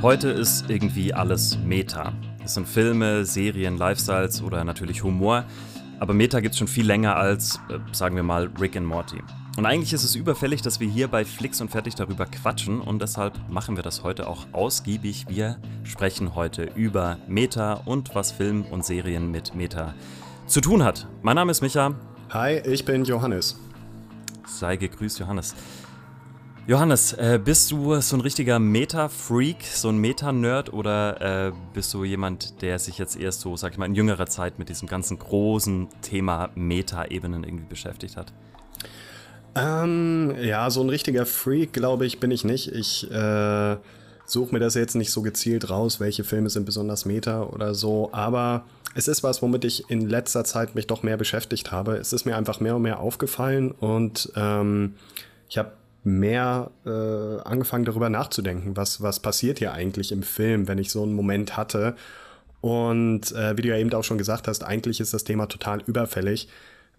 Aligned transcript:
Heute 0.00 0.28
ist 0.28 0.70
irgendwie 0.70 1.12
alles 1.12 1.58
Meta. 1.58 2.12
Das 2.40 2.54
sind 2.54 2.68
Filme, 2.68 3.24
Serien, 3.24 3.76
Lifestyles 3.76 4.40
oder 4.40 4.62
natürlich 4.62 5.02
Humor. 5.02 5.44
Aber 5.98 6.14
Meta 6.14 6.38
gibt 6.38 6.52
es 6.52 6.58
schon 6.58 6.68
viel 6.68 6.86
länger 6.86 7.16
als, 7.16 7.56
äh, 7.68 7.78
sagen 7.90 8.14
wir 8.14 8.22
mal, 8.22 8.48
Rick 8.60 8.76
and 8.76 8.86
Morty. 8.86 9.20
Und 9.56 9.66
eigentlich 9.66 9.92
ist 9.92 10.04
es 10.04 10.14
überfällig, 10.14 10.62
dass 10.62 10.78
wir 10.78 10.88
hier 10.88 11.08
bei 11.08 11.24
Flix 11.24 11.60
und 11.60 11.72
Fertig 11.72 11.96
darüber 11.96 12.26
quatschen 12.26 12.80
und 12.80 13.02
deshalb 13.02 13.34
machen 13.50 13.74
wir 13.74 13.82
das 13.82 14.04
heute 14.04 14.28
auch 14.28 14.46
ausgiebig. 14.52 15.26
Wir 15.28 15.58
sprechen 15.82 16.36
heute 16.36 16.70
über 16.76 17.18
Meta 17.26 17.72
und 17.84 18.14
was 18.14 18.30
Film 18.30 18.64
und 18.70 18.84
Serien 18.84 19.32
mit 19.32 19.56
Meta 19.56 19.94
zu 20.46 20.60
tun 20.60 20.84
hat. 20.84 21.08
Mein 21.22 21.34
Name 21.34 21.50
ist 21.50 21.60
Micha. 21.60 21.96
Hi, 22.30 22.58
ich 22.58 22.84
bin 22.84 23.04
Johannes. 23.04 23.58
Sei 24.46 24.76
gegrüßt, 24.76 25.18
Johannes. 25.18 25.56
Johannes, 26.68 27.14
äh, 27.14 27.40
bist 27.42 27.70
du 27.70 27.98
so 28.02 28.14
ein 28.14 28.20
richtiger 28.20 28.58
Meta-Freak, 28.58 29.62
so 29.62 29.88
ein 29.88 29.96
Meta-Nerd 29.96 30.70
oder 30.70 31.46
äh, 31.46 31.52
bist 31.72 31.94
du 31.94 32.04
jemand, 32.04 32.60
der 32.60 32.78
sich 32.78 32.98
jetzt 32.98 33.16
erst 33.16 33.40
so, 33.40 33.56
sag 33.56 33.72
ich 33.72 33.78
mal, 33.78 33.86
in 33.86 33.94
jüngerer 33.94 34.26
Zeit 34.26 34.58
mit 34.58 34.68
diesem 34.68 34.86
ganzen 34.86 35.18
großen 35.18 35.88
Thema 36.02 36.50
Meta-Ebenen 36.54 37.42
irgendwie 37.42 37.64
beschäftigt 37.64 38.18
hat? 38.18 38.34
Ähm, 39.54 40.34
ja, 40.42 40.68
so 40.68 40.82
ein 40.82 40.90
richtiger 40.90 41.24
Freak, 41.24 41.72
glaube 41.72 42.04
ich, 42.04 42.20
bin 42.20 42.30
ich 42.30 42.44
nicht. 42.44 42.70
Ich 42.70 43.10
äh, 43.10 43.76
suche 44.26 44.52
mir 44.52 44.60
das 44.60 44.74
jetzt 44.74 44.94
nicht 44.94 45.10
so 45.10 45.22
gezielt 45.22 45.70
raus, 45.70 46.00
welche 46.00 46.22
Filme 46.22 46.50
sind 46.50 46.66
besonders 46.66 47.06
Meta 47.06 47.44
oder 47.44 47.72
so, 47.74 48.10
aber 48.12 48.66
es 48.94 49.08
ist 49.08 49.22
was, 49.22 49.40
womit 49.40 49.64
ich 49.64 49.88
in 49.88 50.06
letzter 50.06 50.44
Zeit 50.44 50.74
mich 50.74 50.86
doch 50.86 51.02
mehr 51.02 51.16
beschäftigt 51.16 51.72
habe. 51.72 51.96
Es 51.96 52.12
ist 52.12 52.26
mir 52.26 52.36
einfach 52.36 52.60
mehr 52.60 52.76
und 52.76 52.82
mehr 52.82 53.00
aufgefallen 53.00 53.70
und 53.70 54.30
ähm, 54.36 54.96
ich 55.48 55.56
habe 55.56 55.72
mehr 56.04 56.70
äh, 56.86 57.40
angefangen 57.42 57.84
darüber 57.84 58.08
nachzudenken, 58.08 58.76
was, 58.76 59.02
was 59.02 59.20
passiert 59.20 59.58
hier 59.58 59.72
eigentlich 59.72 60.12
im 60.12 60.22
Film, 60.22 60.68
wenn 60.68 60.78
ich 60.78 60.90
so 60.90 61.02
einen 61.02 61.14
Moment 61.14 61.56
hatte. 61.56 61.94
Und 62.60 63.32
äh, 63.32 63.56
wie 63.56 63.62
du 63.62 63.68
ja 63.68 63.76
eben 63.76 63.92
auch 63.92 64.04
schon 64.04 64.18
gesagt 64.18 64.48
hast, 64.48 64.64
eigentlich 64.64 65.00
ist 65.00 65.14
das 65.14 65.24
Thema 65.24 65.46
total 65.46 65.82
überfällig. 65.86 66.48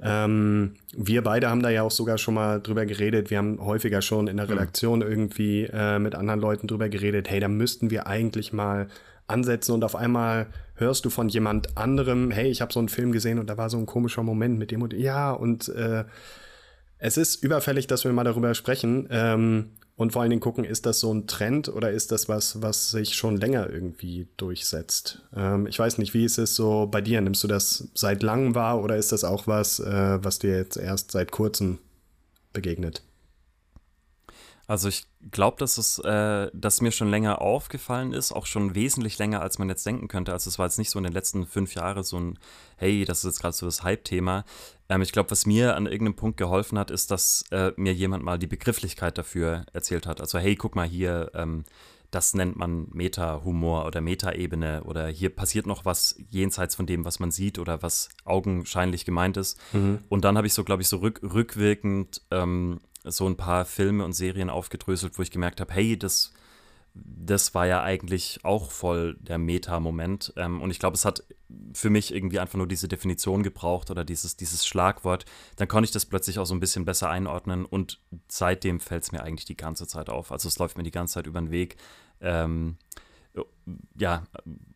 Ähm, 0.02 0.76
wir 0.96 1.24
beide 1.24 1.50
haben 1.50 1.62
da 1.62 1.70
ja 1.70 1.84
auch 1.84 1.92
sogar 1.92 2.18
schon 2.18 2.34
mal 2.34 2.62
drüber 2.62 2.86
geredet. 2.86 3.30
Wir 3.30 3.38
haben 3.38 3.60
häufiger 3.60 4.02
schon 4.02 4.28
in 4.28 4.38
der 4.38 4.46
mhm. 4.46 4.54
Redaktion 4.54 5.02
irgendwie 5.02 5.66
äh, 5.66 6.00
mit 6.00 6.16
anderen 6.16 6.40
Leuten 6.40 6.68
drüber 6.68 6.88
geredet, 6.90 7.30
hey, 7.30 7.40
da 7.40 7.50
müssten 7.50 7.90
wir 7.90 8.08
eigentlich 8.08 8.54
mal 8.54 8.88
ansetzen 9.28 9.74
und 9.74 9.84
auf 9.84 9.96
einmal 9.96 10.48
hörst 10.76 11.06
du 11.06 11.10
von 11.10 11.30
jemand 11.30 11.78
anderem, 11.78 12.32
hey, 12.32 12.50
ich 12.50 12.62
habe 12.62 12.74
so 12.74 12.80
einen 12.80 12.90
Film 12.90 13.12
gesehen 13.12 13.38
und 13.38 13.50
da 13.50 13.58
war 13.58 13.70
so 13.70 13.78
ein 13.78 13.86
komischer 13.86 14.24
Moment 14.24 14.58
mit 14.58 14.72
dem 14.72 14.82
und 14.82 14.94
ja, 14.94 15.32
und 15.32 15.70
äh, 15.70 16.06
es 17.00 17.18
ist 17.18 17.42
überfällig, 17.44 17.88
dass 17.88 18.04
wir 18.04 18.12
mal 18.12 18.26
darüber 18.26 18.54
sprechen 18.54 19.08
ähm, 19.10 19.72
und 19.96 20.14
vor 20.14 20.22
allen 20.22 20.30
Dingen 20.30 20.42
gucken, 20.42 20.64
ist 20.66 20.86
das 20.86 21.00
so 21.00 21.14
ein 21.14 21.28
Trend 21.28 21.70
oder 21.70 21.92
ist 21.92 22.12
das 22.12 22.30
was, 22.30 22.62
was 22.62 22.92
sich 22.92 23.16
schon 23.16 23.38
länger 23.38 23.70
irgendwie 23.70 24.28
durchsetzt? 24.38 25.22
Ähm, 25.36 25.66
ich 25.66 25.80
weiß 25.80 25.98
nicht, 25.98 26.14
wie 26.14 26.26
ist 26.26 26.38
es 26.38 26.56
so 26.56 26.88
bei 26.88 27.02
dir? 27.02 27.22
Nimmst 27.22 27.44
du 27.44 27.48
das 27.48 27.90
seit 27.96 28.22
langem 28.22 28.54
wahr 28.54 28.84
oder 28.84 28.98
ist 28.98 29.12
das 29.12 29.24
auch 29.24 29.48
was, 29.48 29.80
äh, 29.80 30.24
was 30.24 30.40
dir 30.40 30.56
jetzt 30.56 30.78
erst 30.78 31.12
seit 31.12 31.32
kurzem 31.32 31.80
begegnet? 32.54 33.02
Also 34.70 34.88
ich 34.88 35.08
glaube, 35.32 35.58
dass 35.58 35.80
es, 35.80 35.98
äh, 35.98 36.52
dass 36.54 36.80
mir 36.80 36.92
schon 36.92 37.10
länger 37.10 37.42
aufgefallen 37.42 38.14
ist, 38.14 38.32
auch 38.32 38.46
schon 38.46 38.76
wesentlich 38.76 39.18
länger, 39.18 39.42
als 39.42 39.58
man 39.58 39.68
jetzt 39.68 39.84
denken 39.84 40.08
könnte. 40.08 40.32
Also 40.32 40.48
es 40.48 40.60
war 40.60 40.68
jetzt 40.68 40.78
nicht 40.78 40.92
so 40.92 41.00
in 41.00 41.06
den 41.06 41.12
letzten 41.12 41.48
fünf 41.48 41.74
Jahren 41.74 42.04
so 42.04 42.20
ein, 42.20 42.38
hey, 42.78 43.04
das 43.04 43.20
ist 43.20 43.24
jetzt 43.24 43.42
gerade 43.42 43.56
so 43.56 43.66
das 43.66 43.82
Hype-Thema. 43.82 44.46
Ähm, 44.88 45.02
ich 45.02 45.12
glaube, 45.12 45.32
was 45.32 45.48
mir 45.48 45.76
an 45.76 45.88
irgendeinem 45.88 46.18
Punkt 46.18 46.38
geholfen 46.38 46.78
hat, 46.78 46.92
ist, 46.92 47.10
dass 47.10 47.46
äh, 47.50 47.72
mir 47.78 47.96
jemand 47.96 48.24
mal 48.24 48.38
die 48.38 48.46
Begrifflichkeit 48.46 49.18
dafür 49.18 49.66
erzählt 49.74 50.06
hat. 50.06 50.22
Also 50.22 50.38
hey, 50.38 50.56
guck 50.56 50.76
mal 50.76 50.88
hier, 50.88 51.32
ähm, 51.34 51.64
das 52.12 52.36
nennt 52.36 52.56
man 52.56 52.88
Meta-Humor 52.92 53.86
oder 53.86 54.02
Meta-Ebene 54.02 54.84
oder 54.84 55.08
hier 55.08 55.30
passiert 55.30 55.66
noch 55.66 55.86
was 55.86 56.16
jenseits 56.30 56.76
von 56.76 56.86
dem, 56.86 57.06
was 57.06 57.20
man 57.20 57.32
sieht 57.32 57.58
oder 57.58 57.82
was 57.82 58.10
augenscheinlich 58.24 59.06
gemeint 59.06 59.38
ist. 59.38 59.60
Mhm. 59.74 60.00
Und 60.10 60.26
dann 60.26 60.38
habe 60.38 60.46
ich 60.46 60.54
so, 60.54 60.64
glaube 60.64 60.84
ich, 60.84 60.88
so 60.88 60.98
rück, 60.98 61.22
rückwirkend 61.24 62.22
ähm, 62.30 62.82
so 63.12 63.28
ein 63.28 63.38
paar 63.38 63.66
Filme 63.66 64.04
und 64.04 64.14
Serien 64.14 64.50
aufgedröselt, 64.50 65.18
wo 65.18 65.22
ich 65.22 65.32
gemerkt 65.32 65.62
habe, 65.62 65.74
hey, 65.74 65.98
das, 65.98 66.34
das 66.94 67.54
war 67.54 67.68
ja 67.68 67.84
eigentlich 67.84 68.40
auch 68.44 68.72
voll 68.72 69.16
der 69.20 69.38
Meta-Moment. 69.38 70.34
Ähm, 70.38 70.62
und 70.62 70.72
ich 70.72 70.80
glaube, 70.80 70.96
es 70.96 71.06
hat 71.06 71.24
für 71.74 71.90
mich 71.90 72.14
irgendwie 72.14 72.40
einfach 72.40 72.58
nur 72.58 72.68
diese 72.68 72.88
Definition 72.88 73.44
gebraucht 73.44 73.90
oder 73.90 74.04
dieses, 74.06 74.38
dieses 74.38 74.66
Schlagwort. 74.66 75.26
Dann 75.56 75.68
konnte 75.68 75.86
ich 75.86 75.92
das 75.92 76.06
plötzlich 76.06 76.40
auch 76.40 76.46
so 76.46 76.54
ein 76.54 76.60
bisschen 76.60 76.86
besser 76.86 77.10
einordnen 77.10 77.66
und 77.66 78.00
seitdem 78.28 78.80
fällt 78.80 79.04
es 79.04 79.12
mir 79.12 79.24
eigentlich 79.24 79.46
die 79.46 79.58
ganze 79.58 79.88
Zeit 79.88 80.10
auf. 80.10 80.32
Also 80.32 80.48
es 80.48 80.60
läuft 80.60 80.78
mir 80.78 80.84
die 80.84 80.92
ganze 80.92 81.16
Zeit 81.16 81.28
über 81.28 81.40
den 81.40 81.52
Weg. 81.52 81.78
Ähm, 82.22 82.78
ja, 83.98 84.24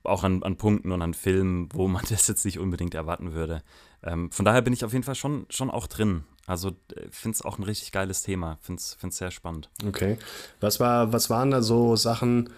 auch 0.04 0.24
an, 0.24 0.44
an 0.44 0.58
Punkten 0.58 0.92
und 0.92 1.02
an 1.02 1.14
Filmen, 1.14 1.70
wo 1.74 1.88
man 1.88 2.04
das 2.10 2.28
jetzt 2.28 2.46
nicht 2.46 2.60
unbedingt 2.60 2.96
erwarten 2.96 3.34
würde. 3.34 3.64
Ähm, 4.04 4.32
von 4.32 4.46
daher 4.46 4.62
bin 4.62 4.74
ich 4.74 4.86
auf 4.86 4.94
jeden 4.94 5.04
Fall 5.04 5.16
schon, 5.16 5.46
schon 5.50 5.70
auch 5.70 5.88
drin. 5.88 6.24
Also 6.46 6.72
finde 7.10 7.36
es 7.36 7.42
auch 7.42 7.58
ein 7.58 7.64
richtig 7.64 7.92
geiles 7.92 8.22
Thema. 8.24 8.58
Finde 8.62 8.82
es 8.82 8.98
sehr 9.18 9.32
spannend. 9.32 9.70
Okay. 9.88 10.18
Was, 10.60 10.80
war, 10.80 11.14
was 11.14 11.30
waren 11.30 11.52
da 11.52 11.62
so 11.62 11.96
Sachen, 11.96 12.50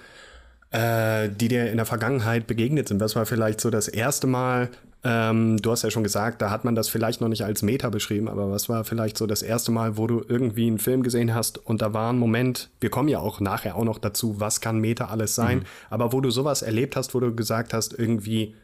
äh, 0.72 1.30
die 1.30 1.48
dir 1.48 1.70
in 1.70 1.78
der 1.78 1.86
Vergangenheit 1.86 2.48
begegnet 2.48 2.88
sind? 2.88 3.00
Was 3.00 3.16
war 3.16 3.26
vielleicht 3.26 3.62
so 3.62 3.70
das 3.70 3.88
erste 3.88 4.26
Mal, 4.26 4.72
ähm, 5.04 5.58
du 5.58 5.72
hast 5.72 5.84
ja 5.84 5.92
schon 5.92 6.04
gesagt, 6.04 6.42
da 6.42 6.50
hat 6.50 6.66
man 6.66 6.74
das 6.74 6.90
vielleicht 6.90 7.22
noch 7.22 7.28
nicht 7.28 7.44
als 7.44 7.62
Meta 7.62 7.92
beschrieben, 7.92 8.28
aber 8.28 8.50
was 8.50 8.70
war 8.70 8.84
vielleicht 8.84 9.18
so 9.18 9.28
das 9.28 9.44
erste 9.44 9.72
Mal, 9.72 9.98
wo 9.98 10.08
du 10.08 10.26
irgendwie 10.28 10.66
einen 10.66 10.80
Film 10.80 11.04
gesehen 11.04 11.36
hast 11.36 11.60
und 11.60 11.84
da 11.84 11.94
war 11.94 12.12
ein 12.12 12.18
Moment, 12.18 12.72
wir 12.80 12.90
kommen 12.90 13.08
ja 13.08 13.20
auch 13.20 13.40
nachher 13.40 13.76
auch 13.76 13.84
noch 13.84 14.00
dazu, 14.00 14.40
was 14.40 14.62
kann 14.62 14.80
Meta 14.80 15.06
alles 15.06 15.36
sein, 15.36 15.60
mhm. 15.60 15.66
aber 15.92 16.12
wo 16.12 16.22
du 16.22 16.32
sowas 16.32 16.64
erlebt 16.64 16.96
hast, 16.96 17.14
wo 17.14 17.20
du 17.20 17.36
gesagt 17.36 17.72
hast, 17.72 17.94
irgendwie, 17.94 18.56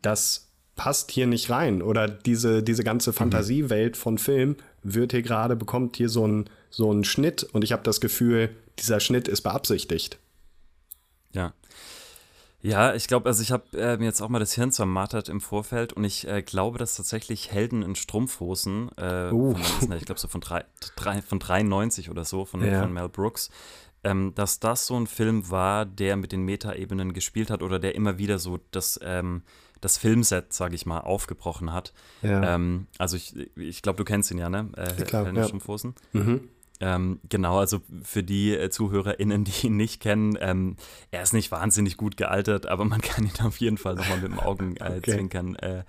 das 0.00 0.53
passt 0.76 1.10
hier 1.10 1.26
nicht 1.26 1.50
rein 1.50 1.82
oder 1.82 2.08
diese, 2.08 2.62
diese 2.62 2.84
ganze 2.84 3.10
mhm. 3.10 3.14
Fantasiewelt 3.14 3.96
von 3.96 4.18
Film 4.18 4.56
wird 4.82 5.12
hier 5.12 5.22
gerade, 5.22 5.56
bekommt 5.56 5.96
hier 5.96 6.08
so 6.08 6.24
einen 6.24 6.50
so 6.70 6.90
einen 6.90 7.04
Schnitt 7.04 7.44
und 7.44 7.62
ich 7.62 7.72
habe 7.72 7.82
das 7.84 8.00
Gefühl, 8.00 8.50
dieser 8.80 8.98
Schnitt 8.98 9.28
ist 9.28 9.42
beabsichtigt. 9.42 10.18
Ja. 11.32 11.52
Ja, 12.60 12.94
ich 12.94 13.08
glaube, 13.08 13.28
also 13.28 13.42
ich 13.42 13.52
habe 13.52 13.78
äh, 13.78 13.98
mir 13.98 14.06
jetzt 14.06 14.22
auch 14.22 14.30
mal 14.30 14.38
das 14.38 14.54
Hirn 14.54 14.72
zermartert 14.72 15.28
im 15.28 15.42
Vorfeld 15.42 15.92
und 15.92 16.02
ich 16.02 16.26
äh, 16.26 16.42
glaube, 16.42 16.78
dass 16.78 16.96
tatsächlich 16.96 17.52
Helden 17.52 17.82
in 17.82 17.94
Strumpfhosen, 17.94 18.90
äh, 18.96 19.30
uh. 19.30 19.54
von, 19.54 19.92
ich 19.92 20.06
glaube 20.06 20.18
so 20.18 20.28
von, 20.28 20.40
drei, 20.40 20.64
drei, 20.96 21.20
von 21.20 21.38
93 21.38 22.10
oder 22.10 22.24
so, 22.24 22.46
von, 22.46 22.64
ja. 22.64 22.80
von 22.80 22.92
Mel 22.92 23.10
Brooks, 23.10 23.50
ähm, 24.02 24.32
dass 24.34 24.60
das 24.60 24.86
so 24.86 24.98
ein 24.98 25.06
Film 25.06 25.50
war, 25.50 25.84
der 25.84 26.16
mit 26.16 26.32
den 26.32 26.42
Metaebenen 26.42 27.12
gespielt 27.12 27.50
hat 27.50 27.62
oder 27.62 27.78
der 27.78 27.94
immer 27.94 28.16
wieder 28.16 28.38
so 28.38 28.58
das, 28.70 28.98
ähm, 29.02 29.42
das 29.84 29.98
Filmset, 29.98 30.52
sage 30.52 30.74
ich 30.74 30.86
mal, 30.86 31.00
aufgebrochen 31.00 31.72
hat. 31.72 31.92
Ja. 32.22 32.54
Ähm, 32.54 32.86
also 32.98 33.16
ich, 33.16 33.34
ich 33.56 33.82
glaube, 33.82 33.98
du 33.98 34.04
kennst 34.04 34.30
ihn 34.30 34.38
ja, 34.38 34.48
ne? 34.48 34.70
Äh, 34.76 34.98
ja, 34.98 35.04
klar, 35.04 35.24
ja. 35.32 35.46
Mhm. 36.12 36.48
Ähm, 36.84 37.18
genau, 37.30 37.60
also 37.60 37.80
für 38.02 38.22
die 38.22 38.54
äh, 38.54 38.68
ZuhörerInnen, 38.68 39.44
die 39.44 39.68
ihn 39.68 39.76
nicht 39.78 40.02
kennen, 40.02 40.36
ähm, 40.38 40.76
er 41.10 41.22
ist 41.22 41.32
nicht 41.32 41.50
wahnsinnig 41.50 41.96
gut 41.96 42.18
gealtert, 42.18 42.66
aber 42.66 42.84
man 42.84 43.00
kann 43.00 43.24
ihn 43.24 43.42
auf 43.42 43.56
jeden 43.56 43.78
Fall 43.78 43.94
nochmal 43.94 44.18
mit 44.18 44.30
dem 44.30 44.38
Augenzwinkern 44.38 45.56
äh, 45.56 45.66
okay. 45.66 45.82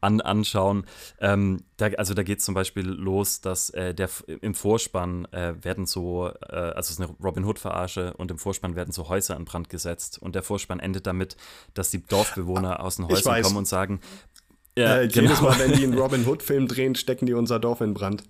an, 0.00 0.20
anschauen. 0.20 0.84
Ähm, 1.20 1.62
da, 1.76 1.86
also 1.96 2.12
da 2.14 2.24
geht 2.24 2.40
es 2.40 2.44
zum 2.44 2.56
Beispiel 2.56 2.88
los, 2.88 3.40
dass 3.40 3.70
äh, 3.70 3.94
der, 3.94 4.10
im 4.40 4.54
Vorspann 4.54 5.26
äh, 5.26 5.54
werden 5.62 5.86
so, 5.86 6.32
äh, 6.48 6.56
also 6.56 6.80
es 6.80 6.90
ist 6.90 7.00
eine 7.00 7.14
Robin 7.22 7.44
Hood-Verarsche 7.44 8.14
und 8.14 8.32
im 8.32 8.38
Vorspann 8.38 8.74
werden 8.74 8.90
so 8.90 9.08
Häuser 9.08 9.36
in 9.36 9.44
Brand 9.44 9.68
gesetzt 9.68 10.20
und 10.20 10.34
der 10.34 10.42
Vorspann 10.42 10.80
endet 10.80 11.06
damit, 11.06 11.36
dass 11.74 11.90
die 11.90 12.02
Dorfbewohner 12.04 12.80
aus 12.80 12.96
den 12.96 13.06
Häusern 13.06 13.42
kommen 13.42 13.58
und 13.58 13.68
sagen, 13.68 14.00
ja, 14.76 15.02
äh, 15.02 15.06
genau. 15.06 15.28
Jedes 15.28 15.40
Mal, 15.40 15.56
wenn 15.60 15.72
die 15.72 15.84
einen 15.84 15.96
Robin 15.98 16.26
Hood-Film 16.26 16.66
drehen, 16.66 16.96
stecken 16.96 17.26
die 17.26 17.34
unser 17.34 17.60
Dorf 17.60 17.80
in 17.80 17.94
Brand. 17.94 18.24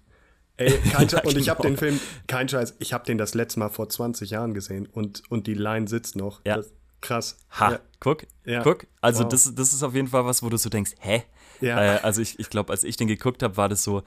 Ey, 0.56 0.78
kein 0.90 1.08
ja, 1.08 1.22
und 1.22 1.36
ich 1.36 1.48
habe 1.48 1.62
den. 1.62 1.76
Film, 1.76 2.00
kein 2.26 2.48
Scheiß, 2.48 2.76
ich 2.78 2.92
habe 2.92 3.04
den 3.04 3.18
das 3.18 3.34
letzte 3.34 3.60
Mal 3.60 3.68
vor 3.68 3.88
20 3.88 4.30
Jahren 4.30 4.54
gesehen 4.54 4.86
und, 4.86 5.22
und 5.30 5.46
die 5.46 5.54
Line 5.54 5.88
sitzt 5.88 6.16
noch. 6.16 6.40
Ja. 6.44 6.56
Das, 6.56 6.72
krass. 7.00 7.36
Ha, 7.58 7.72
ja. 7.72 7.80
guck, 8.00 8.26
ja. 8.44 8.62
guck. 8.62 8.86
Also 9.00 9.24
wow. 9.24 9.30
das, 9.30 9.54
das 9.54 9.72
ist 9.72 9.82
auf 9.82 9.94
jeden 9.94 10.08
Fall 10.08 10.24
was, 10.24 10.42
wo 10.42 10.48
du 10.48 10.56
so 10.56 10.68
denkst, 10.68 10.92
hä? 11.00 11.24
Ja. 11.60 11.96
Äh, 11.96 12.00
also 12.02 12.20
ich, 12.22 12.38
ich 12.38 12.50
glaube, 12.50 12.72
als 12.72 12.84
ich 12.84 12.96
den 12.96 13.08
geguckt 13.08 13.42
habe, 13.42 13.56
war 13.56 13.68
das 13.68 13.84
so, 13.84 14.02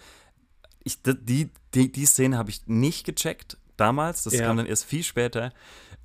ich, 0.84 1.02
die, 1.02 1.50
die, 1.74 1.92
die 1.92 2.06
Szene 2.06 2.38
habe 2.38 2.50
ich 2.50 2.68
nicht 2.68 3.06
gecheckt 3.06 3.58
damals, 3.78 4.24
das 4.24 4.38
kam 4.38 4.58
dann 4.58 4.66
erst 4.66 4.86
viel 4.86 5.04
später. 5.04 5.52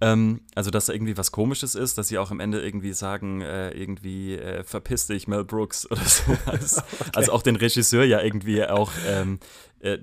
Ähm, 0.02 0.40
also, 0.54 0.70
dass 0.70 0.86
da 0.86 0.94
irgendwie 0.94 1.16
was 1.18 1.30
Komisches 1.30 1.74
ist, 1.74 1.98
dass 1.98 2.08
sie 2.08 2.18
auch 2.18 2.30
am 2.30 2.40
Ende 2.40 2.62
irgendwie 2.62 2.94
sagen, 2.94 3.42
äh, 3.42 3.70
irgendwie 3.72 4.34
äh, 4.34 4.64
verpiss 4.64 5.06
dich, 5.06 5.28
Mel 5.28 5.44
Brooks 5.44 5.90
oder 5.90 6.04
so. 6.04 6.22
Also, 6.46 6.80
okay. 7.00 7.10
also, 7.14 7.32
auch 7.32 7.42
den 7.42 7.56
Regisseur 7.56 8.04
ja 8.04 8.22
irgendwie 8.22 8.64
auch 8.64 8.92
ähm, 9.06 9.40
äh, 9.80 9.98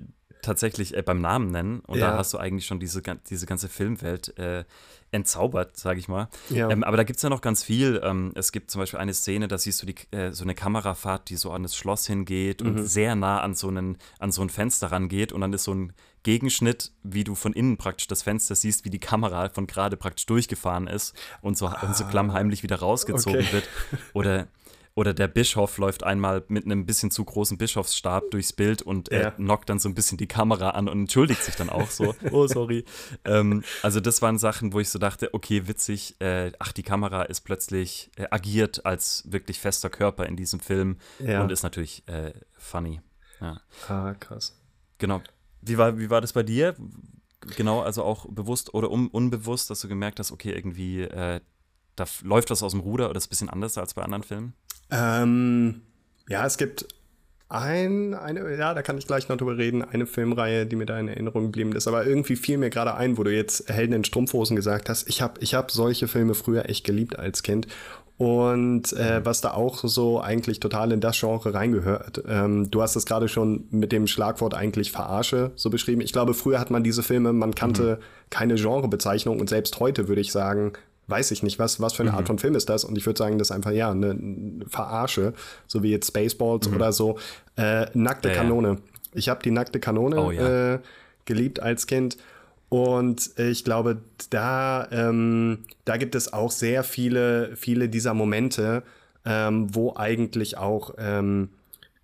tatsächlich 0.48 0.96
äh, 0.96 1.02
beim 1.02 1.20
Namen 1.20 1.50
nennen 1.50 1.80
und 1.80 1.98
Ja. 1.98 2.10
da 2.12 2.18
hast 2.18 2.32
du 2.34 2.38
eigentlich 2.38 2.66
schon 2.66 2.80
diese, 2.80 3.02
diese 3.30 3.46
ganze 3.46 3.68
Filmwelt 3.68 4.36
äh, 4.38 4.64
entzaubert, 5.10 5.76
sage 5.76 6.00
ich 6.00 6.08
mal. 6.08 6.28
Ja. 6.50 6.68
Ähm, 6.70 6.84
aber 6.84 6.96
da 6.98 7.02
gibt 7.04 7.16
es 7.16 7.22
ja 7.22 7.30
noch 7.30 7.40
ganz 7.40 7.62
viel. 7.64 8.00
Ähm, 8.04 8.32
es 8.34 8.52
gibt 8.52 8.70
zum 8.70 8.80
Beispiel 8.80 8.98
eine 9.00 9.14
Szene, 9.14 9.48
da 9.48 9.56
siehst 9.56 9.80
du 9.82 9.86
die, 9.86 9.94
äh, 10.10 10.32
so 10.32 10.44
eine 10.44 10.54
Kamerafahrt, 10.54 11.30
die 11.30 11.36
so 11.36 11.50
an 11.50 11.62
das 11.62 11.74
Schloss 11.76 12.06
hingeht 12.06 12.62
Mhm. 12.62 12.66
und 12.68 12.86
sehr 12.86 13.14
nah 13.14 13.40
an 13.40 13.54
so, 13.54 13.68
einen, 13.68 13.96
an 14.18 14.32
so 14.32 14.42
ein 14.42 14.50
Fenster 14.50 14.92
rangeht 14.92 15.32
und 15.32 15.40
dann 15.40 15.52
ist 15.52 15.64
so 15.64 15.72
ein 15.74 15.92
Gegenschnitt, 16.24 16.92
wie 17.02 17.24
du 17.24 17.34
von 17.34 17.52
innen 17.54 17.78
praktisch 17.78 18.06
das 18.08 18.22
Fenster 18.22 18.54
siehst, 18.54 18.84
wie 18.84 18.90
die 18.90 18.98
Kamera 18.98 19.48
von 19.48 19.66
gerade 19.66 19.96
praktisch 19.96 20.26
durchgefahren 20.26 20.86
ist 20.88 21.14
und 21.40 21.56
so, 21.56 21.70
und 21.80 21.96
so 21.96 22.04
klammheimlich 22.04 22.62
wieder 22.62 22.76
rausgezogen 22.76 23.38
Ah. 23.40 23.42
okay. 23.44 23.52
wird. 23.52 23.68
Oder 24.12 24.48
oder 24.98 25.14
der 25.14 25.28
Bischof 25.28 25.78
läuft 25.78 26.02
einmal 26.02 26.42
mit 26.48 26.64
einem 26.64 26.84
bisschen 26.84 27.12
zu 27.12 27.24
großen 27.24 27.56
Bischofsstab 27.56 28.32
durchs 28.32 28.52
Bild 28.52 28.82
und 28.82 29.12
Ja. 29.12 29.30
knockt 29.30 29.68
dann 29.70 29.78
so 29.78 29.88
ein 29.88 29.94
bisschen 29.94 30.18
die 30.18 30.26
Kamera 30.26 30.70
an 30.70 30.88
und 30.88 30.98
entschuldigt 31.02 31.40
sich 31.44 31.54
dann 31.54 31.70
auch 31.70 31.90
so. 31.90 32.16
Oh, 32.32 32.48
sorry. 32.48 32.84
ähm, 33.24 33.62
also 33.82 34.00
das 34.00 34.22
waren 34.22 34.38
Sachen, 34.38 34.72
wo 34.72 34.80
ich 34.80 34.88
so 34.88 34.98
dachte, 34.98 35.32
okay, 35.34 35.68
witzig, 35.68 36.16
äh, 36.20 36.50
ach, 36.58 36.72
die 36.72 36.82
Kamera 36.82 37.22
ist 37.22 37.42
plötzlich 37.42 38.10
äh, 38.16 38.26
agiert 38.32 38.84
als 38.86 39.22
wirklich 39.30 39.60
fester 39.60 39.88
Körper 39.88 40.26
in 40.26 40.34
diesem 40.34 40.58
Film 40.58 40.96
Ja. 41.20 41.42
und 41.44 41.52
ist 41.52 41.62
natürlich 41.62 42.02
äh, 42.08 42.32
funny. 42.56 43.00
Ja. 43.40 43.60
Ah, 43.88 44.14
krass. 44.18 44.60
Genau. 44.98 45.22
Wie 45.62 45.78
war, 45.78 45.96
wie 45.96 46.10
war 46.10 46.20
das 46.20 46.32
bei 46.32 46.42
dir? 46.42 46.74
Genau, 47.56 47.82
also 47.82 48.02
auch 48.02 48.26
bewusst 48.28 48.74
oder 48.74 48.90
un 48.90 49.06
unbewusst, 49.06 49.70
dass 49.70 49.78
du 49.80 49.86
gemerkt 49.86 50.18
hast, 50.18 50.32
okay, 50.32 50.50
irgendwie 50.52 51.02
äh, 51.02 51.40
da 51.98 52.04
läuft 52.22 52.50
was 52.50 52.62
aus 52.62 52.72
dem 52.72 52.80
Ruder 52.80 53.10
oder 53.10 53.18
ist 53.18 53.26
ein 53.26 53.30
bisschen 53.30 53.50
anders 53.50 53.78
als 53.78 53.94
bei 53.94 54.02
anderen 54.02 54.22
Filmen? 54.22 54.54
Ähm, 54.90 55.82
ja, 56.28 56.46
es 56.46 56.56
gibt 56.56 56.86
ein, 57.50 58.12
eine, 58.12 58.56
ja, 58.58 58.74
da 58.74 58.82
kann 58.82 58.98
ich 58.98 59.06
gleich 59.06 59.28
noch 59.28 59.38
drüber 59.38 59.56
reden, 59.56 59.82
eine 59.82 60.06
Filmreihe, 60.06 60.66
die 60.66 60.76
mir 60.76 60.84
da 60.84 60.98
in 60.98 61.08
Erinnerung 61.08 61.44
geblieben 61.44 61.72
ist. 61.72 61.88
Aber 61.88 62.04
irgendwie 62.04 62.36
fiel 62.36 62.58
mir 62.58 62.68
gerade 62.68 62.94
ein, 62.94 63.16
wo 63.16 63.22
du 63.22 63.34
jetzt 63.34 63.70
Helden 63.70 63.94
in 63.94 64.04
Strumpfhosen 64.04 64.54
gesagt 64.54 64.90
hast. 64.90 65.08
Ich 65.08 65.22
habe 65.22 65.40
ich 65.40 65.54
hab 65.54 65.70
solche 65.70 66.08
Filme 66.08 66.34
früher 66.34 66.68
echt 66.68 66.84
geliebt 66.84 67.18
als 67.18 67.42
Kind. 67.42 67.66
Und 68.18 68.92
äh, 68.94 69.24
was 69.24 69.40
da 69.40 69.52
auch 69.52 69.78
so 69.84 70.20
eigentlich 70.20 70.58
total 70.58 70.90
in 70.90 71.00
das 71.00 71.18
Genre 71.18 71.54
reingehört. 71.54 72.24
Ähm, 72.28 72.68
du 72.68 72.82
hast 72.82 72.96
es 72.96 73.06
gerade 73.06 73.28
schon 73.28 73.66
mit 73.70 73.92
dem 73.92 74.08
Schlagwort 74.08 74.54
eigentlich 74.54 74.90
Verarsche 74.90 75.52
so 75.54 75.70
beschrieben. 75.70 76.00
Ich 76.00 76.12
glaube, 76.12 76.34
früher 76.34 76.58
hat 76.58 76.70
man 76.70 76.82
diese 76.82 77.04
Filme, 77.04 77.32
man 77.32 77.54
kannte 77.54 78.00
keine 78.28 78.56
Genrebezeichnung 78.56 79.38
und 79.38 79.48
selbst 79.48 79.78
heute 79.78 80.08
würde 80.08 80.20
ich 80.20 80.32
sagen, 80.32 80.72
weiß 81.08 81.30
ich 81.30 81.42
nicht, 81.42 81.58
was, 81.58 81.80
was 81.80 81.94
für 81.94 82.02
eine 82.02 82.14
Art 82.14 82.26
von 82.26 82.38
Film 82.38 82.54
ist 82.54 82.68
das? 82.68 82.84
Und 82.84 82.96
ich 82.96 83.06
würde 83.06 83.18
sagen, 83.18 83.38
das 83.38 83.48
ist 83.48 83.52
einfach, 83.56 83.72
ja, 83.72 83.90
eine, 83.90 84.16
Verarsche, 84.68 85.32
so 85.66 85.82
wie 85.82 85.90
jetzt 85.90 86.08
Spaceballs 86.08 86.68
oder 86.68 86.92
so. 86.92 87.18
Äh, 87.56 87.86
nackte 87.94 88.28
Ja, 88.28 88.34
ja. 88.34 88.40
Kanone. 88.42 88.78
Ich 89.14 89.28
habe 89.28 89.42
die 89.42 89.50
nackte 89.50 89.80
Kanone 89.80 90.22
Oh, 90.22 90.30
ja. 90.30 90.74
äh, 90.74 90.78
geliebt 91.24 91.60
als 91.60 91.86
Kind. 91.86 92.18
Und 92.68 93.30
ich 93.38 93.64
glaube, 93.64 94.02
da, 94.30 94.86
ähm, 94.90 95.64
da 95.86 95.96
gibt 95.96 96.14
es 96.14 96.32
auch 96.32 96.50
sehr 96.50 96.84
viele, 96.84 97.56
viele 97.56 97.88
dieser 97.88 98.12
Momente, 98.12 98.82
ähm, 99.24 99.74
wo 99.74 99.94
eigentlich 99.96 100.58
auch 100.58 100.94
ähm, 100.98 101.48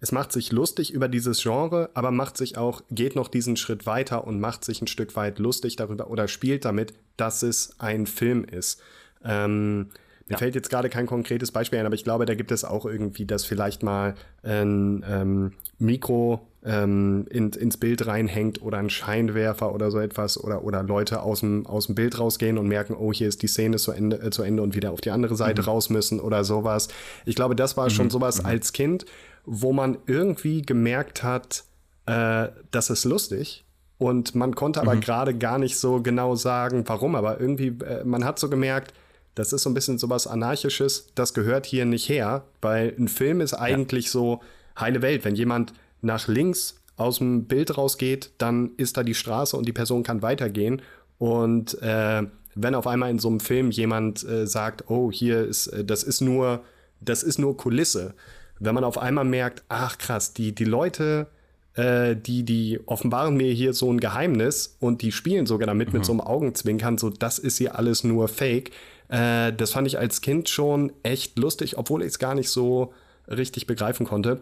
es 0.00 0.12
macht 0.12 0.32
sich 0.32 0.52
lustig 0.52 0.92
über 0.92 1.08
dieses 1.08 1.42
Genre, 1.42 1.88
aber 1.94 2.10
macht 2.10 2.36
sich 2.36 2.58
auch, 2.58 2.82
geht 2.90 3.16
noch 3.16 3.28
diesen 3.28 3.56
Schritt 3.56 3.86
weiter 3.86 4.26
und 4.26 4.38
macht 4.38 4.62
sich 4.62 4.82
ein 4.82 4.86
Stück 4.86 5.16
weit 5.16 5.38
lustig 5.38 5.76
darüber 5.76 6.10
oder 6.10 6.28
spielt 6.28 6.66
damit, 6.66 6.92
dass 7.16 7.43
es 7.43 7.76
ein 7.78 8.06
Film 8.06 8.44
ist. 8.44 8.81
Ähm, 9.25 9.88
mir 10.26 10.38
fällt 10.38 10.55
jetzt 10.55 10.70
gerade 10.70 10.88
kein 10.88 11.06
konkretes 11.06 11.52
Beispiel 11.52 11.78
ein, 11.78 11.87
aber 11.87 11.94
ich 11.94 12.05
glaube, 12.05 12.25
da 12.25 12.34
gibt 12.34 12.50
es 12.50 12.64
auch 12.64 12.87
irgendwie, 12.87 13.26
dass 13.26 13.44
vielleicht 13.44 13.82
mal 13.82 14.14
ein 14.43 15.05
ähm, 15.06 15.52
Mikro 15.78 16.49
ähm, 16.64 17.26
in, 17.31 17.50
ins 17.50 17.76
Bild 17.76 18.06
reinhängt 18.06 18.62
oder 18.62 18.78
ein 18.78 18.88
Scheinwerfer 18.88 19.75
oder 19.75 19.90
so 19.90 19.99
etwas 19.99 20.43
oder, 20.43 20.64
oder 20.64 20.82
Leute 20.82 21.20
aus 21.20 21.40
dem, 21.40 21.66
aus 21.66 21.87
dem 21.87 21.94
Bild 21.94 22.19
rausgehen 22.19 22.56
und 22.56 22.69
merken, 22.69 22.94
oh, 22.99 23.12
hier 23.12 23.28
ist 23.28 23.43
die 23.43 23.49
Szene 23.49 23.76
zu 23.76 23.93
Ende, 23.93 24.20
äh, 24.22 24.31
zu 24.31 24.43
Ende 24.43 24.62
und 24.62 24.75
wieder 24.75 24.93
auf 24.93 25.02
die 25.02 25.10
andere 25.10 25.37
Seite 25.37 25.67
raus 25.67 25.90
müssen 25.90 26.20
oder 26.20 26.43
sowas. 26.44 26.88
Ich 27.26 27.34
glaube, 27.34 27.55
das 27.55 27.76
war 27.76 27.90
schon 27.90 28.08
sowas 28.08 28.43
als 28.44 28.72
Kind, 28.72 29.05
wo 29.44 29.75
man 29.75 29.99
irgendwie 30.06 30.62
gemerkt 30.62 31.22
hat, 31.22 31.64
äh, 32.06 32.49
das 32.70 32.88
ist 32.88 33.05
lustig. 33.05 33.63
Und 33.99 34.35
man 34.35 34.55
konnte 34.55 34.81
aber 34.81 34.96
gerade 34.96 35.35
gar 35.35 35.58
nicht 35.58 35.79
so 35.79 36.02
genau 36.02 36.35
sagen, 36.35 36.85
warum. 36.87 37.14
Aber 37.14 37.41
irgendwie, 37.41 37.69
äh, 37.85 38.05
man 38.05 38.25
hat 38.25 38.38
so 38.38 38.50
gemerkt, 38.50 38.93
das 39.35 39.52
ist 39.52 39.62
so 39.62 39.70
ein 39.70 39.75
bisschen 39.75 39.99
sowas 39.99 40.26
Anarchisches, 40.26 41.08
das 41.14 41.35
gehört 41.35 41.67
hier 41.67 41.85
nicht 41.85 42.08
her, 42.08 42.44
weil 42.61 42.94
ein 42.99 43.08
Film 43.08 43.41
ist 43.41 43.55
eigentlich 43.55 44.11
so 44.11 44.41
heile 44.79 45.02
Welt. 45.02 45.25
Wenn 45.25 45.35
jemand 45.35 45.73
nach 46.02 46.29
links 46.29 46.81
aus 46.96 47.19
dem 47.19 47.46
Bild 47.46 47.76
rausgeht, 47.76 48.31
dann 48.38 48.73
ist 48.76 48.96
da 48.96 49.02
die 49.02 49.14
Straße 49.14 49.56
und 49.56 49.67
die 49.67 49.73
Person 49.73 50.02
kann 50.02 50.23
weitergehen. 50.23 50.82
Und 51.19 51.81
äh, 51.82 52.23
wenn 52.55 52.75
auf 52.75 52.87
einmal 52.87 53.11
in 53.11 53.19
so 53.19 53.29
einem 53.29 53.41
Film 53.41 53.70
jemand 53.70 54.25
äh, 54.25 54.46
sagt, 54.46 54.88
oh, 54.88 55.11
hier 55.11 55.44
ist, 55.44 55.69
äh, 55.69 55.85
das 55.85 56.02
ist 56.05 56.20
nur, 56.20 56.62
das 57.00 57.23
ist 57.23 57.38
nur 57.38 57.56
Kulisse, 57.56 58.14
wenn 58.61 58.75
man 58.75 58.85
auf 58.85 58.99
einmal 58.99 59.25
merkt, 59.25 59.64
ach 59.69 59.99
krass, 59.99 60.32
die, 60.32 60.55
die 60.55 60.64
Leute, 60.64 61.26
äh, 61.74 62.16
die, 62.16 62.44
die 62.44 62.80
offenbaren 62.86 63.36
mir 63.36 63.52
hier 63.52 63.72
so 63.72 63.92
ein 63.92 64.00
Geheimnis 64.00 64.76
und 64.80 65.02
die 65.02 65.12
spielen 65.12 65.46
sogar 65.46 65.66
damit 65.66 65.92
mit 65.92 66.04
so 66.04 66.12
einem 66.12 66.20
Augenzwinkern, 66.20 66.98
so 66.98 67.10
das 67.10 67.38
ist 67.38 67.58
hier 67.58 67.78
alles 67.78 68.04
nur 68.04 68.28
Fake. 68.28 68.70
Äh, 69.08 69.52
das 69.52 69.72
fand 69.72 69.86
ich 69.86 69.98
als 69.98 70.20
Kind 70.20 70.48
schon 70.48 70.92
echt 71.02 71.38
lustig, 71.38 71.76
obwohl 71.76 72.02
ich 72.02 72.08
es 72.08 72.18
gar 72.18 72.34
nicht 72.34 72.48
so 72.48 72.92
richtig 73.28 73.66
begreifen 73.66 74.06
konnte. 74.06 74.40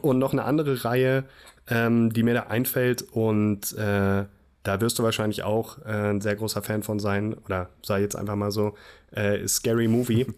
Und 0.00 0.18
noch 0.18 0.32
eine 0.32 0.44
andere 0.44 0.84
Reihe, 0.84 1.24
ähm, 1.68 2.12
die 2.12 2.22
mir 2.22 2.34
da 2.34 2.42
einfällt 2.44 3.02
und 3.12 3.72
äh, 3.76 4.24
da 4.62 4.80
wirst 4.80 4.98
du 4.98 5.02
wahrscheinlich 5.02 5.42
auch 5.42 5.78
äh, 5.84 6.10
ein 6.10 6.20
sehr 6.20 6.36
großer 6.36 6.62
Fan 6.62 6.82
von 6.82 7.00
sein, 7.00 7.34
oder 7.44 7.68
sei 7.82 8.00
jetzt 8.00 8.16
einfach 8.16 8.36
mal 8.36 8.50
so, 8.50 8.74
äh, 9.10 9.46
Scary 9.46 9.88
Movie. 9.88 10.26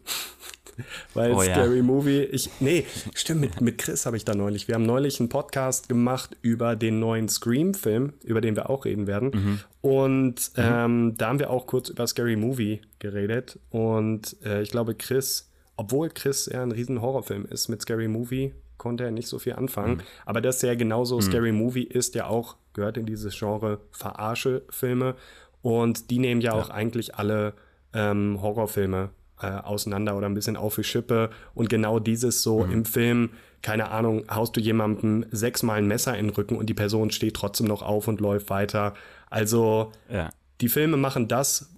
Weil 1.14 1.32
Oh 1.32 1.42
ja. 1.42 1.54
Scary 1.54 1.82
Movie, 1.82 2.22
ich, 2.22 2.50
nee, 2.60 2.86
stimmt, 3.14 3.40
mit, 3.40 3.60
mit 3.60 3.78
Chris 3.78 4.06
habe 4.06 4.16
ich 4.16 4.24
da 4.24 4.34
neulich. 4.34 4.68
Wir 4.68 4.74
haben 4.74 4.86
neulich 4.86 5.20
einen 5.20 5.28
Podcast 5.28 5.88
gemacht 5.88 6.36
über 6.42 6.76
den 6.76 7.00
neuen 7.00 7.28
Scream-Film, 7.28 8.14
über 8.22 8.40
den 8.40 8.56
wir 8.56 8.70
auch 8.70 8.84
reden 8.84 9.06
werden. 9.06 9.30
Mhm. 9.32 9.60
Und 9.80 10.50
ähm, 10.56 11.14
da 11.16 11.28
haben 11.28 11.38
wir 11.38 11.50
auch 11.50 11.66
kurz 11.66 11.88
über 11.88 12.06
Scary 12.06 12.36
Movie 12.36 12.80
geredet. 12.98 13.58
Und 13.70 14.36
äh, 14.44 14.62
ich 14.62 14.70
glaube, 14.70 14.94
Chris, 14.94 15.50
obwohl 15.76 16.08
Chris 16.08 16.46
ja 16.52 16.62
ein 16.62 16.72
riesen 16.72 17.00
Horrorfilm 17.00 17.46
ist 17.46 17.68
mit 17.68 17.82
Scary 17.82 18.08
Movie, 18.08 18.54
konnte 18.78 19.04
er 19.04 19.10
nicht 19.10 19.28
so 19.28 19.38
viel 19.38 19.54
anfangen. 19.54 20.02
Aber 20.26 20.40
dass 20.40 20.62
er 20.62 20.76
genauso 20.76 21.20
Scary 21.20 21.52
Movie 21.52 21.84
ist, 21.84 22.14
ja 22.14 22.26
auch, 22.26 22.56
gehört 22.72 22.96
in 22.96 23.06
dieses 23.06 23.38
Genre 23.38 23.80
Verarsche-Filme. 23.92 25.14
Und 25.62 26.10
die 26.10 26.18
nehmen 26.18 26.40
ja, 26.40 26.52
auch 26.52 26.70
eigentlich 26.70 27.14
alle 27.14 27.54
ähm, 27.94 28.38
Horrorfilme 28.42 29.10
äh, 29.40 29.46
auseinander 29.46 30.16
oder 30.16 30.26
ein 30.26 30.34
bisschen 30.34 30.56
auf 30.56 30.76
die 30.76 30.84
Schippe. 30.84 31.30
Und 31.54 31.68
genau 31.68 31.98
dieses 31.98 32.42
so 32.42 32.64
im 32.64 32.84
Film, 32.84 33.30
keine 33.62 33.90
Ahnung, 33.90 34.24
haust 34.30 34.56
du 34.56 34.60
jemandem 34.60 35.26
sechsmal 35.30 35.78
ein 35.78 35.86
Messer 35.86 36.16
in 36.16 36.26
den 36.28 36.34
Rücken 36.34 36.56
und 36.56 36.66
die 36.66 36.74
Person 36.74 37.10
steht 37.10 37.34
trotzdem 37.34 37.66
noch 37.66 37.82
auf 37.82 38.08
und 38.08 38.20
läuft 38.20 38.50
weiter. 38.50 38.94
Also 39.30 39.92
Ja. 40.10 40.30
die 40.60 40.68
Filme 40.68 40.96
machen 40.96 41.28
das, 41.28 41.70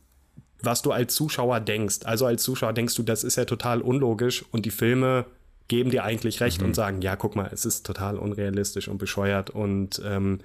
was 0.60 0.82
du 0.82 0.90
als 0.92 1.14
Zuschauer 1.14 1.60
denkst. 1.60 2.00
Also 2.04 2.26
als 2.26 2.42
Zuschauer 2.42 2.72
denkst 2.72 2.94
du, 2.96 3.02
das 3.02 3.24
ist 3.24 3.36
ja 3.36 3.44
total 3.44 3.80
unlogisch 3.82 4.44
und 4.52 4.66
die 4.66 4.70
Filme 4.70 5.26
geben 5.68 5.90
dir 5.90 6.04
eigentlich 6.04 6.40
recht 6.40 6.62
und 6.62 6.74
sagen, 6.74 7.02
ja, 7.02 7.16
guck 7.16 7.34
mal, 7.36 7.50
es 7.52 7.64
ist 7.64 7.84
total 7.84 8.18
unrealistisch 8.18 8.88
und 8.88 8.98
bescheuert 8.98 9.50
und 9.50 10.00
ähm, 10.04 10.38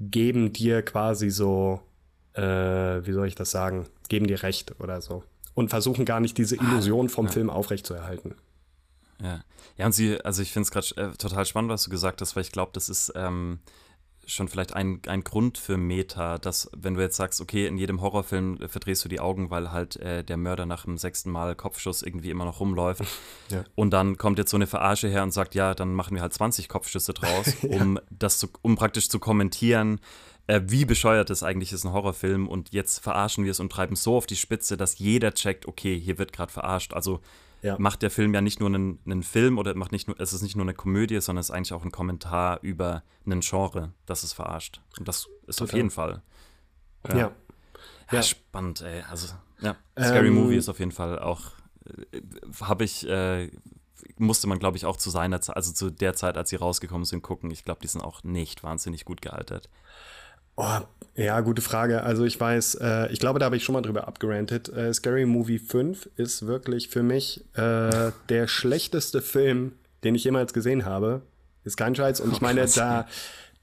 geben 0.00 0.52
dir 0.52 0.82
quasi 0.82 1.30
so, 1.30 1.80
äh, 2.32 2.42
wie 2.42 3.12
soll 3.12 3.26
ich 3.26 3.34
das 3.34 3.50
sagen, 3.50 3.84
geben 4.08 4.26
dir 4.26 4.42
recht 4.42 4.74
oder 4.80 5.00
so. 5.02 5.22
Und 5.54 5.68
versuchen 5.68 6.04
gar 6.04 6.20
nicht 6.20 6.36
diese 6.36 6.56
Illusion 6.56 7.08
vom 7.08 7.28
Film 7.28 7.48
aufrechtzuerhalten. 7.48 8.34
Ja. 9.22 9.44
Ja, 9.76 9.86
und 9.86 9.92
sie, 9.92 10.20
also 10.20 10.42
ich 10.42 10.52
finde 10.52 10.68
es 10.68 10.70
gerade 10.70 11.10
äh, 11.12 11.16
total 11.16 11.46
spannend, 11.46 11.70
was 11.70 11.84
du 11.84 11.90
gesagt 11.90 12.20
hast, 12.20 12.36
weil 12.36 12.42
ich 12.42 12.52
glaube, 12.52 12.70
das 12.74 12.88
ist 12.88 13.12
ähm, 13.16 13.58
schon 14.26 14.48
vielleicht 14.48 14.74
ein, 14.74 15.00
ein 15.06 15.24
Grund 15.24 15.58
für 15.58 15.76
Meta, 15.76 16.38
dass, 16.38 16.70
wenn 16.76 16.94
du 16.94 17.00
jetzt 17.00 17.16
sagst, 17.16 17.40
okay, 17.40 17.66
in 17.66 17.76
jedem 17.76 18.00
Horrorfilm 18.00 18.58
äh, 18.60 18.68
verdrehst 18.68 19.04
du 19.04 19.08
die 19.08 19.20
Augen, 19.20 19.50
weil 19.50 19.72
halt 19.72 19.96
äh, 19.96 20.22
der 20.22 20.36
Mörder 20.36 20.66
nach 20.66 20.84
dem 20.84 20.98
sechsten 20.98 21.30
Mal 21.30 21.54
Kopfschuss 21.56 22.02
irgendwie 22.02 22.30
immer 22.30 22.44
noch 22.44 22.60
rumläuft. 22.60 23.02
Ja. 23.50 23.62
Und 23.74 23.90
dann 23.90 24.16
kommt 24.16 24.38
jetzt 24.38 24.50
so 24.50 24.56
eine 24.56 24.66
Verarsche 24.66 25.06
her 25.06 25.22
und 25.22 25.30
sagt, 25.30 25.54
ja, 25.54 25.74
dann 25.74 25.92
machen 25.92 26.14
wir 26.14 26.22
halt 26.22 26.32
20 26.32 26.68
Kopfschüsse 26.68 27.12
draus, 27.12 27.54
um 27.62 28.00
das 28.10 28.38
zu, 28.38 28.48
um 28.62 28.74
praktisch 28.74 29.10
zu 29.10 29.18
kommentieren, 29.18 30.00
äh, 30.46 30.60
wie 30.66 30.84
bescheuert 30.84 31.30
es 31.30 31.42
eigentlich 31.42 31.72
ist, 31.72 31.84
ein 31.84 31.92
Horrorfilm. 31.92 32.48
Und 32.48 32.72
jetzt 32.72 32.98
verarschen 33.00 33.44
wir 33.44 33.50
es 33.52 33.60
und 33.60 33.70
treiben 33.70 33.94
es 33.94 34.02
so 34.02 34.16
auf 34.16 34.26
die 34.26 34.36
Spitze, 34.36 34.76
dass 34.76 34.98
jeder 34.98 35.32
checkt, 35.34 35.66
okay, 35.66 35.98
hier 35.98 36.18
wird 36.18 36.32
gerade 36.32 36.52
verarscht. 36.52 36.92
Also 36.94 37.20
Ja. 37.62 37.76
macht 37.78 38.02
der 38.02 38.10
Film 38.10 38.34
ja 38.34 38.40
nicht 38.42 38.60
nur 38.60 38.68
einen, 38.68 38.98
einen 39.06 39.22
Film 39.22 39.56
oder 39.58 39.74
macht 39.74 39.92
nicht 39.92 40.06
nur, 40.06 40.20
es 40.20 40.32
ist 40.34 40.42
nicht 40.42 40.54
nur 40.56 40.64
eine 40.66 40.74
Komödie, 40.74 41.18
sondern 41.20 41.40
es 41.40 41.48
ist 41.48 41.54
eigentlich 41.54 41.72
auch 41.72 41.84
ein 41.84 41.92
Kommentar 41.92 42.58
über 42.62 43.02
einen 43.24 43.40
Genre, 43.40 43.92
das 44.04 44.22
es 44.22 44.32
verarscht. 44.34 44.80
Und 44.98 45.08
das 45.08 45.28
ist 45.46 45.62
auf 45.62 45.68
Total. 45.68 45.76
jeden 45.78 45.90
Fall. 45.90 46.22
Ja. 47.08 47.16
Ja, 47.16 47.32
Ja. 48.12 48.22
spannend, 48.22 48.82
ey. 48.82 49.02
Also, 49.10 49.34
ja, 49.60 49.76
Scary 49.98 50.28
Ähm, 50.28 50.34
Movie 50.34 50.56
ist 50.56 50.68
auf 50.68 50.78
jeden 50.78 50.92
Fall 50.92 51.18
auch, 51.18 51.52
äh, 51.86 52.20
habe 52.60 52.84
ich, 52.84 53.08
äh, 53.08 53.50
musste 54.18 54.46
man, 54.46 54.58
glaube 54.58 54.76
ich, 54.76 54.84
auch 54.84 54.98
zu 54.98 55.08
seiner 55.08 55.40
Zeit, 55.40 55.56
also 55.56 55.72
zu 55.72 55.90
der 55.90 56.14
Zeit, 56.14 56.36
als 56.36 56.50
sie 56.50 56.56
rausgekommen 56.56 57.06
sind, 57.06 57.22
gucken. 57.22 57.50
Ich 57.50 57.64
glaube, 57.64 57.80
die 57.82 57.88
sind 57.88 58.02
auch 58.02 58.22
nicht 58.24 58.62
wahnsinnig 58.62 59.06
gut 59.06 59.22
gealtert. 59.22 59.70
Oh, 60.56 60.80
ja, 61.16 61.40
gute 61.40 61.62
Frage. 61.62 62.02
Also 62.02 62.24
ich 62.24 62.38
weiß, 62.40 62.76
äh, 62.76 63.12
ich 63.12 63.20
glaube, 63.20 63.38
da 63.38 63.46
habe 63.46 63.56
ich 63.56 63.64
schon 63.64 63.72
mal 63.72 63.82
drüber 63.82 64.08
abgerantet. 64.08 64.68
Äh, 64.68 64.92
Scary 64.92 65.26
Movie 65.26 65.58
5 65.58 66.10
ist 66.16 66.46
wirklich 66.46 66.88
für 66.88 67.02
mich 67.02 67.44
äh, 67.54 68.10
der 68.28 68.46
schlechteste 68.46 69.22
Film, 69.22 69.72
den 70.02 70.14
ich 70.14 70.24
jemals 70.24 70.52
gesehen 70.52 70.84
habe. 70.84 71.22
Ist 71.64 71.76
kein 71.76 71.94
Scheiß. 71.94 72.20
Und 72.20 72.32
ich 72.32 72.38
oh, 72.40 72.44
meine, 72.44 72.66
da, 72.66 73.06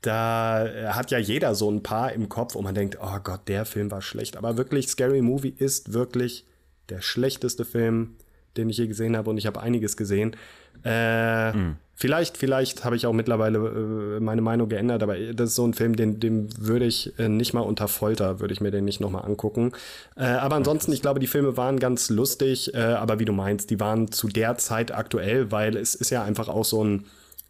da 0.01 0.93
hat 0.93 1.11
ja 1.11 1.17
jeder 1.17 1.53
so 1.55 1.69
ein 1.69 1.83
paar 1.83 2.13
im 2.13 2.29
Kopf, 2.29 2.55
wo 2.55 2.61
man 2.61 2.73
denkt, 2.73 2.97
oh 3.01 3.19
Gott, 3.23 3.47
der 3.47 3.65
Film 3.65 3.91
war 3.91 4.01
schlecht. 4.01 4.37
Aber 4.37 4.57
wirklich, 4.57 4.87
Scary 4.87 5.21
Movie 5.21 5.53
ist 5.57 5.93
wirklich 5.93 6.45
der 6.89 7.01
schlechteste 7.01 7.65
Film, 7.65 8.15
den 8.57 8.69
ich 8.69 8.77
je 8.77 8.87
gesehen 8.87 9.15
habe. 9.15 9.29
Und 9.29 9.37
ich 9.37 9.45
habe 9.45 9.61
einiges 9.61 9.97
gesehen. 9.97 10.35
Äh, 10.83 11.51
mm. 11.51 11.77
Vielleicht, 12.01 12.35
vielleicht 12.35 12.83
habe 12.83 12.95
ich 12.95 13.05
auch 13.05 13.13
mittlerweile 13.13 13.59
äh, 13.59 14.19
meine 14.19 14.41
Meinung 14.41 14.69
geändert, 14.69 15.03
aber 15.03 15.19
das 15.19 15.51
ist 15.51 15.55
so 15.55 15.67
ein 15.67 15.75
Film, 15.75 15.95
den, 15.95 16.19
den 16.19 16.49
würde 16.57 16.85
ich 16.85 17.13
äh, 17.19 17.29
nicht 17.29 17.53
mal 17.53 17.61
unter 17.61 17.87
Folter, 17.87 18.39
würde 18.39 18.55
ich 18.55 18.59
mir 18.59 18.71
den 18.71 18.85
nicht 18.85 18.99
nochmal 19.01 19.23
angucken. 19.23 19.71
Äh, 20.15 20.23
aber 20.23 20.55
ansonsten, 20.55 20.93
ich 20.93 21.03
glaube, 21.03 21.19
die 21.19 21.27
Filme 21.27 21.57
waren 21.57 21.77
ganz 21.77 22.09
lustig, 22.09 22.73
äh, 22.73 22.79
aber 22.79 23.19
wie 23.19 23.25
du 23.25 23.33
meinst, 23.33 23.69
die 23.69 23.79
waren 23.79 24.11
zu 24.11 24.29
der 24.29 24.57
Zeit 24.57 24.91
aktuell, 24.91 25.51
weil 25.51 25.77
es 25.77 25.93
ist 25.93 26.09
ja 26.09 26.23
einfach 26.23 26.49
auch 26.49 26.65
so 26.65 26.83
ein, 26.83 27.05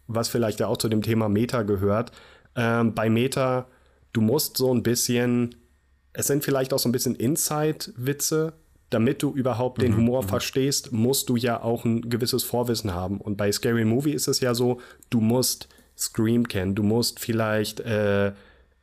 was 0.06 0.28
vielleicht 0.28 0.60
ja 0.60 0.66
auch 0.66 0.76
zu 0.76 0.90
dem 0.90 1.00
Thema 1.00 1.30
Meta 1.30 1.62
gehört. 1.62 2.12
Ähm, 2.54 2.92
bei 2.92 3.08
Meta, 3.08 3.68
du 4.12 4.20
musst 4.20 4.58
so 4.58 4.70
ein 4.74 4.82
bisschen, 4.82 5.54
es 6.12 6.26
sind 6.26 6.44
vielleicht 6.44 6.74
auch 6.74 6.78
so 6.78 6.90
ein 6.90 6.92
bisschen 6.92 7.14
Inside-Witze, 7.14 8.52
damit 8.92 9.22
du 9.22 9.32
überhaupt 9.32 9.80
den 9.80 9.92
mhm, 9.92 9.98
Humor 9.98 10.22
mhm. 10.22 10.28
verstehst, 10.28 10.92
musst 10.92 11.28
du 11.28 11.36
ja 11.36 11.62
auch 11.62 11.84
ein 11.84 12.08
gewisses 12.08 12.44
Vorwissen 12.44 12.94
haben. 12.94 13.20
Und 13.20 13.36
bei 13.36 13.50
Scary 13.50 13.84
Movie 13.84 14.12
ist 14.12 14.28
es 14.28 14.40
ja 14.40 14.54
so, 14.54 14.80
du 15.10 15.20
musst 15.20 15.68
Scream 15.96 16.48
kennen, 16.48 16.74
du 16.74 16.82
musst 16.82 17.20
vielleicht, 17.20 17.80
äh, 17.80 18.28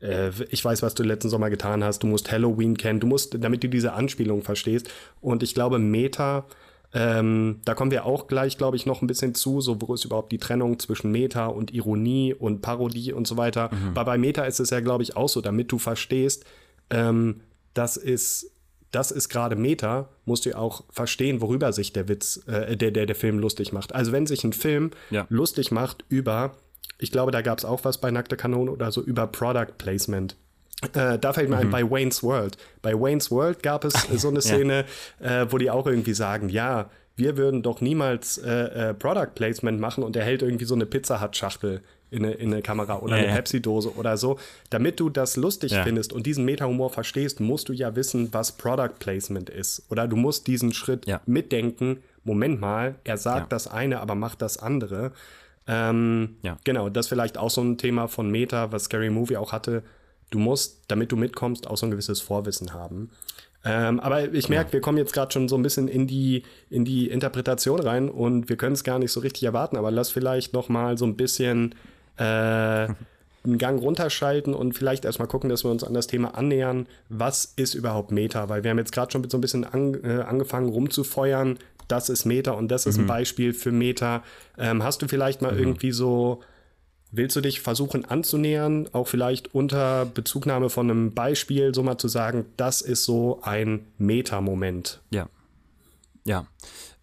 äh, 0.02 0.32
ich 0.50 0.64
weiß, 0.64 0.82
was 0.82 0.96
du 0.96 1.04
letzten 1.04 1.30
Sommer 1.30 1.50
getan 1.50 1.84
hast, 1.84 2.04
du 2.04 2.08
musst 2.08 2.32
Halloween 2.32 2.78
kennen, 2.78 3.00
du 3.00 3.08
musst, 3.08 3.38
damit 3.44 3.64
du 3.64 3.70
diese 3.70 3.94
Anspielung 3.94 4.44
verstehst. 4.44 4.90
Und 5.22 5.44
ich 5.44 5.54
glaube, 5.54 5.80
Meta, 5.80 6.46
ähm, 6.92 7.60
da 7.66 7.76
kommen 7.76 7.92
wir 7.92 8.06
auch 8.06 8.28
gleich, 8.28 8.58
glaube 8.58 8.76
ich, 8.76 8.86
noch 8.86 9.02
ein 9.02 9.08
bisschen 9.08 9.36
zu, 9.36 9.62
so 9.62 9.80
wo 9.80 9.94
ist 9.94 10.06
überhaupt 10.06 10.32
die 10.32 10.40
Trennung 10.40 10.80
zwischen 10.80 11.12
Meta 11.12 11.48
und 11.48 11.72
Ironie 11.72 12.34
und 12.34 12.62
Parodie 12.62 13.14
und 13.14 13.28
so 13.28 13.38
weiter. 13.38 13.70
Mhm. 13.72 13.90
Aber 13.90 14.06
bei 14.06 14.18
Meta 14.18 14.44
ist 14.46 14.60
es 14.60 14.72
ja, 14.72 14.80
glaube 14.80 15.04
ich, 15.04 15.16
auch 15.16 15.30
so, 15.30 15.42
damit 15.42 15.72
du 15.72 15.78
verstehst, 15.78 16.46
ähm, 16.90 17.42
das 17.76 17.96
ist 17.96 18.52
das 18.92 19.12
ist 19.12 19.30
gerade 19.30 19.56
Meta, 19.56 20.10
musst 20.26 20.46
du 20.46 20.58
auch 20.58 20.84
verstehen, 20.90 21.42
worüber 21.42 21.74
sich 21.74 21.94
der 21.94 22.08
Witz, 22.08 22.42
äh, 22.48 22.76
der, 22.76 22.92
der, 22.92 23.06
der 23.06 23.16
Film 23.16 23.40
lustig 23.40 23.72
macht. 23.72 23.94
Also 23.94 24.12
wenn 24.12 24.26
sich 24.26 24.44
ein 24.44 24.54
Film 24.54 24.92
ja. 25.12 25.26
lustig 25.30 25.72
macht 25.72 26.06
über, 26.10 26.56
ich 26.98 27.12
glaube, 27.12 27.32
da 27.32 27.42
gab 27.42 27.58
es 27.60 27.66
auch 27.66 27.84
was 27.84 28.00
bei 28.00 28.12
Nackte 28.12 28.36
Kanone 28.36 28.72
oder 28.72 28.92
so, 28.92 29.02
über 29.02 29.28
Product 29.28 29.78
Placement. 29.78 30.36
Äh, 30.94 31.20
da 31.20 31.34
fällt 31.34 31.50
mir 31.50 31.58
mhm. 31.58 31.62
ein, 31.64 31.70
bei 31.70 31.90
Wayne's 31.90 32.24
World. 32.24 32.58
Bei 32.82 32.94
Wayne's 32.94 33.30
World 33.32 33.62
gab 33.62 33.84
es 33.84 33.94
so 34.16 34.30
eine 34.30 34.42
Szene, 34.42 34.86
ja. 35.20 35.42
äh, 35.42 35.52
wo 35.52 35.58
die 35.58 35.70
auch 35.70 35.86
irgendwie 35.86 36.14
sagen, 36.14 36.50
ja, 36.50 36.90
wir 37.16 37.38
würden 37.38 37.62
doch 37.62 37.82
niemals 37.82 38.38
äh, 38.38 38.90
äh, 38.90 38.94
Product 38.94 39.36
Placement 39.36 39.80
machen 39.80 40.04
und 40.04 40.16
er 40.16 40.24
hält 40.24 40.42
irgendwie 40.42 40.66
so 40.66 40.74
eine 40.74 40.86
Pizza 40.86 41.22
Hut 41.22 41.36
Schachtel 41.36 41.82
in 42.12 42.26
eine, 42.26 42.34
in 42.36 42.54
eine 42.54 42.62
Kamera 42.62 43.00
oder 43.00 43.16
ja, 43.16 43.24
eine 43.24 43.28
ja. 43.30 43.36
Pepsi-Dose 43.36 43.96
oder 43.96 44.18
so. 44.18 44.40
Damit 44.70 45.00
du 45.00 45.10
das 45.10 45.36
lustig 45.36 45.72
ja. 45.72 45.84
findest 45.84 46.14
und 46.14 46.26
diesen 46.26 46.46
Meta-Humor 46.46 46.90
verstehst, 46.90 47.40
musst 47.40 47.70
du 47.70 47.74
ja 47.74 47.96
wissen, 47.96 48.34
was 48.34 48.52
Product 48.54 48.96
Placement 49.00 49.50
ist. 49.50 49.84
Oder 49.90 50.08
du 50.08 50.16
musst 50.16 50.48
diesen 50.48 50.74
Schritt 50.74 51.06
mitdenken. 51.26 51.98
Moment 52.24 52.60
mal, 52.60 52.96
er 53.04 53.18
sagt 53.18 53.52
das 53.52 53.68
eine, 53.68 54.00
aber 54.02 54.16
macht 54.16 54.42
das 54.42 54.58
andere. 54.58 55.12
Ähm, 55.68 56.38
genau, 56.64 56.90
das 56.90 57.06
ist 57.06 57.10
vielleicht 57.10 57.38
auch 57.38 57.50
so 57.50 57.62
ein 57.62 57.78
Thema 57.78 58.08
von 58.08 58.30
Meta, 58.30 58.72
was 58.72 58.86
Scary 58.86 59.10
Movie 59.10 59.38
auch 59.38 59.52
hatte. 59.52 59.84
Du 60.32 60.40
musst, 60.40 60.82
damit 60.88 61.12
du 61.12 61.16
mitkommst, 61.16 61.68
auch 61.68 61.78
so 61.78 61.86
ein 61.86 61.92
gewisses 61.92 62.22
Vorwissen 62.22 62.74
haben. 62.74 63.10
Ähm, 63.66 64.00
aber 64.00 64.34
ich 64.34 64.48
merke, 64.48 64.70
ja. 64.70 64.74
wir 64.74 64.82
kommen 64.82 64.98
jetzt 64.98 65.14
gerade 65.14 65.32
schon 65.32 65.50
so 65.50 65.58
ein 65.58 65.62
bisschen 65.62 65.88
in 65.88 66.08
die, 66.08 66.44
in 66.70 66.86
die 66.86 67.10
Interpretation 67.10 67.80
rein 67.80 68.10
und 68.10 68.48
wir 68.48 68.56
können 68.56 68.74
es 68.74 68.84
gar 68.84 69.00
nicht 69.00 69.12
so 69.12 69.20
richtig 69.20 69.44
erwarten. 69.44 69.78
Aber 69.78 69.92
lass 69.92 70.10
vielleicht 70.10 70.54
noch 70.54 70.70
mal 70.70 70.98
so 70.98 71.06
ein 71.06 71.16
bisschen 71.16 71.76
äh, 72.20 72.94
einen 73.44 73.58
Gang 73.58 73.82
runterschalten 73.82 74.54
und 74.54 74.74
vielleicht 74.74 75.06
erstmal 75.06 75.28
gucken, 75.28 75.50
dass 75.50 75.64
wir 75.64 75.72
uns 75.72 75.84
an 75.84 75.94
das 75.94 76.08
Thema 76.08 76.36
annähern. 76.36 76.88
Was 77.08 77.54
ist 77.56 77.74
überhaupt 77.74 78.12
Meta? 78.12 78.50
Weil 78.50 78.64
wir 78.64 78.72
haben 78.72 78.78
jetzt 78.78 78.92
gerade 78.92 79.12
schon 79.12 79.28
so 79.30 79.38
ein 79.38 79.42
bisschen 79.42 79.64
an, 79.64 79.96
äh, 80.04 80.22
angefangen 80.22 80.70
rumzufeuern. 80.70 81.58
Das 81.88 82.10
ist 82.10 82.26
Meta 82.26 82.52
und 82.52 82.70
das 82.70 82.86
ist 82.86 82.98
mhm. 82.98 83.06
ein 83.06 83.08
Beispiel 83.08 83.54
für 83.54 83.72
Meta. 83.72 84.24
Ähm, 84.58 84.84
hast 84.84 85.02
du 85.02 85.08
vielleicht 85.08 85.42
mal 85.42 85.54
mhm. 85.54 85.60
irgendwie 85.60 85.92
so 85.92 86.42
Willst 87.12 87.36
du 87.36 87.42
dich 87.42 87.62
versuchen 87.62 88.06
anzunähern, 88.06 88.88
auch 88.94 89.08
vielleicht 89.08 89.56
unter 89.56 90.06
Bezugnahme 90.06 90.70
von 90.70 90.90
einem 90.90 91.14
Beispiel, 91.14 91.74
so 91.74 91.82
mal 91.82 91.98
zu 91.98 92.08
sagen, 92.08 92.46
das 92.56 92.82
ist 92.82 93.04
so 93.04 93.40
ein 93.42 93.88
Meta-Moment? 93.98 95.02
Ja. 95.10 95.28
Ja. 96.24 96.46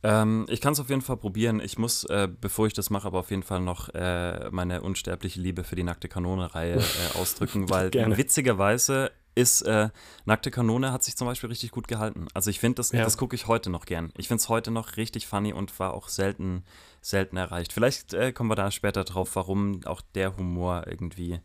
Ähm, 0.06 0.46
ich 0.48 0.60
kann 0.60 0.72
es 0.72 0.78
auf 0.78 0.88
jeden 0.88 1.02
Fall 1.02 1.16
probieren. 1.16 1.58
Ich 1.58 1.78
muss, 1.78 2.04
äh, 2.04 2.28
bevor 2.28 2.68
ich 2.68 2.74
das 2.74 2.90
mache, 2.90 3.08
aber 3.08 3.18
auf 3.18 3.30
jeden 3.30 3.42
Fall 3.42 3.58
noch 3.60 3.88
äh, 3.88 4.48
meine 4.52 4.82
unsterbliche 4.82 5.40
Liebe 5.40 5.64
für 5.64 5.74
die 5.74 5.82
Nackte 5.82 6.08
Kanone-Reihe 6.08 6.76
äh, 6.76 6.82
ausdrücken, 7.18 7.68
weil 7.70 7.92
witzigerweise 7.92 9.10
ist 9.34 9.62
äh, 9.62 9.88
Nackte 10.24 10.52
Kanone 10.52 10.92
hat 10.92 11.02
sich 11.02 11.16
zum 11.16 11.26
Beispiel 11.26 11.48
richtig 11.48 11.72
gut 11.72 11.88
gehalten. 11.88 12.28
Also 12.34 12.50
ich 12.50 12.60
finde, 12.60 12.76
das, 12.76 12.92
ja. 12.92 13.02
das 13.02 13.18
gucke 13.18 13.34
ich 13.34 13.48
heute 13.48 13.68
noch 13.68 13.84
gern. 13.84 14.12
Ich 14.16 14.28
finde 14.28 14.40
es 14.40 14.48
heute 14.48 14.70
noch 14.70 14.96
richtig 14.96 15.26
funny 15.26 15.52
und 15.52 15.76
war 15.80 15.92
auch 15.92 16.08
selten 16.08 16.62
selten 17.00 17.36
erreicht. 17.36 17.72
Vielleicht 17.72 18.14
äh, 18.14 18.32
kommen 18.32 18.48
wir 18.48 18.54
da 18.54 18.70
später 18.70 19.02
drauf, 19.02 19.34
warum 19.34 19.80
auch 19.86 20.02
der 20.14 20.36
Humor 20.36 20.84
irgendwie 20.86 21.40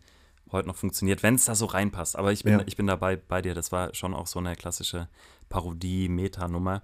heute 0.51 0.67
noch 0.67 0.75
funktioniert, 0.75 1.23
wenn 1.23 1.35
es 1.35 1.45
da 1.45 1.55
so 1.55 1.65
reinpasst. 1.65 2.15
Aber 2.15 2.31
ich 2.31 2.43
bin, 2.43 2.59
ja. 2.59 2.63
ich 2.67 2.77
bin 2.77 2.85
dabei 2.85 3.15
bei 3.15 3.41
dir. 3.41 3.55
Das 3.55 3.71
war 3.71 3.95
schon 3.95 4.13
auch 4.13 4.27
so 4.27 4.37
eine 4.37 4.55
klassische 4.55 5.07
Parodie-Meta-Nummer. 5.49 6.83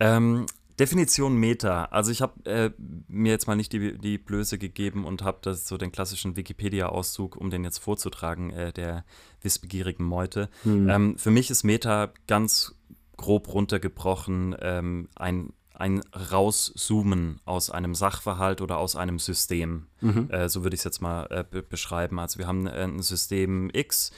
Ähm, 0.00 0.46
Definition 0.78 1.36
Meta. 1.36 1.86
Also 1.86 2.10
ich 2.10 2.22
habe 2.22 2.44
äh, 2.44 2.70
mir 3.08 3.32
jetzt 3.32 3.46
mal 3.46 3.56
nicht 3.56 3.72
die, 3.72 3.98
die 3.98 4.18
Blöße 4.18 4.58
gegeben 4.58 5.04
und 5.04 5.22
habe 5.22 5.38
das 5.42 5.66
so 5.66 5.76
den 5.76 5.92
klassischen 5.92 6.36
Wikipedia-Auszug, 6.36 7.36
um 7.36 7.50
den 7.50 7.64
jetzt 7.64 7.78
vorzutragen, 7.78 8.50
äh, 8.50 8.72
der 8.72 9.04
wissbegierigen 9.42 10.04
Meute. 10.04 10.48
Hm. 10.62 10.88
Ähm, 10.88 11.18
für 11.18 11.30
mich 11.30 11.50
ist 11.50 11.64
Meta 11.64 12.12
ganz 12.26 12.74
grob 13.16 13.52
runtergebrochen 13.52 14.56
ähm, 14.60 15.08
ein 15.16 15.52
ein 15.78 16.02
Rauszoomen 16.32 17.40
aus 17.44 17.70
einem 17.70 17.94
Sachverhalt 17.94 18.60
oder 18.60 18.78
aus 18.78 18.96
einem 18.96 19.20
System. 19.20 19.86
Mhm. 20.00 20.28
Äh, 20.28 20.48
so 20.48 20.64
würde 20.64 20.74
ich 20.74 20.80
es 20.80 20.84
jetzt 20.84 21.00
mal 21.00 21.26
äh, 21.30 21.62
beschreiben. 21.62 22.18
Also 22.18 22.40
wir 22.40 22.48
haben 22.48 22.66
äh, 22.66 22.82
ein 22.82 23.00
System 23.00 23.70
X 23.72 24.10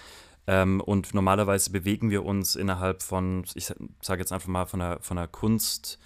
ähm, 0.46 0.80
und 0.80 1.12
normalerweise 1.14 1.70
bewegen 1.70 2.10
wir 2.10 2.24
uns 2.24 2.56
innerhalb 2.56 3.02
von, 3.02 3.44
ich 3.54 3.66
sage 4.00 4.20
jetzt 4.20 4.32
einfach 4.32 4.48
mal 4.48 4.66
von 4.66 4.80
einer, 4.80 5.00
von 5.00 5.18
einer 5.18 5.28
Kunst, 5.28 5.98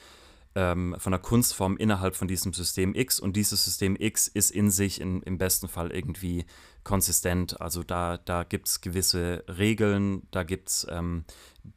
ähm, 0.55 0.95
von 0.99 1.13
einer 1.13 1.23
Kunstform 1.23 1.77
innerhalb 1.77 2.17
von 2.17 2.29
diesem 2.29 2.53
System 2.53 2.95
X 2.95 3.19
und 3.21 3.35
dieses 3.37 3.65
System 3.65 3.97
X 3.99 4.29
ist 4.29 4.51
in 4.51 4.71
sich 4.71 5.01
in, 5.01 5.23
im 5.23 5.39
besten 5.39 5.69
Fall 5.69 5.91
irgendwie 5.91 6.45
konsistent. 6.85 7.61
Also 7.61 7.83
da, 7.83 8.19
da 8.19 8.45
gibt 8.45 8.69
es 8.69 8.81
gewisse 8.81 9.45
Regeln, 9.49 10.23
da 10.31 10.45
gibt 10.45 10.69
es 10.69 10.87
ähm, 10.91 11.25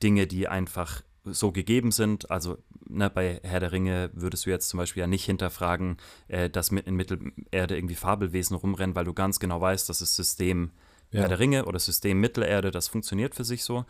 Dinge, 0.03 0.27
die 0.27 0.47
einfach 0.47 1.01
so 1.23 1.51
gegeben 1.51 1.91
sind. 1.91 2.29
Also 2.31 2.57
ne, 2.87 3.09
bei 3.09 3.39
Herr 3.43 3.59
der 3.59 3.71
Ringe 3.71 4.11
würdest 4.13 4.45
du 4.45 4.49
jetzt 4.49 4.69
zum 4.69 4.77
Beispiel 4.77 5.01
ja 5.01 5.07
nicht 5.07 5.25
hinterfragen, 5.25 5.97
äh, 6.27 6.49
dass 6.49 6.69
in 6.69 6.95
Mittelerde 6.95 7.75
irgendwie 7.75 7.95
Fabelwesen 7.95 8.55
rumrennen, 8.55 8.95
weil 8.95 9.05
du 9.05 9.13
ganz 9.13 9.39
genau 9.39 9.59
weißt, 9.59 9.89
dass 9.89 9.99
das 9.99 10.15
System 10.15 10.71
ja. 11.11 11.21
Herr 11.21 11.29
der 11.29 11.39
Ringe 11.39 11.65
oder 11.65 11.79
System 11.79 12.19
Mittelerde, 12.19 12.71
das 12.71 12.87
funktioniert 12.87 13.35
für 13.35 13.43
sich 13.43 13.63
so. 13.63 13.85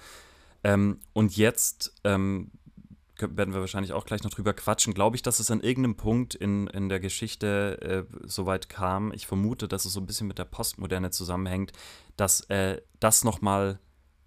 Ähm, 0.63 0.99
und 1.13 1.37
jetzt 1.37 1.93
ähm, 2.03 2.51
werden 3.19 3.53
wir 3.53 3.61
wahrscheinlich 3.61 3.93
auch 3.93 4.05
gleich 4.05 4.23
noch 4.23 4.31
drüber 4.31 4.53
quatschen, 4.53 4.93
glaube 4.93 5.15
ich, 5.15 5.21
dass 5.21 5.39
es 5.39 5.51
an 5.51 5.61
irgendeinem 5.61 5.95
Punkt 5.95 6.35
in, 6.35 6.67
in 6.67 6.89
der 6.89 6.99
Geschichte 6.99 8.07
äh, 8.11 8.27
so 8.27 8.45
weit 8.45 8.69
kam. 8.69 9.11
Ich 9.13 9.27
vermute, 9.27 9.67
dass 9.67 9.85
es 9.85 9.93
so 9.93 9.99
ein 9.99 10.05
bisschen 10.05 10.27
mit 10.27 10.37
der 10.37 10.45
Postmoderne 10.45 11.11
zusammenhängt, 11.11 11.71
dass 12.15 12.41
äh, 12.49 12.81
das 12.99 13.23
nochmal 13.23 13.79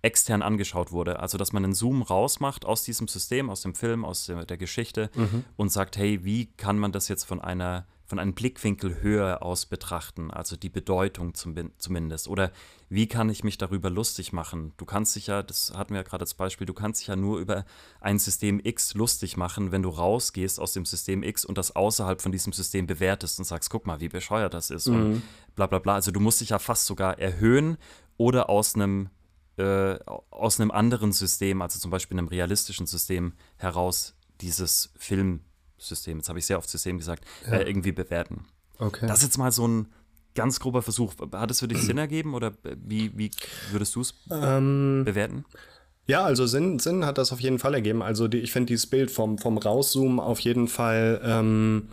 extern 0.03 0.43
angeschaut 0.43 0.93
wurde. 0.93 1.21
Also, 1.21 1.39
dass 1.39 1.53
man 1.53 1.65
einen 1.65 1.75
Zoom 1.75 2.03
rausmacht 2.03 2.65
aus 2.65 2.85
diesem 2.85 3.09
System, 3.09 3.51
aus 3.51 3.63
dem 3.63 3.75
Film, 3.75 4.05
aus 4.05 4.27
der, 4.27 4.45
der 4.45 4.57
Geschichte 4.57 5.11
mhm. 5.15 5.45
und 5.57 5.71
sagt, 5.71 5.97
hey, 5.97 6.25
wie 6.25 6.47
kann 6.47 6.79
man 6.79 6.93
das 6.93 7.09
jetzt 7.09 7.25
von 7.25 7.41
einer 7.41 7.87
von 8.11 8.19
einem 8.19 8.35
Blickwinkel 8.35 9.03
höher 9.03 9.41
aus 9.41 9.67
betrachten, 9.67 10.33
also 10.33 10.57
die 10.57 10.69
Bedeutung 10.69 11.33
zum, 11.35 11.55
zumindest. 11.79 12.27
Oder 12.27 12.51
wie 12.89 13.07
kann 13.07 13.31
ich 13.31 13.45
mich 13.45 13.57
darüber 13.57 13.89
lustig 13.89 14.33
machen? 14.33 14.73
Du 14.79 14.85
kannst 14.85 15.15
dich 15.15 15.29
ja, 15.29 15.45
das 15.45 15.73
hatten 15.77 15.95
wir 15.95 16.01
ja 16.01 16.03
gerade 16.03 16.23
als 16.23 16.35
Beispiel, 16.35 16.67
du 16.67 16.75
kannst 16.75 17.01
dich 17.01 17.07
ja 17.07 17.15
nur 17.15 17.39
über 17.39 17.65
ein 18.01 18.19
System 18.19 18.61
X 18.65 18.95
lustig 18.95 19.37
machen, 19.37 19.71
wenn 19.71 19.85
du 19.85 19.91
rausgehst 19.91 20.59
aus 20.59 20.73
dem 20.73 20.85
System 20.85 21.23
X 21.23 21.45
und 21.45 21.57
das 21.57 21.77
außerhalb 21.77 22.21
von 22.21 22.33
diesem 22.33 22.53
System 22.53 22.89
bewertest 22.89 23.39
und 23.39 23.45
sagst, 23.45 23.71
guck 23.71 23.87
mal, 23.87 24.01
wie 24.01 24.09
bescheuert 24.09 24.55
das 24.55 24.71
ist 24.71 24.89
mhm. 24.89 24.97
und 24.97 25.23
bla 25.55 25.69
bla 25.69 25.79
bla. 25.79 25.95
Also 25.95 26.11
du 26.11 26.19
musst 26.19 26.41
dich 26.41 26.49
ja 26.49 26.59
fast 26.59 26.87
sogar 26.87 27.21
erhöhen 27.21 27.79
oder 28.17 28.51
aus 28.51 28.75
einem 28.75 29.09
äh, 29.57 30.01
aus 30.31 30.59
einem 30.59 30.73
anderen 30.73 31.13
System, 31.13 31.63
also 31.63 31.79
zum 31.79 31.93
Beispiel 31.93 32.19
einem 32.19 32.27
realistischen 32.27 32.87
System, 32.87 33.35
heraus 33.57 34.17
dieses 34.41 34.93
Film 34.97 35.45
System, 35.81 36.19
jetzt 36.19 36.29
habe 36.29 36.39
ich 36.39 36.47
sehr 36.47 36.59
oft 36.59 36.69
System 36.69 36.99
gesagt, 36.99 37.25
ja. 37.47 37.59
äh, 37.59 37.69
irgendwie 37.69 37.93
bewerten. 37.93 38.45
Okay. 38.79 39.07
Das 39.07 39.19
ist 39.19 39.25
jetzt 39.25 39.39
mal 39.39 39.53
so 39.53 39.67
ein 39.67 39.89
ganz 40.35 40.61
grober 40.61 40.83
Versuch. 40.83 41.15
Hat 41.33 41.51
es 41.51 41.61
für 41.61 41.69
dich 41.69 41.83
Sinn 41.83 41.99
ergeben 41.99 42.35
oder 42.35 42.53
wie, 42.63 43.17
wie 43.17 43.31
würdest 43.73 43.95
du 43.97 44.01
es 44.01 44.15
ähm, 44.31 45.03
bewerten? 45.05 45.45
Ja, 46.07 46.25
also 46.25 46.47
Sinn, 46.47 46.79
Sinn 46.79 47.05
hat 47.05 47.19
das 47.19 47.33
auf 47.33 47.41
jeden 47.41 47.59
Fall 47.59 47.75
ergeben. 47.75 48.03
Also 48.03 48.29
die, 48.29 48.39
ich 48.39 48.53
finde 48.53 48.67
dieses 48.67 48.87
Bild 48.87 49.11
vom, 49.11 49.39
vom 49.39 49.59
Rauszoomen 49.59 50.19
auf 50.19 50.41
jeden 50.41 50.69
Fall, 50.69 51.21
ähm, 51.25 51.89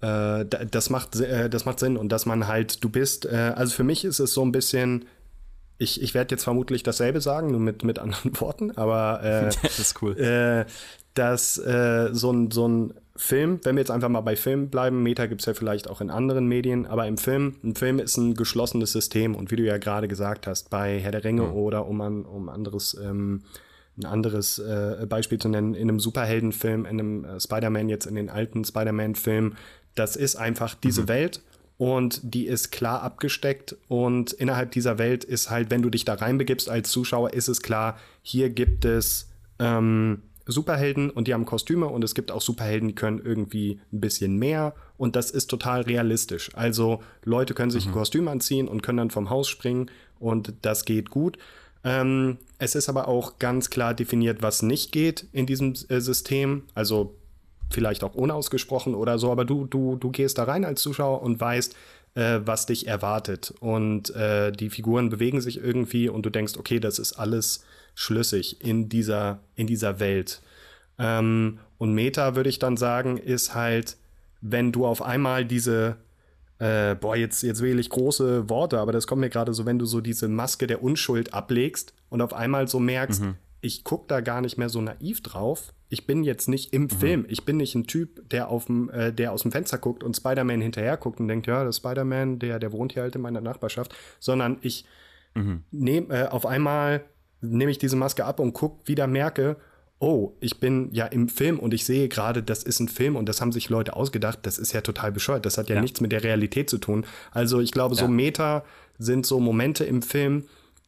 äh, 0.00 0.44
das, 0.44 0.90
macht, 0.90 1.16
äh, 1.16 1.48
das 1.50 1.64
macht 1.64 1.78
Sinn 1.78 1.96
und 1.96 2.10
dass 2.10 2.26
man 2.26 2.48
halt, 2.48 2.82
du 2.82 2.88
bist, 2.88 3.26
äh, 3.26 3.52
also 3.54 3.74
für 3.74 3.84
mich 3.84 4.04
ist 4.04 4.18
es 4.18 4.34
so 4.34 4.42
ein 4.42 4.52
bisschen, 4.52 5.04
ich, 5.78 6.02
ich 6.02 6.14
werde 6.14 6.34
jetzt 6.34 6.44
vermutlich 6.44 6.82
dasselbe 6.82 7.20
sagen, 7.20 7.50
nur 7.50 7.60
mit, 7.60 7.84
mit 7.84 7.98
anderen 7.98 8.32
Worten, 8.40 8.72
aber 8.72 9.22
äh, 9.22 9.44
das 9.62 9.78
ist 9.78 10.02
cool. 10.02 10.18
Äh, 10.18 10.66
dass 11.14 11.58
äh, 11.58 12.10
so, 12.12 12.32
ein, 12.32 12.50
so 12.50 12.66
ein 12.66 12.94
Film, 13.22 13.60
wenn 13.64 13.76
wir 13.76 13.82
jetzt 13.82 13.90
einfach 13.90 14.08
mal 14.08 14.22
bei 14.22 14.34
Film 14.34 14.70
bleiben, 14.70 15.02
Meta 15.02 15.26
gibt 15.26 15.42
es 15.42 15.46
ja 15.46 15.52
vielleicht 15.52 15.90
auch 15.90 16.00
in 16.00 16.08
anderen 16.08 16.46
Medien, 16.46 16.86
aber 16.86 17.06
im 17.06 17.18
Film, 17.18 17.56
ein 17.62 17.74
Film 17.74 17.98
ist 17.98 18.16
ein 18.16 18.32
geschlossenes 18.32 18.92
System 18.92 19.34
und 19.34 19.50
wie 19.50 19.56
du 19.56 19.62
ja 19.62 19.76
gerade 19.76 20.08
gesagt 20.08 20.46
hast, 20.46 20.70
bei 20.70 20.98
Herr 20.98 21.10
der 21.12 21.22
Ringe 21.22 21.42
mhm. 21.42 21.52
oder 21.52 21.86
um 21.86 22.00
ein 22.00 22.24
um 22.24 22.48
anderes, 22.48 22.94
ähm, 22.94 23.42
ein 23.98 24.06
anderes 24.06 24.58
äh, 24.58 25.04
Beispiel 25.06 25.38
zu 25.38 25.50
nennen, 25.50 25.74
in 25.74 25.90
einem 25.90 26.00
Superheldenfilm, 26.00 26.86
in 26.86 26.98
einem 26.98 27.24
äh, 27.26 27.38
Spider-Man 27.38 27.90
jetzt 27.90 28.06
in 28.06 28.14
den 28.14 28.30
alten 28.30 28.64
Spider-Man-Filmen, 28.64 29.54
das 29.94 30.16
ist 30.16 30.36
einfach 30.36 30.74
diese 30.74 31.02
mhm. 31.02 31.08
Welt 31.08 31.42
und 31.76 32.20
die 32.22 32.46
ist 32.46 32.72
klar 32.72 33.02
abgesteckt 33.02 33.76
und 33.88 34.32
innerhalb 34.32 34.70
dieser 34.70 34.96
Welt 34.96 35.24
ist 35.24 35.50
halt, 35.50 35.70
wenn 35.70 35.82
du 35.82 35.90
dich 35.90 36.06
da 36.06 36.14
reinbegibst 36.14 36.70
als 36.70 36.90
Zuschauer, 36.90 37.34
ist 37.34 37.48
es 37.48 37.60
klar, 37.60 37.98
hier 38.22 38.48
gibt 38.48 38.86
es 38.86 39.28
ähm, 39.58 40.22
Superhelden 40.50 41.10
und 41.10 41.28
die 41.28 41.34
haben 41.34 41.44
Kostüme 41.44 41.86
und 41.86 42.04
es 42.04 42.14
gibt 42.14 42.30
auch 42.30 42.40
Superhelden, 42.40 42.88
die 42.88 42.94
können 42.94 43.20
irgendwie 43.24 43.80
ein 43.92 44.00
bisschen 44.00 44.36
mehr 44.36 44.74
und 44.96 45.16
das 45.16 45.30
ist 45.30 45.48
total 45.48 45.82
realistisch. 45.82 46.50
Also 46.54 47.02
Leute 47.24 47.54
können 47.54 47.70
sich 47.70 47.86
mhm. 47.86 47.92
ein 47.92 47.94
Kostüm 47.94 48.28
anziehen 48.28 48.68
und 48.68 48.82
können 48.82 48.98
dann 48.98 49.10
vom 49.10 49.30
Haus 49.30 49.48
springen 49.48 49.90
und 50.18 50.54
das 50.62 50.84
geht 50.84 51.10
gut. 51.10 51.38
Ähm, 51.82 52.38
es 52.58 52.74
ist 52.74 52.88
aber 52.88 53.08
auch 53.08 53.38
ganz 53.38 53.70
klar 53.70 53.94
definiert, 53.94 54.42
was 54.42 54.62
nicht 54.62 54.92
geht 54.92 55.26
in 55.32 55.46
diesem 55.46 55.74
äh, 55.88 56.00
System. 56.00 56.64
Also 56.74 57.16
vielleicht 57.70 58.04
auch 58.04 58.14
unausgesprochen 58.14 58.94
oder 58.94 59.18
so, 59.18 59.30
aber 59.30 59.44
du, 59.44 59.64
du, 59.66 59.96
du 59.96 60.10
gehst 60.10 60.38
da 60.38 60.44
rein 60.44 60.64
als 60.64 60.82
Zuschauer 60.82 61.22
und 61.22 61.40
weißt, 61.40 61.74
äh, 62.14 62.40
was 62.44 62.66
dich 62.66 62.86
erwartet. 62.86 63.54
Und 63.60 64.14
äh, 64.14 64.52
die 64.52 64.70
Figuren 64.70 65.08
bewegen 65.08 65.40
sich 65.40 65.58
irgendwie 65.58 66.08
und 66.08 66.26
du 66.26 66.30
denkst, 66.30 66.54
okay, 66.58 66.80
das 66.80 66.98
ist 66.98 67.14
alles 67.14 67.64
schlüssig 67.94 68.64
in 68.64 68.88
dieser, 68.88 69.40
in 69.56 69.66
dieser 69.66 70.00
Welt. 70.00 70.42
Ähm, 70.98 71.58
und 71.78 71.94
Meta, 71.94 72.36
würde 72.36 72.50
ich 72.50 72.58
dann 72.58 72.76
sagen, 72.76 73.16
ist 73.16 73.54
halt, 73.54 73.96
wenn 74.42 74.70
du 74.70 74.86
auf 74.86 75.02
einmal 75.02 75.44
diese, 75.44 75.96
äh, 76.58 76.94
boah, 76.94 77.16
jetzt, 77.16 77.42
jetzt 77.42 77.62
wähle 77.62 77.80
ich 77.80 77.88
große 77.88 78.50
Worte, 78.50 78.78
aber 78.78 78.92
das 78.92 79.06
kommt 79.06 79.20
mir 79.20 79.30
gerade 79.30 79.54
so, 79.54 79.64
wenn 79.64 79.78
du 79.78 79.86
so 79.86 80.00
diese 80.00 80.28
Maske 80.28 80.66
der 80.66 80.82
Unschuld 80.82 81.32
ablegst 81.32 81.94
und 82.10 82.20
auf 82.20 82.34
einmal 82.34 82.68
so 82.68 82.78
merkst, 82.80 83.22
mhm. 83.22 83.36
ich 83.62 83.82
gucke 83.82 84.04
da 84.08 84.20
gar 84.20 84.42
nicht 84.42 84.58
mehr 84.58 84.68
so 84.68 84.82
naiv 84.82 85.22
drauf. 85.22 85.72
Ich 85.88 86.06
bin 86.06 86.22
jetzt 86.22 86.48
nicht 86.48 86.72
im 86.72 86.82
mhm. 86.82 86.90
Film. 86.90 87.24
Ich 87.28 87.44
bin 87.44 87.56
nicht 87.56 87.74
ein 87.74 87.86
Typ, 87.86 88.28
der, 88.28 88.48
aufm, 88.48 88.90
äh, 88.90 89.10
der 89.10 89.32
aus 89.32 89.42
dem 89.42 89.52
Fenster 89.52 89.78
guckt 89.78 90.04
und 90.04 90.16
Spider-Man 90.16 90.60
hinterher 90.60 90.98
guckt 90.98 91.18
und 91.18 91.28
denkt, 91.28 91.46
ja, 91.46 91.64
das 91.64 91.78
Spider-Man, 91.78 92.38
der, 92.38 92.58
der 92.58 92.72
wohnt 92.72 92.92
hier 92.92 93.02
halt 93.02 93.16
in 93.16 93.22
meiner 93.22 93.40
Nachbarschaft, 93.40 93.94
sondern 94.18 94.58
ich 94.60 94.84
mhm. 95.34 95.64
nehme 95.70 96.14
äh, 96.14 96.28
auf 96.28 96.44
einmal 96.44 97.04
nehme 97.40 97.70
ich 97.70 97.78
diese 97.78 97.96
Maske 97.96 98.24
ab 98.24 98.40
und 98.40 98.52
gucke, 98.52 98.86
wieder 98.86 99.06
merke, 99.06 99.56
oh, 100.00 100.32
ich 100.40 100.58
bin 100.58 100.88
ja 100.92 101.06
im 101.06 101.28
Film 101.28 101.58
und 101.58 101.74
ich 101.74 101.84
sehe 101.84 102.08
gerade, 102.08 102.42
das 102.42 102.62
ist 102.62 102.80
ein 102.80 102.88
Film 102.88 103.16
und 103.16 103.28
das 103.28 103.40
haben 103.40 103.52
sich 103.52 103.68
Leute 103.68 103.94
ausgedacht, 103.94 104.40
das 104.42 104.58
ist 104.58 104.72
ja 104.72 104.80
total 104.80 105.12
bescheuert, 105.12 105.44
das 105.44 105.58
hat 105.58 105.68
ja, 105.68 105.76
ja. 105.76 105.82
nichts 105.82 106.00
mit 106.00 106.10
der 106.10 106.24
Realität 106.24 106.70
zu 106.70 106.78
tun. 106.78 107.04
Also 107.30 107.60
ich 107.60 107.70
glaube, 107.70 107.94
so 107.94 108.06
ja. 108.06 108.10
Meta 108.10 108.64
sind 108.98 109.26
so 109.26 109.40
Momente 109.40 109.84
im 109.84 110.00
Film, 110.00 110.44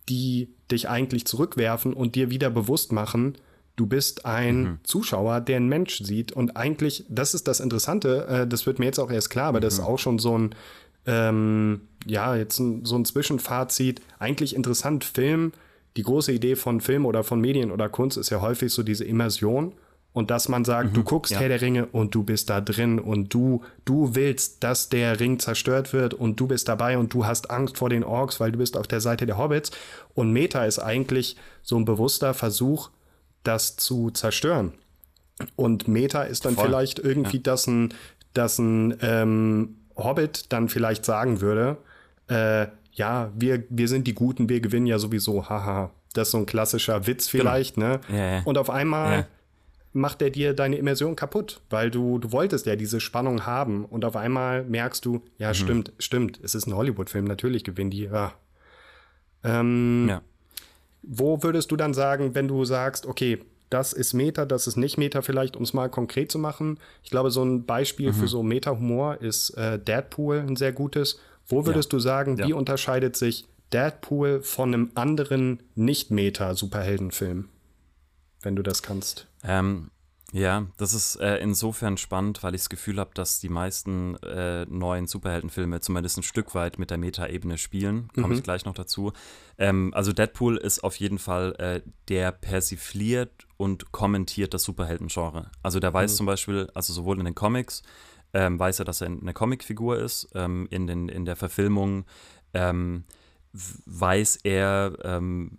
die 0.09 0.49
dich 0.71 0.88
eigentlich 0.88 1.26
zurückwerfen 1.26 1.92
und 1.92 2.14
dir 2.14 2.30
wieder 2.30 2.50
bewusst 2.50 2.90
machen, 2.90 3.37
du 3.76 3.87
bist 3.87 4.25
ein 4.25 4.62
mhm. 4.62 4.78
Zuschauer, 4.82 5.40
der 5.40 5.59
einen 5.59 5.68
Mensch 5.68 5.99
sieht 6.02 6.32
und 6.32 6.56
eigentlich, 6.56 7.04
das 7.09 7.35
ist 7.35 7.47
das 7.49 7.61
Interessante, 7.61 8.26
äh, 8.26 8.47
das 8.47 8.66
wird 8.66 8.78
mir 8.78 8.87
jetzt 8.87 8.99
auch 8.99 9.11
erst 9.11 9.28
klar, 9.28 9.49
aber 9.49 9.59
mhm. 9.59 9.62
das 9.62 9.75
ist 9.75 9.80
mhm. 9.80 9.87
auch 9.87 9.99
schon 9.99 10.18
so 10.18 10.38
ein, 10.38 10.54
ähm, 11.04 11.82
ja, 12.06 12.35
jetzt 12.35 12.59
ein, 12.59 12.87
so 12.87 12.97
ein 12.97 13.04
Zwischenfazit, 13.04 14.00
eigentlich 14.18 14.56
interessant, 14.56 15.04
Film 15.04 15.52
die 15.96 16.02
große 16.02 16.32
Idee 16.32 16.56
von 16.56 16.80
Film 16.80 17.06
oder 17.06 17.25
von 17.25 17.40
Medien 17.40 17.70
oder 17.70 17.88
Kunst 17.88 18.16
ist 18.16 18.30
ja 18.30 18.40
häufig 18.40 18.72
so 18.72 18.82
diese 18.82 19.04
Immersion 19.04 19.75
und 20.12 20.30
dass 20.30 20.49
man 20.49 20.64
sagt, 20.64 20.90
mhm, 20.90 20.94
du 20.94 21.04
guckst 21.04 21.33
ja. 21.33 21.40
Herr 21.40 21.48
der 21.48 21.61
Ringe 21.61 21.87
und 21.87 22.14
du 22.14 22.22
bist 22.22 22.50
da 22.50 22.61
drin 22.61 22.98
und 22.98 23.33
du, 23.33 23.62
du 23.85 24.14
willst, 24.14 24.62
dass 24.62 24.88
der 24.90 25.20
Ring 25.20 25.38
zerstört 25.38 25.92
wird 25.92 26.12
und 26.12 26.38
du 26.38 26.46
bist 26.46 26.68
dabei 26.68 26.98
und 26.98 27.14
du 27.14 27.24
hast 27.24 27.50
Angst 27.50 27.78
vor 27.78 27.88
den 27.88 28.05
Orks, 28.05 28.38
weil 28.38 28.52
du 28.52 28.59
bist 28.59 28.76
auf 28.76 28.87
der 28.87 29.00
Seite 29.00 29.24
der 29.24 29.38
Hobbits. 29.38 29.70
Und 30.14 30.33
Meta 30.33 30.64
ist 30.66 30.78
eigentlich 30.78 31.37
so 31.62 31.76
ein 31.76 31.87
bewusster 31.87 32.35
Versuch, 32.35 32.90
das 33.42 33.76
zu 33.76 34.11
zerstören. 34.11 34.74
Und 35.57 35.88
Meta 35.88 36.22
ist 36.22 36.44
dann 36.44 36.55
Voll. 36.55 36.66
vielleicht 36.66 36.98
irgendwie, 36.98 37.38
ja. 37.38 37.42
dass 37.44 37.66
ein, 37.66 37.94
dass 38.35 38.59
ein 38.59 38.96
ähm, 39.00 39.76
Hobbit 39.96 40.52
dann 40.52 40.68
vielleicht 40.68 41.07
sagen 41.07 41.40
würde, 41.40 41.78
äh, 42.28 42.66
ja, 42.92 43.33
wir, 43.35 43.64
wir 43.68 43.88
sind 43.88 44.07
die 44.07 44.14
Guten, 44.14 44.48
wir 44.48 44.61
gewinnen 44.61 44.87
ja 44.87 44.98
sowieso, 44.98 45.48
haha. 45.48 45.90
Das 46.12 46.28
ist 46.28 46.33
so 46.33 46.38
ein 46.38 46.46
klassischer 46.46 47.07
Witz 47.07 47.31
genau. 47.31 47.42
vielleicht, 47.42 47.76
genau. 47.76 47.87
ne? 47.88 48.00
Ja, 48.11 48.31
ja. 48.37 48.42
Und 48.44 48.59
auf 48.59 48.68
einmal 48.68 49.12
ja. 49.20 49.26
macht 49.94 50.20
er 50.20 50.31
dir 50.31 50.52
deine 50.52 50.76
Immersion 50.76 51.16
kaputt, 51.16 51.62
weil 51.70 51.90
du, 51.90 52.18
du 52.18 52.33
wolltest 52.33 52.66
ja 52.66 52.76
diese 52.76 53.00
Spannung 53.00 53.46
haben 53.46 53.87
und 53.87 54.05
auf 54.05 54.16
einmal 54.16 54.64
merkst 54.64 55.05
du, 55.07 55.22
ja, 55.38 55.48
mhm. 55.48 55.55
stimmt, 55.55 55.92
stimmt, 55.98 56.40
es 56.42 56.55
ist 56.55 56.66
ein 56.66 56.74
Hollywood-Film, 56.76 57.24
natürlich 57.24 57.64
gewinnen 57.64 57.90
die, 57.90 58.05
ja. 58.05 58.35
Ähm, 59.42 60.07
ja. 60.09 60.22
Wo 61.02 61.42
würdest 61.42 61.70
du 61.70 61.76
dann 61.76 61.94
sagen, 61.94 62.35
wenn 62.35 62.46
du 62.46 62.64
sagst, 62.64 63.07
okay, 63.07 63.38
das 63.70 63.94
ist 63.94 64.12
Meta, 64.12 64.44
das 64.44 64.66
ist 64.66 64.76
nicht 64.76 64.98
Meta 64.98 65.22
vielleicht, 65.22 65.57
um 65.57 65.62
es 65.62 65.72
mal 65.72 65.88
konkret 65.88 66.31
zu 66.31 66.38
machen? 66.38 66.78
Ich 67.02 67.11
glaube, 67.11 67.31
so 67.31 67.42
ein 67.42 67.64
Beispiel 67.64 68.09
mhm. 68.09 68.14
für 68.14 68.28
so 68.28 68.42
Meta-Humor 68.42 69.22
ist 69.22 69.50
äh, 69.50 69.78
Deadpool, 69.78 70.40
ein 70.40 70.57
sehr 70.57 70.72
gutes 70.72 71.18
wo 71.46 71.66
würdest 71.66 71.92
ja. 71.92 71.96
du 71.96 72.00
sagen, 72.00 72.38
wie 72.38 72.50
ja. 72.50 72.57
unterscheidet 72.57 73.16
sich 73.16 73.46
Deadpool 73.72 74.42
von 74.42 74.74
einem 74.74 74.90
anderen 74.94 75.62
Nicht-Meta-Superheldenfilm? 75.74 77.48
Wenn 78.42 78.57
du 78.57 78.62
das 78.62 78.83
kannst. 78.83 79.28
Ähm, 79.44 79.90
ja, 80.33 80.66
das 80.78 80.94
ist 80.94 81.16
äh, 81.16 81.37
insofern 81.37 81.98
spannend, 81.98 82.42
weil 82.42 82.55
ich 82.55 82.62
das 82.62 82.70
Gefühl 82.70 82.98
habe, 82.98 83.11
dass 83.12 83.38
die 83.38 83.50
meisten 83.50 84.16
äh, 84.22 84.64
neuen 84.64 85.07
Superheldenfilme 85.07 85.81
zumindest 85.81 86.16
ein 86.16 86.22
Stück 86.22 86.55
weit 86.55 86.78
mit 86.78 86.90
der 86.90 86.96
Meta-Ebene 86.96 87.59
spielen. 87.59 88.09
Komme 88.14 88.28
mhm. 88.28 88.35
ich 88.35 88.42
gleich 88.42 88.64
noch 88.64 88.74
dazu. 88.74 89.12
Ähm, 89.59 89.92
also 89.94 90.12
Deadpool 90.12 90.57
ist 90.57 90.83
auf 90.83 90.96
jeden 90.96 91.18
Fall 91.18 91.55
äh, 91.59 91.83
der 92.09 92.33
persifliert 92.33 93.46
und 93.59 93.92
kommentiert 93.92 94.55
das 94.55 94.62
Superheldengenre. 94.62 95.50
Also 95.62 95.81
der 95.81 95.92
weiß 95.92 96.12
mhm. 96.12 96.16
zum 96.16 96.26
Beispiel, 96.26 96.70
also 96.74 96.94
sowohl 96.94 97.18
in 97.18 97.26
den 97.26 97.35
Comics 97.35 97.83
ähm, 98.35 98.59
weiß 98.59 98.81
er, 98.81 98.85
dass 98.85 99.01
er 99.01 99.09
eine 99.09 99.33
Comicfigur 99.33 99.99
ist. 99.99 100.29
Ähm, 100.35 100.66
in, 100.71 100.87
den, 100.87 101.09
in 101.09 101.25
der 101.25 101.37
Verfilmung 101.37 102.05
ähm, 102.55 103.05
weiß 103.53 104.37
er, 104.45 104.97
ähm, 105.05 105.53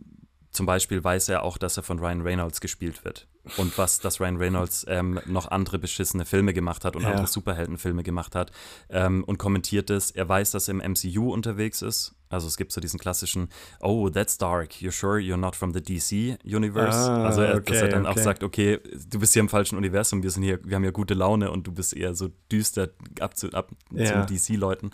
zum 0.51 0.65
Beispiel 0.65 1.03
weiß 1.03 1.29
er 1.29 1.43
auch, 1.43 1.57
dass 1.57 1.77
er 1.77 1.83
von 1.83 1.99
Ryan 1.99 2.21
Reynolds 2.21 2.61
gespielt 2.61 3.03
wird. 3.05 3.27
Und 3.57 3.77
was, 3.77 3.99
dass 3.99 4.21
Ryan 4.21 4.37
Reynolds 4.37 4.85
ähm, 4.87 5.19
noch 5.25 5.49
andere 5.49 5.77
beschissene 5.77 6.23
Filme 6.25 6.53
gemacht 6.53 6.85
hat 6.85 6.95
und 6.95 7.01
ja. 7.01 7.09
andere 7.09 7.27
Superheldenfilme 7.27 8.03
gemacht 8.03 8.35
hat 8.35 8.51
ähm, 8.89 9.23
und 9.25 9.37
kommentiert 9.37 9.89
es. 9.89 10.11
Er 10.11 10.29
weiß, 10.29 10.51
dass 10.51 10.69
er 10.69 10.75
im 10.75 10.93
MCU 10.93 11.33
unterwegs 11.33 11.81
ist 11.81 12.15
also 12.33 12.47
es 12.47 12.57
gibt 12.57 12.71
so 12.71 12.81
diesen 12.81 12.99
klassischen, 12.99 13.49
oh, 13.79 14.09
that's 14.09 14.37
dark, 14.37 14.81
you're 14.81 14.91
sure 14.91 15.19
you're 15.19 15.37
not 15.37 15.55
from 15.55 15.73
the 15.73 15.81
DC 15.81 16.37
Universe? 16.43 16.97
Ah, 16.97 17.25
also 17.25 17.41
er, 17.41 17.55
okay, 17.55 17.73
dass 17.73 17.81
er 17.81 17.89
dann 17.89 18.05
okay. 18.05 18.19
auch 18.19 18.23
sagt, 18.23 18.43
okay, 18.43 18.79
du 19.09 19.19
bist 19.19 19.33
hier 19.33 19.41
im 19.41 19.49
falschen 19.49 19.77
Universum, 19.77 20.23
wir 20.23 20.31
sind 20.31 20.43
hier, 20.43 20.59
wir 20.63 20.75
haben 20.75 20.83
ja 20.83 20.91
gute 20.91 21.13
Laune 21.13 21.51
und 21.51 21.67
du 21.67 21.71
bist 21.71 21.95
eher 21.95 22.15
so 22.15 22.29
düster 22.51 22.89
ab 23.19 23.37
zu, 23.37 23.51
ab 23.51 23.71
ja. 23.91 24.25
DC-Leuten. 24.25 24.91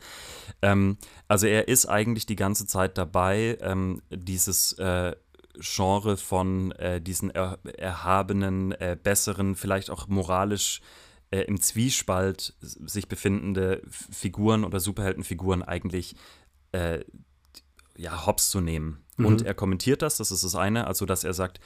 Ähm, 0.61 0.97
also 1.27 1.47
er 1.47 1.67
ist 1.67 1.85
eigentlich 1.85 2.25
die 2.25 2.35
ganze 2.35 2.67
Zeit 2.67 2.97
dabei, 2.97 3.57
ähm, 3.61 4.01
dieses 4.11 4.73
äh, 4.73 5.15
Genre 5.59 6.17
von 6.17 6.71
äh, 6.73 7.01
diesen 7.01 7.31
er, 7.31 7.59
erhabenen, 7.77 8.71
äh, 8.73 8.97
besseren, 9.01 9.55
vielleicht 9.55 9.89
auch 9.89 10.07
moralisch 10.07 10.81
äh, 11.31 11.41
im 11.41 11.59
Zwiespalt 11.61 12.53
sich 12.61 13.07
befindende 13.07 13.81
Figuren 13.89 14.63
oder 14.63 14.79
Superheldenfiguren 14.79 15.63
eigentlich 15.63 16.15
äh, 16.71 16.99
ja, 17.99 18.25
hops 18.25 18.49
zu 18.49 18.61
nehmen. 18.61 19.03
Mhm. 19.17 19.25
Und 19.25 19.41
er 19.43 19.53
kommentiert 19.53 20.01
das, 20.01 20.17
das 20.17 20.31
ist 20.31 20.43
das 20.43 20.55
eine, 20.55 20.87
also 20.87 21.05
dass 21.05 21.23
er 21.23 21.33
sagt, 21.33 21.59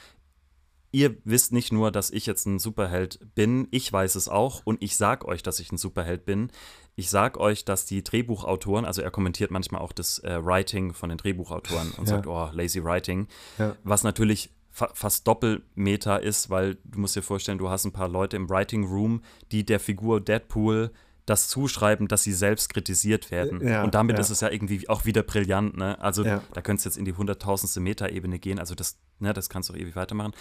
ihr 0.92 1.16
wisst 1.24 1.54
nicht 1.54 1.72
nur, 1.72 1.92
dass 1.92 2.12
ich 2.12 2.26
jetzt 2.26 2.46
ein 2.46 2.60
Superheld 2.60 3.20
bin, 3.36 3.68
ich 3.72 3.92
weiß 3.92 4.16
es 4.16 4.28
auch 4.28 4.62
und 4.66 4.82
ich 4.82 4.98
sag 4.98 5.26
euch, 5.26 5.44
dass 5.44 5.60
ich 5.60 5.72
ein 5.72 5.78
Superheld 5.78 6.26
bin. 6.26 6.50
Ich 6.96 7.10
sag 7.10 7.38
euch, 7.38 7.66
dass 7.66 7.86
die 7.86 8.04
Drehbuchautoren, 8.04 8.86
also 8.86 9.02
er 9.02 9.10
kommentiert 9.10 9.50
manchmal 9.50 9.82
auch 9.82 9.92
das 9.92 10.20
äh, 10.20 10.44
Writing 10.44 10.94
von 10.94 11.10
den 11.10 11.18
Drehbuchautoren 11.18 11.92
und 11.92 12.08
ja. 12.08 12.16
sagt, 12.16 12.28
oh, 12.28 12.50
lazy 12.52 12.84
writing, 12.84 13.28
ja. 13.58 13.76
was 13.84 14.04
natürlich 14.04 14.52
fa 14.70 14.90
fast 14.94 15.28
Doppelmeter 15.28 16.22
ist, 16.22 16.52
weil 16.52 16.76
du 16.84 17.00
musst 17.00 17.16
dir 17.16 17.24
vorstellen, 17.24 17.58
du 17.58 17.70
hast 17.70 17.86
ein 17.86 17.94
paar 17.94 18.10
Leute 18.10 18.38
im 18.38 18.50
Writing 18.50 18.86
Room, 18.86 19.24
die 19.52 19.66
der 19.66 19.80
Figur 19.80 20.22
Deadpool 20.22 20.92
das 21.26 21.48
zuschreiben, 21.48 22.08
dass 22.08 22.24
sie 22.24 22.34
selbst 22.34 22.70
kritisiert 22.70 23.32
werden. 23.32 23.66
Ja, 23.66 23.84
und 23.84 23.96
damit 23.96 24.18
ja. 24.18 24.22
ist 24.22 24.30
es 24.30 24.42
ja 24.42 24.50
irgendwie 24.50 24.90
auch 24.90 25.06
wieder 25.06 25.24
brillant. 25.24 25.78
Ne? 25.78 26.00
Also 26.02 26.26
ja. 26.26 26.42
da 26.54 26.62
könntest 26.62 26.86
du 26.86 26.90
jetzt 26.90 26.98
in 26.98 27.06
die 27.06 27.14
hunderttausendste 27.14 27.80
Meta-Ebene 27.80 28.40
gehen. 28.40 28.60
Also 28.60 28.76
das, 28.76 28.98
ne, 29.20 29.34
das 29.34 29.50
kannst 29.50 29.70
du 29.70 29.74
auch 29.74 29.78
ewig 29.78 29.96
weitermachen. 29.96 30.34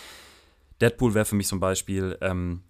Deadpool 0.81 1.14
wäre 1.14 1.25
für 1.25 1.37
mich 1.37 1.47
zum 1.47 1.61
Beispiel 1.61 2.18
ähm, 2.21 2.62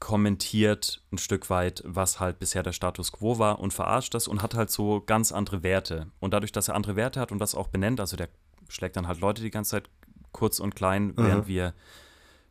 kommentiert 0.00 1.02
ein 1.12 1.18
Stück 1.18 1.50
weit, 1.50 1.82
was 1.86 2.18
halt 2.18 2.40
bisher 2.40 2.62
der 2.62 2.72
Status 2.72 3.12
quo 3.12 3.38
war 3.38 3.60
und 3.60 3.72
verarscht 3.72 4.14
das 4.14 4.26
und 4.26 4.42
hat 4.42 4.54
halt 4.54 4.70
so 4.70 5.02
ganz 5.02 5.30
andere 5.30 5.62
Werte. 5.62 6.08
Und 6.18 6.34
dadurch, 6.34 6.52
dass 6.52 6.68
er 6.68 6.74
andere 6.74 6.96
Werte 6.96 7.20
hat 7.20 7.30
und 7.30 7.38
das 7.38 7.54
auch 7.54 7.68
benennt, 7.68 8.00
also 8.00 8.16
der 8.16 8.28
schlägt 8.68 8.96
dann 8.96 9.06
halt 9.06 9.20
Leute 9.20 9.42
die 9.42 9.50
ganze 9.50 9.72
Zeit 9.72 9.90
kurz 10.32 10.58
und 10.58 10.74
klein, 10.74 11.08
mhm. 11.08 11.14
während 11.16 11.46
wir 11.46 11.74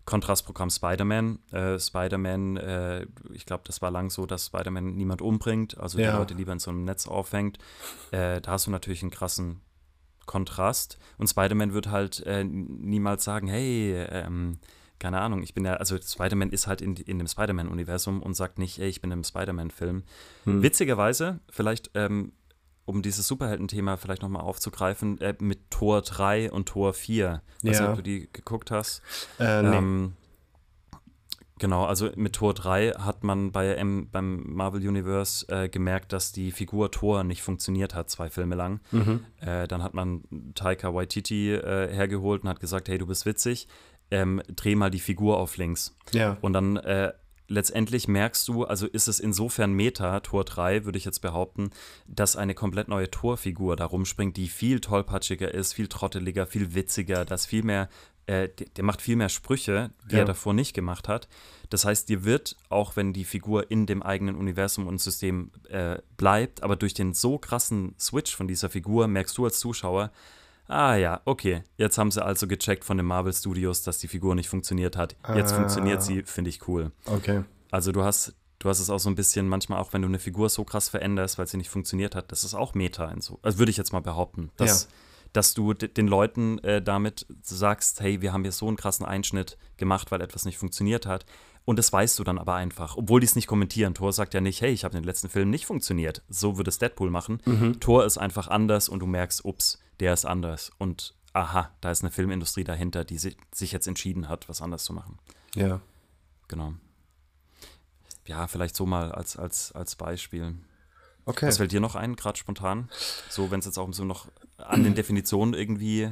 Kontrastprogramm 0.09 0.71
Spider-Man. 0.71 1.37
Äh, 1.51 1.77
Spider-Man, 1.77 2.57
äh, 2.57 3.05
ich 3.31 3.45
glaube, 3.45 3.61
das 3.67 3.79
war 3.83 3.91
lang 3.91 4.09
so, 4.09 4.25
dass 4.25 4.47
Spider-Man 4.47 4.95
niemand 4.95 5.21
umbringt, 5.21 5.77
also 5.77 5.99
ja. 5.99 6.11
die 6.11 6.17
Leute 6.17 6.33
lieber 6.33 6.51
in 6.51 6.57
so 6.57 6.71
einem 6.71 6.83
Netz 6.83 7.07
aufhängt. 7.07 7.59
Äh, 8.09 8.41
da 8.41 8.53
hast 8.53 8.65
du 8.65 8.71
natürlich 8.71 9.03
einen 9.03 9.11
krassen 9.11 9.61
Kontrast. 10.25 10.97
Und 11.19 11.27
Spider-Man 11.27 11.73
wird 11.73 11.91
halt 11.91 12.25
äh, 12.25 12.43
niemals 12.43 13.23
sagen, 13.23 13.47
hey, 13.47 14.03
ähm, 14.09 14.57
keine 14.97 15.21
Ahnung, 15.21 15.43
ich 15.43 15.53
bin 15.53 15.63
ja, 15.63 15.75
also 15.75 15.95
Spider-Man 16.01 16.49
ist 16.49 16.65
halt 16.65 16.81
in, 16.81 16.95
in 16.95 17.19
dem 17.19 17.27
Spider-Man-Universum 17.27 18.23
und 18.23 18.33
sagt 18.33 18.57
nicht, 18.57 18.79
ey, 18.79 18.89
ich 18.89 19.01
bin 19.01 19.11
im 19.11 19.23
Spider-Man-Film. 19.23 20.03
Hm. 20.45 20.63
Witzigerweise, 20.63 21.39
vielleicht, 21.51 21.91
ähm, 21.93 22.31
um 22.89 23.01
dieses 23.01 23.27
Superhelden-Thema 23.27 23.97
vielleicht 23.97 24.21
nochmal 24.21 24.41
aufzugreifen, 24.41 25.21
äh, 25.21 25.35
mit 25.39 25.69
Tor 25.69 26.01
3 26.01 26.51
und 26.51 26.67
Tor 26.67 26.93
4. 26.93 27.41
Weiß 27.63 27.79
ja. 27.79 27.89
ob 27.89 27.97
du 27.97 28.01
die 28.01 28.29
geguckt 28.31 28.71
hast. 28.71 29.01
Äh, 29.39 29.61
nee. 29.63 29.77
ähm, 29.77 30.13
Genau, 31.61 31.83
also 31.83 32.09
mit 32.15 32.35
Tor 32.35 32.53
3 32.53 32.91
hat 32.91 33.25
man 33.25 33.51
bei 33.51 33.73
M, 33.73 34.07
beim 34.09 34.43
Marvel 34.47 34.87
Universe 34.87 35.45
äh, 35.49 35.67
gemerkt, 35.67 36.13
dass 36.13 36.31
die 36.31 36.53
Figur 36.53 36.89
Thor 36.89 37.25
nicht 37.25 37.41
funktioniert 37.41 37.93
hat, 37.93 38.09
zwei 38.09 38.29
Filme 38.29 38.55
lang. 38.55 38.79
Mhm. 38.91 39.25
Äh, 39.41 39.67
dann 39.67 39.83
hat 39.83 39.93
man 39.93 40.23
Taika 40.55 40.93
Waititi 40.93 41.53
äh, 41.53 41.93
hergeholt 41.93 42.43
und 42.43 42.49
hat 42.49 42.61
gesagt, 42.61 42.87
hey, 42.87 42.97
du 42.97 43.05
bist 43.05 43.25
witzig 43.25 43.67
ähm, 44.11 44.41
dreh 44.55 44.75
mal 44.75 44.89
die 44.89 44.99
Figur 44.99 45.37
auf 45.37 45.57
links. 45.57 45.95
Ja. 46.13 46.37
Und 46.41 46.53
dann 46.53 46.77
äh, 46.77 47.13
letztendlich 47.49 48.07
merkst 48.07 48.47
du, 48.47 48.63
also 48.63 48.87
ist 48.87 49.07
es 49.07 49.19
insofern 49.19 49.73
Meta, 49.73 50.19
Tor 50.21 50.45
3, 50.45 50.85
würde 50.85 50.97
ich 50.97 51.05
jetzt 51.05 51.19
behaupten, 51.19 51.71
dass 52.07 52.35
eine 52.35 52.53
komplett 52.53 52.87
neue 52.87 53.11
Torfigur 53.11 53.75
da 53.75 53.85
rumspringt, 53.85 54.37
die 54.37 54.47
viel 54.47 54.79
tollpatschiger 54.79 55.53
ist, 55.53 55.73
viel 55.73 55.87
trotteliger, 55.87 56.47
viel 56.47 56.73
witziger, 56.75 57.25
das 57.25 57.45
viel 57.45 57.63
mehr, 57.63 57.89
äh, 58.27 58.49
der, 58.77 58.83
macht 58.83 59.01
viel 59.01 59.15
mehr 59.15 59.29
Sprüche, 59.29 59.89
die 60.09 60.15
ja. 60.15 60.19
er 60.19 60.25
davor 60.25 60.53
nicht 60.53 60.73
gemacht 60.73 61.07
hat. 61.07 61.27
Das 61.69 61.85
heißt, 61.85 62.07
dir 62.09 62.23
wird, 62.23 62.55
auch 62.69 62.95
wenn 62.95 63.13
die 63.13 63.25
Figur 63.25 63.69
in 63.69 63.85
dem 63.85 64.03
eigenen 64.03 64.35
Universum 64.35 64.87
und 64.87 65.01
System 65.01 65.51
äh, 65.69 65.97
bleibt, 66.17 66.63
aber 66.63 66.75
durch 66.75 66.93
den 66.93 67.13
so 67.13 67.37
krassen 67.37 67.95
Switch 67.99 68.35
von 68.35 68.47
dieser 68.47 68.69
Figur 68.69 69.07
merkst 69.07 69.37
du 69.37 69.45
als 69.45 69.59
Zuschauer, 69.59 70.11
Ah 70.69 70.95
ja, 70.95 71.21
okay. 71.25 71.63
Jetzt 71.77 71.97
haben 71.97 72.11
sie 72.11 72.23
also 72.23 72.47
gecheckt 72.47 72.85
von 72.85 72.95
den 72.95 73.05
Marvel 73.05 73.33
Studios, 73.33 73.81
dass 73.81 73.97
die 73.97 74.07
Figur 74.07 74.35
nicht 74.35 74.49
funktioniert 74.49 74.95
hat. 74.95 75.15
Jetzt 75.35 75.51
ah. 75.53 75.55
funktioniert 75.55 76.03
sie, 76.03 76.21
finde 76.23 76.49
ich 76.49 76.67
cool. 76.67 76.91
Okay. 77.05 77.43
Also 77.71 77.91
du 77.91 78.03
hast, 78.03 78.35
du 78.59 78.69
hast 78.69 78.79
es 78.79 78.91
auch 78.91 78.99
so 78.99 79.09
ein 79.09 79.15
bisschen, 79.15 79.47
manchmal 79.47 79.79
auch 79.79 79.93
wenn 79.93 80.03
du 80.03 80.07
eine 80.07 80.19
Figur 80.19 80.47
so 80.47 80.63
krass 80.63 80.87
veränderst, 80.87 81.39
weil 81.39 81.47
sie 81.47 81.57
nicht 81.57 81.69
funktioniert 81.69 82.15
hat, 82.15 82.31
das 82.31 82.43
ist 82.43 82.53
auch 82.53 82.75
Meta 82.75 83.09
in 83.09 83.19
so. 83.19 83.39
Also 83.41 83.57
würde 83.57 83.71
ich 83.71 83.77
jetzt 83.77 83.93
mal 83.93 83.99
behaupten. 83.99 84.51
Dass, 84.57 84.83
ja. 84.83 84.89
dass 85.33 85.55
du 85.55 85.73
den 85.73 86.07
Leuten 86.07 86.59
äh, 86.59 86.83
damit 86.83 87.25
sagst, 87.41 87.99
hey, 88.01 88.21
wir 88.21 88.31
haben 88.31 88.43
hier 88.43 88.51
so 88.51 88.67
einen 88.67 88.77
krassen 88.77 89.07
Einschnitt 89.07 89.57
gemacht, 89.77 90.11
weil 90.11 90.21
etwas 90.21 90.45
nicht 90.45 90.59
funktioniert 90.59 91.07
hat. 91.07 91.25
Und 91.65 91.77
das 91.77 91.91
weißt 91.91 92.17
du 92.19 92.23
dann 92.23 92.37
aber 92.37 92.55
einfach, 92.55 92.95
obwohl 92.95 93.21
die 93.21 93.25
es 93.25 93.35
nicht 93.35 93.47
kommentieren. 93.47 93.95
Thor 93.95 94.13
sagt 94.13 94.35
ja 94.35 94.41
nicht, 94.41 94.61
hey, 94.61 94.71
ich 94.71 94.83
habe 94.83 94.95
den 94.95 95.03
letzten 95.03 95.29
Film 95.29 95.49
nicht 95.49 95.65
funktioniert. 95.65 96.23
So 96.29 96.57
würde 96.57 96.69
es 96.69 96.77
Deadpool 96.77 97.09
machen. 97.09 97.41
Mhm. 97.45 97.79
Thor 97.79 98.05
ist 98.05 98.19
einfach 98.19 98.47
anders 98.47 98.87
und 98.87 98.99
du 98.99 99.07
merkst, 99.07 99.45
ups, 99.45 99.79
der 99.99 100.13
ist 100.13 100.25
anders. 100.25 100.71
Und 100.77 101.15
aha, 101.33 101.71
da 101.81 101.91
ist 101.91 102.01
eine 102.01 102.11
Filmindustrie 102.11 102.63
dahinter, 102.63 103.03
die 103.05 103.17
sich, 103.17 103.37
jetzt 103.55 103.87
entschieden 103.87 104.29
hat, 104.29 104.49
was 104.49 104.61
anders 104.61 104.83
zu 104.83 104.93
machen. 104.93 105.17
Ja. 105.55 105.81
Genau. 106.47 106.73
Ja, 108.25 108.47
vielleicht 108.47 108.75
so 108.75 108.85
mal 108.85 109.11
als, 109.11 109.37
als, 109.37 109.71
als 109.71 109.95
Beispiel. 109.95 110.55
Okay. 111.25 111.47
Was 111.47 111.57
fällt 111.57 111.71
dir 111.71 111.79
noch 111.79 111.95
ein, 111.95 112.15
gerade 112.15 112.37
spontan? 112.37 112.89
So, 113.29 113.51
wenn 113.51 113.59
es 113.59 113.65
jetzt 113.65 113.77
auch 113.77 113.91
so 113.93 114.03
noch 114.03 114.27
an 114.57 114.83
den 114.83 114.95
Definitionen 114.95 115.53
irgendwie, 115.53 116.11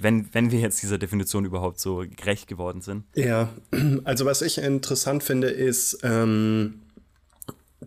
wenn, 0.00 0.32
wenn 0.34 0.50
wir 0.50 0.60
jetzt 0.60 0.82
dieser 0.82 0.98
Definition 0.98 1.44
überhaupt 1.44 1.80
so 1.80 2.04
gerecht 2.16 2.46
geworden 2.46 2.80
sind. 2.80 3.04
Ja, 3.14 3.50
also 4.04 4.26
was 4.26 4.42
ich 4.42 4.58
interessant 4.58 5.22
finde, 5.22 5.48
ist, 5.48 6.00
ähm, 6.02 6.82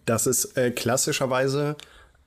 dass 0.06 0.26
es 0.26 0.46
äh, 0.56 0.72
klassischerweise 0.72 1.76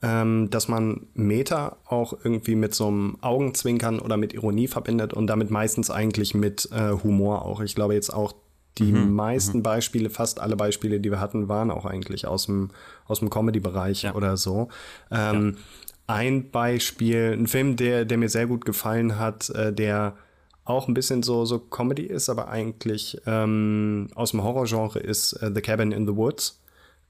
ähm, 0.02 0.50
dass 0.50 0.66
man 0.66 1.06
Meta 1.14 1.76
auch 1.86 2.12
irgendwie 2.24 2.56
mit 2.56 2.74
so 2.74 2.88
einem 2.88 3.18
Augenzwinkern 3.20 4.00
oder 4.00 4.16
mit 4.16 4.34
Ironie 4.34 4.66
verbindet 4.66 5.14
und 5.14 5.28
damit 5.28 5.50
meistens 5.50 5.90
eigentlich 5.90 6.34
mit 6.34 6.68
äh, 6.72 6.90
Humor 6.90 7.44
auch. 7.44 7.60
Ich 7.60 7.76
glaube 7.76 7.94
jetzt 7.94 8.12
auch 8.12 8.34
die 8.78 8.92
mhm, 8.92 9.14
meisten 9.14 9.58
mhm. 9.58 9.62
Beispiele, 9.62 10.10
fast 10.10 10.40
alle 10.40 10.56
Beispiele, 10.56 10.98
die 10.98 11.10
wir 11.10 11.20
hatten, 11.20 11.48
waren 11.48 11.70
auch 11.70 11.84
eigentlich 11.84 12.26
aus 12.26 12.46
dem, 12.46 12.70
aus 13.06 13.20
dem 13.20 13.30
Comedy-Bereich 13.30 14.02
ja. 14.02 14.14
oder 14.14 14.36
so. 14.36 14.68
Ähm, 15.10 15.56
ja. 15.56 15.62
Ein 16.08 16.50
Beispiel, 16.50 17.36
ein 17.38 17.46
Film, 17.46 17.76
der, 17.76 18.04
der 18.04 18.18
mir 18.18 18.28
sehr 18.28 18.46
gut 18.46 18.64
gefallen 18.64 19.18
hat, 19.18 19.50
äh, 19.50 19.72
der 19.72 20.16
auch 20.64 20.88
ein 20.88 20.94
bisschen 20.94 21.22
so, 21.22 21.44
so 21.44 21.58
Comedy 21.58 22.04
ist, 22.04 22.28
aber 22.28 22.48
eigentlich 22.48 23.20
ähm, 23.26 24.08
aus 24.14 24.32
dem 24.32 24.42
Horrorgenre 24.42 24.98
ist 24.98 25.34
äh, 25.34 25.50
The 25.54 25.60
Cabin 25.60 25.92
in 25.92 26.06
the 26.06 26.16
Woods. 26.16 26.60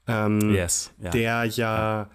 Ähm, 0.07 0.53
yes. 0.53 0.91
Ja. 1.01 1.09
Der 1.11 1.45
ja 1.45 2.09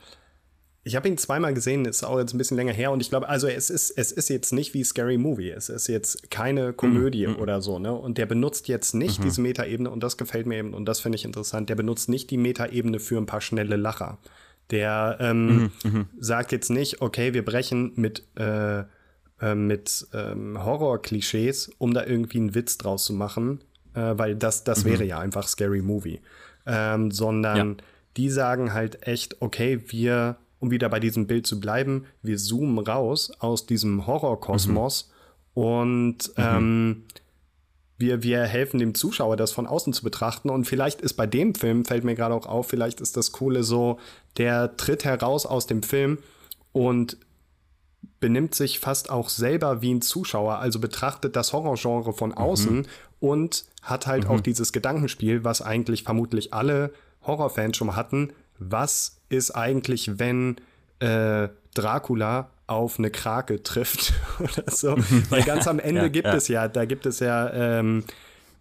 ich 0.88 0.96
habe 0.96 1.06
ihn 1.06 1.18
zweimal 1.18 1.52
gesehen, 1.52 1.84
ist 1.84 2.02
auch 2.02 2.18
jetzt 2.18 2.32
ein 2.32 2.38
bisschen 2.38 2.56
länger 2.56 2.72
her 2.72 2.90
und 2.90 3.00
ich 3.00 3.10
glaube, 3.10 3.28
also 3.28 3.46
es 3.46 3.68
ist, 3.68 3.90
es 3.90 4.10
ist 4.10 4.30
jetzt 4.30 4.52
nicht 4.52 4.72
wie 4.72 4.82
Scary 4.82 5.18
Movie. 5.18 5.50
Es 5.50 5.68
ist 5.68 5.86
jetzt 5.86 6.30
keine 6.30 6.72
Komödie 6.72 7.26
mhm. 7.26 7.36
oder 7.36 7.60
so, 7.60 7.78
ne? 7.78 7.92
Und 7.92 8.16
der 8.16 8.24
benutzt 8.24 8.68
jetzt 8.68 8.94
nicht 8.94 9.20
mhm. 9.20 9.24
diese 9.24 9.42
Metaebene 9.42 9.90
und 9.90 10.02
das 10.02 10.16
gefällt 10.16 10.46
mir 10.46 10.56
eben 10.56 10.72
und 10.72 10.86
das 10.86 11.00
finde 11.00 11.16
ich 11.16 11.26
interessant. 11.26 11.68
Der 11.68 11.74
benutzt 11.74 12.08
nicht 12.08 12.30
die 12.30 12.38
Metaebene 12.38 13.00
für 13.00 13.18
ein 13.18 13.26
paar 13.26 13.42
schnelle 13.42 13.76
Lacher. 13.76 14.16
Der 14.70 15.18
ähm, 15.20 15.56
mhm. 15.56 15.70
mhm. 15.84 16.06
sagt 16.18 16.52
jetzt 16.52 16.70
nicht, 16.70 17.02
okay, 17.02 17.34
wir 17.34 17.44
brechen 17.44 17.92
mit, 17.96 18.22
äh, 18.38 18.80
äh, 19.42 19.54
mit 19.54 20.06
ähm, 20.14 20.64
Horror-Klischees, 20.64 21.70
um 21.76 21.92
da 21.92 22.06
irgendwie 22.06 22.38
einen 22.38 22.54
Witz 22.54 22.78
draus 22.78 23.04
zu 23.04 23.12
machen, 23.12 23.62
äh, 23.92 24.14
weil 24.16 24.36
das, 24.36 24.64
das 24.64 24.84
mhm. 24.84 24.88
wäre 24.88 25.04
ja 25.04 25.18
einfach 25.18 25.48
Scary 25.48 25.82
Movie. 25.82 26.20
Ähm, 26.64 27.10
sondern 27.10 27.68
ja. 27.68 27.84
die 28.16 28.30
sagen 28.30 28.72
halt 28.72 29.06
echt, 29.06 29.42
okay, 29.42 29.82
wir 29.88 30.38
um 30.60 30.70
wieder 30.70 30.88
bei 30.88 31.00
diesem 31.00 31.26
Bild 31.26 31.46
zu 31.46 31.60
bleiben, 31.60 32.06
wir 32.22 32.36
zoomen 32.36 32.78
raus 32.78 33.30
aus 33.38 33.66
diesem 33.66 34.06
Horrorkosmos 34.06 35.10
mhm. 35.54 35.62
und 35.62 36.28
mhm. 36.36 36.44
ähm, 36.44 37.02
wir, 37.96 38.22
wir 38.22 38.42
helfen 38.44 38.78
dem 38.78 38.94
Zuschauer, 38.94 39.36
das 39.36 39.50
von 39.50 39.66
außen 39.66 39.92
zu 39.92 40.04
betrachten. 40.04 40.50
Und 40.50 40.66
vielleicht 40.66 41.00
ist 41.00 41.14
bei 41.14 41.26
dem 41.26 41.56
Film, 41.56 41.84
fällt 41.84 42.04
mir 42.04 42.14
gerade 42.14 42.34
auch 42.34 42.46
auf, 42.46 42.68
vielleicht 42.68 43.00
ist 43.00 43.16
das 43.16 43.32
Coole 43.32 43.64
so, 43.64 43.98
der 44.36 44.76
tritt 44.76 45.04
heraus 45.04 45.46
aus 45.46 45.66
dem 45.66 45.82
Film 45.82 46.18
und 46.70 47.16
benimmt 48.20 48.54
sich 48.54 48.78
fast 48.78 49.10
auch 49.10 49.28
selber 49.28 49.82
wie 49.82 49.92
ein 49.92 50.02
Zuschauer, 50.02 50.58
also 50.58 50.78
betrachtet 50.78 51.34
das 51.34 51.52
Horrorgenre 51.52 52.12
von 52.12 52.30
mhm. 52.30 52.36
außen 52.36 52.76
mhm. 52.76 52.86
und 53.18 53.64
hat 53.82 54.06
halt 54.06 54.24
mhm. 54.24 54.30
auch 54.30 54.40
dieses 54.40 54.72
Gedankenspiel, 54.72 55.42
was 55.42 55.60
eigentlich 55.60 56.04
vermutlich 56.04 56.54
alle 56.54 56.92
Horrorfans 57.26 57.76
schon 57.76 57.96
hatten 57.96 58.32
was 58.58 59.17
ist 59.28 59.50
eigentlich, 59.52 60.18
wenn 60.18 60.56
äh, 61.00 61.48
Dracula 61.74 62.50
auf 62.66 62.98
eine 62.98 63.10
Krake 63.10 63.62
trifft 63.62 64.12
oder 64.38 64.70
so. 64.70 64.96
Weil 65.30 65.42
ganz 65.42 65.66
am 65.66 65.78
Ende 65.78 66.02
ja, 66.02 66.08
gibt 66.08 66.26
ja. 66.26 66.34
es 66.34 66.48
ja, 66.48 66.68
da 66.68 66.84
gibt 66.84 67.06
es 67.06 67.20
ja, 67.20 67.52
ähm, 67.52 68.04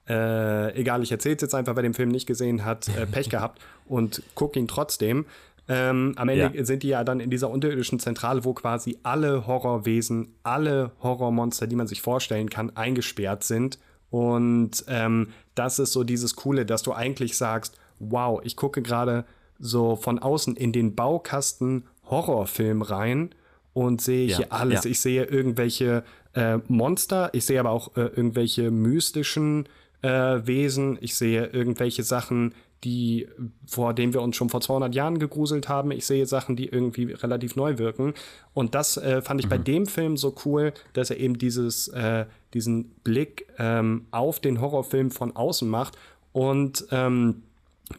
äh, 0.08 0.74
egal, 0.80 1.04
ich 1.04 1.12
erzähle 1.12 1.36
es 1.36 1.42
jetzt 1.42 1.56
einfach, 1.56 1.76
wer 1.76 1.84
den 1.84 1.94
Film 1.94 2.10
nicht 2.10 2.26
gesehen 2.26 2.64
hat, 2.64 2.88
äh, 2.90 3.06
Pech 3.12 3.30
gehabt 3.30 3.62
und 3.86 4.24
guck 4.36 4.56
ihn 4.56 4.68
trotzdem. 4.68 5.26
Ähm, 5.70 6.14
am 6.16 6.30
Ende 6.30 6.58
ja. 6.58 6.66
sind 6.66 6.84
die 6.84 6.88
ja 6.90 7.04
dann 7.04 7.20
in 7.20 7.30
dieser 7.30 7.50
unterirdischen 7.50 8.00
Zentrale, 8.00 8.46
wo 8.46 8.54
quasi 8.54 8.98
alle 9.04 9.48
Horrorwesen, 9.48 10.34
alle 10.44 10.92
Horrormonster, 11.04 11.68
die 11.68 11.76
man 11.76 11.88
sich 11.88 12.02
vorstellen 12.02 12.50
kann, 12.50 12.74
eingesperrt 12.78 13.44
sind. 13.44 13.78
Und 14.10 14.86
ähm, 14.88 15.34
das 15.56 15.80
ist 15.80 15.92
so 15.92 16.06
dieses 16.06 16.38
Coole, 16.38 16.66
dass 16.66 16.84
du 16.84 16.94
eigentlich 16.94 17.36
sagst, 17.36 17.78
wow, 18.00 18.40
ich 18.44 18.56
gucke 18.56 18.82
gerade 18.82 19.26
so 19.60 19.96
von 19.96 20.20
außen 20.20 20.56
in 20.56 20.72
den 20.72 20.96
Baukasten 20.96 21.86
Horrorfilm 22.10 22.82
rein 22.82 23.32
und 23.74 24.02
sehe 24.02 24.28
ja, 24.28 24.38
hier 24.38 24.54
alles. 24.54 24.84
Ja. 24.84 24.92
Ich 24.92 25.02
sehe 25.02 25.24
irgendwelche 25.26 26.04
äh, 26.34 26.58
Monster, 26.68 27.30
ich 27.34 27.46
sehe 27.46 27.60
aber 27.60 27.72
auch 27.72 27.96
äh, 27.96 28.02
irgendwelche 28.02 28.72
mystischen 28.72 29.68
äh, 30.02 30.10
Wesen, 30.10 30.98
ich 31.02 31.16
sehe 31.16 31.48
irgendwelche 31.48 32.04
Sachen, 32.04 32.54
die, 32.84 33.28
vor 33.66 33.94
denen 33.94 34.14
wir 34.14 34.22
uns 34.22 34.36
schon 34.36 34.50
vor 34.50 34.62
200 34.62 34.94
Jahren 34.94 35.18
gegruselt 35.20 35.68
haben. 35.68 35.92
Ich 35.92 36.06
sehe 36.06 36.26
Sachen, 36.26 36.56
die 36.56 36.68
irgendwie 36.68 37.12
relativ 37.12 37.56
neu 37.56 37.80
wirken. 37.80 38.14
Und 38.54 38.76
das 38.76 38.98
äh, 38.98 39.22
fand 39.22 39.40
ich 39.40 39.48
mhm. 39.48 39.50
bei 39.50 39.58
dem 39.58 39.86
Film 39.88 40.16
so 40.16 40.36
cool, 40.46 40.74
dass 40.94 41.10
er 41.10 41.18
eben 41.18 41.38
dieses, 41.40 41.88
äh, 41.90 42.26
diesen 42.54 42.90
Blick 43.04 43.48
ähm, 43.58 44.06
auf 44.12 44.40
den 44.40 44.62
Horrorfilm 44.62 45.10
von 45.10 45.36
außen 45.36 45.68
macht 45.68 45.98
und 46.34 46.86
ähm, 46.92 47.44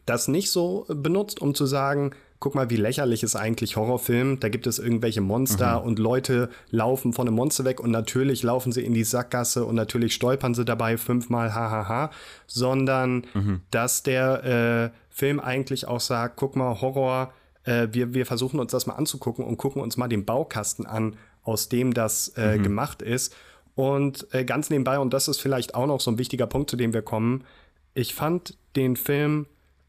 das 0.07 0.29
nicht 0.29 0.51
so 0.51 0.87
benutzt, 0.88 1.40
um 1.40 1.55
zu 1.55 1.66
sagen, 1.66 2.12
guck 2.40 2.55
mal, 2.55 2.70
wie 2.70 2.77
lächerlich 2.77 3.22
ist 3.22 3.37
eigentlich 3.37 3.77
Horrorfilm. 3.77 4.38
Da 4.40 4.48
gibt 4.48 4.66
es 4.66 4.79
irgendwelche 4.79 5.20
Monster 5.20 5.81
mhm. 5.81 5.87
und 5.87 5.98
Leute 5.98 6.51
laufen 6.70 7.12
von 7.12 7.27
einem 7.27 7.37
Monster 7.37 7.64
weg 7.64 7.81
und 7.81 7.90
natürlich 7.90 8.42
laufen 8.42 8.70
sie 8.72 8.85
in 8.85 8.94
die 8.94 9.05
Sackgasse 9.05 9.64
und 9.64 9.74
natürlich 9.74 10.14
stolpern 10.14 10.55
sie 10.55 10.64
dabei 10.64 10.96
fünfmal, 10.96 11.55
hahaha, 11.55 12.11
sondern 12.46 13.27
mhm. 13.35 13.61
dass 13.70 14.03
der 14.03 14.92
äh, 14.92 14.98
Film 15.11 15.40
eigentlich 15.40 15.88
auch 15.88 16.01
sagt, 16.01 16.37
guck 16.37 16.55
mal, 16.55 16.81
Horror, 16.81 17.33
äh, 17.64 17.88
wir, 17.90 18.14
wir 18.14 18.27
versuchen 18.27 18.61
uns 18.61 18.72
das 18.72 18.87
mal 18.87 18.94
anzugucken 18.94 19.44
und 19.44 19.57
gucken 19.57 19.83
uns 19.83 19.96
mal 19.96 20.09
den 20.09 20.24
Baukasten 20.24 20.87
an, 20.87 21.16
aus 21.42 21.68
dem 21.68 21.92
das 21.92 22.29
äh, 22.37 22.57
mhm. 22.57 22.62
gemacht 22.62 23.03
ist. 23.03 23.35
Und 23.74 24.27
äh, 24.33 24.44
ganz 24.44 24.70
nebenbei, 24.70 24.98
und 24.98 25.12
das 25.12 25.29
ist 25.29 25.40
vielleicht 25.40 25.74
auch 25.74 25.87
noch 25.87 26.01
so 26.01 26.11
ein 26.11 26.18
wichtiger 26.18 26.46
Punkt, 26.46 26.70
zu 26.70 26.77
dem 26.77 26.92
wir 26.92 27.03
kommen, 27.03 27.44
ich 27.94 28.14
fand 28.14 28.57
den 28.77 28.96
Film 28.96 29.46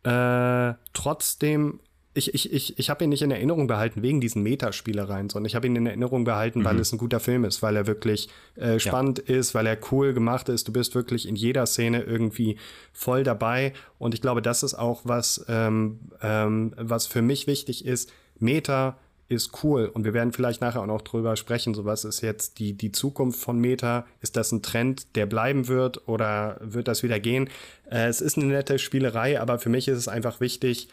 äh, 0.10 0.74
trotzdem 0.94 1.80
ich, 2.16 2.34
ich, 2.34 2.52
ich, 2.52 2.80
ich 2.80 2.90
habe 2.90 3.04
ihn 3.04 3.10
nicht 3.10 3.22
in 3.22 3.32
Erinnerung 3.32 3.68
behalten 3.68 4.02
wegen 4.02 4.20
diesen 4.20 4.42
Metaspielereien, 4.42 5.30
sondern 5.30 5.46
ich 5.46 5.56
habe 5.56 5.68
ihn 5.68 5.76
in 5.76 5.86
Erinnerung 5.86 6.24
behalten, 6.24 6.60
mhm. 6.60 6.66
weil 6.66 6.80
es 6.80 6.92
ein 6.92 6.98
guter 6.98 7.20
Film 7.20 7.46
ist, 7.46 7.62
weil 7.62 7.76
er 7.76 7.88
wirklich 7.88 8.30
äh, 8.56 8.80
spannend 8.80 9.24
ja. 9.28 9.36
ist, 9.36 9.54
weil 9.54 9.68
er 9.68 9.78
cool 9.92 10.14
gemacht 10.14 10.50
ist. 10.50 10.68
Du 10.68 10.74
bist 10.74 10.96
wirklich 10.96 11.28
in 11.28 11.36
jeder 11.36 11.66
Szene 11.66 12.02
irgendwie 12.02 12.58
voll 12.94 13.24
dabei. 13.24 13.74
Und 14.00 14.14
ich 14.14 14.22
glaube, 14.22 14.42
das 14.42 14.64
ist 14.64 14.74
auch 14.74 15.02
was, 15.04 15.46
ähm, 15.48 16.00
ähm, 16.22 16.74
was 16.78 17.06
für 17.06 17.22
mich 17.22 17.46
wichtig 17.46 17.86
ist. 17.86 18.12
Meta 18.40 18.98
ist 19.30 19.64
cool 19.64 19.86
und 19.86 20.04
wir 20.04 20.14
werden 20.14 20.34
vielleicht 20.34 20.60
nachher 20.60 20.82
auch 20.82 20.88
noch 20.88 21.04
drüber 21.04 21.36
sprechen. 21.36 21.74
So 21.76 21.86
was 21.86 22.04
ist 22.04 22.22
jetzt 22.22 22.60
die, 22.60 22.74
die 22.74 22.92
Zukunft 22.92 23.40
von 23.40 23.60
Meta? 23.60 24.06
Ist 24.22 24.36
das 24.36 24.52
ein 24.52 24.64
Trend, 24.64 25.16
der 25.16 25.28
bleiben 25.28 25.68
wird 25.68 26.08
oder 26.08 26.58
wird 26.62 26.88
das 26.88 27.04
wieder 27.04 27.20
gehen? 27.20 27.48
Äh, 27.90 28.08
es 28.08 28.22
ist 28.22 28.38
eine 28.38 28.48
nette 28.48 28.80
Spielerei, 28.80 29.40
aber 29.40 29.60
für 29.60 29.70
mich 29.70 29.88
ist 29.88 29.98
es 29.98 30.08
einfach 30.08 30.42
wichtig, 30.42 30.90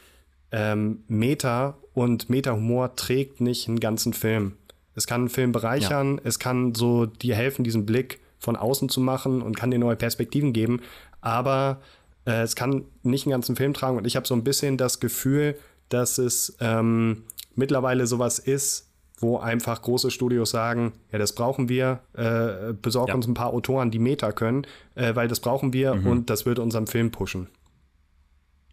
ähm, 0.53 1.03
Meta 1.09 1.79
und 1.95 2.29
Meta-Humor 2.29 2.95
trägt 2.95 3.41
nicht 3.41 3.69
einen 3.69 3.81
ganzen 3.81 4.13
Film. 4.13 4.53
Es 4.95 5.07
kann 5.07 5.23
einen 5.23 5.31
Film 5.31 5.53
bereichern, 5.53 6.17
ja. 6.17 6.21
es 6.25 6.39
kann 6.39 6.75
so 6.75 7.07
dir 7.07 7.35
helfen, 7.35 7.65
diesen 7.65 7.87
Blick 7.87 8.21
von 8.39 8.55
außen 8.55 8.89
zu 8.91 9.01
machen 9.01 9.43
und 9.43 9.57
kann 9.57 9.71
dir 9.71 9.79
neue 9.79 9.97
Perspektiven 9.97 10.53
geben, 10.53 10.83
aber 11.21 11.81
äh, 12.27 12.43
es 12.43 12.55
kann 12.55 12.85
nicht 13.03 13.25
einen 13.25 13.33
ganzen 13.33 13.57
Film 13.57 13.73
tragen 13.73 13.97
und 13.97 14.07
ich 14.07 14.15
habe 14.15 14.27
so 14.27 14.35
ein 14.35 14.45
bisschen 14.45 14.77
das 14.77 15.01
Gefühl, 15.01 15.57
dass 15.89 16.19
es 16.19 16.57
ähm, 16.61 17.25
mittlerweile 17.57 18.07
sowas 18.07 18.39
ist, 18.39 18.93
wo 19.19 19.39
einfach 19.39 19.81
große 19.83 20.11
Studios 20.11 20.51
sagen, 20.51 20.93
ja, 21.11 21.19
das 21.19 21.35
brauchen 21.35 21.69
wir, 21.69 22.01
äh, 22.13 22.75
besorg 22.75 23.09
ja. 23.09 23.15
uns 23.15 23.27
ein 23.27 23.35
paar 23.35 23.53
Autoren, 23.53 23.91
die 23.91 23.99
Meta 23.99 24.33
können, 24.33 24.67
äh, 24.95 25.15
weil 25.15 25.29
das 25.29 25.41
brauchen 25.41 25.73
wir 25.73 25.95
mhm. 25.95 26.07
und 26.07 26.31
das 26.31 26.45
wird 26.45 26.59
unseren 26.59 26.87
Film 26.87 27.11
pushen. 27.11 27.49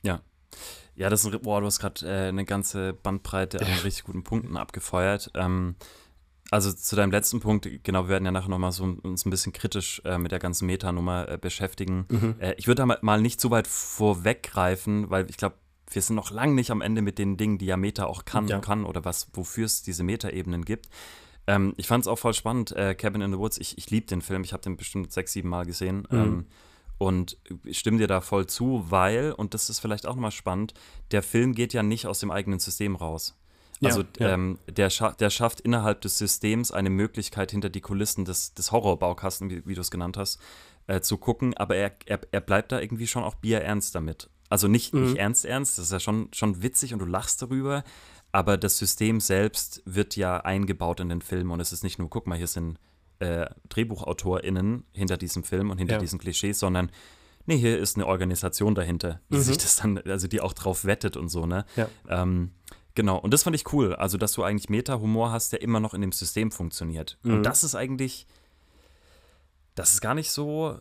Ja, 0.03 0.19
ja, 0.95 1.09
das 1.09 1.25
ist, 1.25 1.41
boah, 1.41 1.59
du 1.59 1.65
hast 1.65 1.79
gerade 1.79 2.05
äh, 2.05 2.27
eine 2.27 2.45
ganze 2.45 2.93
Bandbreite 2.93 3.59
an 3.59 3.67
richtig 3.83 4.03
guten 4.03 4.23
Punkten 4.23 4.57
abgefeuert. 4.57 5.31
Ähm, 5.33 5.75
also 6.51 6.71
zu 6.71 6.95
deinem 6.95 7.11
letzten 7.11 7.39
Punkt, 7.39 7.67
genau, 7.83 8.03
wir 8.03 8.09
werden 8.09 8.25
ja 8.25 8.31
nachher 8.31 8.49
nochmal 8.49 8.71
so 8.71 8.83
uns 8.83 9.25
ein 9.25 9.31
bisschen 9.31 9.53
kritisch 9.53 10.01
äh, 10.05 10.19
mit 10.19 10.31
der 10.31 10.39
ganzen 10.39 10.67
Metanummer 10.67 11.27
äh, 11.27 11.37
beschäftigen. 11.37 12.05
Mhm. 12.09 12.35
Äh, 12.37 12.53
ich 12.57 12.67
würde 12.67 12.85
da 12.85 12.97
mal 13.01 13.21
nicht 13.21 13.41
zu 13.41 13.49
weit 13.49 13.67
vorweggreifen, 13.67 15.09
weil 15.09 15.27
ich 15.29 15.37
glaube, 15.37 15.55
wir 15.93 16.01
sind 16.01 16.15
noch 16.15 16.32
lange 16.32 16.53
nicht 16.53 16.71
am 16.71 16.82
Ende 16.82 17.01
mit 17.01 17.17
den 17.19 17.38
Dingen, 17.38 17.58
die 17.58 17.65
ja 17.65 17.77
Meta 17.77 18.06
auch 18.06 18.25
kann 18.25 18.47
ja. 18.47 18.60
kann 18.60 18.86
oder 18.86 19.06
was, 19.06 19.27
wofür 19.34 19.65
es 19.65 19.84
diese 19.84 20.03
Meta-Ebenen 20.03 20.65
gibt. 20.65 20.89
Ähm, 21.47 21.73
ich 21.77 21.88
fand 21.88 22.03
es 22.03 22.08
auch 22.08 22.19
voll 22.19 22.34
spannend, 22.34 22.71
äh, 22.71 22.95
Cabin 22.95 23.21
in 23.21 23.32
the 23.32 23.38
Woods, 23.38 23.58
ich, 23.58 23.77
ich 23.77 23.89
liebe 23.89 24.08
den 24.08 24.21
Film, 24.21 24.43
ich 24.43 24.53
habe 24.53 24.63
den 24.63 24.77
bestimmt 24.77 25.12
sechs, 25.12 25.34
sieben 25.34 25.49
Mal 25.49 25.65
gesehen. 25.65 26.08
Mhm. 26.10 26.17
Ähm, 26.17 26.45
und 26.97 27.38
ich 27.65 27.79
stimme 27.79 27.97
dir 27.97 28.08
da 28.08 28.21
voll 28.21 28.47
zu, 28.47 28.86
weil, 28.89 29.34
und 29.34 29.53
das 29.53 29.69
ist 29.69 29.79
vielleicht 29.79 30.06
auch 30.06 30.15
nochmal 30.15 30.32
spannend, 30.32 30.73
der 31.12 31.21
Film 31.23 31.53
geht 31.53 31.73
ja 31.73 31.84
nicht 31.84 32.08
aus 32.08 32.19
dem 32.19 32.32
eigenen 32.32 32.60
System 32.60 32.95
raus. 32.95 33.38
Also 33.84 34.01
ja, 34.19 34.27
ja. 34.27 34.34
Ähm, 34.34 34.60
der, 34.69 34.89
scha 34.89 35.12
der 35.12 35.29
schafft 35.29 35.60
innerhalb 35.60 35.99
des 36.01 36.17
Systems 36.17 36.71
eine 36.71 36.89
Möglichkeit, 36.89 37.51
hinter 37.51 37.69
die 37.69 37.82
Kulissen 37.82 38.23
des, 38.23 38.53
des 38.53 38.71
Horrorbaukasten, 38.71 39.49
wie, 39.49 39.65
wie 39.65 39.75
du 39.75 39.82
es 39.82 39.91
genannt 39.91 40.15
hast, 40.15 40.39
äh, 40.88 41.01
zu 41.01 41.17
gucken, 41.17 41.53
aber 41.56 41.75
er, 41.75 41.91
er, 42.06 42.21
er 42.32 42.41
bleibt 42.41 42.71
da 42.71 42.79
irgendwie 42.79 43.08
schon 43.08 43.23
auch 43.23 43.36
bierernst 43.36 43.95
damit. 43.95 44.29
Also 44.53 44.67
nicht, 44.67 44.93
mhm. 44.93 45.05
nicht 45.05 45.15
ernst 45.15 45.45
ernst, 45.45 45.79
das 45.79 45.85
ist 45.85 45.91
ja 45.91 45.99
schon, 45.99 46.29
schon 46.31 46.61
witzig 46.61 46.93
und 46.93 46.99
du 46.99 47.05
lachst 47.05 47.41
darüber, 47.41 47.83
aber 48.31 48.55
das 48.55 48.77
System 48.77 49.19
selbst 49.19 49.81
wird 49.85 50.15
ja 50.15 50.41
eingebaut 50.41 50.99
in 50.99 51.09
den 51.09 51.23
Film 51.23 51.49
und 51.49 51.59
es 51.59 51.73
ist 51.73 51.83
nicht 51.83 51.97
nur, 51.97 52.07
guck 52.07 52.27
mal, 52.27 52.37
hier 52.37 52.45
sind 52.45 52.77
äh, 53.17 53.47
DrehbuchautorInnen 53.69 54.83
hinter 54.91 55.17
diesem 55.17 55.43
Film 55.43 55.71
und 55.71 55.79
hinter 55.79 55.95
ja. 55.95 55.99
diesen 55.99 56.19
Klischees, 56.19 56.59
sondern 56.59 56.91
nee, 57.47 57.57
hier 57.57 57.79
ist 57.79 57.95
eine 57.95 58.05
Organisation 58.05 58.75
dahinter, 58.75 59.21
die 59.31 59.37
mhm. 59.37 59.41
sich 59.41 59.57
das 59.57 59.77
dann, 59.77 59.97
also 59.97 60.27
die 60.27 60.39
auch 60.39 60.53
drauf 60.53 60.85
wettet 60.85 61.17
und 61.17 61.29
so, 61.29 61.47
ne? 61.47 61.65
Ja. 61.75 61.89
Ähm, 62.07 62.51
genau, 62.93 63.17
und 63.17 63.33
das 63.33 63.41
fand 63.41 63.55
ich 63.55 63.73
cool, 63.73 63.95
also 63.95 64.19
dass 64.19 64.33
du 64.33 64.43
eigentlich 64.43 64.69
Meta-Humor 64.69 65.31
hast, 65.31 65.51
der 65.53 65.63
immer 65.63 65.79
noch 65.79 65.95
in 65.95 66.01
dem 66.01 66.11
System 66.11 66.51
funktioniert. 66.51 67.17
Mhm. 67.23 67.37
Und 67.37 67.43
das 67.43 67.63
ist 67.63 67.73
eigentlich, 67.73 68.27
das 69.73 69.93
ist 69.93 70.01
gar 70.01 70.13
nicht 70.13 70.29
so, 70.29 70.79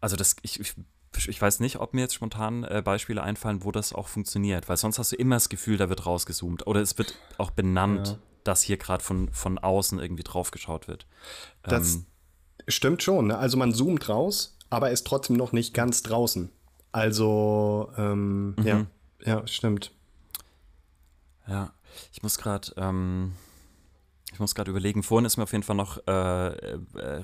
also 0.00 0.16
das, 0.16 0.34
ich, 0.42 0.58
ich 0.58 0.74
ich 1.16 1.40
weiß 1.40 1.60
nicht, 1.60 1.80
ob 1.80 1.94
mir 1.94 2.02
jetzt 2.02 2.14
spontan 2.14 2.64
äh, 2.64 2.82
Beispiele 2.84 3.22
einfallen, 3.22 3.64
wo 3.64 3.72
das 3.72 3.92
auch 3.92 4.08
funktioniert, 4.08 4.68
weil 4.68 4.76
sonst 4.76 4.98
hast 4.98 5.12
du 5.12 5.16
immer 5.16 5.36
das 5.36 5.48
Gefühl, 5.48 5.76
da 5.76 5.88
wird 5.88 6.06
rausgezoomt 6.06 6.66
oder 6.66 6.80
es 6.80 6.98
wird 6.98 7.18
auch 7.38 7.50
benannt. 7.50 8.08
Ja 8.08 8.18
dass 8.46 8.62
hier 8.62 8.76
gerade 8.76 9.02
von, 9.02 9.28
von 9.30 9.58
außen 9.58 9.98
irgendwie 9.98 10.22
drauf 10.22 10.50
geschaut 10.50 10.88
wird. 10.88 11.06
Das 11.62 11.96
ähm, 11.96 12.06
stimmt 12.68 13.02
schon. 13.02 13.28
Ne? 13.28 13.38
Also 13.38 13.56
man 13.56 13.72
zoomt 13.72 14.08
raus, 14.08 14.56
aber 14.70 14.90
ist 14.90 15.06
trotzdem 15.06 15.36
noch 15.36 15.52
nicht 15.52 15.74
ganz 15.74 16.02
draußen. 16.02 16.50
Also, 16.92 17.92
ähm, 17.96 18.54
mhm. 18.56 18.64
ja, 18.64 18.86
ja, 19.24 19.46
stimmt. 19.46 19.92
Ja, 21.46 21.72
ich 22.12 22.22
muss 22.22 22.38
gerade, 22.38 22.72
ähm, 22.76 23.32
ich 24.32 24.40
muss 24.40 24.54
gerade 24.54 24.70
überlegen. 24.70 25.02
Vorhin 25.02 25.26
ist 25.26 25.36
mir 25.36 25.42
auf 25.42 25.52
jeden 25.52 25.62
Fall 25.62 25.76
noch 25.76 25.98
äh, 26.06 26.46
äh, 26.48 26.78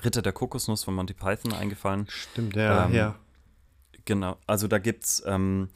Ritter 0.04 0.22
der 0.22 0.32
Kokosnuss 0.32 0.84
von 0.84 0.94
Monty 0.94 1.14
Python 1.14 1.52
eingefallen. 1.52 2.06
Stimmt, 2.08 2.56
ja, 2.56 2.86
ähm, 2.86 2.94
ja. 2.94 3.14
Genau, 4.04 4.36
also 4.46 4.68
da 4.68 4.78
gibt's 4.78 5.22
ähm, 5.26 5.68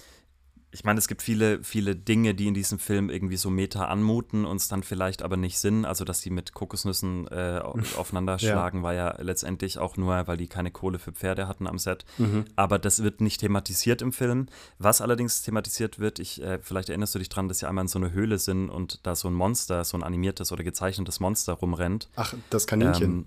ich 0.77 0.85
meine, 0.85 0.99
es 0.99 1.09
gibt 1.09 1.23
viele, 1.23 1.65
viele 1.65 1.97
Dinge, 1.97 2.35
die 2.35 2.49
in 2.49 2.53
diesem 2.53 2.79
Film 2.79 3.09
irgendwie 3.09 3.39
so 3.39 3.49
meta 3.49 3.87
anmuten, 3.87 4.45
uns 4.45 4.69
dann 4.69 4.83
vielleicht 4.83 5.23
aber 5.23 5.39
nicht 5.39 5.59
sind. 5.59 5.87
Also, 5.87 6.05
dass 6.05 6.21
sie 6.21 6.29
mit 6.29 6.53
Kokosnüssen 6.53 7.27
äh, 7.29 7.63
aufeinander 7.97 8.39
schlagen, 8.39 8.79
ja. 8.79 8.85
war 8.85 8.93
ja 8.93 9.17
letztendlich 9.19 9.79
auch 9.79 9.97
nur, 9.97 10.27
weil 10.27 10.37
die 10.37 10.49
keine 10.49 10.71
Kohle 10.71 10.99
für 10.99 11.13
Pferde 11.13 11.49
hatten 11.49 11.67
am 11.67 11.79
Set. 11.79 12.05
Mhm. 12.19 12.45
Aber 12.57 12.79
das 12.79 13.03
wird 13.03 13.23
nicht 13.23 13.41
thematisiert 13.41 14.03
im 14.03 14.13
Film. 14.13 14.49
Was 14.79 15.01
allerdings 15.01 15.41
thematisiert 15.41 15.99
wird, 15.99 16.19
ich, 16.19 16.43
äh, 16.43 16.59
vielleicht 16.61 16.91
erinnerst 16.91 17.15
du 17.15 17.21
dich 17.21 17.31
dran, 17.31 17.49
dass 17.49 17.61
sie 17.61 17.69
einmal 17.69 17.85
in 17.85 17.89
so 17.89 17.99
einer 17.99 18.13
Höhle 18.13 18.39
sind 18.39 18.69
und 18.69 19.07
da 19.07 19.17
so 19.17 19.29
ein 19.29 19.35
Monster, 19.35 19.83
so 19.83 19.97
ein 19.97 20.03
animiertes 20.03 20.53
oder 20.53 20.63
gezeichnetes 20.63 21.21
Monster 21.21 21.55
rumrennt. 21.55 22.11
Ach, 22.17 22.35
das 22.51 22.67
Kaninchen. 22.67 23.03
Ähm, 23.03 23.27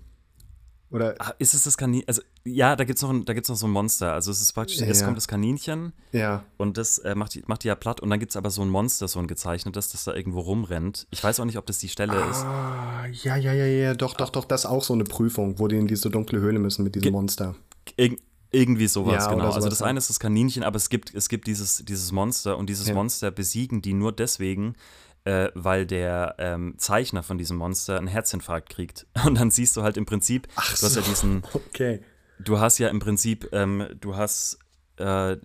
oder 0.90 1.14
Ach, 1.18 1.32
ist 1.38 1.54
es 1.54 1.64
das 1.64 1.76
Kaninchen? 1.76 2.08
Also, 2.08 2.22
ja, 2.44 2.74
da 2.74 2.84
gibt 2.84 2.96
es 2.96 3.02
noch, 3.02 3.12
noch 3.12 3.56
so 3.56 3.66
ein 3.66 3.70
Monster. 3.70 4.12
Also, 4.12 4.32
es 4.32 4.40
ist 4.40 4.52
praktisch, 4.52 4.78
ja. 4.78 4.86
erst 4.86 5.04
kommt 5.04 5.16
das 5.16 5.28
Kaninchen. 5.28 5.92
Ja. 6.10 6.44
Und 6.56 6.78
das 6.78 6.98
äh, 6.98 7.14
macht, 7.14 7.34
die, 7.34 7.44
macht 7.46 7.62
die 7.62 7.68
ja 7.68 7.76
platt. 7.76 8.00
Und 8.00 8.10
dann 8.10 8.18
gibt 8.18 8.30
es 8.30 8.36
aber 8.36 8.50
so 8.50 8.62
ein 8.62 8.68
Monster, 8.68 9.06
so 9.06 9.20
ein 9.20 9.28
gezeichnetes, 9.28 9.90
das 9.92 10.04
da 10.04 10.14
irgendwo 10.14 10.40
rumrennt. 10.40 11.06
Ich 11.10 11.22
weiß 11.22 11.38
auch 11.38 11.44
nicht, 11.44 11.58
ob 11.58 11.66
das 11.66 11.78
die 11.78 11.88
Stelle 11.88 12.12
ah, 12.12 13.06
ist. 13.08 13.24
Ja, 13.24 13.36
ja, 13.36 13.52
ja, 13.52 13.66
ja. 13.66 13.94
Doch, 13.94 14.14
doch, 14.14 14.30
doch. 14.30 14.44
Das 14.44 14.62
ist 14.64 14.66
auch 14.66 14.82
so 14.82 14.94
eine 14.94 15.04
Prüfung, 15.04 15.58
wo 15.60 15.68
die 15.68 15.76
in 15.76 15.86
diese 15.86 16.10
dunkle 16.10 16.40
Höhle 16.40 16.58
müssen 16.58 16.82
mit 16.82 16.96
diesem 16.96 17.04
Ge 17.04 17.12
Monster. 17.12 17.54
Ir 17.96 18.16
irgendwie 18.52 18.88
sowas, 18.88 19.26
ja, 19.26 19.30
genau. 19.30 19.44
Sowas, 19.44 19.56
also, 19.56 19.68
das 19.68 19.82
eine 19.82 19.98
ist 19.98 20.10
das 20.10 20.18
Kaninchen, 20.18 20.64
aber 20.64 20.74
es 20.74 20.88
gibt, 20.88 21.14
es 21.14 21.28
gibt 21.28 21.46
dieses, 21.46 21.84
dieses 21.84 22.10
Monster. 22.10 22.58
Und 22.58 22.68
dieses 22.68 22.88
ja. 22.88 22.94
Monster 22.94 23.30
besiegen 23.30 23.80
die 23.80 23.94
nur 23.94 24.10
deswegen, 24.10 24.74
äh, 25.24 25.48
weil 25.54 25.86
der 25.86 26.36
ähm, 26.38 26.74
Zeichner 26.78 27.22
von 27.22 27.38
diesem 27.38 27.56
Monster 27.56 27.98
einen 27.98 28.06
Herzinfarkt 28.06 28.70
kriegt. 28.70 29.06
Und 29.26 29.38
dann 29.38 29.50
siehst 29.50 29.76
du 29.76 29.82
halt 29.82 29.96
im 29.96 30.06
Prinzip, 30.06 30.48
Ach 30.56 30.76
du 30.78 30.86
hast 30.86 30.96
ja 30.96 31.02
diesen, 31.02 31.42
okay. 31.52 32.00
du 32.38 32.58
hast 32.58 32.78
ja 32.78 32.88
im 32.88 33.00
Prinzip, 33.00 33.48
ähm, 33.52 33.86
du 34.00 34.16
hast, 34.16 34.58
äh, 34.96 35.36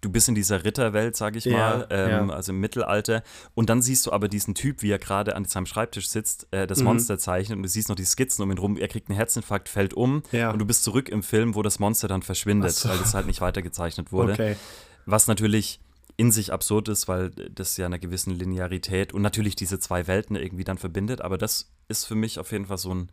du 0.00 0.10
bist 0.10 0.28
in 0.28 0.34
dieser 0.34 0.64
Ritterwelt, 0.64 1.16
sag 1.16 1.36
ich 1.36 1.44
ja, 1.44 1.56
mal, 1.56 1.86
ähm, 1.90 2.28
ja. 2.28 2.34
also 2.34 2.52
im 2.52 2.60
Mittelalter. 2.60 3.22
Und 3.54 3.68
dann 3.68 3.82
siehst 3.82 4.06
du 4.06 4.12
aber 4.12 4.28
diesen 4.28 4.54
Typ, 4.54 4.82
wie 4.82 4.90
er 4.90 4.98
gerade 4.98 5.36
an 5.36 5.44
seinem 5.44 5.66
Schreibtisch 5.66 6.08
sitzt, 6.08 6.46
äh, 6.52 6.66
das 6.66 6.78
mhm. 6.78 6.84
Monster 6.84 7.18
zeichnet 7.18 7.56
und 7.56 7.64
du 7.64 7.68
siehst 7.68 7.88
noch 7.88 7.96
die 7.96 8.04
Skizzen 8.04 8.42
um 8.44 8.50
ihn 8.50 8.58
rum. 8.58 8.76
Er 8.76 8.88
kriegt 8.88 9.08
einen 9.10 9.16
Herzinfarkt, 9.16 9.68
fällt 9.68 9.92
um 9.92 10.22
ja. 10.30 10.50
und 10.50 10.58
du 10.60 10.64
bist 10.64 10.84
zurück 10.84 11.08
im 11.08 11.22
Film, 11.22 11.54
wo 11.54 11.62
das 11.62 11.80
Monster 11.80 12.08
dann 12.08 12.22
verschwindet, 12.22 12.72
so. 12.72 12.88
weil 12.88 13.00
es 13.00 13.12
halt 13.12 13.26
nicht 13.26 13.40
weitergezeichnet 13.40 14.12
wurde. 14.12 14.32
Okay. 14.32 14.56
Was 15.04 15.26
natürlich 15.26 15.80
in 16.20 16.30
sich 16.30 16.52
absurd 16.52 16.90
ist, 16.90 17.08
weil 17.08 17.30
das 17.30 17.78
ja 17.78 17.86
einer 17.86 17.98
gewissen 17.98 18.34
Linearität 18.34 19.14
und 19.14 19.22
natürlich 19.22 19.56
diese 19.56 19.78
zwei 19.78 20.06
Welten 20.06 20.36
irgendwie 20.36 20.64
dann 20.64 20.76
verbindet. 20.76 21.22
Aber 21.22 21.38
das 21.38 21.72
ist 21.88 22.04
für 22.04 22.14
mich 22.14 22.38
auf 22.38 22.52
jeden 22.52 22.66
Fall 22.66 22.76
so 22.76 22.94
ein 22.94 23.08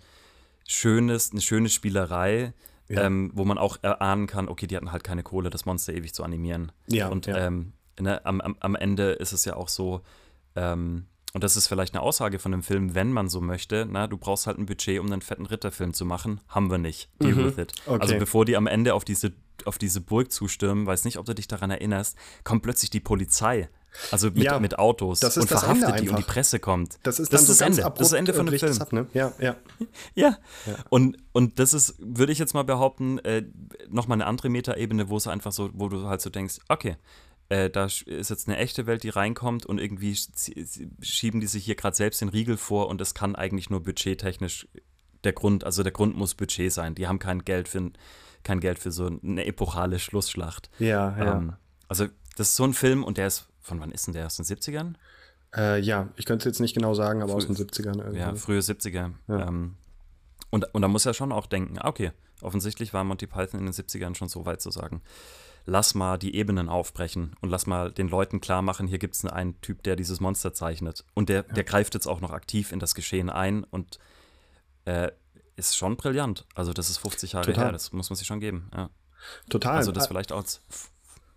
schönes, 0.68 1.32
eine 1.32 1.40
schöne 1.40 1.70
Spielerei, 1.70 2.52
ja. 2.90 3.04
ähm, 3.04 3.32
wo 3.34 3.46
man 3.46 3.58
auch 3.58 3.78
erahnen 3.82 4.28
kann, 4.28 4.50
okay, 4.50 4.68
die 4.68 4.76
hatten 4.76 4.92
halt 4.92 5.06
keine 5.06 5.24
Kohle, 5.24 5.50
das 5.50 5.66
Monster 5.66 5.94
ewig 5.94 6.14
zu 6.14 6.22
animieren. 6.26 6.74
Ja, 6.88 7.08
und 7.08 7.28
ja. 7.28 7.38
Ähm, 7.38 7.72
ne, 7.98 8.26
am, 8.26 8.42
am, 8.42 8.58
am 8.60 8.76
Ende 8.76 9.12
ist 9.14 9.32
es 9.32 9.46
ja 9.46 9.56
auch 9.56 9.70
so, 9.70 10.02
ähm, 10.58 11.06
und 11.34 11.46
das 11.46 11.56
ist 11.56 11.68
vielleicht 11.68 11.94
eine 11.94 12.02
Aussage 12.02 12.40
von 12.40 12.52
dem 12.52 12.62
Film, 12.62 12.94
wenn 12.94 13.14
man 13.14 13.30
so 13.30 13.40
möchte, 13.40 13.88
na, 13.90 14.08
du 14.08 14.18
brauchst 14.18 14.48
halt 14.48 14.58
ein 14.58 14.66
Budget, 14.66 15.00
um 15.00 15.10
einen 15.10 15.22
fetten 15.22 15.46
Ritterfilm 15.46 15.94
zu 15.94 16.04
machen. 16.04 16.42
Haben 16.50 16.70
wir 16.70 16.78
nicht. 16.78 17.10
Deal 17.22 17.36
mhm. 17.36 17.46
with 17.46 17.58
it. 17.58 17.74
Okay. 17.86 18.02
Also 18.02 18.18
bevor 18.18 18.44
die 18.44 18.58
am 18.58 18.68
Ende 18.68 18.94
auf 18.94 19.06
diese, 19.06 19.32
auf 19.66 19.78
diese 19.78 20.02
Burg 20.02 20.32
zustürmen, 20.32 20.86
weiß 20.86 21.06
nicht, 21.06 21.18
ob 21.18 21.26
du 21.26 21.34
dich 21.34 21.48
daran 21.48 21.72
erinnerst, 21.72 22.18
kommt 22.44 22.64
plötzlich 22.64 22.90
die 22.90 23.00
Polizei. 23.00 23.70
Also 24.12 24.30
mit, 24.30 24.44
ja, 24.44 24.60
mit 24.60 24.78
Autos 24.78 25.22
das 25.22 25.38
ist 25.38 25.44
und 25.44 25.52
das 25.52 25.62
verhaftet 25.62 25.90
Ende 25.90 26.02
die 26.04 26.10
und 26.10 26.20
die 26.20 26.24
Presse 26.24 26.60
kommt. 26.60 27.00
Das 27.04 27.20
ist, 27.20 27.34
das 27.34 27.42
ist 27.42 27.50
das 27.50 27.62
Ende. 27.62 27.82
das 27.82 27.94
ist 27.94 28.00
das 28.00 28.14
Ende 28.14 28.34
von 28.34 28.46
dem 28.46 28.60
Film. 28.60 28.80
Ab, 28.80 28.94
ne? 28.94 29.08
ja, 29.14 29.34
ja. 29.40 29.56
ja, 30.16 30.38
ja. 30.66 30.76
Und, 30.90 31.18
und 31.32 31.58
das 31.58 31.74
ist, 31.74 31.96
würde 31.98 32.32
ich 32.32 32.38
jetzt 32.38 32.54
mal 32.54 32.64
behaupten, 32.64 33.18
äh, 33.20 33.44
nochmal 33.90 34.18
eine 34.18 34.28
andere 34.28 34.50
Metaebene, 34.50 35.10
wo 35.10 35.18
es 35.18 35.28
einfach 35.28 35.52
so, 35.52 35.72
wo 35.74 35.90
du 35.90 36.06
halt 36.06 36.22
so 36.22 36.30
denkst, 36.30 36.60
okay, 36.70 36.98
äh, 37.50 37.70
da 37.70 37.86
ist 37.86 38.06
jetzt 38.06 38.48
eine 38.48 38.58
echte 38.58 38.86
Welt, 38.86 39.04
die 39.04 39.10
reinkommt 39.10 39.66
und 39.66 39.80
irgendwie 39.80 40.16
schieben 41.02 41.40
die 41.40 41.48
sich 41.48 41.66
hier 41.66 41.76
gerade 41.76 41.96
selbst 41.96 42.22
den 42.22 42.30
Riegel 42.30 42.58
vor 42.58 42.90
und 42.90 43.02
es 43.02 43.14
kann 43.14 43.36
eigentlich 43.36 43.70
nur 43.70 43.82
budgettechnisch 43.82 44.68
der 45.24 45.34
Grund, 45.34 45.64
also 45.64 45.82
der 45.84 45.92
Grund 45.92 46.16
muss 46.16 46.36
Budget 46.36 46.72
sein. 46.72 46.94
Die 46.94 47.08
haben 47.08 47.20
kein 47.20 47.44
Geld 47.44 47.68
für, 47.68 47.92
kein 48.48 48.60
Geld 48.60 48.80
für 48.80 48.92
so 48.92 49.08
eine 49.08 49.46
epochale 49.46 50.00
Schlussschlacht. 50.00 50.70
Ja, 50.80 51.18
ja. 51.18 51.38
Ähm, 51.38 51.54
also 51.88 52.08
das 52.36 52.50
ist 52.50 52.56
so 52.56 52.64
ein 52.64 52.74
Film 52.74 53.04
und 53.04 53.18
der 53.18 53.28
ist, 53.28 53.48
von 53.62 53.80
wann 53.80 53.92
ist 53.92 54.08
denn 54.08 54.14
der? 54.14 54.26
Aus 54.26 54.38
den 54.38 54.46
70ern? 54.46 54.94
Äh, 55.56 55.80
ja, 55.80 56.10
ich 56.16 56.26
könnte 56.26 56.48
es 56.48 56.54
jetzt 56.54 56.60
nicht 56.60 56.74
genau 56.74 56.94
sagen, 56.94 57.22
aber 57.22 57.34
Früh, 57.34 57.38
aus 57.38 57.48
den 57.48 57.56
70ern 57.56 58.00
irgendwie. 58.00 58.20
Ja, 58.20 58.36
frühe 58.36 58.60
70er. 58.60 59.14
Ja. 59.28 59.48
Ähm, 59.48 59.76
und, 60.50 60.74
und 60.74 60.82
da 60.82 60.88
muss 60.88 61.06
er 61.06 61.14
schon 61.14 61.32
auch 61.32 61.46
denken, 61.46 61.78
ah, 61.80 61.88
okay, 61.88 62.12
offensichtlich 62.42 62.94
war 62.94 63.04
Monty 63.04 63.28
Python 63.28 63.60
in 63.60 63.66
den 63.66 63.74
70ern 63.74 64.16
schon 64.16 64.30
so 64.30 64.46
weit 64.46 64.62
zu 64.62 64.72
sagen 64.72 65.02
lass 65.68 65.94
mal 65.94 66.18
die 66.18 66.34
Ebenen 66.34 66.70
aufbrechen 66.70 67.36
und 67.42 67.50
lass 67.50 67.68
mal 67.68 67.92
den 67.92 68.08
Leuten 68.08 68.42
klar 68.42 68.64
machen, 68.64 68.88
hier 68.88 68.98
gibt 68.98 69.16
es 69.16 69.26
einen 69.26 69.60
Typ, 69.62 69.84
der 69.84 69.96
dieses 69.96 70.20
Monster 70.20 70.54
zeichnet. 70.54 71.04
Und 71.14 71.30
der, 71.30 71.46
ja. 71.46 71.54
der 71.54 71.64
greift 71.66 71.94
jetzt 71.94 72.08
auch 72.08 72.22
noch 72.22 72.32
aktiv 72.32 72.72
in 72.72 72.80
das 72.80 72.96
Geschehen 72.96 73.30
ein 73.30 73.66
und 73.66 74.00
äh, 74.86 75.12
ist 75.58 75.76
schon 75.76 75.98
brillant. 75.98 76.46
Also 76.56 76.72
das 76.72 76.90
ist 76.90 76.98
50 76.98 77.34
Jahre 77.34 77.48
Total. 77.48 77.66
her, 77.66 77.72
das 77.74 77.92
muss 77.92 78.10
man 78.10 78.16
sich 78.16 78.28
schon 78.28 78.40
geben. 78.40 78.70
Ja. 78.76 78.90
Total. 79.50 79.78
Also 79.78 79.92
das 79.92 80.08
vielleicht 80.08 80.32
als 80.32 80.62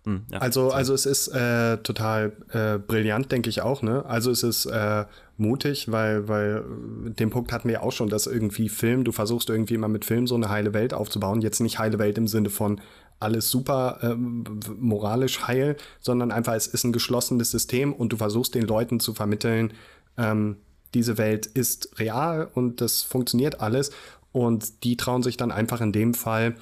hm, 0.03 0.25
ja, 0.31 0.39
also, 0.39 0.71
also 0.71 0.95
es 0.95 1.05
ist 1.05 1.27
äh, 1.27 1.77
total 1.77 2.33
äh, 2.51 2.79
brillant, 2.79 3.31
denke 3.31 3.49
ich 3.49 3.61
auch. 3.61 3.83
Ne? 3.83 4.03
Also 4.05 4.31
es 4.31 4.41
ist 4.41 4.65
äh, 4.65 5.05
mutig, 5.37 5.91
weil, 5.91 6.27
weil 6.27 6.63
äh, 7.07 7.11
den 7.11 7.29
Punkt 7.29 7.51
hatten 7.51 7.69
wir 7.69 7.83
auch 7.83 7.91
schon, 7.91 8.09
dass 8.09 8.25
irgendwie 8.25 8.67
Film, 8.67 9.03
du 9.03 9.11
versuchst 9.11 9.49
irgendwie 9.49 9.75
immer 9.75 9.89
mit 9.89 10.05
Film 10.05 10.25
so 10.25 10.33
eine 10.35 10.49
heile 10.49 10.73
Welt 10.73 10.95
aufzubauen. 10.95 11.41
Jetzt 11.41 11.59
nicht 11.59 11.77
heile 11.77 11.99
Welt 11.99 12.17
im 12.17 12.27
Sinne 12.27 12.49
von 12.49 12.81
alles 13.19 13.51
super 13.51 13.99
ähm, 14.01 14.43
moralisch 14.79 15.45
heil, 15.45 15.77
sondern 15.99 16.31
einfach 16.31 16.55
es 16.55 16.65
ist 16.65 16.83
ein 16.83 16.93
geschlossenes 16.93 17.51
System 17.51 17.93
und 17.93 18.11
du 18.11 18.17
versuchst 18.17 18.55
den 18.55 18.63
Leuten 18.63 18.99
zu 18.99 19.13
vermitteln, 19.13 19.73
ähm, 20.17 20.57
diese 20.93 21.17
Welt 21.17 21.45
ist 21.45 21.99
real 21.99 22.49
und 22.53 22.81
das 22.81 23.01
funktioniert 23.01 23.61
alles. 23.61 23.91
Und 24.31 24.83
die 24.83 24.97
trauen 24.97 25.23
sich 25.23 25.37
dann 25.37 25.51
einfach 25.51 25.81
in 25.81 25.91
dem 25.91 26.13
Fall 26.13 26.55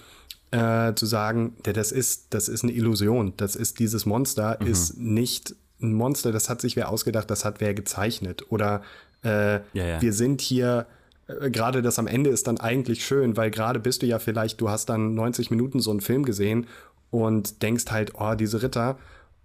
äh, 0.51 0.93
zu 0.95 1.05
sagen, 1.05 1.55
das 1.63 1.91
ist, 1.91 2.27
das 2.31 2.47
ist 2.47 2.63
eine 2.63 2.73
Illusion. 2.73 3.33
Das 3.37 3.55
ist 3.55 3.79
dieses 3.79 4.05
Monster, 4.05 4.57
mhm. 4.59 4.67
ist 4.67 4.97
nicht 4.97 5.55
ein 5.81 5.93
Monster, 5.93 6.31
das 6.31 6.49
hat 6.49 6.61
sich 6.61 6.75
wer 6.75 6.89
ausgedacht, 6.89 7.29
das 7.29 7.45
hat 7.45 7.61
wer 7.61 7.73
gezeichnet. 7.73 8.51
Oder 8.51 8.81
äh, 9.23 9.55
ja, 9.55 9.61
ja. 9.73 10.01
wir 10.01 10.13
sind 10.13 10.41
hier 10.41 10.87
äh, 11.27 11.51
gerade 11.51 11.81
das 11.81 11.99
am 11.99 12.07
Ende 12.07 12.29
ist 12.29 12.47
dann 12.47 12.59
eigentlich 12.59 13.05
schön, 13.05 13.37
weil 13.37 13.51
gerade 13.51 13.79
bist 13.79 14.01
du 14.01 14.07
ja 14.07 14.19
vielleicht, 14.19 14.59
du 14.61 14.69
hast 14.69 14.87
dann 14.89 15.13
90 15.13 15.51
Minuten 15.51 15.79
so 15.79 15.91
einen 15.91 16.01
Film 16.01 16.25
gesehen 16.25 16.67
und 17.11 17.61
denkst 17.61 17.85
halt, 17.89 18.13
oh, 18.15 18.35
diese 18.35 18.61
Ritter. 18.61 18.97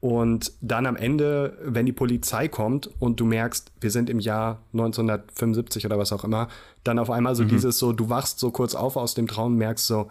Und 0.04 0.52
dann 0.60 0.84
am 0.84 0.96
Ende, 0.96 1.56
wenn 1.62 1.86
die 1.86 1.92
Polizei 1.94 2.46
kommt 2.46 2.90
und 3.00 3.20
du 3.20 3.24
merkst, 3.24 3.72
wir 3.80 3.90
sind 3.90 4.10
im 4.10 4.20
Jahr 4.20 4.60
1975 4.74 5.86
oder 5.86 5.98
was 5.98 6.12
auch 6.12 6.24
immer, 6.24 6.48
dann 6.82 6.98
auf 6.98 7.08
einmal 7.08 7.34
so 7.34 7.42
mhm. 7.42 7.48
dieses 7.48 7.78
so, 7.78 7.94
du 7.94 8.10
wachst 8.10 8.38
so 8.38 8.50
kurz 8.50 8.74
auf 8.74 8.98
aus 8.98 9.14
dem 9.14 9.26
Traum, 9.26 9.56
merkst 9.56 9.86
so, 9.86 10.10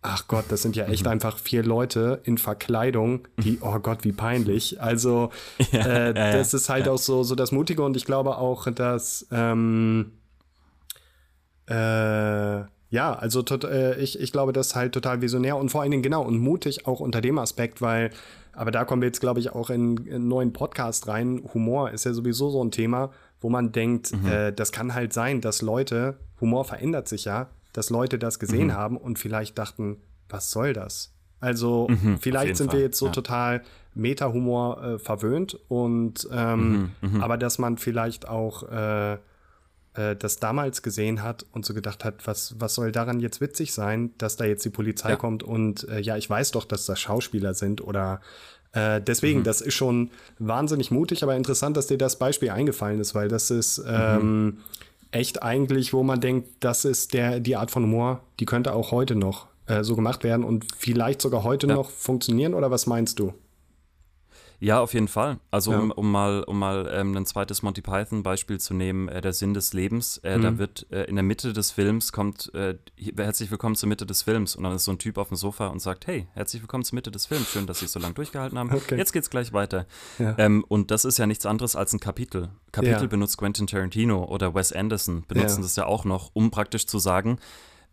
ach 0.00 0.28
Gott, 0.28 0.46
das 0.48 0.62
sind 0.62 0.76
ja 0.76 0.86
echt 0.86 1.04
mhm. 1.04 1.10
einfach 1.10 1.36
vier 1.36 1.62
Leute 1.62 2.22
in 2.24 2.38
Verkleidung, 2.38 3.28
die, 3.36 3.58
oh 3.60 3.78
Gott, 3.80 3.98
wie 4.04 4.12
peinlich. 4.12 4.80
Also, 4.80 5.28
ja, 5.72 5.80
äh, 5.84 6.06
ja, 6.06 6.32
das 6.32 6.52
ja, 6.52 6.56
ist 6.56 6.70
halt 6.70 6.88
auch 6.88 6.96
so, 6.96 7.22
so 7.22 7.34
das 7.34 7.52
Mutige 7.52 7.82
und 7.82 7.98
ich 7.98 8.06
glaube 8.06 8.38
auch, 8.38 8.70
dass, 8.70 9.26
ähm, 9.30 10.12
äh, 11.68 11.74
ja, 11.74 13.12
also 13.12 13.42
tot, 13.42 13.64
äh, 13.64 13.98
ich, 13.98 14.18
ich 14.18 14.32
glaube, 14.32 14.54
das 14.54 14.68
ist 14.68 14.74
halt 14.74 14.94
total 14.94 15.20
visionär 15.20 15.58
und 15.58 15.68
vor 15.68 15.82
allen 15.82 15.90
Dingen 15.90 16.02
genau 16.02 16.22
und 16.22 16.38
mutig 16.38 16.86
auch 16.86 17.00
unter 17.00 17.20
dem 17.20 17.38
Aspekt, 17.38 17.82
weil, 17.82 18.10
aber 18.54 18.70
da 18.70 18.84
kommen 18.84 19.02
wir 19.02 19.08
jetzt, 19.08 19.20
glaube 19.20 19.40
ich, 19.40 19.50
auch 19.50 19.70
in, 19.70 19.96
in 19.98 20.14
einen 20.14 20.28
neuen 20.28 20.52
Podcast 20.52 21.08
rein. 21.08 21.42
Humor 21.54 21.90
ist 21.90 22.04
ja 22.04 22.12
sowieso 22.12 22.50
so 22.50 22.62
ein 22.62 22.70
Thema, 22.70 23.10
wo 23.40 23.50
man 23.50 23.72
denkt, 23.72 24.12
mhm. 24.12 24.26
äh, 24.26 24.52
das 24.52 24.72
kann 24.72 24.94
halt 24.94 25.12
sein, 25.12 25.40
dass 25.40 25.62
Leute, 25.62 26.18
Humor 26.40 26.64
verändert 26.64 27.08
sich 27.08 27.24
ja, 27.24 27.48
dass 27.72 27.90
Leute 27.90 28.18
das 28.18 28.38
gesehen 28.38 28.68
mhm. 28.68 28.74
haben 28.74 28.96
und 28.96 29.18
vielleicht 29.18 29.58
dachten, 29.58 29.98
was 30.28 30.50
soll 30.50 30.72
das? 30.72 31.12
Also 31.40 31.88
mhm, 31.90 32.18
vielleicht 32.18 32.56
sind 32.56 32.70
Fall. 32.70 32.78
wir 32.78 32.86
jetzt 32.86 32.98
so 32.98 33.06
ja. 33.06 33.12
total 33.12 33.62
Meta-Humor 33.94 34.82
äh, 34.82 34.98
verwöhnt 34.98 35.58
und 35.68 36.26
ähm, 36.32 36.92
mhm, 37.00 37.16
mhm. 37.16 37.22
aber 37.22 37.36
dass 37.36 37.58
man 37.58 37.76
vielleicht 37.76 38.28
auch 38.28 38.62
äh, 38.70 39.18
äh, 39.94 40.16
das 40.16 40.38
damals 40.38 40.82
gesehen 40.82 41.22
hat 41.22 41.46
und 41.52 41.64
so 41.64 41.74
gedacht 41.74 42.04
hat, 42.04 42.26
was, 42.26 42.54
was 42.58 42.74
soll 42.74 42.92
daran 42.92 43.20
jetzt 43.20 43.40
witzig 43.40 43.72
sein, 43.72 44.10
dass 44.18 44.36
da 44.36 44.44
jetzt 44.44 44.64
die 44.64 44.70
Polizei 44.70 45.10
ja. 45.10 45.16
kommt 45.16 45.42
und 45.42 45.88
äh, 45.88 46.00
ja, 46.00 46.16
ich 46.16 46.28
weiß 46.28 46.52
doch, 46.52 46.64
dass 46.64 46.86
das 46.86 47.00
Schauspieler 47.00 47.54
sind 47.54 47.80
oder 47.80 48.20
äh, 48.72 49.00
deswegen, 49.00 49.40
mhm. 49.40 49.44
das 49.44 49.60
ist 49.60 49.74
schon 49.74 50.10
wahnsinnig 50.38 50.90
mutig, 50.90 51.22
aber 51.22 51.36
interessant, 51.36 51.76
dass 51.76 51.86
dir 51.86 51.98
das 51.98 52.18
Beispiel 52.18 52.50
eingefallen 52.50 53.00
ist, 53.00 53.14
weil 53.14 53.28
das 53.28 53.50
ist 53.50 53.78
mhm. 53.78 53.84
ähm, 53.88 54.58
echt 55.12 55.42
eigentlich, 55.42 55.92
wo 55.92 56.02
man 56.02 56.20
denkt, 56.20 56.48
das 56.60 56.84
ist 56.84 57.14
der, 57.14 57.38
die 57.38 57.56
Art 57.56 57.70
von 57.70 57.84
Humor, 57.84 58.20
die 58.40 58.46
könnte 58.46 58.74
auch 58.74 58.90
heute 58.90 59.14
noch 59.14 59.46
äh, 59.66 59.84
so 59.84 59.94
gemacht 59.94 60.24
werden 60.24 60.44
und 60.44 60.66
vielleicht 60.76 61.22
sogar 61.22 61.44
heute 61.44 61.68
ja. 61.68 61.74
noch 61.74 61.90
funktionieren 61.90 62.54
oder 62.54 62.70
was 62.70 62.86
meinst 62.86 63.18
du? 63.20 63.32
Ja, 64.64 64.80
auf 64.80 64.94
jeden 64.94 65.08
Fall. 65.08 65.40
Also 65.50 65.72
ja. 65.72 65.78
um, 65.78 65.90
um, 65.90 66.10
mal, 66.10 66.42
um 66.44 66.58
mal 66.58 66.90
ähm, 66.90 67.14
ein 67.14 67.26
zweites 67.26 67.62
Monty 67.62 67.82
Python-Beispiel 67.82 68.58
zu 68.58 68.72
nehmen, 68.72 69.08
äh, 69.08 69.20
der 69.20 69.34
Sinn 69.34 69.52
des 69.52 69.74
Lebens. 69.74 70.16
Äh, 70.24 70.38
mhm. 70.38 70.42
Da 70.42 70.58
wird 70.58 70.86
äh, 70.90 71.04
in 71.04 71.16
der 71.16 71.22
Mitte 71.22 71.52
des 71.52 71.70
Films 71.70 72.12
kommt, 72.12 72.50
äh, 72.54 72.78
herzlich 73.14 73.50
willkommen 73.50 73.76
zur 73.76 73.90
Mitte 73.90 74.06
des 74.06 74.22
Films. 74.22 74.56
Und 74.56 74.64
dann 74.64 74.72
ist 74.72 74.84
so 74.84 74.92
ein 74.92 74.98
Typ 74.98 75.18
auf 75.18 75.28
dem 75.28 75.36
Sofa 75.36 75.66
und 75.66 75.80
sagt, 75.80 76.06
hey, 76.06 76.28
herzlich 76.32 76.62
willkommen 76.62 76.82
zur 76.82 76.94
Mitte 76.94 77.10
des 77.10 77.26
Films. 77.26 77.50
Schön, 77.50 77.66
dass 77.66 77.80
Sie 77.80 77.86
so 77.86 78.00
lange 78.00 78.14
durchgehalten 78.14 78.58
haben. 78.58 78.72
Okay. 78.72 78.96
Jetzt 78.96 79.12
geht's 79.12 79.28
gleich 79.28 79.52
weiter. 79.52 79.84
Ja. 80.18 80.34
Ähm, 80.38 80.64
und 80.66 80.90
das 80.90 81.04
ist 81.04 81.18
ja 81.18 81.26
nichts 81.26 81.44
anderes 81.44 81.76
als 81.76 81.92
ein 81.92 82.00
Kapitel. 82.00 82.48
Kapitel 82.72 83.02
ja. 83.02 83.06
benutzt 83.06 83.36
Quentin 83.36 83.66
Tarantino 83.66 84.24
oder 84.24 84.54
Wes 84.54 84.72
Anderson, 84.72 85.24
benutzen 85.28 85.60
das 85.60 85.76
ja 85.76 85.84
auch 85.84 86.06
noch, 86.06 86.30
um 86.32 86.50
praktisch 86.50 86.86
zu 86.86 86.98
sagen, 86.98 87.38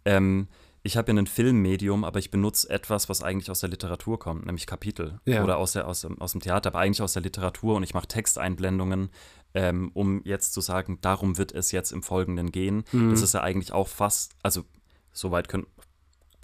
ähm, 0.05 0.47
ich 0.83 0.97
habe 0.97 1.11
ja 1.11 1.17
ein 1.17 1.27
Filmmedium, 1.27 2.03
aber 2.03 2.19
ich 2.19 2.31
benutze 2.31 2.69
etwas, 2.69 3.07
was 3.07 3.21
eigentlich 3.21 3.51
aus 3.51 3.59
der 3.59 3.69
Literatur 3.69 4.17
kommt, 4.17 4.45
nämlich 4.45 4.65
Kapitel 4.65 5.19
ja. 5.25 5.43
oder 5.43 5.57
aus, 5.57 5.73
der, 5.73 5.87
aus, 5.87 6.05
aus 6.05 6.31
dem 6.31 6.41
Theater, 6.41 6.69
aber 6.69 6.79
eigentlich 6.79 7.01
aus 7.01 7.13
der 7.13 7.21
Literatur 7.21 7.75
und 7.75 7.83
ich 7.83 7.93
mache 7.93 8.07
Texteinblendungen, 8.07 9.09
ähm, 9.53 9.91
um 9.93 10.23
jetzt 10.23 10.53
zu 10.53 10.61
sagen, 10.61 10.99
darum 11.01 11.37
wird 11.37 11.51
es 11.51 11.71
jetzt 11.71 11.91
im 11.91 12.01
Folgenden 12.01 12.51
gehen. 12.51 12.83
Mhm. 12.91 13.11
Das 13.11 13.21
ist 13.21 13.33
ja 13.33 13.41
eigentlich 13.41 13.73
auch 13.73 13.87
fast, 13.87 14.33
also 14.41 14.63
soweit 15.11 15.49
können, 15.49 15.67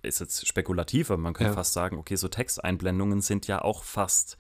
ist 0.04 0.20
jetzt 0.20 0.48
spekulativ, 0.48 1.10
aber 1.10 1.22
man 1.22 1.34
könnte 1.34 1.52
ja. 1.52 1.56
fast 1.56 1.74
sagen, 1.74 1.98
okay, 1.98 2.16
so 2.16 2.28
Texteinblendungen 2.28 3.22
sind 3.22 3.48
ja 3.48 3.64
auch 3.64 3.84
fast 3.84 4.38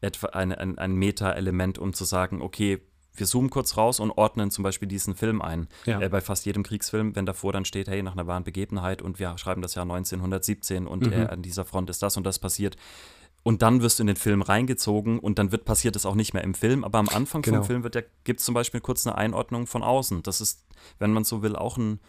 etwa 0.00 0.28
eine, 0.28 0.58
ein, 0.58 0.78
ein 0.78 0.94
Meta-Element, 0.94 1.78
um 1.78 1.92
zu 1.92 2.04
sagen, 2.04 2.40
okay, 2.40 2.82
wir 3.16 3.26
zoomen 3.26 3.50
kurz 3.50 3.76
raus 3.76 4.00
und 4.00 4.10
ordnen 4.10 4.50
zum 4.50 4.64
Beispiel 4.64 4.88
diesen 4.88 5.14
Film 5.14 5.40
ein. 5.40 5.68
Ja. 5.86 6.00
Äh, 6.00 6.08
bei 6.08 6.20
fast 6.20 6.46
jedem 6.46 6.62
Kriegsfilm, 6.62 7.14
wenn 7.14 7.26
davor 7.26 7.52
dann 7.52 7.64
steht, 7.64 7.88
hey, 7.88 8.02
nach 8.02 8.12
einer 8.12 8.26
wahren 8.26 8.44
Begebenheit 8.44 9.02
und 9.02 9.18
wir 9.18 9.36
schreiben 9.38 9.62
das 9.62 9.74
Jahr 9.74 9.84
1917 9.84 10.86
und 10.86 11.06
mhm. 11.06 11.12
äh, 11.12 11.26
an 11.26 11.42
dieser 11.42 11.64
Front 11.64 11.90
ist 11.90 12.02
das 12.02 12.16
und 12.16 12.24
das 12.24 12.38
passiert. 12.38 12.76
Und 13.44 13.60
dann 13.60 13.82
wirst 13.82 13.98
du 13.98 14.02
in 14.02 14.06
den 14.06 14.16
Film 14.16 14.40
reingezogen 14.40 15.18
und 15.18 15.38
dann 15.38 15.52
wird 15.52 15.66
passiert 15.66 15.96
es 15.96 16.06
auch 16.06 16.14
nicht 16.14 16.32
mehr 16.32 16.42
im 16.42 16.54
Film, 16.54 16.82
aber 16.82 16.98
am 16.98 17.10
Anfang 17.10 17.42
genau. 17.42 17.58
vom 17.58 17.82
Film 17.82 18.04
gibt 18.24 18.40
es 18.40 18.46
zum 18.46 18.54
Beispiel 18.54 18.80
kurz 18.80 19.06
eine 19.06 19.16
Einordnung 19.16 19.66
von 19.66 19.82
außen. 19.82 20.22
Das 20.22 20.40
ist, 20.40 20.64
wenn 20.98 21.12
man 21.12 21.24
so 21.24 21.42
will, 21.42 21.54
auch 21.54 21.76
ein, 21.76 22.00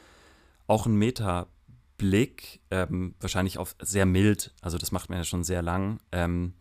auch 0.66 0.86
ein 0.86 0.96
Meta-Blick, 0.96 2.62
ähm, 2.72 3.16
wahrscheinlich 3.20 3.58
auf 3.58 3.76
sehr 3.82 4.06
mild, 4.06 4.54
also 4.62 4.78
das 4.78 4.94
macht 4.94 5.10
man 5.10 5.18
ja 5.18 5.26
schon 5.26 5.44
sehr 5.44 5.62
lang. 5.62 6.00
Ähm, 6.14 6.54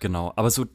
genau, 0.00 0.32
aber 0.34 0.50
so 0.50 0.66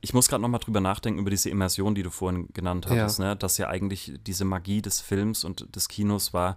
ich 0.00 0.14
muss 0.14 0.28
gerade 0.28 0.42
nochmal 0.42 0.60
drüber 0.60 0.80
nachdenken, 0.80 1.20
über 1.20 1.30
diese 1.30 1.50
Immersion, 1.50 1.94
die 1.94 2.02
du 2.02 2.10
vorhin 2.10 2.48
genannt 2.52 2.86
hattest, 2.88 3.18
ja. 3.18 3.26
ne? 3.26 3.36
dass 3.36 3.58
ja 3.58 3.68
eigentlich 3.68 4.14
diese 4.26 4.44
Magie 4.44 4.80
des 4.80 5.00
Films 5.00 5.44
und 5.44 5.74
des 5.74 5.88
Kinos 5.88 6.32
war, 6.32 6.56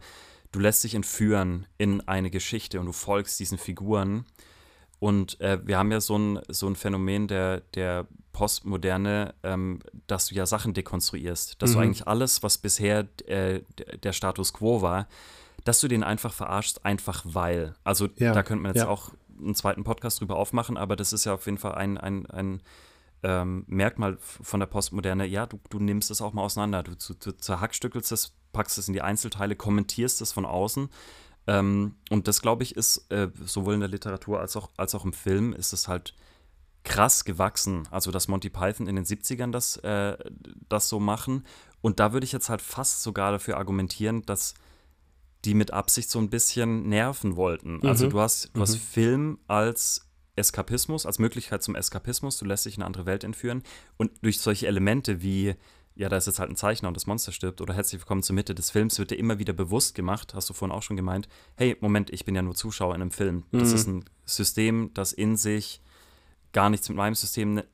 du 0.52 0.60
lässt 0.60 0.84
dich 0.84 0.96
entführen 0.96 1.66
in 1.78 2.02
eine 2.08 2.30
Geschichte 2.30 2.80
und 2.80 2.86
du 2.86 2.92
folgst 2.92 3.40
diesen 3.40 3.58
Figuren. 3.58 4.26
Und 5.00 5.42
äh, 5.42 5.60
wir 5.66 5.80
haben 5.80 5.92
ja 5.92 6.00
so 6.00 6.18
ein, 6.18 6.40
so 6.50 6.68
ein 6.68 6.76
Phänomen 6.76 7.28
der, 7.28 7.62
der 7.74 8.06
Postmoderne, 8.34 9.34
ähm, 9.42 9.80
dass 10.06 10.28
du 10.28 10.36
ja 10.36 10.46
Sachen 10.46 10.76
dekonstruierst, 10.76 11.60
dass 11.60 11.72
mhm. 11.72 11.74
du 11.74 11.80
eigentlich 11.82 12.08
alles, 12.08 12.44
was 12.44 12.60
bisher 12.60 13.08
äh, 13.26 13.62
der 14.04 14.14
Status 14.14 14.54
quo 14.54 14.84
war, 14.84 15.08
dass 15.64 15.80
du 15.80 15.88
den 15.88 16.04
einfach 16.04 16.34
verarschst, 16.34 16.86
einfach 16.86 17.24
weil. 17.26 17.74
Also 17.84 18.10
ja. 18.18 18.34
da 18.34 18.44
könnte 18.44 18.62
man 18.62 18.74
jetzt 18.74 18.84
ja. 18.84 18.90
auch 18.90 19.12
einen 19.40 19.56
zweiten 19.56 19.84
Podcast 19.84 20.20
drüber 20.20 20.36
aufmachen, 20.36 20.78
aber 20.78 20.96
das 20.96 21.14
ist 21.14 21.26
ja 21.26 21.34
auf 21.34 21.46
jeden 21.46 21.58
Fall 21.58 21.74
ein, 21.74 21.98
ein, 21.98 22.28
ein 22.28 22.62
ähm, 23.24 23.64
Merkmal 23.68 24.18
von 24.20 24.60
der 24.60 24.68
Postmoderne, 24.68 25.26
ja, 25.26 25.46
du, 25.46 25.60
du 25.70 25.80
nimmst 25.80 26.12
es 26.12 26.22
auch 26.22 26.34
mal 26.34 26.44
auseinander, 26.44 26.84
du, 26.84 26.96
du, 26.96 27.32
zerhackstückelst 27.32 28.12
es, 28.12 28.34
packst 28.52 28.78
es 28.78 28.88
in 28.88 28.94
die 28.94 29.02
Einzelteile, 29.02 29.56
kommentierst 29.56 30.22
es 30.22 30.32
von 30.32 30.46
außen. 30.46 30.90
Ähm, 31.48 31.96
und 32.10 32.28
das, 32.28 32.42
glaube 32.42 32.64
ich, 32.64 32.76
ist 32.76 33.12
äh, 33.12 33.30
sowohl 33.46 33.76
in 33.76 33.80
der 33.80 33.90
Literatur 33.90 34.40
als 34.40 34.56
auch, 34.56 34.70
als 34.78 34.96
auch 34.96 35.06
im 35.06 35.14
Film, 35.14 35.54
ist 35.54 35.74
es 35.74 35.88
halt 35.88 36.16
krass 36.84 37.26
gewachsen. 37.26 37.88
Also, 37.92 38.12
dass 38.12 38.28
Monty 38.28 38.50
Python 38.50 38.88
in 38.88 38.96
den 38.96 39.06
70ern 39.06 39.52
das, 39.52 39.78
äh, 39.78 40.18
das 40.70 40.90
so 40.90 41.00
machen. 41.00 41.46
Und 41.82 42.00
da 42.00 42.14
würde 42.14 42.26
ich 42.26 42.32
jetzt 42.32 42.50
halt 42.50 42.62
fast 42.62 43.04
sogar 43.04 43.32
dafür 43.32 43.58
argumentieren, 43.58 44.24
dass 44.24 44.54
die 45.46 45.56
mit 45.56 45.72
Absicht 45.72 46.10
so 46.10 46.20
ein 46.20 46.30
bisschen 46.30 46.88
nerven 46.88 47.36
wollten. 47.36 47.76
Also, 47.76 47.86
mhm. 47.86 47.90
Also, 47.90 48.08
du 48.10 48.20
hast, 48.20 48.46
du 48.54 48.60
mhm. 48.60 48.62
hast 48.62 48.76
Film 48.78 49.40
als 49.48 50.11
Eskapismus, 50.36 51.06
als 51.06 51.20
Möglichkeit 51.20 51.64
zum 51.64 51.76
Eskapismus. 51.76 52.38
Du 52.38 52.46
lässt 52.46 52.66
dich 52.66 52.76
in 52.76 52.82
eine 52.82 52.88
andere 52.88 53.06
Welt 53.06 53.24
entführen. 53.24 53.64
Und 53.98 54.12
durch 54.22 54.40
solche 54.40 54.68
Elemente 54.68 55.22
wie, 55.22 55.56
ja, 55.96 56.10
da 56.10 56.18
ist 56.18 56.28
jetzt 56.28 56.40
halt 56.40 56.50
ein 56.50 56.56
Zeichner 56.56 56.88
und 56.88 56.96
das 56.96 57.08
Monster 57.08 57.32
stirbt 57.32 57.62
oder 57.62 57.74
herzlich 57.74 58.02
willkommen 58.02 58.24
zur 58.24 58.36
Mitte 58.36 58.56
des 58.56 58.72
Films, 58.72 58.98
wird 58.98 59.12
dir 59.12 59.16
immer 59.16 59.40
wieder 59.40 59.54
bewusst 59.54 59.94
gemacht, 59.96 60.34
hast 60.34 60.50
du 60.50 60.54
vorhin 60.54 60.76
auch 60.76 60.84
schon 60.84 60.98
gemeint, 60.98 61.28
hey, 61.58 61.78
Moment, 61.82 62.10
ich 62.12 62.26
bin 62.26 62.36
ja 62.36 62.42
nur 62.42 62.56
Zuschauer 62.56 62.96
in 62.96 63.02
einem 63.02 63.12
Film. 63.12 63.44
Das 63.52 63.70
mhm. 63.70 63.76
ist 63.76 63.88
ein 63.88 64.06
System, 64.26 64.92
das 64.94 65.12
in 65.14 65.36
sich 65.36 65.82
gar 66.54 66.70
nichts 66.70 66.90
mit 66.90 66.98
meinem 66.98 67.16
System, 67.16 67.56
ne, 67.56 67.66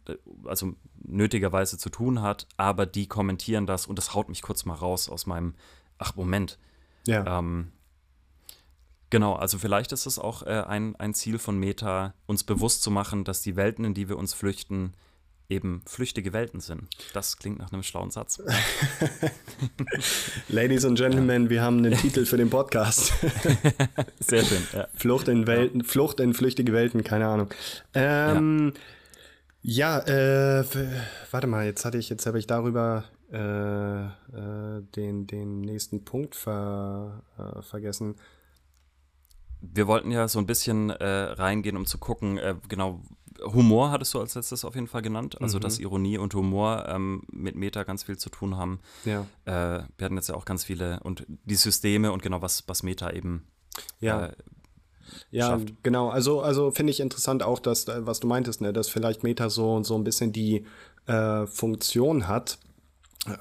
also 0.46 0.74
nötigerweise 1.04 1.78
zu 1.78 1.90
tun 1.90 2.22
hat, 2.22 2.48
aber 2.58 2.86
die 2.86 3.08
kommentieren 3.08 3.66
das 3.66 3.88
und 3.88 3.98
das 3.98 4.14
haut 4.14 4.30
mich 4.30 4.42
kurz 4.42 4.66
mal 4.66 4.76
raus 4.76 5.10
aus 5.10 5.26
meinem, 5.26 5.56
ach 5.98 6.16
Moment. 6.16 6.60
Ja. 7.06 7.40
Ähm, 7.40 7.72
genau, 9.10 9.34
also 9.34 9.58
vielleicht 9.58 9.92
ist 9.92 10.06
es 10.06 10.20
auch 10.20 10.44
äh, 10.44 10.64
ein, 10.68 10.96
ein 10.98 11.14
Ziel 11.14 11.40
von 11.40 11.58
Meta, 11.58 12.14
uns 12.26 12.44
bewusst 12.44 12.84
zu 12.84 12.92
machen, 12.92 13.24
dass 13.24 13.42
die 13.42 13.56
Welten, 13.56 13.86
in 13.86 13.94
die 13.94 14.10
wir 14.10 14.18
uns 14.18 14.34
flüchten, 14.34 14.94
eben 15.50 15.82
flüchtige 15.86 16.34
Welten 16.34 16.60
sind. 16.60 16.90
Das 17.14 17.38
klingt 17.38 17.60
nach 17.60 17.72
einem 17.72 17.84
schlauen 17.84 18.12
Satz. 18.12 18.42
Ladies 20.50 20.84
and 20.84 20.98
Gentlemen, 20.98 21.46
ja. 21.46 21.50
wir 21.50 21.62
haben 21.62 21.78
einen 21.78 21.94
Titel 21.94 22.26
für 22.26 22.38
den 22.38 22.50
Podcast. 22.50 23.14
Sehr 24.20 24.44
schön. 24.44 24.64
Ja. 24.74 24.88
Flucht 24.94 25.28
in 25.30 25.48
Welten, 25.48 25.84
Flucht 25.84 26.20
in 26.20 26.34
flüchtige 26.34 26.74
Welten, 26.74 27.04
keine 27.04 27.28
Ahnung. 27.28 27.50
Ähm, 27.94 28.74
ja, 29.62 30.06
ja 30.06 30.60
äh, 30.60 30.66
warte 31.32 31.48
mal, 31.48 31.66
jetzt 31.66 31.86
hatte 31.86 31.98
ich, 31.98 32.10
jetzt 32.10 32.26
habe 32.26 32.40
ich 32.40 32.48
darüber 32.48 33.06
äh, 33.32 34.06
äh, 34.06 34.82
den, 34.96 35.28
den 35.28 35.62
nächsten 35.62 36.04
Punkt 36.04 36.36
ver, 36.36 37.24
äh, 37.38 37.62
vergessen 37.62 38.16
wir 39.62 39.88
wollten 39.88 40.12
ja 40.12 40.28
so 40.28 40.40
ein 40.40 40.46
bisschen 40.46 40.90
äh, 40.90 41.06
reingehen, 41.06 41.78
um 41.78 41.86
zu 41.86 41.98
gucken, 41.98 42.38
äh, 42.38 42.56
genau, 42.68 43.02
Humor 43.44 43.92
hattest 43.92 44.14
du 44.14 44.20
als 44.20 44.36
letztes 44.36 44.66
auf 44.66 44.76
jeden 44.76 44.88
Fall 44.88 45.02
genannt. 45.02 45.40
Also, 45.42 45.58
mhm. 45.58 45.62
dass 45.62 45.80
Ironie 45.80 46.18
und 46.18 46.34
Humor 46.34 46.86
ähm, 46.88 47.24
mit 47.32 47.56
Meta 47.56 47.84
ganz 47.84 48.04
viel 48.04 48.18
zu 48.18 48.30
tun 48.30 48.58
haben. 48.58 48.80
Ja. 49.06 49.22
Äh, 49.46 49.84
wir 49.98 50.06
hatten 50.06 50.16
jetzt 50.16 50.30
ja 50.30 50.36
auch 50.36 50.46
ganz 50.46 50.64
viele 50.64 51.00
und 51.02 51.26
die 51.28 51.56
Systeme 51.56 52.12
und 52.12 52.22
genau, 52.22 52.42
was, 52.42 52.64
was 52.68 52.84
Meta 52.84 53.12
eben 53.12 53.46
ja. 54.00 54.28
Äh, 54.28 54.32
ja, 55.32 55.48
schafft. 55.48 55.84
genau. 55.84 56.10
Also, 56.10 56.42
also 56.42 56.72
finde 56.72 56.92
ich 56.92 57.00
interessant 57.00 57.44
auch, 57.44 57.60
dass, 57.60 57.88
äh, 57.88 58.06
was 58.06 58.20
du 58.20 58.28
meintest, 58.28 58.62
ne, 58.62 58.74
dass 58.74 58.90
vielleicht 58.90 59.24
Meta 59.24 59.50
so, 59.50 59.82
so 59.84 59.96
ein 59.96 60.04
bisschen 60.04 60.32
die 60.32 60.66
äh, 61.06 61.46
Funktion 61.48 62.28
hat, 62.28 62.60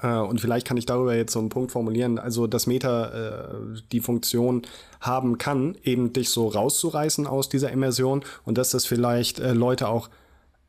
und 0.01 0.41
vielleicht 0.41 0.67
kann 0.67 0.77
ich 0.77 0.85
darüber 0.85 1.15
jetzt 1.15 1.31
so 1.31 1.39
einen 1.39 1.49
Punkt 1.49 1.71
formulieren, 1.71 2.19
also 2.19 2.45
dass 2.45 2.67
Meta 2.67 3.07
äh, 3.07 3.55
die 3.91 4.01
Funktion 4.01 4.63
haben 4.99 5.37
kann, 5.37 5.77
eben 5.83 6.11
dich 6.11 6.29
so 6.29 6.47
rauszureißen 6.47 7.25
aus 7.25 7.47
dieser 7.47 7.71
Immersion 7.71 8.23
und 8.43 8.57
dass 8.57 8.71
das 8.71 8.85
vielleicht 8.85 9.39
äh, 9.39 9.53
Leute 9.53 9.87
auch 9.87 10.09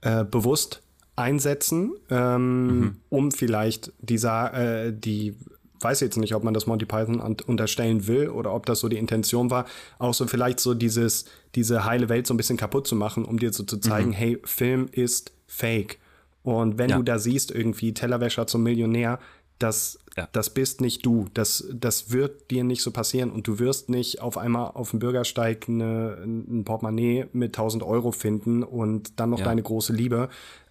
äh, 0.03 0.25
bewusst 0.25 0.83
einsetzen, 1.17 1.95
ähm, 2.11 2.67
mhm. 2.67 2.97
um 3.09 3.33
vielleicht 3.33 3.93
dieser, 4.01 4.87
äh, 4.87 4.93
die 4.93 5.35
weiß 5.81 6.01
jetzt 6.01 6.17
nicht, 6.17 6.35
ob 6.35 6.45
man 6.45 6.55
das 6.55 6.67
Monty 6.67 6.87
Python 6.87 7.21
unterstellen 7.47 8.07
will 8.07 8.29
oder 8.29 8.55
ob 8.55 8.67
das 8.67 8.81
so 8.81 8.89
die 8.89 8.99
Intention 8.99 9.51
war, 9.51 9.67
auch 9.99 10.15
so 10.15 10.27
vielleicht 10.27 10.61
so 10.61 10.75
dieses, 10.75 11.25
diese 11.55 11.85
heile 11.85 12.09
Welt 12.09 12.27
so 12.27 12.35
ein 12.35 12.37
bisschen 12.37 12.57
kaputt 12.57 12.87
zu 12.87 12.97
machen, 12.97 13.25
um 13.25 13.39
dir 13.39 13.53
so 13.53 13.63
zu 13.63 13.79
zeigen, 13.79 14.11
mhm. 14.11 14.15
hey, 14.15 14.39
Film 14.45 14.89
ist 14.91 15.33
fake. 15.47 15.99
Und 16.43 16.79
wenn 16.79 16.91
ja. 16.91 16.97
du 16.97 17.03
da 17.03 17.19
siehst, 17.19 17.51
irgendwie 17.51 17.93
Tellerwäscher 17.93 18.47
zum 18.47 18.63
Millionär, 18.63 19.19
das, 19.59 19.99
ja. 20.17 20.29
das 20.33 20.51
bist 20.51 20.81
nicht 20.81 21.05
du. 21.05 21.27
Das, 21.35 21.67
das 21.73 22.13
wird 22.13 22.51
dir 22.51 22.65
nicht 22.65 22.83
so 22.83 22.91
passieren 22.91 23.31
und 23.31 23.47
du 23.47 23.59
wirst 23.59 23.89
nicht 23.89 24.21
auf 24.21 24.39
einmal 24.39 24.71
auf 24.75 24.91
dem 24.91 25.01
Bürgersteig 25.01 25.69
eine, 25.69 26.19
ein 26.25 26.65
Portemonnaie 26.65 27.27
mit 27.33 27.57
1000 27.57 27.83
Euro 27.83 28.13
finden 28.13 28.63
und 28.63 29.19
dann 29.19 29.31
noch 29.31 29.41
ja. 29.41 29.47
deine 29.47 29.63
große 29.63 29.93
Liebe. 29.93 30.29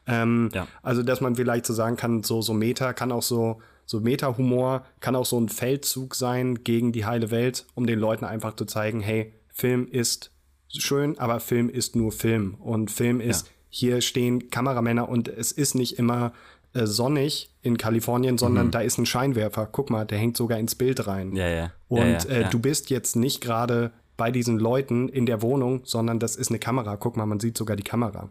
Ähm, 0.07 0.49
ja. 0.53 0.67
Also, 0.81 1.03
dass 1.03 1.19
man 1.21 1.35
vielleicht 1.35 1.65
so 1.65 1.73
sagen 1.73 1.97
kann, 1.97 2.23
so, 2.23 2.41
so 2.41 2.53
Meta 2.53 2.93
kann 2.93 3.11
auch 3.11 3.23
so, 3.23 3.61
so 3.85 3.99
Meta-Humor 3.99 4.85
kann 5.01 5.15
auch 5.15 5.25
so 5.25 5.39
ein 5.39 5.49
Feldzug 5.49 6.15
sein 6.15 6.63
gegen 6.63 6.91
die 6.93 7.05
heile 7.05 7.29
Welt, 7.29 7.65
um 7.75 7.85
den 7.85 7.99
Leuten 7.99 8.25
einfach 8.25 8.55
zu 8.55 8.65
zeigen, 8.65 9.01
hey, 9.01 9.33
Film 9.49 9.87
ist 9.87 10.31
schön, 10.69 11.17
aber 11.19 11.39
Film 11.39 11.69
ist 11.69 11.95
nur 11.95 12.11
Film 12.11 12.55
und 12.55 12.91
Film 12.91 13.19
ist 13.19 13.49
hier 13.69 14.01
stehen 14.01 14.49
Kameramänner 14.49 15.09
und 15.09 15.27
es 15.27 15.51
ist 15.51 15.75
nicht 15.75 15.99
immer 15.99 16.33
äh, 16.73 16.85
sonnig 16.85 17.49
in 17.61 17.77
Kalifornien, 17.77 18.37
sondern 18.37 18.67
mhm. 18.67 18.71
da 18.71 18.79
ist 18.81 18.97
ein 18.97 19.05
Scheinwerfer. 19.05 19.67
Guck 19.71 19.89
mal, 19.89 20.05
der 20.05 20.17
hängt 20.17 20.37
sogar 20.37 20.59
ins 20.59 20.75
Bild 20.75 21.07
rein. 21.07 21.35
Ja, 21.35 21.47
ja. 21.47 21.71
Und 21.87 21.99
ja, 21.99 22.11
ja, 22.11 22.29
äh, 22.29 22.41
ja. 22.43 22.49
du 22.49 22.59
bist 22.59 22.89
jetzt 22.89 23.15
nicht 23.15 23.41
gerade 23.41 23.91
bei 24.15 24.31
diesen 24.31 24.57
Leuten 24.57 25.09
in 25.09 25.25
der 25.25 25.41
Wohnung, 25.41 25.81
sondern 25.85 26.19
das 26.19 26.35
ist 26.35 26.49
eine 26.49 26.59
Kamera. 26.59 26.95
Guck 26.97 27.17
mal, 27.17 27.25
man 27.25 27.39
sieht 27.39 27.57
sogar 27.57 27.75
die 27.75 27.83
Kamera. 27.83 28.29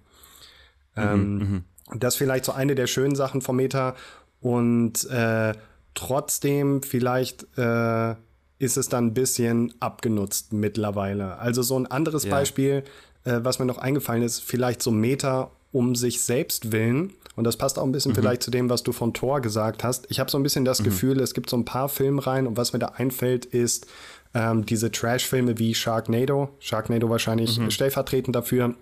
Mhm, 0.97 1.03
ähm, 1.03 1.39
mhm. 1.39 1.65
Das 1.99 2.15
ist 2.15 2.19
vielleicht 2.19 2.45
so 2.45 2.53
eine 2.53 2.75
der 2.75 2.87
schönen 2.87 3.15
Sachen 3.15 3.41
vom 3.41 3.57
Meta. 3.57 3.95
Und 4.41 5.09
äh, 5.11 5.55
trotzdem 5.95 6.83
vielleicht 6.83 7.47
äh, 7.57 8.15
ist 8.59 8.77
es 8.77 8.89
dann 8.89 9.07
ein 9.07 9.15
bisschen 9.15 9.75
abgenutzt 9.81 10.53
mittlerweile. 10.53 11.39
Also 11.39 11.63
so 11.63 11.79
ein 11.79 11.87
anderes 11.87 12.27
Beispiel 12.27 12.85
äh, 13.27 13.45
was 13.45 13.59
mir 13.59 13.67
noch 13.67 13.79
eingefallen 13.79 14.23
ist, 14.23 14.41
vielleicht 14.41 14.83
so 14.83 14.91
Meta 14.91 15.51
um 15.73 15.95
sich 15.95 16.23
selbst 16.23 16.73
willen. 16.73 17.13
Und 17.35 17.45
das 17.45 17.59
passt 17.59 17.79
auch 17.79 17.85
ein 17.85 17.93
bisschen 17.93 18.13
mhm. 18.13 18.17
vielleicht 18.17 18.43
zu 18.43 18.51
dem, 18.51 18.71
was 18.71 18.83
du 18.83 18.93
von 18.93 19.13
Thor 19.13 19.43
gesagt 19.43 19.85
hast. 19.85 20.07
Ich 20.09 20.21
habe 20.21 20.31
so 20.31 20.39
ein 20.39 20.43
bisschen 20.43 20.65
das 20.65 20.81
mhm. 20.81 20.85
Gefühl, 20.85 21.21
es 21.21 21.35
gibt 21.35 21.51
so 21.51 21.57
ein 21.57 21.67
paar 21.67 21.89
Filmreihen 21.91 22.47
und 22.47 22.57
was 22.57 22.73
mir 22.73 22.79
da 22.79 22.87
einfällt, 22.97 23.45
ist 23.45 23.87
ähm, 24.33 24.65
diese 24.65 24.91
Trash-Filme 24.91 25.59
wie 25.59 25.75
Sharknado. 25.75 26.49
Sharknado 26.61 27.11
wahrscheinlich 27.11 27.59
mhm. 27.59 27.71
stellvertretend 27.71 28.35
dafür. 28.35 28.75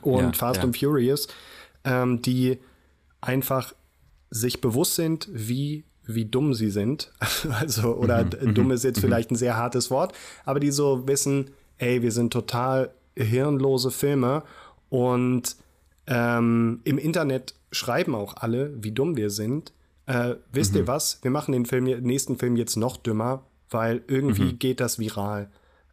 Und 0.00 0.22
ja, 0.22 0.32
Fast 0.32 0.58
ja. 0.58 0.64
and 0.64 0.78
Furious, 0.78 1.28
ähm, 1.84 2.22
die 2.22 2.58
einfach 3.20 3.74
sich 4.30 4.62
bewusst 4.62 4.94
sind, 4.94 5.28
wie 5.30 5.84
wie 6.06 6.26
dumm 6.26 6.52
sie 6.52 6.70
sind. 6.70 7.12
also, 7.60 7.94
oder 7.94 8.24
mhm. 8.24 8.54
dumm 8.54 8.70
ist 8.70 8.84
jetzt 8.84 8.98
mhm. 8.98 9.02
vielleicht 9.02 9.30
ein 9.30 9.36
sehr 9.36 9.56
hartes 9.56 9.90
Wort, 9.90 10.14
aber 10.44 10.60
die 10.60 10.70
so 10.70 11.06
wissen, 11.06 11.50
ey, 11.78 12.02
wir 12.02 12.12
sind 12.12 12.32
total 12.32 12.90
hirnlose 13.16 13.90
Filme 13.90 14.42
und 14.88 15.56
ähm, 16.06 16.80
im 16.84 16.98
Internet 16.98 17.54
schreiben 17.72 18.14
auch 18.14 18.36
alle, 18.36 18.72
wie 18.82 18.92
dumm 18.92 19.16
wir 19.16 19.30
sind. 19.30 19.72
Äh, 20.06 20.34
wisst 20.52 20.72
mhm. 20.72 20.80
ihr 20.80 20.86
was? 20.86 21.18
Wir 21.22 21.30
machen 21.30 21.52
den 21.52 21.66
Film, 21.66 21.84
nächsten 21.84 22.36
Film 22.36 22.56
jetzt 22.56 22.76
noch 22.76 22.96
dümmer, 22.96 23.44
weil 23.70 24.02
irgendwie 24.06 24.52
mhm. 24.52 24.58
geht 24.58 24.80
das 24.80 24.98
viral. 24.98 25.50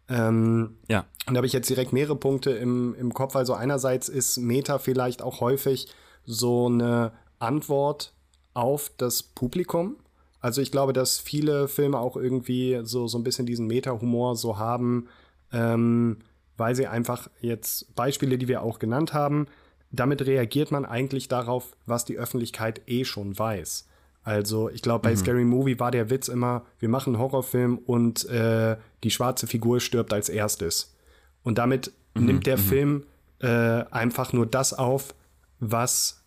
Ähm, 0.10 0.78
ja. 0.90 1.06
Und 1.26 1.34
da 1.34 1.38
habe 1.38 1.48
ich 1.48 1.54
jetzt 1.54 1.70
direkt 1.70 1.94
mehrere 1.94 2.18
Punkte 2.18 2.52
im, 2.52 2.96
im 2.96 3.14
Kopf. 3.14 3.36
Also 3.36 3.54
einerseits 3.54 4.10
ist 4.10 4.38
Meta 4.38 4.80
vielleicht 4.80 5.22
auch 5.22 5.40
häufig 5.40 5.88
so 6.26 6.68
eine 6.68 7.14
Antwort 7.40 8.14
auf 8.54 8.92
das 8.98 9.24
Publikum. 9.24 9.96
Also 10.42 10.62
ich 10.62 10.72
glaube, 10.72 10.92
dass 10.92 11.20
viele 11.20 11.68
Filme 11.68 12.00
auch 12.00 12.18
irgendwie 12.18 12.82
so, 12.84 13.08
so 13.08 13.18
ein 13.18 13.24
bisschen 13.24 13.46
diesen 13.46 13.68
Meta-Humor 13.68 14.36
so 14.36 14.58
haben. 14.58 15.08
Ähm, 15.54 16.18
weil 16.62 16.76
sie 16.76 16.86
einfach 16.86 17.28
jetzt 17.40 17.96
Beispiele, 17.96 18.38
die 18.38 18.48
wir 18.48 18.62
auch 18.62 18.78
genannt 18.78 19.16
haben, 19.16 19.48
damit 19.90 20.28
reagiert 20.28 20.70
man 20.70 20.86
eigentlich 20.86 21.28
darauf, 21.28 21.76
was 21.88 22.06
die 22.06 22.20
Öffentlichkeit 22.20 22.84
eh 22.86 23.04
schon 23.04 23.38
weiß. 23.38 23.88
Also 24.24 24.70
ich 24.70 24.84
glaube, 24.84 25.02
bei 25.02 25.12
mhm. 25.14 25.18
Scary 25.18 25.44
Movie 25.44 25.80
war 25.80 25.90
der 25.90 26.12
Witz 26.12 26.28
immer, 26.28 26.64
wir 26.78 26.88
machen 26.88 27.16
einen 27.16 27.24
Horrorfilm 27.24 27.80
und 27.80 28.30
äh, 28.30 28.78
die 29.04 29.10
schwarze 29.10 29.48
Figur 29.48 29.80
stirbt 29.80 30.14
als 30.14 30.30
erstes. 30.30 30.96
Und 31.42 31.58
damit 31.58 31.94
mhm. 32.14 32.26
nimmt 32.26 32.46
der 32.46 32.58
mhm. 32.58 32.62
Film 32.62 33.04
äh, 33.40 33.48
einfach 33.90 34.32
nur 34.32 34.46
das 34.46 34.76
auf, 34.76 35.16
was 35.60 36.22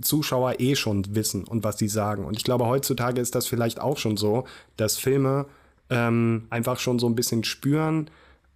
Zuschauer 0.00 0.60
eh 0.60 0.76
schon 0.76 1.16
wissen 1.16 1.42
und 1.42 1.64
was 1.64 1.78
sie 1.78 1.88
sagen. 1.88 2.26
Und 2.26 2.36
ich 2.36 2.44
glaube, 2.44 2.66
heutzutage 2.66 3.20
ist 3.20 3.34
das 3.34 3.48
vielleicht 3.48 3.80
auch 3.80 3.98
schon 3.98 4.16
so, 4.16 4.44
dass 4.76 4.96
Filme 4.96 5.46
ähm, 5.90 6.46
einfach 6.48 6.78
schon 6.78 7.00
so 7.00 7.08
ein 7.08 7.16
bisschen 7.16 7.42
spüren, 7.42 8.08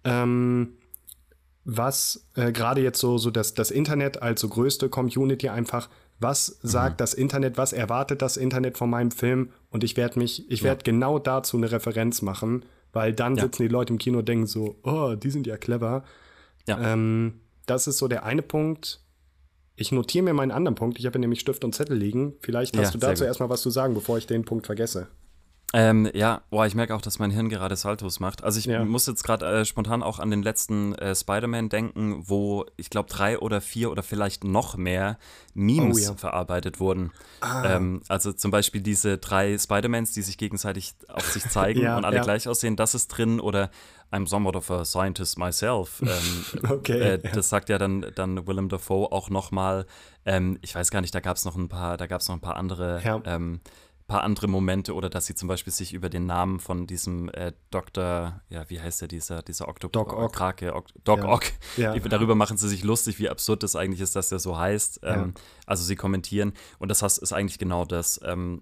ähm, 0.05 0.69
was 1.65 2.27
äh, 2.35 2.51
gerade 2.51 2.81
jetzt 2.81 2.99
so, 2.99 3.17
so 3.17 3.31
das, 3.31 3.55
das 3.55 3.71
Internet 3.71 4.21
als 4.21 4.39
so 4.41 4.47
größte 4.47 4.87
Community 4.87 5.49
einfach, 5.49 5.89
was 6.19 6.59
mhm. 6.61 6.67
sagt 6.67 7.01
das 7.01 7.13
Internet, 7.13 7.57
was 7.57 7.73
erwartet 7.73 8.21
das 8.21 8.37
Internet 8.37 8.77
von 8.77 8.89
meinem 8.89 9.11
Film 9.11 9.49
und 9.71 9.83
ich 9.83 9.97
werde 9.97 10.19
mich, 10.19 10.49
ich 10.49 10.63
werde 10.63 10.81
ja. 10.85 10.91
genau 10.93 11.19
dazu 11.19 11.57
eine 11.57 11.71
Referenz 11.71 12.21
machen, 12.21 12.63
weil 12.93 13.13
dann 13.13 13.35
ja. 13.35 13.43
sitzen 13.43 13.63
die 13.63 13.67
Leute 13.67 13.91
im 13.91 13.99
Kino 13.99 14.19
und 14.19 14.29
denken 14.29 14.45
so, 14.45 14.79
oh, 14.83 15.15
die 15.15 15.31
sind 15.31 15.47
ja 15.47 15.57
clever. 15.57 16.03
Ja. 16.67 16.93
Ähm, 16.93 17.41
das 17.65 17.87
ist 17.87 17.97
so 17.97 18.07
der 18.07 18.23
eine 18.23 18.43
Punkt. 18.43 19.01
Ich 19.75 19.91
notiere 19.91 20.23
mir 20.23 20.33
meinen 20.33 20.51
anderen 20.51 20.75
Punkt. 20.75 20.99
Ich 20.99 21.05
habe 21.05 21.19
nämlich 21.19 21.39
Stift 21.39 21.65
und 21.65 21.73
Zettel 21.75 21.97
liegen. 21.97 22.35
Vielleicht 22.39 22.77
hast 22.77 22.85
ja, 22.85 22.91
du 22.91 22.97
dazu 22.99 23.25
erstmal 23.25 23.49
was 23.49 23.61
zu 23.61 23.71
sagen, 23.71 23.93
bevor 23.93 24.17
ich 24.17 24.27
den 24.27 24.45
Punkt 24.45 24.67
vergesse. 24.67 25.07
Ähm, 25.77 26.09
ja, 26.13 26.41
boah, 26.49 26.65
ich 26.65 26.73
merke 26.73 26.95
auch, 26.95 27.01
dass 27.01 27.19
mein 27.19 27.31
Hirn 27.31 27.49
gerade 27.49 27.75
Saltos 27.75 28.21
macht. 28.21 28.45
Also 28.45 28.59
ich 28.59 28.65
ja. 28.65 28.85
muss 28.85 29.07
jetzt 29.07 29.23
gerade 29.23 29.45
äh, 29.45 29.65
spontan 29.65 30.03
auch 30.03 30.19
an 30.19 30.31
den 30.31 30.41
letzten 30.41 30.95
äh, 30.95 31.13
Spider-Man 31.13 31.67
denken, 31.67 32.23
wo 32.29 32.65
ich 32.77 32.89
glaube 32.89 33.09
drei 33.09 33.37
oder 33.39 33.59
vier 33.59 33.91
oder 33.91 34.01
vielleicht 34.01 34.45
noch 34.45 34.77
mehr 34.77 35.17
Memes 35.53 35.97
oh, 35.97 36.11
ja. 36.11 36.17
verarbeitet 36.17 36.79
wurden. 36.79 37.11
Ah. 37.41 37.75
Ähm, 37.75 38.01
also 38.07 38.31
zum 38.31 38.51
Beispiel 38.51 38.79
diese 38.79 39.17
drei 39.17 39.57
Spider-Mans, 39.57 40.13
die 40.13 40.21
sich 40.21 40.37
gegenseitig 40.37 40.95
auf 41.09 41.29
sich 41.29 41.43
zeigen 41.49 41.81
ja, 41.83 41.97
und 41.97 42.05
alle 42.05 42.21
gleich 42.21 42.47
aussehen, 42.47 42.77
das 42.77 42.95
ist 42.95 43.09
drin. 43.09 43.41
Oder 43.41 43.69
I'm 44.13 44.27
somewhat 44.27 44.55
of 44.55 44.71
a 44.71 44.85
scientist 44.85 45.37
myself. 45.37 46.01
Ähm, 46.15 46.69
okay. 46.69 46.99
Äh, 46.99 47.31
das 47.33 47.49
sagt 47.49 47.67
ja 47.67 47.77
dann, 47.77 48.05
dann 48.15 48.47
Willem 48.47 48.69
Dafoe 48.69 49.11
auch 49.11 49.29
nochmal. 49.29 49.85
Ähm, 50.25 50.57
ich 50.61 50.73
weiß 50.73 50.91
gar 50.91 51.01
nicht, 51.01 51.13
da 51.13 51.19
gab 51.19 51.35
es 51.35 51.43
noch 51.43 51.55
ein 51.55 51.67
paar, 51.67 51.97
da 51.97 52.07
gab 52.07 52.21
es 52.21 52.29
noch 52.29 52.35
ein 52.35 52.41
paar 52.41 52.55
andere 52.55 53.01
ähm, 53.25 53.59
paar 54.07 54.23
andere 54.23 54.47
Momente 54.47 54.93
oder 54.93 55.09
dass 55.09 55.25
sie 55.25 55.35
zum 55.35 55.47
Beispiel 55.47 55.73
sich 55.73 55.93
über 55.93 56.09
den 56.09 56.25
Namen 56.25 56.59
von 56.59 56.85
diesem 56.85 57.29
äh, 57.29 57.53
Dr., 57.71 58.41
ja, 58.49 58.69
wie 58.69 58.79
heißt 58.79 59.01
der, 59.01 59.07
dieser, 59.07 59.41
dieser 59.41 59.67
Oktop 59.67 59.93
Doc 59.93 60.13
Ock. 60.13 60.33
Krake, 60.33 60.75
ok 60.75 60.87
Doc 61.03 61.19
ja. 61.19 61.27
Ock. 61.27 61.43
Ja. 61.77 61.97
Darüber 61.97 62.35
machen 62.35 62.57
sie 62.57 62.69
sich 62.69 62.83
lustig, 62.83 63.19
wie 63.19 63.29
absurd 63.29 63.63
das 63.63 63.75
eigentlich 63.75 64.01
ist, 64.01 64.15
dass 64.15 64.29
der 64.29 64.39
so 64.39 64.57
heißt. 64.57 64.99
Ähm, 65.03 65.33
ja. 65.35 65.41
Also 65.65 65.83
sie 65.83 65.95
kommentieren 65.95 66.53
und 66.77 66.89
das 66.89 67.01
ist 67.01 67.33
eigentlich 67.33 67.57
genau 67.57 67.85
das. 67.85 68.19
Ähm, 68.23 68.61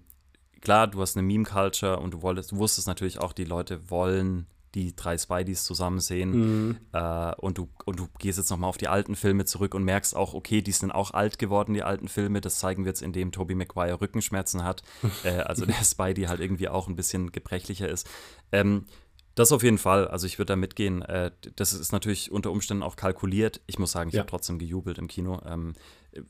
klar, 0.62 0.86
du 0.86 1.00
hast 1.00 1.16
eine 1.16 1.26
Meme-Culture 1.26 1.98
und 1.98 2.12
du, 2.14 2.22
wolltest, 2.22 2.52
du 2.52 2.56
wusstest 2.56 2.86
natürlich 2.86 3.20
auch, 3.20 3.32
die 3.32 3.44
Leute 3.44 3.90
wollen 3.90 4.46
die 4.74 4.94
drei 4.94 5.16
Spideys 5.16 5.64
zusammen 5.64 6.00
sehen. 6.00 6.30
Mhm. 6.30 6.76
Äh, 6.92 7.34
und, 7.36 7.58
du, 7.58 7.68
und 7.84 7.98
du 8.00 8.08
gehst 8.18 8.38
jetzt 8.38 8.50
nochmal 8.50 8.68
auf 8.68 8.76
die 8.76 8.88
alten 8.88 9.14
Filme 9.14 9.44
zurück 9.44 9.74
und 9.74 9.84
merkst 9.84 10.16
auch, 10.16 10.34
okay, 10.34 10.62
die 10.62 10.72
sind 10.72 10.90
auch 10.90 11.12
alt 11.12 11.38
geworden, 11.38 11.74
die 11.74 11.82
alten 11.82 12.08
Filme. 12.08 12.40
Das 12.40 12.58
zeigen 12.58 12.84
wir 12.84 12.90
jetzt, 12.90 13.02
indem 13.02 13.32
Tobey 13.32 13.54
Maguire 13.54 14.00
Rückenschmerzen 14.00 14.64
hat. 14.64 14.82
äh, 15.24 15.38
also 15.38 15.64
der 15.64 15.84
Spidey 15.84 16.24
halt 16.24 16.40
irgendwie 16.40 16.68
auch 16.68 16.88
ein 16.88 16.96
bisschen 16.96 17.32
gebrechlicher 17.32 17.88
ist. 17.88 18.08
Ähm, 18.52 18.86
das 19.34 19.50
auf 19.50 19.62
jeden 19.62 19.78
Fall. 19.78 20.06
Also 20.08 20.26
ich 20.26 20.38
würde 20.38 20.52
da 20.52 20.56
mitgehen. 20.56 21.02
Äh, 21.02 21.30
das 21.56 21.72
ist 21.72 21.92
natürlich 21.92 22.30
unter 22.30 22.50
Umständen 22.50 22.82
auch 22.82 22.96
kalkuliert. 22.96 23.60
Ich 23.66 23.78
muss 23.78 23.92
sagen, 23.92 24.08
ich 24.08 24.14
ja. 24.14 24.20
habe 24.20 24.30
trotzdem 24.30 24.58
gejubelt 24.58 24.98
im 24.98 25.08
Kino. 25.08 25.40
Ähm, 25.44 25.74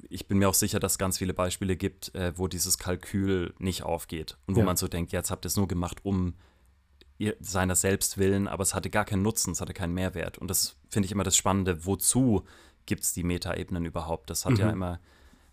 ich 0.09 0.27
bin 0.27 0.39
mir 0.39 0.49
auch 0.49 0.55
sicher, 0.55 0.81
dass 0.81 0.93
es 0.93 0.99
ganz 0.99 1.19
viele 1.19 1.35
Beispiele 1.35 1.77
gibt, 1.77 2.15
äh, 2.15 2.33
wo 2.37 2.49
dieses 2.49 2.79
Kalkül 2.79 3.55
nicht 3.59 3.83
aufgeht 3.83 4.39
und 4.47 4.55
wo 4.55 4.61
ja. 4.61 4.67
man 4.67 4.77
so 4.77 4.89
denkt, 4.89 5.13
jetzt 5.13 5.31
habt 5.31 5.45
ihr 5.45 5.49
es 5.49 5.57
nur 5.57 5.69
gemacht, 5.69 5.99
um 6.05 6.35
seiner 7.41 7.77
selbst 7.77 8.19
willen, 8.19 8.49
aber 8.49 8.63
es 8.63 8.75
hatte 8.75 8.91
gar 8.91 9.05
keinen 9.05 9.23
Nutzen, 9.23 9.53
es 9.53 9.61
hatte 9.61 9.75
keinen 9.75 9.95
Mehrwert. 9.95 10.39
Und 10.39 10.49
das 10.49 10.77
finde 10.89 11.07
ich 11.07 11.13
immer 11.13 11.25
das 11.25 11.37
Spannende, 11.37 11.87
wozu 11.87 12.45
gibt 12.87 13.05
es 13.05 13.13
die 13.13 13.23
Metaebenen 13.23 13.85
überhaupt? 13.85 14.31
Das 14.31 14.45
hat 14.45 14.55
mhm. 14.55 14.59
ja 14.59 14.71
immer 14.71 15.01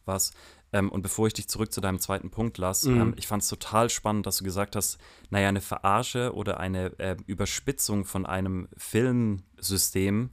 was. 0.06 0.32
Ähm, 0.74 0.90
und 0.90 1.02
bevor 1.02 1.28
ich 1.28 1.34
dich 1.34 1.48
zurück 1.48 1.72
zu 1.72 1.82
deinem 1.82 2.00
zweiten 2.00 2.32
Punkt 2.32 2.58
lasse, 2.58 2.90
mhm. 2.90 3.02
ähm, 3.02 3.14
ich 3.18 3.28
fand 3.28 3.44
es 3.44 3.50
total 3.50 3.90
spannend, 3.90 4.26
dass 4.26 4.38
du 4.38 4.44
gesagt 4.44 4.76
hast, 4.76 4.98
naja, 5.30 5.50
eine 5.50 5.62
Verarsche 5.62 6.34
oder 6.34 6.60
eine 6.60 6.98
äh, 7.00 7.18
Überspitzung 7.28 8.06
von 8.06 8.26
einem 8.26 8.68
Filmsystem 8.78 10.32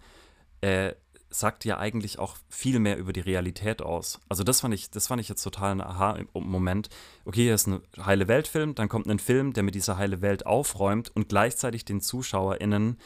äh, 0.61 0.95
sagt 1.31 1.65
ja 1.65 1.79
eigentlich 1.79 2.19
auch 2.19 2.37
viel 2.49 2.79
mehr 2.79 2.99
über 2.99 3.13
die 3.13 3.21
Realität 3.21 3.83
aus. 3.83 4.21
Also 4.29 4.45
das 4.45 4.61
fand 4.61 4.75
ich, 4.75 4.91
das 4.91 5.07
fand 5.07 5.21
ich 5.21 5.29
jetzt 5.29 5.43
total 5.43 5.73
ein 5.73 5.81
Aha-Moment. 5.81 6.89
Okay, 7.25 7.43
hier 7.43 7.55
ist 7.55 7.67
ein 7.67 7.81
heile 8.05 8.29
Welt-Film, 8.29 8.75
dann 8.75 8.89
kommt 8.89 9.07
ein 9.07 9.19
Film, 9.19 9.53
der 9.53 9.63
mit 9.63 9.75
dieser 9.75 9.99
heile 9.99 10.23
Welt 10.23 10.47
aufräumt 10.47 11.15
und 11.15 11.29
gleichzeitig 11.29 11.85
den 11.85 12.01
ZuschauerInnen 12.01 12.99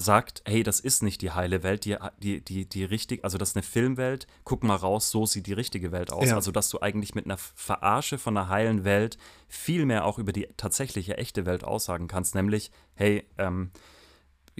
sagt, 0.00 0.42
hey, 0.46 0.62
das 0.62 0.80
ist 0.80 1.02
nicht 1.02 1.20
die 1.20 1.30
heile 1.30 1.62
Welt, 1.62 1.84
die, 1.84 1.96
die, 2.22 2.40
die, 2.40 2.66
die 2.66 2.84
richtig, 2.84 3.24
also 3.24 3.38
das 3.38 3.50
ist 3.50 3.56
eine 3.56 3.62
Filmwelt, 3.62 4.26
guck 4.44 4.64
mal 4.64 4.76
raus, 4.76 5.10
so 5.10 5.26
sieht 5.26 5.46
die 5.46 5.52
richtige 5.52 5.92
Welt 5.92 6.12
aus. 6.12 6.28
Ja. 6.28 6.36
Also, 6.36 6.52
dass 6.52 6.70
du 6.70 6.80
eigentlich 6.80 7.14
mit 7.14 7.26
einer 7.26 7.36
Verarsche 7.36 8.18
von 8.18 8.36
einer 8.36 8.48
heilen 8.48 8.84
Welt 8.84 9.18
viel 9.48 9.84
mehr 9.86 10.04
auch 10.04 10.18
über 10.18 10.32
die 10.32 10.48
tatsächliche, 10.56 11.18
echte 11.18 11.46
Welt 11.46 11.64
aussagen 11.64 12.08
kannst, 12.08 12.34
nämlich, 12.34 12.70
hey, 12.94 13.24
ähm, 13.38 13.70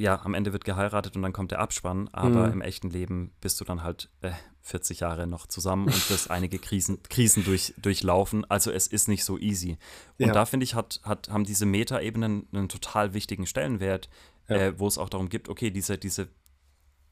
ja, 0.01 0.21
am 0.23 0.35
Ende 0.35 0.53
wird 0.53 0.65
geheiratet 0.65 1.17
und 1.17 1.23
dann 1.23 1.33
kommt 1.33 1.51
der 1.51 1.61
Abspann, 1.61 2.09
aber 2.13 2.47
mhm. 2.47 2.55
im 2.55 2.61
echten 2.63 2.91
Leben 2.91 3.33
bist 3.41 3.61
du 3.61 3.65
dann 3.65 3.83
halt 3.83 4.11
äh, 4.23 4.33
40 4.63 5.01
Jahre 5.01 5.27
noch 5.27 5.47
zusammen 5.47 5.87
und 5.87 6.11
wirst 6.11 6.31
einige 6.31 6.59
Krisen, 6.59 7.03
Krisen 7.09 7.45
durch, 7.45 7.75
durchlaufen. 7.77 8.49
Also 8.51 8.71
es 8.71 8.87
ist 8.87 9.09
nicht 9.09 9.25
so 9.25 9.39
easy. 9.39 9.79
Und 10.19 10.29
ja. 10.29 10.33
da 10.33 10.47
finde 10.47 10.65
ich, 10.65 10.75
hat, 10.75 11.01
hat, 11.05 11.29
haben 11.29 11.45
diese 11.45 11.67
Metaebenen 11.67 12.49
einen 12.53 12.69
total 12.69 13.15
wichtigen 13.15 13.47
Stellenwert, 13.47 14.09
ja. 14.49 14.57
äh, 14.57 14.79
wo 14.79 14.87
es 14.87 14.99
auch 14.99 15.09
darum 15.09 15.29
geht, 15.29 15.49
okay, 15.49 15.71
diese, 15.71 15.99
diese 15.99 16.29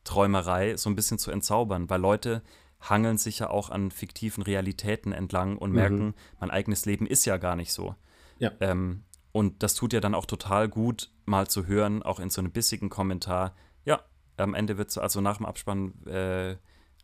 Träumerei 0.04 0.76
so 0.76 0.88
ein 0.88 0.96
bisschen 0.96 1.18
zu 1.18 1.30
entzaubern, 1.30 1.90
weil 1.90 2.00
Leute 2.00 2.42
hangeln 2.80 3.18
sich 3.18 3.40
ja 3.40 3.50
auch 3.50 3.70
an 3.70 3.90
fiktiven 3.90 4.42
Realitäten 4.42 5.12
entlang 5.12 5.58
und 5.58 5.70
mhm. 5.70 5.76
merken, 5.76 6.14
mein 6.40 6.50
eigenes 6.50 6.86
Leben 6.86 7.06
ist 7.06 7.24
ja 7.26 7.36
gar 7.36 7.56
nicht 7.56 7.72
so. 7.72 7.94
Ja. 8.38 8.52
Ähm, 8.60 9.02
und 9.38 9.62
das 9.62 9.74
tut 9.74 9.92
ja 9.92 10.00
dann 10.00 10.16
auch 10.16 10.26
total 10.26 10.68
gut, 10.68 11.10
mal 11.24 11.46
zu 11.46 11.68
hören, 11.68 12.02
auch 12.02 12.18
in 12.18 12.28
so 12.28 12.40
einem 12.40 12.50
bissigen 12.50 12.88
Kommentar. 12.88 13.54
Ja, 13.84 14.00
am 14.36 14.54
Ende 14.54 14.78
wird 14.78 14.90
es, 14.90 14.98
also 14.98 15.20
nach 15.20 15.36
dem 15.36 15.46
Abspann 15.46 15.94
äh, 16.06 16.56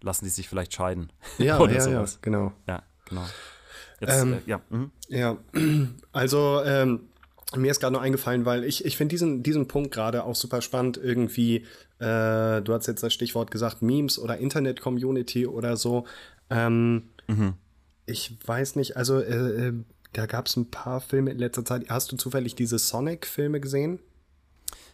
lassen 0.03 0.25
die 0.25 0.31
sich 0.31 0.49
vielleicht 0.49 0.75
scheiden. 0.75 1.13
Ja, 1.39 1.59
Oder 1.61 1.75
ja, 1.75 1.81
sowas. 1.81 2.15
ja, 2.15 2.19
genau. 2.23 2.53
Ja, 2.67 2.83
genau. 3.09 3.25
Jetzt, 4.01 4.21
ähm, 4.21 4.33
äh, 4.33 4.39
ja. 4.47 4.61
Mhm. 4.69 4.91
ja, 5.09 5.39
also 6.13 6.61
ähm, 6.65 7.09
mir 7.55 7.71
ist 7.71 7.79
gerade 7.79 7.93
noch 7.93 8.03
eingefallen, 8.03 8.45
weil 8.45 8.65
ich, 8.65 8.85
ich 8.85 8.97
finde 8.97 9.13
diesen, 9.13 9.45
diesen 9.45 9.69
Punkt 9.69 9.93
gerade 9.93 10.25
auch 10.25 10.35
super 10.35 10.61
spannend. 10.61 10.97
Irgendwie, 10.97 11.67
äh, 12.01 12.63
du 12.63 12.73
hast 12.73 12.89
jetzt 12.89 13.05
das 13.05 13.15
Stichwort 13.15 13.53
gesagt, 13.53 13.81
Memes 13.81 14.19
oder 14.19 14.39
Internet-Community 14.39 15.47
oder 15.47 15.77
so. 15.77 16.05
Ähm, 16.51 17.11
mhm. 17.29 17.55
Ich 18.07 18.37
weiß 18.45 18.75
nicht, 18.75 18.97
also 18.97 19.21
äh, 19.21 19.69
äh 19.69 19.85
da 20.15 20.27
gab 20.27 20.47
es 20.47 20.57
ein 20.57 20.71
paar 20.71 21.01
Filme 21.01 21.31
in 21.31 21.39
letzter 21.39 21.65
Zeit. 21.65 21.89
Hast 21.89 22.11
du 22.11 22.17
zufällig 22.17 22.55
diese 22.55 22.79
Sonic-Filme 22.79 23.61
gesehen? 23.61 23.99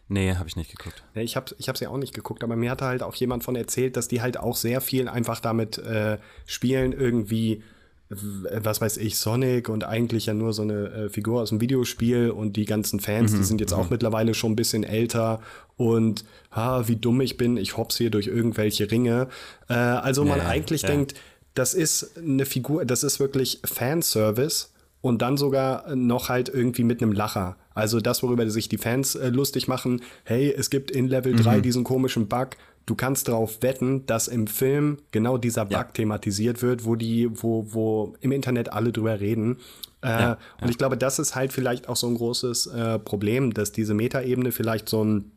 Nee, 0.08 0.34
habe 0.34 0.48
ich 0.48 0.56
nicht 0.56 0.76
geguckt. 0.76 1.04
Ich 1.14 1.36
habe 1.36 1.54
ich 1.56 1.68
hab 1.68 1.78
sie 1.78 1.86
auch 1.86 1.96
nicht 1.96 2.14
geguckt, 2.14 2.42
aber 2.42 2.56
mir 2.56 2.72
hat 2.72 2.82
halt 2.82 3.02
auch 3.04 3.14
jemand 3.14 3.44
von 3.44 3.54
erzählt, 3.54 3.96
dass 3.96 4.08
die 4.08 4.20
halt 4.20 4.38
auch 4.38 4.56
sehr 4.56 4.80
viel 4.80 5.08
einfach 5.08 5.38
damit 5.38 5.78
äh, 5.78 6.18
spielen, 6.46 6.92
irgendwie, 6.92 7.62
was 8.08 8.80
weiß 8.80 8.96
ich, 8.96 9.18
Sonic 9.18 9.68
und 9.68 9.84
eigentlich 9.84 10.26
ja 10.26 10.34
nur 10.34 10.52
so 10.52 10.62
eine 10.62 10.88
äh, 10.88 11.08
Figur 11.10 11.42
aus 11.42 11.50
dem 11.50 11.60
Videospiel 11.60 12.30
und 12.30 12.56
die 12.56 12.64
ganzen 12.64 12.98
Fans, 12.98 13.32
mhm, 13.32 13.36
die 13.36 13.44
sind 13.44 13.60
jetzt 13.60 13.72
auch 13.72 13.84
mhm. 13.84 13.90
mittlerweile 13.90 14.34
schon 14.34 14.52
ein 14.52 14.56
bisschen 14.56 14.82
älter 14.82 15.40
und 15.76 16.24
ha, 16.50 16.88
wie 16.88 16.96
dumm 16.96 17.20
ich 17.20 17.36
bin, 17.36 17.56
ich 17.56 17.76
hops 17.76 17.96
hier 17.96 18.10
durch 18.10 18.26
irgendwelche 18.26 18.90
Ringe. 18.90 19.28
Äh, 19.68 19.74
also 19.74 20.24
man 20.24 20.40
ja, 20.40 20.46
eigentlich 20.46 20.82
ja. 20.82 20.88
denkt, 20.88 21.14
das 21.54 21.72
ist 21.72 22.18
eine 22.18 22.46
Figur, 22.46 22.84
das 22.84 23.04
ist 23.04 23.20
wirklich 23.20 23.60
Fanservice 23.64 24.70
und 25.00 25.22
dann 25.22 25.36
sogar 25.36 25.94
noch 25.94 26.28
halt 26.28 26.48
irgendwie 26.48 26.84
mit 26.84 27.02
einem 27.02 27.12
Lacher. 27.12 27.56
Also 27.74 28.00
das, 28.00 28.22
worüber 28.22 28.48
sich 28.50 28.68
die 28.68 28.78
Fans 28.78 29.14
äh, 29.14 29.28
lustig 29.28 29.68
machen, 29.68 30.02
hey, 30.24 30.52
es 30.56 30.70
gibt 30.70 30.90
in 30.90 31.08
Level 31.08 31.32
mhm. 31.32 31.38
3 31.38 31.60
diesen 31.60 31.84
komischen 31.84 32.28
Bug, 32.28 32.50
du 32.86 32.94
kannst 32.94 33.28
darauf 33.28 33.62
wetten, 33.62 34.04
dass 34.06 34.28
im 34.28 34.46
Film 34.46 34.98
genau 35.12 35.38
dieser 35.38 35.64
Bug 35.64 35.72
ja. 35.72 35.84
thematisiert 35.84 36.62
wird, 36.62 36.84
wo 36.84 36.96
die, 36.96 37.30
wo, 37.32 37.66
wo 37.70 38.14
im 38.20 38.32
Internet 38.32 38.72
alle 38.72 38.92
drüber 38.92 39.20
reden. 39.20 39.58
Äh, 40.02 40.08
ja, 40.08 40.38
und 40.60 40.70
ich 40.70 40.78
glaube, 40.78 40.96
das 40.96 41.18
ist 41.18 41.34
halt 41.34 41.52
vielleicht 41.52 41.88
auch 41.88 41.96
so 41.96 42.06
ein 42.06 42.16
großes 42.16 42.66
äh, 42.66 42.98
Problem, 42.98 43.54
dass 43.54 43.72
diese 43.72 43.94
Metaebene 43.94 44.52
vielleicht 44.52 44.88
so, 44.88 45.04
ein, 45.04 45.30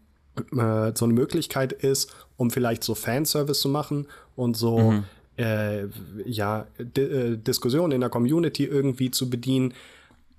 äh, 0.58 0.92
so 0.96 1.06
eine 1.06 1.14
Möglichkeit 1.14 1.74
ist, 1.74 2.14
um 2.38 2.50
vielleicht 2.50 2.84
so 2.84 2.96
Fanservice 2.96 3.60
zu 3.62 3.70
machen 3.70 4.08
und 4.36 4.58
so 4.58 4.92
mhm 4.92 5.04
äh, 5.38 5.86
ja, 6.26 6.68
äh, 6.78 7.38
Diskussionen 7.38 7.94
in 7.94 8.02
der 8.02 8.10
Community 8.10 8.66
irgendwie 8.66 9.12
zu 9.12 9.30
bedienen, 9.30 9.74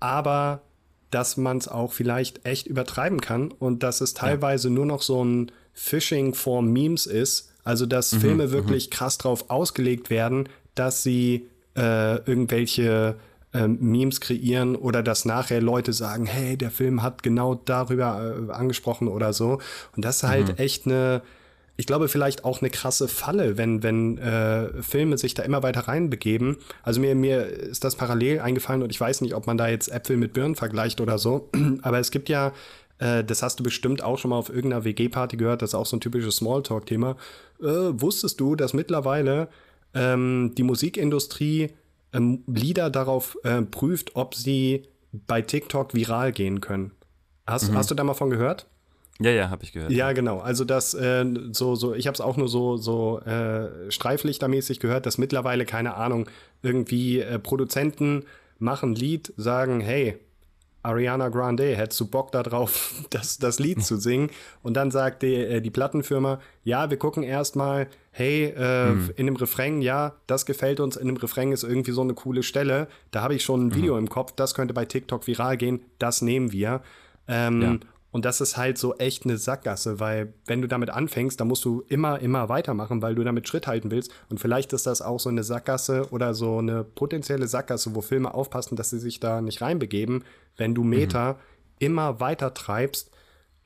aber 0.01 0.62
dass 1.11 1.36
man 1.36 1.59
es 1.59 1.68
auch 1.68 1.92
vielleicht 1.92 2.45
echt 2.45 2.66
übertreiben 2.66 3.20
kann 3.20 3.51
und 3.53 3.82
dass 3.82 4.01
es 4.01 4.14
teilweise 4.14 4.68
ja. 4.68 4.74
nur 4.74 4.86
noch 4.86 5.03
so 5.03 5.24
ein 5.24 5.53
Phishing 5.72 6.34
for 6.34 6.62
Memes 6.62 7.07
ist, 7.07 7.53
also 7.62 7.86
dass 7.86 8.12
mhm, 8.12 8.20
Filme 8.20 8.47
mhm. 8.49 8.53
wirklich 8.53 8.90
krass 8.90 9.18
drauf 9.18 9.49
ausgelegt 9.49 10.11
werden, 10.11 10.49
dass 10.74 11.03
sie 11.03 11.47
äh, 11.76 12.16
irgendwelche 12.28 13.16
äh, 13.53 13.68
Memes 13.68 14.20
kreieren 14.20 14.76
oder 14.76 15.03
dass 15.03 15.24
nachher 15.24 15.61
Leute 15.61 15.92
sagen, 15.92 16.26
hey, 16.26 16.57
der 16.57 16.70
Film 16.70 17.03
hat 17.03 17.22
genau 17.22 17.55
darüber 17.55 18.36
äh, 18.49 18.53
angesprochen 18.53 19.09
oder 19.09 19.32
so. 19.32 19.61
Und 19.95 20.05
das 20.05 20.16
ist 20.16 20.22
halt 20.24 20.49
mhm. 20.49 20.55
echt 20.57 20.86
eine 20.86 21.22
ich 21.77 21.87
glaube, 21.87 22.09
vielleicht 22.09 22.45
auch 22.45 22.61
eine 22.61 22.70
krasse 22.70 23.09
Falle, 23.09 23.59
wenn, 23.59 23.83
wenn 23.83 24.18
äh, 24.18 24.83
Filme 24.83 25.18
sich 25.18 25.35
da 25.35 25.43
immer 25.43 25.62
weiter 25.62 25.81
reinbegeben. 25.81 26.57
Also 26.83 27.01
mir, 27.01 27.14
mir 27.14 27.47
ist 27.47 27.83
das 27.83 27.97
parallel 27.97 28.41
eingefallen 28.41 28.83
und 28.83 28.91
ich 28.91 29.01
weiß 29.01 29.22
nicht, 29.22 29.35
ob 29.35 29.47
man 29.47 29.57
da 29.57 29.68
jetzt 29.68 29.89
Äpfel 29.89 30.16
mit 30.16 30.33
Birnen 30.35 30.55
vergleicht 30.55 31.01
oder 31.01 31.18
so. 31.18 31.51
Aber 31.83 31.99
es 31.99 32.12
gibt 32.12 32.29
ja, 32.29 32.53
äh, 32.99 33.25
das 33.25 33.43
hast 33.43 33.59
du 33.59 33.64
bestimmt 33.64 34.03
auch 34.03 34.18
schon 34.18 34.31
mal 34.31 34.37
auf 34.37 34.51
irgendeiner 34.51 34.85
WG-Party 34.85 35.37
gehört, 35.37 35.62
das 35.62 35.70
ist 35.70 35.75
auch 35.75 35.87
so 35.87 35.97
ein 35.97 36.01
typisches 36.01 36.37
Smalltalk-Thema. 36.37 37.16
Äh, 37.61 37.64
wusstest 37.66 38.39
du, 38.39 38.55
dass 38.55 38.72
mittlerweile 38.72 39.49
ähm, 39.95 40.53
die 40.57 40.62
Musikindustrie 40.62 41.70
ähm, 42.12 42.45
Lieder 42.47 42.89
darauf 42.89 43.37
äh, 43.43 43.62
prüft, 43.62 44.14
ob 44.14 44.37
sie 44.37 44.85
bei 45.27 45.43
TikTok 45.43 45.93
viral 45.95 46.31
gehen 46.31 46.61
können? 46.61 46.93
Hast, 47.49 47.70
mhm. 47.70 47.77
hast 47.77 47.91
du 47.91 47.97
da 47.97 48.05
mal 48.05 48.14
von 48.14 48.31
gehört? 48.31 48.66
Ja, 49.20 49.30
ja, 49.30 49.50
habe 49.50 49.62
ich 49.62 49.72
gehört. 49.72 49.92
Ja, 49.92 50.12
genau. 50.12 50.40
Also 50.40 50.64
das 50.64 50.94
äh, 50.94 51.24
so 51.52 51.76
so 51.76 51.94
ich 51.94 52.06
habe 52.06 52.14
es 52.14 52.20
auch 52.20 52.36
nur 52.36 52.48
so 52.48 52.76
so 52.76 53.20
äh, 53.20 53.90
streiflichtermäßig 53.90 54.80
gehört, 54.80 55.06
dass 55.06 55.18
mittlerweile 55.18 55.66
keine 55.66 55.94
Ahnung 55.94 56.28
irgendwie 56.62 57.20
äh, 57.20 57.38
Produzenten 57.38 58.24
machen 58.58 58.94
Lied, 58.94 59.32
sagen, 59.36 59.80
hey, 59.80 60.18
Ariana 60.84 61.30
Grande, 61.30 61.74
hättest 61.74 61.98
du 62.00 62.06
Bock 62.06 62.30
darauf, 62.30 62.92
das, 63.10 63.38
das 63.38 63.58
Lied 63.58 63.82
zu 63.82 63.96
singen? 63.96 64.30
Und 64.62 64.74
dann 64.74 64.90
sagt 64.90 65.22
die, 65.22 65.34
äh, 65.34 65.60
die 65.60 65.70
Plattenfirma, 65.70 66.40
ja, 66.62 66.90
wir 66.90 66.98
gucken 66.98 67.22
erstmal, 67.22 67.88
hey, 68.10 68.44
äh, 68.44 68.90
hm. 68.90 69.10
in 69.16 69.26
dem 69.26 69.36
Refrain, 69.36 69.80
ja, 69.80 70.14
das 70.26 70.44
gefällt 70.44 70.80
uns, 70.80 70.96
in 70.96 71.06
dem 71.06 71.16
Refrain 71.16 71.52
ist 71.52 71.64
irgendwie 71.64 71.92
so 71.92 72.02
eine 72.02 72.14
coole 72.14 72.42
Stelle, 72.42 72.88
da 73.12 73.22
habe 73.22 73.34
ich 73.34 73.42
schon 73.42 73.68
ein 73.68 73.74
Video 73.74 73.94
mhm. 73.94 74.00
im 74.00 74.08
Kopf, 74.10 74.32
das 74.32 74.54
könnte 74.54 74.74
bei 74.74 74.84
TikTok 74.84 75.26
viral 75.26 75.56
gehen, 75.56 75.80
das 75.98 76.20
nehmen 76.20 76.52
wir. 76.52 76.82
Ähm, 77.26 77.62
ja. 77.62 77.78
Und 78.14 78.24
das 78.24 78.40
ist 78.40 78.56
halt 78.56 78.78
so 78.78 78.94
echt 78.94 79.24
eine 79.24 79.38
Sackgasse, 79.38 79.98
weil 79.98 80.34
wenn 80.46 80.62
du 80.62 80.68
damit 80.68 80.88
anfängst, 80.88 81.40
dann 81.40 81.48
musst 81.48 81.64
du 81.64 81.82
immer, 81.88 82.20
immer 82.20 82.48
weitermachen, 82.48 83.02
weil 83.02 83.16
du 83.16 83.24
damit 83.24 83.48
Schritt 83.48 83.66
halten 83.66 83.90
willst. 83.90 84.12
Und 84.30 84.38
vielleicht 84.38 84.72
ist 84.72 84.86
das 84.86 85.02
auch 85.02 85.18
so 85.18 85.30
eine 85.30 85.42
Sackgasse 85.42 86.06
oder 86.12 86.32
so 86.32 86.58
eine 86.58 86.84
potenzielle 86.84 87.48
Sackgasse, 87.48 87.96
wo 87.96 88.02
Filme 88.02 88.32
aufpassen, 88.32 88.76
dass 88.76 88.90
sie 88.90 89.00
sich 89.00 89.18
da 89.18 89.40
nicht 89.40 89.62
reinbegeben, 89.62 90.22
wenn 90.56 90.76
du 90.76 90.84
Meta 90.84 91.32
mhm. 91.32 91.38
immer 91.80 92.20
weiter 92.20 92.54
treibst 92.54 93.10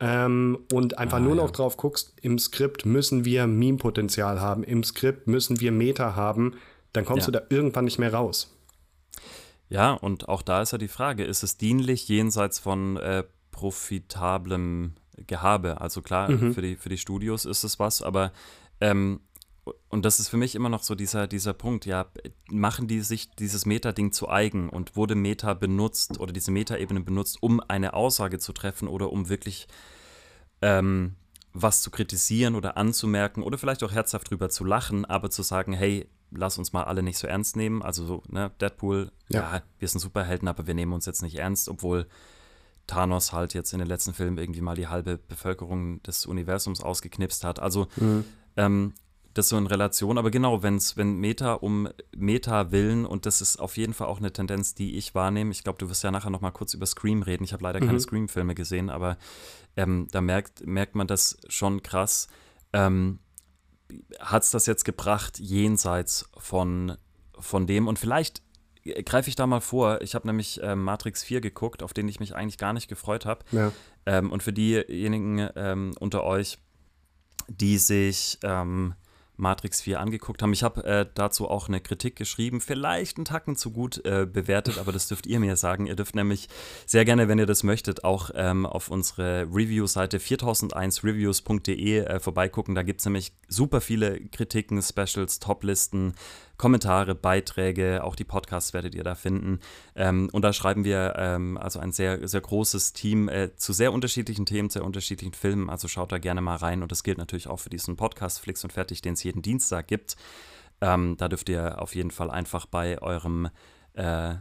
ähm, 0.01 0.61
und 0.73 0.97
einfach 0.97 1.19
ah, 1.19 1.21
nur 1.21 1.35
noch 1.35 1.49
ja. 1.49 1.53
drauf 1.53 1.77
guckst, 1.77 2.15
im 2.23 2.39
Skript 2.39 2.87
müssen 2.87 3.27
wir 3.27 3.47
Meme-Potenzial 3.47 4.41
haben, 4.41 4.65
im 4.65 4.83
Skript 4.83 5.27
müssen 5.27 5.61
wir 5.61 5.73
Meta 5.73 6.17
haben, 6.17 6.55
dann 6.95 7.05
kommst 7.05 7.27
ja. 7.27 7.33
du 7.33 7.39
da 7.39 7.55
irgendwann 7.55 7.85
nicht 7.85 7.99
mehr 7.99 8.15
raus. 8.15 8.57
Ja, 9.69 9.93
und 9.93 10.27
auch 10.31 10.41
da 10.41 10.63
ist 10.63 10.73
ja 10.73 10.79
die 10.79 10.89
Frage, 10.89 11.25
ist 11.25 11.43
es 11.43 11.59
dienlich 11.59 12.09
jenseits 12.09 12.59
von 12.59 12.97
äh, 12.97 13.25
profitablem 13.59 14.93
Gehabe. 15.27 15.81
Also 15.81 16.01
klar, 16.01 16.31
mhm. 16.31 16.55
für, 16.55 16.63
die, 16.63 16.77
für 16.77 16.89
die 16.89 16.99
Studios 16.99 17.45
ist 17.45 17.65
es 17.65 17.81
was, 17.81 18.03
aber 18.03 18.33
ähm, 18.81 19.21
und 19.89 20.05
das 20.05 20.21
ist 20.21 20.29
für 20.29 20.37
mich 20.37 20.55
immer 20.55 20.69
noch 20.69 20.85
so 20.85 20.95
dieser, 20.95 21.27
dieser 21.27 21.53
Punkt, 21.55 21.85
ja, 21.85 22.07
machen 22.49 22.87
die 22.87 23.01
sich 23.01 23.31
dieses 23.33 23.67
Meta-Ding 23.67 24.13
zu 24.13 24.29
eigen 24.29 24.69
und 24.69 24.95
wurde 24.95 25.17
Meta 25.17 25.55
benutzt 25.55 26.21
oder 26.21 26.33
diese 26.33 26.53
Meta-Ebene 26.53 27.01
benutzt, 27.01 27.39
um 27.41 27.61
eine 27.61 27.95
Aussage 27.95 28.39
zu 28.39 28.53
treffen 28.53 28.87
oder 28.87 29.13
um 29.13 29.29
wirklich 29.29 29.67
ähm, 30.63 31.17
was 31.53 31.83
zu 31.83 31.91
kritisieren 31.91 32.55
oder 32.55 32.77
anzumerken 32.77 33.43
oder 33.43 33.59
vielleicht 33.59 33.83
auch 33.83 33.93
herzhaft 33.93 34.31
drüber 34.31 34.49
zu 34.49 34.65
lachen, 34.65 35.05
aber 35.05 35.31
zu 35.31 35.43
sagen, 35.43 35.73
hey, 35.73 36.09
lass 36.31 36.59
uns 36.59 36.73
mal 36.73 36.85
alle 36.85 37.03
nicht 37.03 37.19
so 37.19 37.27
ernst 37.27 37.57
nehmen. 37.57 37.83
Also 37.83 38.07
so, 38.07 38.23
ne, 38.29 38.53
Deadpool, 38.61 39.11
ja, 39.29 39.41
ja 39.41 39.63
wir 39.79 39.89
sind 39.89 40.01
Superhelden, 40.01 40.49
aber 40.49 40.67
wir 40.67 40.75
nehmen 40.75 40.93
uns 40.93 41.07
jetzt 41.07 41.23
nicht 41.23 41.37
ernst, 41.37 41.69
obwohl 41.69 42.07
Thanos 42.89 43.33
halt 43.33 43.55
jetzt 43.55 43.73
in 43.73 43.79
den 43.79 43.87
letzten 43.87 44.15
Filmen 44.15 44.39
irgendwie 44.39 44.61
mal 44.63 44.75
die 44.75 44.89
halbe 44.89 45.19
Bevölkerung 45.19 46.03
des 46.03 46.27
Universums 46.27 46.83
ausgeknipst 46.83 47.45
hat. 47.45 47.61
Also 47.61 47.87
mhm. 47.97 48.25
ähm, 48.57 48.95
das 49.35 49.51
so 49.51 49.57
in 49.57 49.69
Relation, 49.69 50.19
aber 50.19 50.33
genau, 50.33 50.65
wenn's, 50.65 50.97
wenn 50.97 51.19
Meta 51.19 51.53
um 51.53 51.89
Meta 52.17 52.73
willen, 52.73 53.07
und 53.07 53.25
das 53.25 53.41
ist 53.41 53.61
auf 53.61 53.77
jeden 53.77 53.95
Fall 53.95 54.09
auch 54.09 54.19
eine 54.19 54.33
Tendenz, 54.33 54.75
die 54.75 54.97
ich 54.97 55.15
wahrnehme. 55.15 55.53
Ich 55.53 55.63
glaube, 55.63 55.79
du 55.79 55.89
wirst 55.89 56.03
ja 56.03 56.11
nachher 56.11 56.31
noch 56.31 56.41
mal 56.41 56.51
kurz 56.51 56.75
über 56.75 56.87
Scream 56.87 57.23
reden. 57.23 57.45
Ich 57.45 57.53
habe 57.53 57.63
leider 57.63 57.81
mhm. 57.81 57.87
keine 57.87 58.01
Scream-Filme 58.01 58.57
gesehen, 58.57 58.91
aber 58.91 59.17
ähm, 59.77 60.09
da 60.11 60.21
merkt, 60.21 60.67
merkt 60.67 60.97
man 60.97 61.07
das 61.07 61.39
schon 61.49 61.85
krass. 61.85 62.27
Ähm, 62.73 63.21
Hat 64.19 64.43
es 64.43 64.51
das 64.51 64.67
jetzt 64.67 64.85
gebracht, 64.85 65.39
jenseits 65.39 66.29
von, 66.39 66.97
von 67.39 67.67
dem? 67.69 67.87
Und 67.87 67.99
vielleicht 67.99 68.43
greife 69.05 69.29
ich 69.29 69.37
da 69.37 69.47
mal 69.47 69.61
vor. 69.61 70.01
Ich 70.03 70.15
habe 70.15 70.27
nämlich 70.27 70.61
ähm, 70.63 70.85
Matrix 70.85 71.23
4 71.23 71.41
geguckt, 71.41 71.83
auf 71.83 71.93
den 71.93 72.09
ich 72.09 72.21
mich 72.21 72.35
eigentlich 72.35 72.59
gar 72.59 72.73
nicht 72.73 72.89
gefreut 72.89 73.27
habe. 73.27 73.45
Ja. 73.53 73.73
Ähm, 74.07 74.31
und 74.31 74.43
für 74.43 74.53
diejenigen 74.53 75.49
ähm, 75.57 75.93
unter 75.99 76.25
euch, 76.25 76.59
die 77.49 77.79
sich 77.79 78.39
ähm, 78.43 78.95
Matrix 79.39 79.81
4 79.81 80.01
angeguckt 80.01 80.43
haben. 80.43 80.53
Ich 80.53 80.63
habe 80.63 80.85
äh, 80.85 81.07
dazu 81.15 81.49
auch 81.49 81.69
eine 81.69 81.81
Kritik 81.81 82.17
geschrieben, 82.17 82.61
vielleicht 82.61 83.17
einen 83.17 83.25
Tacken 83.25 83.57
zu 83.57 83.71
gut 83.71 84.05
äh, 84.05 84.27
bewertet, 84.27 84.79
aber 84.79 84.93
das 84.93 85.09
dürft 85.09 85.27
ihr 85.27 85.41
mir 85.41 85.57
sagen. 85.57 85.87
Ihr 85.87 85.97
dürft 85.97 86.15
nämlich 86.15 86.49
sehr 86.87 87.05
gerne, 87.05 87.29
wenn 87.29 87.39
ihr 87.39 87.47
das 87.47 87.63
möchtet, 87.63 88.05
auch 88.05 88.31
ähm, 88.35 88.67
auf 88.67 88.91
unsere 88.91 89.45
Review-Seite 89.45 90.19
4001reviews.de 90.19 91.99
äh, 92.01 92.21
vorbeigucken. 92.21 92.75
Da 92.75 92.83
gibt 92.83 93.01
es 93.01 93.07
nämlich 93.07 93.33
super 93.47 93.81
viele 93.81 94.21
Kritiken, 94.29 94.83
Specials, 94.83 95.39
Toplisten, 95.39 96.15
Kommentare, 96.59 97.15
Beiträge, 97.15 98.03
auch 98.03 98.17
die 98.17 98.25
Podcasts 98.25 98.75
werdet 98.75 98.95
ihr 98.95 99.05
da 99.05 99.15
finden. 99.15 99.61
Ähm, 99.95 100.29
und 100.33 100.43
da 100.43 100.53
schreiben 100.53 100.85
wir 100.85 101.15
ähm, 101.17 101.57
also 101.57 101.79
ein 101.79 101.93
sehr, 101.93 102.27
sehr 102.27 102.41
großes 102.41 102.93
Team 102.93 103.29
äh, 103.29 103.55
zu 103.57 103.73
sehr 103.73 103.93
unterschiedlichen 103.93 104.45
Themen, 104.45 104.69
sehr 104.69 104.85
unterschiedlichen 104.85 105.35
Filmen. 105.35 105.71
Also 105.71 105.87
schaut 105.87 106.11
da 106.11 106.19
gerne 106.19 106.41
mal 106.41 106.57
rein. 106.57 106.83
Und 106.83 106.91
das 106.91 107.05
gilt 107.05 107.19
natürlich 107.19 107.47
auch 107.47 107.61
für 107.61 107.71
diesen 107.71 107.97
Podcast 107.97 108.41
Flix 108.41 108.65
und 108.65 108.73
Fertig, 108.73 109.01
den 109.01 109.15
es 109.15 109.23
jeden 109.23 109.41
Dienstag 109.41 109.87
gibt. 109.87 110.17
Ähm, 110.81 111.17
da 111.17 111.29
dürft 111.29 111.49
ihr 111.49 111.81
auf 111.81 111.95
jeden 111.95 112.11
Fall 112.11 112.31
einfach 112.31 112.67
bei 112.67 113.01
eurem 113.01 113.49
äh, 113.95 114.35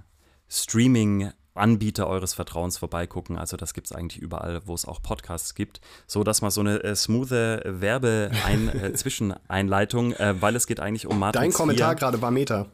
Streaming 0.49 1.32
Anbieter 1.57 2.07
eures 2.07 2.33
Vertrauens 2.33 2.77
vorbeigucken. 2.77 3.37
Also 3.37 3.57
das 3.57 3.73
gibt 3.73 3.87
es 3.87 3.93
eigentlich 3.93 4.21
überall, 4.21 4.61
wo 4.65 4.73
es 4.73 4.85
auch 4.85 5.01
Podcasts 5.01 5.55
gibt. 5.55 5.81
So, 6.05 6.23
dass 6.23 6.41
mal 6.41 6.51
so 6.51 6.61
eine 6.61 6.81
äh, 6.83 6.95
smoothe 6.95 7.61
Werbe-Zwischeneinleitung, 7.65 10.11
äh, 10.13 10.29
äh, 10.29 10.41
weil 10.41 10.55
es 10.55 10.67
geht 10.67 10.79
eigentlich 10.79 11.07
um 11.07 11.19
Matrix 11.19 11.43
Dein 11.43 11.51
Kommentar 11.53 11.95
gerade 11.95 12.21
war 12.21 12.31
Meta. 12.31 12.67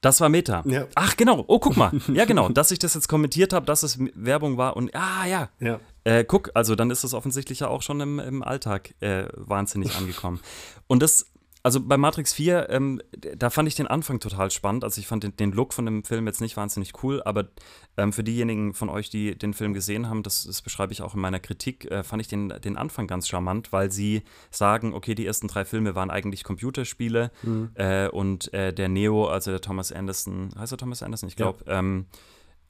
Das 0.00 0.20
war 0.20 0.28
Meta. 0.28 0.62
Ja. 0.64 0.86
Ach, 0.94 1.16
genau. 1.16 1.44
Oh, 1.48 1.58
guck 1.58 1.76
mal. 1.76 1.90
Ja, 2.12 2.24
genau. 2.24 2.48
Dass 2.50 2.70
ich 2.70 2.78
das 2.78 2.94
jetzt 2.94 3.08
kommentiert 3.08 3.52
habe, 3.52 3.66
dass 3.66 3.82
es 3.82 3.98
Werbung 4.14 4.56
war 4.56 4.76
und 4.76 4.94
ah, 4.94 5.26
ja. 5.26 5.48
ja. 5.58 5.80
Äh, 6.04 6.22
guck, 6.24 6.52
also 6.54 6.76
dann 6.76 6.90
ist 6.90 7.02
es 7.02 7.14
offensichtlich 7.14 7.58
ja 7.60 7.68
auch 7.68 7.82
schon 7.82 8.00
im, 8.00 8.20
im 8.20 8.44
Alltag 8.44 8.94
äh, 9.00 9.24
wahnsinnig 9.34 9.96
angekommen. 9.96 10.38
Und 10.86 11.02
das 11.02 11.26
also 11.68 11.82
bei 11.82 11.98
Matrix 11.98 12.32
4, 12.32 12.70
ähm, 12.70 13.02
da 13.36 13.50
fand 13.50 13.68
ich 13.68 13.74
den 13.74 13.86
Anfang 13.86 14.20
total 14.20 14.50
spannend. 14.50 14.84
Also 14.84 15.02
ich 15.02 15.06
fand 15.06 15.22
den, 15.22 15.36
den 15.36 15.52
Look 15.52 15.74
von 15.74 15.84
dem 15.84 16.02
Film 16.02 16.26
jetzt 16.26 16.40
nicht 16.40 16.56
wahnsinnig 16.56 17.02
cool, 17.02 17.22
aber 17.22 17.48
ähm, 17.98 18.14
für 18.14 18.24
diejenigen 18.24 18.72
von 18.72 18.88
euch, 18.88 19.10
die 19.10 19.36
den 19.36 19.52
Film 19.52 19.74
gesehen 19.74 20.08
haben, 20.08 20.22
das, 20.22 20.44
das 20.44 20.62
beschreibe 20.62 20.94
ich 20.94 21.02
auch 21.02 21.14
in 21.14 21.20
meiner 21.20 21.40
Kritik, 21.40 21.84
äh, 21.90 22.04
fand 22.04 22.22
ich 22.22 22.28
den, 22.28 22.48
den 22.64 22.78
Anfang 22.78 23.06
ganz 23.06 23.28
charmant, 23.28 23.70
weil 23.70 23.92
sie 23.92 24.22
sagen, 24.50 24.94
okay, 24.94 25.14
die 25.14 25.26
ersten 25.26 25.46
drei 25.46 25.66
Filme 25.66 25.94
waren 25.94 26.10
eigentlich 26.10 26.42
Computerspiele 26.42 27.30
mhm. 27.42 27.68
äh, 27.74 28.08
und 28.08 28.50
äh, 28.54 28.72
der 28.72 28.88
Neo, 28.88 29.26
also 29.26 29.50
der 29.50 29.60
Thomas 29.60 29.92
Anderson, 29.92 30.48
heißt 30.58 30.72
er 30.72 30.78
Thomas 30.78 31.02
Anderson? 31.02 31.28
Ich 31.28 31.36
glaube, 31.36 31.64
ja. 31.66 31.80
ähm, 31.80 32.06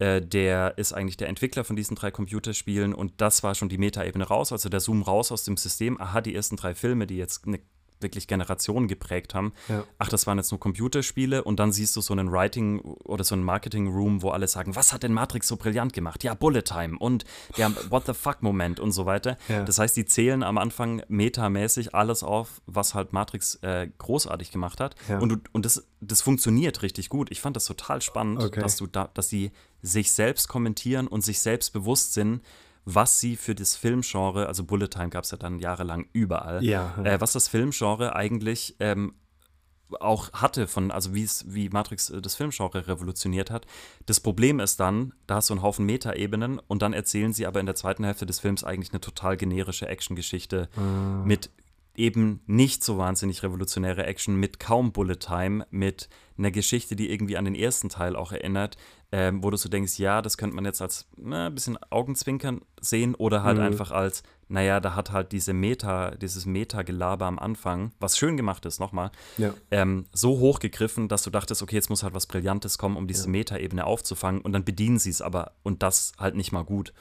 äh, 0.01 0.21
der 0.21 0.77
ist 0.77 0.93
eigentlich 0.93 1.17
der 1.17 1.29
Entwickler 1.29 1.63
von 1.63 1.77
diesen 1.77 1.95
drei 1.95 2.11
Computerspielen 2.11 2.95
und 2.95 3.13
das 3.21 3.45
war 3.45 3.55
schon 3.55 3.69
die 3.69 3.79
Metaebene 3.79 4.25
raus, 4.25 4.51
also 4.51 4.69
der 4.69 4.81
Zoom 4.81 5.03
raus 5.03 5.31
aus 5.31 5.45
dem 5.45 5.57
System. 5.57 6.01
Aha, 6.01 6.21
die 6.21 6.35
ersten 6.35 6.57
drei 6.57 6.75
Filme, 6.75 7.07
die 7.07 7.17
jetzt 7.17 7.47
eine 7.47 7.61
wirklich 8.01 8.27
Generationen 8.27 8.89
geprägt 8.89 9.35
haben. 9.35 9.53
Ja. 9.69 9.85
Ach, 9.99 10.09
das 10.09 10.27
waren 10.27 10.39
jetzt 10.39 10.51
nur 10.51 10.61
Computerspiele 10.61 11.45
und 11.45 11.59
dann 11.59 11.73
siehst 11.73 11.97
du 11.97 12.01
so 12.01 12.13
einen 12.13 12.31
Writing 12.31 12.81
oder 12.81 13.25
so 13.25 13.35
einen 13.35 13.45
Marketing 13.45 13.89
Room, 13.89 14.23
wo 14.23 14.31
alle 14.31 14.49
sagen, 14.49 14.77
was 14.77 14.93
hat 14.93 15.03
denn 15.03 15.13
Matrix 15.13 15.49
so 15.49 15.57
brillant 15.57 15.93
gemacht? 15.93 16.25
Ja, 16.25 16.35
Bullet 16.35 16.63
Time 16.63 16.99
und 16.99 17.25
der 17.57 17.69
What 17.91 18.07
the 18.07 18.15
fuck 18.15 18.43
Moment 18.43 18.81
und 18.81 18.93
so 18.93 19.07
weiter. 19.07 19.37
Ja. 19.49 19.65
Das 19.65 19.79
heißt, 19.79 19.97
die 19.97 20.05
zählen 20.05 20.43
am 20.43 20.59
Anfang 20.59 21.03
metamäßig 21.09 21.95
alles 21.95 22.23
auf, 22.23 22.61
was 22.67 22.95
halt 22.95 23.13
Matrix 23.13 23.57
äh, 23.57 23.89
großartig 23.99 24.51
gemacht 24.51 24.81
hat. 24.81 24.95
Ja. 25.09 25.19
Und, 25.19 25.53
und 25.55 25.65
das, 25.65 25.87
das 26.01 26.23
funktioniert 26.23 26.83
richtig 26.83 27.09
gut. 27.09 27.31
Ich 27.31 27.41
fand 27.41 27.57
das 27.57 27.65
total 27.65 28.03
spannend, 28.03 28.43
okay. 28.43 28.61
dass 28.61 28.77
du 28.77 28.87
da, 28.87 29.11
dass 29.15 29.29
sie 29.29 29.53
sich 29.83 30.13
selbst 30.13 30.49
kommentieren 30.49 31.07
und 31.07 31.23
sich 31.25 31.41
selbst 31.41 31.73
bewusst 31.73 32.15
sind, 32.15 32.43
was 32.91 33.21
sie 33.21 33.37
für 33.37 33.55
das 33.55 33.77
Filmgenre, 33.77 34.47
also 34.47 34.65
Bullet 34.65 34.89
Time 34.89 35.11
gab 35.11 35.25
es 35.25 35.31
ja 35.31 35.37
dann 35.37 35.59
jahrelang 35.59 36.07
überall, 36.15 36.65
ja. 36.65 36.97
äh, 37.05 37.21
was 37.21 37.33
das 37.33 37.47
Filmgenre 37.47 38.17
eigentlich 38.17 38.77
ähm, 38.81 39.13
auch 40.01 40.33
hatte 40.33 40.67
von, 40.67 40.91
also 40.91 41.15
wie 41.15 41.23
es, 41.23 41.45
wie 41.53 41.69
Matrix 41.69 42.09
äh, 42.09 42.23
das 42.23 42.35
Filmgenre 42.35 42.89
revolutioniert 42.89 43.51
hat. 43.51 43.67
Das 44.07 44.21
Problem 44.21 44.59
ist 44.59 44.81
dann, 44.81 45.13
da 45.27 45.37
hast 45.37 45.51
du 45.51 45.55
einen 45.55 45.63
Haufen 45.63 45.85
Metaebenen 45.85 46.61
und 46.67 46.81
dann 46.81 46.95
erzählen 46.95 47.35
sie 47.35 47.47
aber 47.47 47.61
in 47.61 47.67
der 47.67 47.75
zweiten 47.75 48.05
Hälfte 48.05 48.25
des 48.25 48.41
Films 48.41 48.65
eigentlich 48.65 48.93
eine 48.93 49.03
total 49.03 49.37
generische 49.37 49.87
Actiongeschichte 49.87 50.71
mhm. 50.75 51.25
mit 51.27 51.51
eben 51.95 52.41
nicht 52.47 52.83
so 52.83 52.97
wahnsinnig 52.97 53.43
revolutionäre 53.43 54.07
Action, 54.07 54.37
mit 54.37 54.59
kaum 54.61 54.93
Bullet 54.93 55.17
Time, 55.17 55.67
mit 55.71 56.09
einer 56.39 56.51
Geschichte, 56.51 56.97
die 56.97 57.11
irgendwie 57.11 57.37
an 57.37 57.45
den 57.45 57.55
ersten 57.55 57.89
Teil 57.89 58.17
auch 58.17 58.33
erinnert, 58.33 58.77
ähm, 59.11 59.43
wo 59.43 59.51
du 59.51 59.57
so 59.57 59.69
denkst, 59.69 59.99
ja, 59.99 60.23
das 60.23 60.39
könnte 60.39 60.55
man 60.55 60.65
jetzt 60.65 60.81
als 60.81 61.09
na, 61.17 61.47
ein 61.47 61.55
bisschen 61.55 61.79
Augenzwinkern 61.91 62.61
sehen 62.81 63.15
oder 63.15 63.43
halt 63.43 63.59
mhm. 63.59 63.65
einfach 63.65 63.91
als, 63.91 64.23
naja, 64.49 64.81
da 64.81 64.95
hat 64.95 65.11
halt 65.13 65.33
diese 65.33 65.53
Meta, 65.53 66.13
dieses 66.13 66.47
Meta-Gelaber 66.47 67.27
am 67.27 67.39
Anfang, 67.39 67.93
was 68.01 68.17
schön 68.17 68.37
gemacht 68.37 68.67
ist, 68.67 68.79
nochmal, 68.79 69.11
ja. 69.37 69.53
ähm, 69.71 70.07
so 70.13 70.39
hochgegriffen, 70.39 71.09
dass 71.09 71.23
du 71.23 71.31
dachtest, 71.31 71.63
okay, 71.63 71.77
jetzt 71.77 71.91
muss 71.91 72.03
halt 72.03 72.15
was 72.15 72.27
Brillantes 72.27 72.79
kommen, 72.79 72.97
um 72.97 73.07
diese 73.09 73.25
ja. 73.25 73.31
Meta-Ebene 73.31 73.85
aufzufangen 73.85 74.41
und 74.41 74.53
dann 74.53 74.65
bedienen 74.65 74.99
sie 74.99 75.11
es 75.11 75.23
aber 75.23 75.53
und 75.63 75.83
das 75.83 76.13
halt 76.19 76.37
nicht 76.37 76.53
mal 76.53 76.65
gut. 76.65 76.93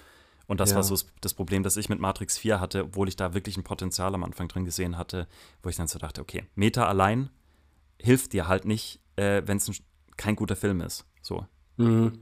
Und 0.48 0.62
das 0.62 0.70
ja. 0.72 0.78
war 0.78 0.84
so 0.84 0.98
das 1.20 1.34
Problem, 1.34 1.62
das 1.62 1.76
ich 1.76 1.90
mit 1.90 2.00
Matrix 2.00 2.38
4 2.38 2.62
hatte, 2.62 2.86
obwohl 2.86 3.10
ich 3.10 3.18
da 3.18 3.34
wirklich 3.34 3.58
ein 3.58 3.64
Potenzial 3.64 4.16
am 4.16 4.24
Anfang 4.24 4.48
drin 4.48 4.64
gesehen 4.64 4.98
hatte, 4.98 5.28
wo 5.62 5.70
ich 5.70 5.76
dann 5.76 5.88
so 5.88 6.00
dachte, 6.00 6.22
okay, 6.22 6.46
Meta 6.56 6.88
allein 6.88 7.30
hilft 8.00 8.34
dir 8.34 8.48
halt 8.48 8.66
nicht, 8.66 9.02
äh, 9.18 9.42
wenn 9.46 9.58
es 9.58 9.70
kein 10.16 10.36
guter 10.36 10.56
Film 10.56 10.82
ist. 10.82 11.06
So. 11.22 11.46
Mhm. 11.76 12.14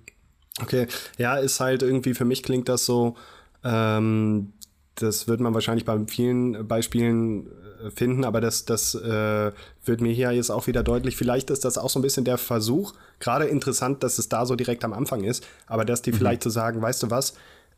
Okay, 0.61 0.87
ja, 1.17 1.35
ist 1.35 1.59
halt 1.59 1.83
irgendwie, 1.83 2.13
für 2.13 2.25
mich 2.25 2.41
klingt 2.41 2.69
das 2.69 2.85
so, 2.85 3.15
ähm, 3.63 4.53
das 4.95 5.27
wird 5.27 5.41
man 5.41 5.53
wahrscheinlich 5.53 5.85
bei 5.85 5.99
vielen 6.07 6.67
Beispielen 6.67 7.47
äh, 7.83 7.91
finden, 7.91 8.23
aber 8.23 8.39
das, 8.39 8.63
das 8.63 8.95
äh, 8.95 9.51
wird 9.83 10.01
mir 10.01 10.13
hier 10.13 10.31
jetzt 10.31 10.49
auch 10.49 10.67
wieder 10.67 10.83
deutlich. 10.83 11.17
Vielleicht 11.17 11.49
ist 11.49 11.65
das 11.65 11.77
auch 11.77 11.89
so 11.89 11.99
ein 11.99 12.01
bisschen 12.01 12.23
der 12.23 12.37
Versuch, 12.37 12.93
gerade 13.19 13.45
interessant, 13.45 14.03
dass 14.03 14.17
es 14.17 14.29
da 14.29 14.45
so 14.45 14.55
direkt 14.55 14.85
am 14.85 14.93
Anfang 14.93 15.23
ist, 15.23 15.45
aber 15.67 15.83
dass 15.83 16.01
die 16.01 16.13
mhm. 16.13 16.17
vielleicht 16.17 16.43
zu 16.43 16.49
so 16.49 16.53
sagen, 16.55 16.81
weißt 16.81 17.03
du 17.03 17.11
was, 17.11 17.33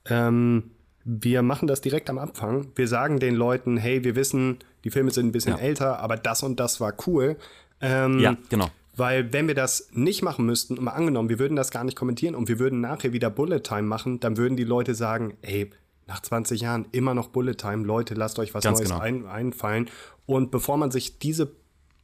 ähm, 0.05 0.71
wir 1.03 1.41
machen 1.41 1.67
das 1.67 1.81
direkt 1.81 2.09
am 2.09 2.19
Anfang. 2.19 2.67
Wir 2.75 2.87
sagen 2.87 3.19
den 3.19 3.33
Leuten, 3.33 3.77
hey, 3.77 4.03
wir 4.03 4.15
wissen, 4.15 4.59
die 4.83 4.91
Filme 4.91 5.09
sind 5.11 5.27
ein 5.27 5.31
bisschen 5.31 5.55
ja. 5.55 5.59
älter, 5.59 5.99
aber 5.99 6.17
das 6.17 6.43
und 6.43 6.59
das 6.59 6.79
war 6.81 6.93
cool. 7.07 7.37
Ähm, 7.79 8.19
ja, 8.19 8.35
genau. 8.49 8.69
Weil 8.97 9.31
wenn 9.31 9.47
wir 9.47 9.55
das 9.55 9.89
nicht 9.93 10.23
machen 10.23 10.45
müssten, 10.45 10.83
mal 10.83 10.91
angenommen, 10.91 11.29
wir 11.29 11.39
würden 11.39 11.55
das 11.55 11.71
gar 11.71 11.83
nicht 11.83 11.95
kommentieren 11.95 12.35
und 12.35 12.49
wir 12.49 12.57
würden 12.57 12.81
nachher 12.81 13.13
wieder 13.13 13.29
Bullet 13.29 13.59
Time 13.59 13.83
machen, 13.83 14.19
dann 14.19 14.37
würden 14.37 14.57
die 14.57 14.63
Leute 14.63 14.95
sagen, 14.95 15.37
ey, 15.43 15.69
nach 16.07 16.21
20 16.21 16.61
Jahren 16.61 16.87
immer 16.91 17.13
noch 17.13 17.27
Bullet 17.27 17.53
Time, 17.53 17.85
Leute, 17.85 18.15
lasst 18.15 18.39
euch 18.39 18.53
was 18.53 18.63
Ganz 18.63 18.79
Neues 18.79 18.89
genau. 18.89 19.01
ein, 19.01 19.25
einfallen. 19.27 19.89
Und 20.25 20.51
bevor 20.51 20.77
man 20.77 20.89
sich 20.89 21.19
diese 21.19 21.51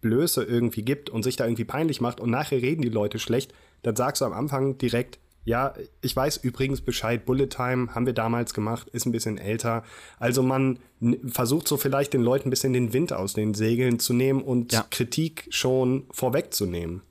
Blöße 0.01 0.43
irgendwie 0.43 0.83
gibt 0.83 1.09
und 1.09 1.23
sich 1.23 1.35
da 1.35 1.45
irgendwie 1.45 1.65
peinlich 1.65 1.99
macht 1.99 2.19
und 2.19 2.29
nachher 2.29 2.61
reden 2.61 2.81
die 2.81 2.89
Leute 2.89 3.17
schlecht, 3.17 3.53
dann 3.81 3.95
sagst 3.95 4.21
du 4.21 4.25
am 4.25 4.33
Anfang 4.33 4.77
direkt, 4.77 5.17
ja, 5.45 5.73
ich 6.01 6.15
weiß 6.15 6.37
übrigens 6.37 6.81
Bescheid, 6.81 7.25
Bullet 7.25 7.47
Time 7.47 7.93
haben 7.93 8.05
wir 8.05 8.13
damals 8.13 8.53
gemacht, 8.53 8.89
ist 8.89 9.05
ein 9.05 9.11
bisschen 9.11 9.37
älter. 9.37 9.83
Also 10.19 10.41
man 10.41 10.79
versucht 11.27 11.67
so 11.67 11.77
vielleicht 11.77 12.13
den 12.13 12.21
Leuten 12.21 12.47
ein 12.47 12.49
bisschen 12.49 12.73
den 12.73 12.93
Wind 12.93 13.11
aus 13.11 13.33
den 13.33 13.53
Segeln 13.53 13.99
zu 13.99 14.13
nehmen 14.13 14.41
und 14.41 14.71
ja. 14.71 14.85
Kritik 14.89 15.47
schon 15.49 16.05
vorwegzunehmen. 16.11 17.01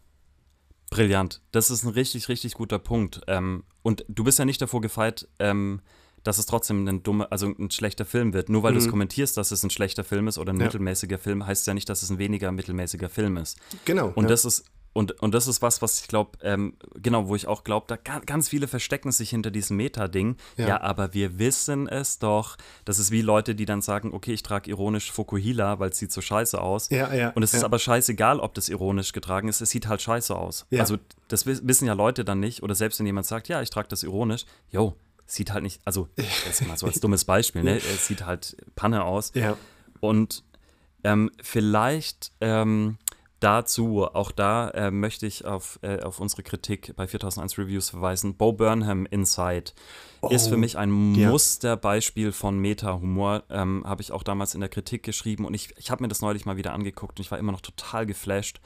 Brillant. 0.90 1.40
Das 1.52 1.70
ist 1.70 1.84
ein 1.84 1.90
richtig, 1.90 2.28
richtig 2.28 2.54
guter 2.54 2.78
Punkt. 2.78 3.20
Ähm, 3.26 3.64
und 3.82 4.04
du 4.08 4.24
bist 4.24 4.38
ja 4.38 4.44
nicht 4.44 4.60
davor 4.60 4.80
gefeit, 4.80 5.28
ähm, 5.38 5.80
dass 6.22 6.38
es 6.38 6.46
trotzdem 6.46 6.86
ein 6.86 7.02
dumme, 7.02 7.30
also 7.32 7.46
ein 7.46 7.70
schlechter 7.70 8.04
Film 8.04 8.32
wird. 8.32 8.48
Nur 8.48 8.62
weil 8.62 8.72
mhm. 8.72 8.76
du 8.76 8.84
es 8.84 8.90
kommentierst, 8.90 9.36
dass 9.36 9.50
es 9.50 9.62
ein 9.62 9.70
schlechter 9.70 10.04
Film 10.04 10.28
ist 10.28 10.38
oder 10.38 10.52
ein 10.52 10.58
ja. 10.58 10.66
mittelmäßiger 10.66 11.18
Film, 11.18 11.44
heißt 11.46 11.62
es 11.62 11.66
ja 11.66 11.74
nicht, 11.74 11.88
dass 11.88 12.02
es 12.02 12.10
ein 12.10 12.18
weniger 12.18 12.52
mittelmäßiger 12.52 13.08
Film 13.08 13.36
ist. 13.36 13.58
Genau. 13.84 14.12
Und 14.14 14.24
ja. 14.24 14.30
das 14.30 14.44
ist 14.44 14.64
und, 14.92 15.22
und 15.22 15.32
das 15.32 15.46
ist 15.46 15.62
was, 15.62 15.80
was 15.80 16.00
ich 16.00 16.08
glaube, 16.08 16.38
ähm, 16.42 16.74
genau, 16.94 17.28
wo 17.28 17.34
ich 17.34 17.46
auch 17.46 17.64
glaube, 17.64 17.86
da 17.88 17.96
ganz 17.96 18.48
viele 18.48 18.68
verstecken 18.68 19.10
sich 19.10 19.30
hinter 19.30 19.50
diesem 19.50 19.78
Meta-Ding. 19.78 20.36
Ja. 20.56 20.68
ja. 20.68 20.80
aber 20.82 21.14
wir 21.14 21.38
wissen 21.38 21.88
es 21.88 22.18
doch. 22.18 22.56
Das 22.84 22.98
ist 22.98 23.10
wie 23.10 23.22
Leute, 23.22 23.54
die 23.54 23.64
dann 23.64 23.80
sagen, 23.80 24.12
okay, 24.12 24.32
ich 24.32 24.42
trage 24.42 24.68
ironisch 24.68 25.10
Fukuhila, 25.10 25.78
weil 25.78 25.90
es 25.90 25.98
sieht 25.98 26.12
so 26.12 26.20
scheiße 26.20 26.60
aus. 26.60 26.90
Ja, 26.90 27.12
ja, 27.14 27.30
und 27.30 27.42
es 27.42 27.52
ja. 27.52 27.58
ist 27.58 27.64
aber 27.64 27.78
scheißegal, 27.78 28.38
ob 28.40 28.54
das 28.54 28.68
ironisch 28.68 29.12
getragen 29.12 29.48
ist. 29.48 29.60
Es 29.62 29.70
sieht 29.70 29.86
halt 29.88 30.02
scheiße 30.02 30.36
aus. 30.36 30.66
Ja. 30.70 30.80
Also 30.80 30.98
das 31.28 31.46
wissen 31.46 31.86
ja 31.86 31.94
Leute 31.94 32.24
dann 32.24 32.40
nicht. 32.40 32.62
Oder 32.62 32.74
selbst 32.74 32.98
wenn 32.98 33.06
jemand 33.06 33.26
sagt, 33.26 33.48
ja, 33.48 33.62
ich 33.62 33.70
trage 33.70 33.88
das 33.88 34.02
ironisch, 34.02 34.44
yo, 34.70 34.94
sieht 35.24 35.52
halt 35.52 35.62
nicht, 35.62 35.80
also 35.86 36.08
jetzt 36.16 36.66
mal 36.66 36.76
so 36.76 36.86
als 36.86 37.00
dummes 37.00 37.24
Beispiel, 37.24 37.62
ne? 37.62 37.76
Es 37.76 38.06
sieht 38.06 38.26
halt 38.26 38.56
Panne 38.74 39.04
aus. 39.04 39.32
Ja. 39.34 39.56
Und 40.00 40.44
ähm, 41.04 41.30
vielleicht 41.42 42.32
ähm, 42.40 42.98
dazu, 43.42 44.04
auch 44.04 44.30
da 44.30 44.70
äh, 44.70 44.90
möchte 44.90 45.26
ich 45.26 45.44
auf, 45.44 45.78
äh, 45.82 46.00
auf 46.00 46.20
unsere 46.20 46.42
Kritik 46.42 46.94
bei 46.96 47.06
4001 47.06 47.58
Reviews 47.58 47.90
verweisen. 47.90 48.36
Bo 48.36 48.52
Burnham 48.52 49.06
Inside 49.06 49.72
oh, 50.20 50.28
ist 50.28 50.48
für 50.48 50.54
oh, 50.54 50.58
mich 50.58 50.78
ein 50.78 51.14
ja. 51.14 51.30
Musterbeispiel 51.30 52.32
von 52.32 52.58
Meta-Humor. 52.58 53.42
Ähm, 53.50 53.82
habe 53.86 54.02
ich 54.02 54.12
auch 54.12 54.22
damals 54.22 54.54
in 54.54 54.60
der 54.60 54.68
Kritik 54.68 55.02
geschrieben 55.02 55.44
und 55.44 55.54
ich, 55.54 55.74
ich 55.76 55.90
habe 55.90 56.02
mir 56.02 56.08
das 56.08 56.20
neulich 56.20 56.46
mal 56.46 56.56
wieder 56.56 56.72
angeguckt 56.72 57.18
und 57.18 57.24
ich 57.24 57.30
war 57.30 57.38
immer 57.38 57.52
noch 57.52 57.60
total 57.60 58.06
geflasht. 58.06 58.60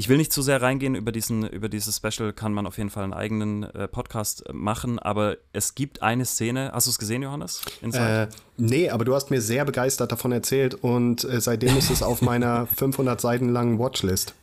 Ich 0.00 0.08
will 0.08 0.16
nicht 0.16 0.32
zu 0.32 0.42
sehr 0.42 0.62
reingehen 0.62 0.94
über 0.94 1.10
diesen, 1.10 1.44
über 1.48 1.68
dieses 1.68 1.96
Special, 1.96 2.32
kann 2.32 2.52
man 2.52 2.68
auf 2.68 2.78
jeden 2.78 2.88
Fall 2.88 3.02
einen 3.02 3.12
eigenen 3.12 3.64
äh, 3.64 3.88
Podcast 3.88 4.46
äh, 4.46 4.52
machen, 4.52 5.00
aber 5.00 5.38
es 5.52 5.74
gibt 5.74 6.02
eine 6.02 6.24
Szene. 6.24 6.70
Hast 6.72 6.86
du 6.86 6.92
es 6.92 7.00
gesehen, 7.00 7.20
Johannes? 7.20 7.62
Äh, 7.82 8.28
nee, 8.56 8.90
aber 8.90 9.04
du 9.04 9.16
hast 9.16 9.32
mir 9.32 9.40
sehr 9.40 9.64
begeistert 9.64 10.12
davon 10.12 10.30
erzählt 10.30 10.74
und 10.74 11.24
äh, 11.24 11.40
seitdem 11.40 11.76
ist 11.76 11.90
es 11.90 12.04
auf 12.04 12.22
meiner 12.22 12.66
500 12.76 13.20
Seiten 13.20 13.48
langen 13.48 13.80
Watchlist. 13.80 14.34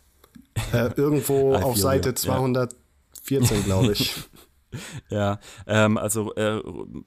Äh, 0.73 0.89
irgendwo 0.97 1.55
auf 1.55 1.77
Seite 1.77 2.09
you. 2.09 2.15
214, 2.15 3.57
ja. 3.57 3.63
glaube 3.63 3.93
ich. 3.93 4.13
Ja, 5.09 5.39
ähm, 5.67 5.97
also 5.97 6.35
äh, 6.35 6.61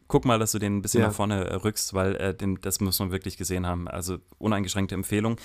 guck 0.07 0.25
mal, 0.25 0.39
dass 0.39 0.53
du 0.53 0.59
den 0.59 0.79
ein 0.79 0.81
bisschen 0.81 1.03
ja. 1.03 1.09
nach 1.09 1.15
vorne 1.15 1.45
äh, 1.45 1.55
rückst, 1.57 1.93
weil 1.93 2.17
äh, 2.17 2.35
den, 2.35 2.59
das 2.63 2.81
muss 2.81 2.99
man 2.99 3.11
wirklich 3.11 3.37
gesehen 3.37 3.67
haben. 3.67 3.89
Also 3.89 4.21
uneingeschränkte 4.39 4.95
Empfehlung. 4.95 5.37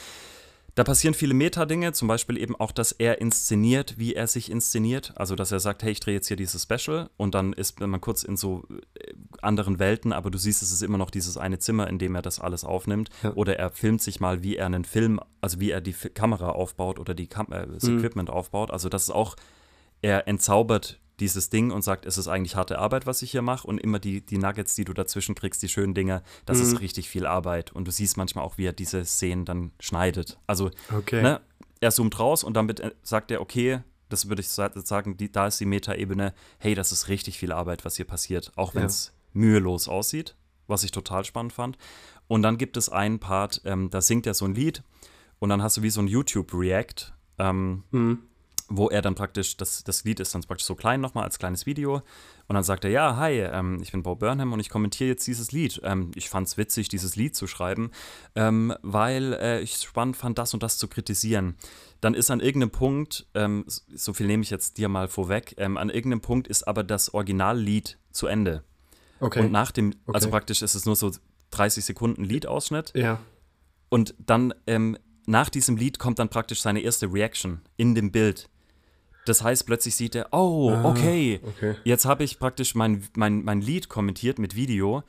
Da 0.75 0.83
passieren 0.83 1.13
viele 1.13 1.35
Meta-Dinge, 1.35 1.93
zum 1.93 2.07
Beispiel 2.07 2.37
eben 2.37 2.55
auch, 2.55 2.71
dass 2.71 2.91
er 2.91 3.21
inszeniert, 3.21 3.99
wie 3.99 4.15
er 4.15 4.25
sich 4.25 4.49
inszeniert. 4.49 5.13
Also, 5.15 5.35
dass 5.35 5.51
er 5.51 5.59
sagt, 5.59 5.83
hey, 5.83 5.91
ich 5.91 5.99
drehe 5.99 6.15
jetzt 6.15 6.27
hier 6.27 6.37
dieses 6.37 6.63
Special 6.63 7.11
und 7.15 7.35
dann 7.35 7.53
ist 7.53 7.79
man 7.79 8.01
kurz 8.01 8.23
in 8.23 8.37
so 8.37 8.63
äh, 8.95 9.13
anderen 9.41 9.77
Welten, 9.77 10.13
aber 10.13 10.31
du 10.31 10.39
siehst, 10.39 10.63
es 10.63 10.71
ist 10.71 10.81
immer 10.81 10.97
noch 10.97 11.11
dieses 11.11 11.37
eine 11.37 11.59
Zimmer, 11.59 11.87
in 11.87 11.99
dem 11.99 12.15
er 12.15 12.23
das 12.23 12.39
alles 12.39 12.63
aufnimmt. 12.63 13.11
Ja. 13.21 13.33
Oder 13.33 13.59
er 13.59 13.69
filmt 13.69 14.01
sich 14.01 14.19
mal, 14.19 14.41
wie 14.41 14.55
er 14.55 14.65
einen 14.65 14.83
Film, 14.83 15.19
also 15.41 15.59
wie 15.59 15.69
er 15.69 15.81
die 15.81 15.93
Kamera 15.93 16.49
aufbaut 16.49 16.97
oder 16.97 17.13
die 17.13 17.27
Kam 17.27 17.51
äh, 17.51 17.67
das 17.67 17.83
mhm. 17.83 17.99
Equipment 17.99 18.31
aufbaut. 18.31 18.71
Also, 18.71 18.89
das 18.89 19.03
ist 19.03 19.11
auch, 19.11 19.35
er 20.01 20.27
entzaubert 20.27 20.99
dieses 21.19 21.49
Ding 21.49 21.71
und 21.71 21.83
sagt, 21.83 22.05
es 22.05 22.17
ist 22.17 22.27
eigentlich 22.27 22.55
harte 22.55 22.79
Arbeit, 22.79 23.05
was 23.05 23.21
ich 23.21 23.31
hier 23.31 23.41
mache 23.41 23.67
und 23.67 23.77
immer 23.77 23.99
die, 23.99 24.25
die 24.25 24.37
Nuggets, 24.37 24.75
die 24.75 24.85
du 24.85 24.93
dazwischen 24.93 25.35
kriegst, 25.35 25.61
die 25.61 25.69
schönen 25.69 25.93
Dinge, 25.93 26.23
das 26.45 26.57
mhm. 26.57 26.63
ist 26.63 26.79
richtig 26.81 27.09
viel 27.09 27.25
Arbeit 27.25 27.71
und 27.71 27.87
du 27.87 27.91
siehst 27.91 28.17
manchmal 28.17 28.43
auch, 28.43 28.57
wie 28.57 28.65
er 28.65 28.73
diese 28.73 29.05
Szenen 29.05 29.45
dann 29.45 29.71
schneidet. 29.79 30.39
Also, 30.47 30.71
okay. 30.91 31.21
ne, 31.21 31.41
er 31.81 31.91
zoomt 31.91 32.19
raus 32.19 32.43
und 32.43 32.55
damit 32.55 32.79
äh, 32.79 32.91
sagt 33.03 33.31
er, 33.31 33.41
okay, 33.41 33.81
das 34.09 34.29
würde 34.29 34.41
ich 34.41 34.49
sagen, 34.49 35.17
die, 35.17 35.31
da 35.31 35.47
ist 35.47 35.59
die 35.59 35.65
Meta-Ebene, 35.65 36.33
hey, 36.59 36.75
das 36.75 36.91
ist 36.91 37.07
richtig 37.07 37.39
viel 37.39 37.51
Arbeit, 37.51 37.85
was 37.85 37.95
hier 37.95 38.05
passiert, 38.05 38.51
auch 38.55 38.75
wenn 38.75 38.85
es 38.85 39.07
ja. 39.07 39.13
mühelos 39.33 39.87
aussieht, 39.87 40.35
was 40.67 40.83
ich 40.83 40.91
total 40.91 41.25
spannend 41.25 41.53
fand. 41.53 41.77
Und 42.27 42.41
dann 42.41 42.57
gibt 42.57 42.77
es 42.77 42.89
einen 42.89 43.19
Part, 43.19 43.61
ähm, 43.65 43.89
da 43.89 44.01
singt 44.01 44.27
er 44.27 44.33
so 44.33 44.45
ein 44.45 44.55
Lied 44.55 44.83
und 45.39 45.49
dann 45.49 45.61
hast 45.61 45.77
du 45.77 45.81
wie 45.83 45.89
so 45.89 46.01
ein 46.01 46.07
YouTube-React. 46.07 47.13
Ähm, 47.39 47.83
mhm 47.91 48.19
wo 48.77 48.89
er 48.89 49.01
dann 49.01 49.15
praktisch, 49.15 49.55
das, 49.57 49.83
das 49.83 50.03
Lied 50.03 50.19
ist 50.19 50.33
dann 50.33 50.41
praktisch 50.41 50.65
so 50.65 50.75
klein 50.75 50.99
nochmal 50.99 51.23
als 51.23 51.37
kleines 51.37 51.65
Video. 51.65 52.01
Und 52.47 52.55
dann 52.55 52.63
sagt 52.63 52.83
er, 52.83 52.91
ja, 52.91 53.15
hi, 53.17 53.39
ähm, 53.39 53.79
ich 53.81 53.91
bin 53.91 54.03
Bo 54.03 54.15
Burnham 54.15 54.51
und 54.51 54.59
ich 54.59 54.69
kommentiere 54.69 55.09
jetzt 55.09 55.25
dieses 55.27 55.51
Lied. 55.51 55.79
Ähm, 55.83 56.11
ich 56.15 56.29
fand 56.29 56.47
es 56.47 56.57
witzig, 56.57 56.89
dieses 56.89 57.15
Lied 57.15 57.35
zu 57.35 57.47
schreiben, 57.47 57.91
ähm, 58.35 58.73
weil 58.81 59.33
äh, 59.33 59.61
ich 59.61 59.75
es 59.75 59.83
spannend 59.83 60.17
fand, 60.17 60.37
das 60.37 60.53
und 60.53 60.63
das 60.63 60.77
zu 60.77 60.87
kritisieren. 60.87 61.55
Dann 62.01 62.15
ist 62.15 62.31
an 62.31 62.39
irgendeinem 62.39 62.71
Punkt, 62.71 63.27
ähm, 63.33 63.65
so 63.67 64.13
viel 64.13 64.27
nehme 64.27 64.43
ich 64.43 64.49
jetzt 64.49 64.77
dir 64.77 64.89
mal 64.89 65.07
vorweg, 65.07 65.55
ähm, 65.57 65.77
an 65.77 65.89
irgendeinem 65.89 66.21
Punkt 66.21 66.47
ist 66.47 66.67
aber 66.67 66.83
das 66.83 67.13
Originallied 67.13 67.97
zu 68.11 68.27
Ende. 68.27 68.63
Okay. 69.19 69.39
Und 69.39 69.51
nach 69.51 69.71
dem, 69.71 69.91
also 69.91 69.99
okay. 70.05 70.15
also 70.15 70.29
praktisch 70.29 70.61
ist 70.61 70.75
es 70.75 70.85
nur 70.85 70.95
so 70.95 71.11
30 71.51 71.85
Sekunden 71.85 72.25
Liedausschnitt. 72.25 72.91
Ja. 72.95 73.19
Und 73.89 74.15
dann 74.17 74.53
ähm, 74.67 74.97
nach 75.25 75.49
diesem 75.49 75.77
Lied 75.77 75.99
kommt 75.99 76.19
dann 76.19 76.29
praktisch 76.29 76.61
seine 76.61 76.81
erste 76.81 77.11
Reaction 77.11 77.61
in 77.77 77.95
dem 77.95 78.11
Bild. 78.11 78.49
Das 79.25 79.43
heißt, 79.43 79.65
plötzlich 79.65 79.95
sieht 79.95 80.15
er, 80.15 80.27
oh, 80.31 80.71
ah, 80.71 80.85
okay, 80.85 81.39
okay. 81.43 81.75
jetzt 81.83 82.05
habe 82.05 82.23
ich 82.23 82.39
praktisch 82.39 82.75
mein, 82.75 83.07
mein, 83.15 83.43
mein 83.43 83.61
Lied 83.61 83.89
kommentiert 83.89 84.39
mit 84.39 84.55
Video 84.55 85.03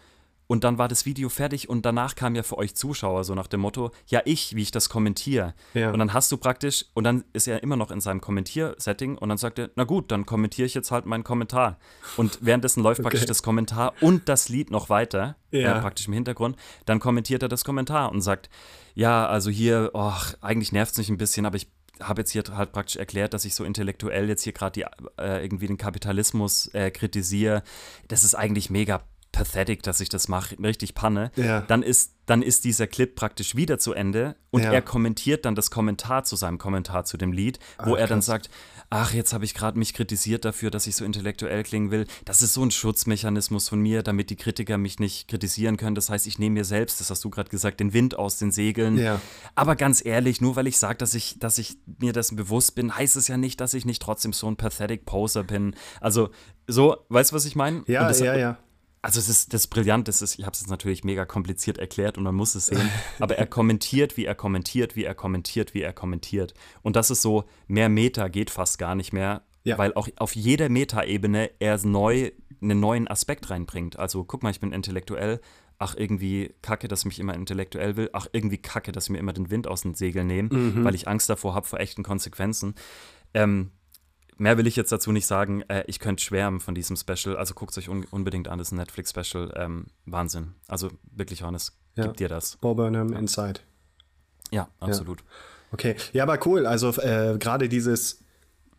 und 0.46 0.64
dann 0.64 0.76
war 0.78 0.88
das 0.88 1.06
Video 1.06 1.28
fertig 1.28 1.68
und 1.68 1.86
danach 1.86 2.14
kam 2.14 2.34
ja 2.34 2.42
für 2.42 2.58
euch 2.58 2.74
Zuschauer 2.74 3.24
so 3.24 3.34
nach 3.34 3.46
dem 3.46 3.60
Motto, 3.60 3.92
ja, 4.06 4.20
ich, 4.24 4.54
wie 4.54 4.62
ich 4.62 4.70
das 4.70 4.88
kommentiere. 4.88 5.54
Ja. 5.72 5.90
Und 5.90 5.98
dann 5.98 6.12
hast 6.12 6.30
du 6.30 6.36
praktisch, 6.36 6.84
und 6.94 7.04
dann 7.04 7.24
ist 7.32 7.48
er 7.48 7.62
immer 7.62 7.76
noch 7.76 7.90
in 7.90 8.00
seinem 8.00 8.20
Kommentiersetting 8.20 9.16
und 9.16 9.28
dann 9.30 9.38
sagt 9.38 9.58
er, 9.58 9.70
na 9.76 9.84
gut, 9.84 10.10
dann 10.12 10.26
kommentiere 10.26 10.66
ich 10.66 10.74
jetzt 10.74 10.90
halt 10.90 11.06
meinen 11.06 11.24
Kommentar. 11.24 11.78
Und 12.16 12.38
währenddessen 12.42 12.82
läuft 12.82 13.00
okay. 13.00 13.08
praktisch 13.08 13.26
das 13.26 13.42
Kommentar 13.42 13.94
und 14.00 14.28
das 14.28 14.48
Lied 14.50 14.70
noch 14.70 14.90
weiter, 14.90 15.36
ja. 15.50 15.78
äh, 15.78 15.80
praktisch 15.80 16.08
im 16.08 16.12
Hintergrund. 16.12 16.56
Dann 16.84 17.00
kommentiert 17.00 17.42
er 17.42 17.48
das 17.48 17.64
Kommentar 17.64 18.12
und 18.12 18.20
sagt, 18.20 18.50
ja, 18.94 19.26
also 19.26 19.50
hier, 19.50 19.90
oh, 19.94 20.12
eigentlich 20.40 20.72
nervt 20.72 20.92
es 20.92 20.98
mich 20.98 21.08
ein 21.08 21.18
bisschen, 21.18 21.46
aber 21.46 21.56
ich 21.56 21.68
habe 22.01 22.22
jetzt 22.22 22.32
hier 22.32 22.42
halt 22.51 22.72
praktisch 22.72 22.97
erklärt, 22.97 23.34
dass 23.34 23.45
ich 23.45 23.55
so 23.55 23.64
intellektuell 23.64 24.28
jetzt 24.28 24.42
hier 24.42 24.53
gerade 24.53 24.82
äh, 25.18 25.42
irgendwie 25.42 25.66
den 25.66 25.76
Kapitalismus 25.76 26.68
äh, 26.74 26.90
kritisiere. 26.90 27.62
Das 28.09 28.24
ist 28.24 28.34
eigentlich 28.34 28.70
mega 28.70 29.03
pathetic, 29.34 29.82
dass 29.82 30.01
ich 30.01 30.09
das 30.09 30.28
mache, 30.28 30.57
richtig 30.62 30.95
Panne. 30.95 31.30
Ja. 31.36 31.61
Dann 31.62 31.82
ist 31.82 32.14
dann 32.26 32.40
ist 32.40 32.64
dieser 32.64 32.86
Clip 32.86 33.14
praktisch 33.14 33.55
wieder 33.55 33.78
zu 33.78 33.92
Ende 33.92 34.36
und 34.51 34.62
ja. 34.62 34.72
er 34.72 34.80
kommentiert 34.80 35.45
dann 35.45 35.55
das 35.55 35.70
Kommentar 35.70 36.24
zu 36.24 36.36
seinem 36.36 36.57
Kommentar 36.57 37.05
zu 37.05 37.18
dem 37.18 37.32
Lied, 37.32 37.59
wo 37.84 37.95
ach, 37.95 37.99
er 37.99 38.07
dann 38.07 38.22
sagt, 38.22 38.49
ach, 38.95 39.12
jetzt 39.12 39.32
habe 39.32 39.45
ich 39.45 39.55
gerade 39.55 39.76
mich 39.76 39.92
kritisiert 39.92 40.45
dafür, 40.45 40.70
dass 40.70 40.86
ich 40.86 40.95
so 40.95 41.05
intellektuell 41.05 41.64
klingen 41.64 41.90
will. 41.90 42.07
Das 42.24 42.42
ist 42.42 42.55
so 42.55 42.62
ein 42.62 42.70
Schutzmechanismus 42.70 43.68
von 43.68 43.80
mir, 43.80 44.05
damit 44.05 44.30
die 44.30 44.36
Kritiker 44.36 44.78
mich 44.78 45.01
nicht 45.01 45.26
kritisieren 45.26 45.76
können. 45.76 45.97
Das 45.97 46.11
heißt, 46.11 46.28
ich 46.28 46.38
nehme 46.38 46.55
mir 46.55 46.64
selbst, 46.64 47.01
das 47.01 47.11
hast 47.11 47.24
du 47.24 47.30
gerade 47.30 47.51
gesagt, 47.51 47.80
den 47.80 47.92
Wind 47.92 48.16
aus 48.16 48.38
den 48.38 48.53
Segeln. 48.53 48.97
Ja. 48.97 49.20
Aber 49.57 49.74
ganz 49.74 50.05
ehrlich, 50.05 50.40
nur 50.40 50.55
weil 50.55 50.68
ich 50.68 50.78
sage, 50.78 50.97
dass 50.99 51.14
ich, 51.14 51.40
dass 51.40 51.59
ich 51.59 51.76
mir 51.99 52.12
dessen 52.12 52.36
bewusst 52.36 52.76
bin, 52.76 52.97
heißt 52.97 53.16
es 53.16 53.26
ja 53.26 53.36
nicht, 53.36 53.61
dass 53.61 53.74
ich 53.74 53.84
nicht 53.84 54.01
trotzdem 54.01 54.32
so 54.32 54.47
ein 54.47 54.55
pathetic 54.55 55.05
Poser 55.07 55.42
bin. 55.42 55.74
Also 56.01 56.30
so, 56.68 56.97
weißt 57.09 57.32
du, 57.32 57.36
was 57.36 57.47
ich 57.47 57.57
meine? 57.57 57.82
Ja, 57.88 58.07
das, 58.07 58.20
ja, 58.20 58.36
ja 58.36 58.59
also 59.05 59.20
es 59.20 59.28
ist 59.28 59.52
das 59.52 59.66
Brillante, 59.66 60.09
das 60.09 60.22
ist, 60.22 60.38
ich 60.38 60.46
habe 60.46 60.55
es 60.55 60.61
jetzt 60.61 60.70
natürlich 60.70 61.05
mega 61.05 61.26
kompliziert 61.26 61.76
erklärt 61.76 62.16
und 62.16 62.24
man 62.24 62.34
muss 62.34 62.55
es 62.55 62.66
sehen, 62.66 62.88
aber 63.20 63.36
er 63.36 63.46
kommentiert, 63.46 64.16
wie 64.16 64.24
er 64.24 64.34
kommentiert, 64.34 64.96
wie 64.96 65.05
er 65.05 65.14
kommentiert, 65.14 65.74
wie 65.74 65.82
er 65.82 65.92
kommentiert. 65.92 66.55
Und 66.80 66.96
das 66.96 67.11
ist 67.11 67.20
so, 67.20 67.44
mehr 67.66 67.90
Meta 67.90 68.28
geht 68.28 68.48
fast 68.48 68.78
gar 68.78 68.94
nicht 68.94 69.12
mehr, 69.12 69.42
ja. 69.62 69.76
weil 69.76 69.92
auch 69.92 70.09
auf 70.16 70.34
jeder 70.34 70.70
Meta-Ebene 70.70 71.50
er 71.59 71.78
neu 71.84 72.30
einen 72.62 72.80
neuen 72.80 73.07
Aspekt 73.07 73.50
reinbringt. 73.50 73.98
Also 73.98 74.24
guck 74.24 74.42
mal, 74.42 74.48
ich 74.50 74.61
bin 74.61 74.72
intellektuell, 74.72 75.42
ach, 75.78 75.94
irgendwie 75.98 76.55
kacke, 76.62 76.88
dass 76.88 77.00
ich 77.00 77.07
mich 77.07 77.20
immer 77.20 77.34
intellektuell 77.34 77.96
will, 77.96 78.09
ach, 78.14 78.26
irgendwie 78.32 78.57
kacke, 78.57 78.90
dass 78.90 79.05
ich 79.05 79.11
mir 79.11 79.18
immer 79.18 79.34
den 79.34 79.50
Wind 79.50 79.66
aus 79.66 79.82
den 79.82 79.92
Segeln 79.92 80.28
nehme, 80.28 80.48
mhm. 80.50 80.82
weil 80.82 80.94
ich 80.94 81.09
Angst 81.09 81.28
davor 81.28 81.55
habe 81.55 81.66
vor 81.66 81.78
echten 81.78 82.02
Konsequenzen. 82.02 82.74
Ähm, 83.34 83.70
mehr 84.37 84.59
will 84.59 84.66
ich 84.66 84.76
jetzt 84.76 84.93
dazu 84.93 85.12
nicht 85.12 85.26
sagen. 85.26 85.62
Äh, 85.68 85.85
ich 85.87 85.99
könnte 85.99 86.22
schwärmen 86.22 86.61
von 86.61 86.74
diesem 86.74 86.97
Special. 86.97 87.37
Also 87.37 87.55
guckt 87.55 87.72
es 87.72 87.78
euch 87.78 87.89
un 87.89 88.05
unbedingt 88.11 88.49
an, 88.49 88.59
das 88.59 88.68
ist 88.68 88.72
ein 88.72 88.76
Netflix-Special. 88.76 89.53
Ähm, 89.57 89.87
Wahnsinn. 90.07 90.55
Also 90.68 90.91
wirklich, 91.12 91.41
Johannes, 91.41 91.76
ja. 91.97 92.05
gib 92.05 92.16
dir 92.16 92.28
das. 92.28 92.57
Bob 92.57 92.76
Burnham 92.76 93.12
ja. 93.12 93.18
Inside. 93.18 93.61
Ja, 94.51 94.68
absolut. 94.80 95.20
Ja. 95.20 95.26
Okay, 95.72 95.97
ja, 96.12 96.22
aber 96.22 96.39
cool. 96.47 96.66
Also 96.66 96.91
äh, 97.01 97.37
gerade 97.39 97.68
dieses, 97.68 98.20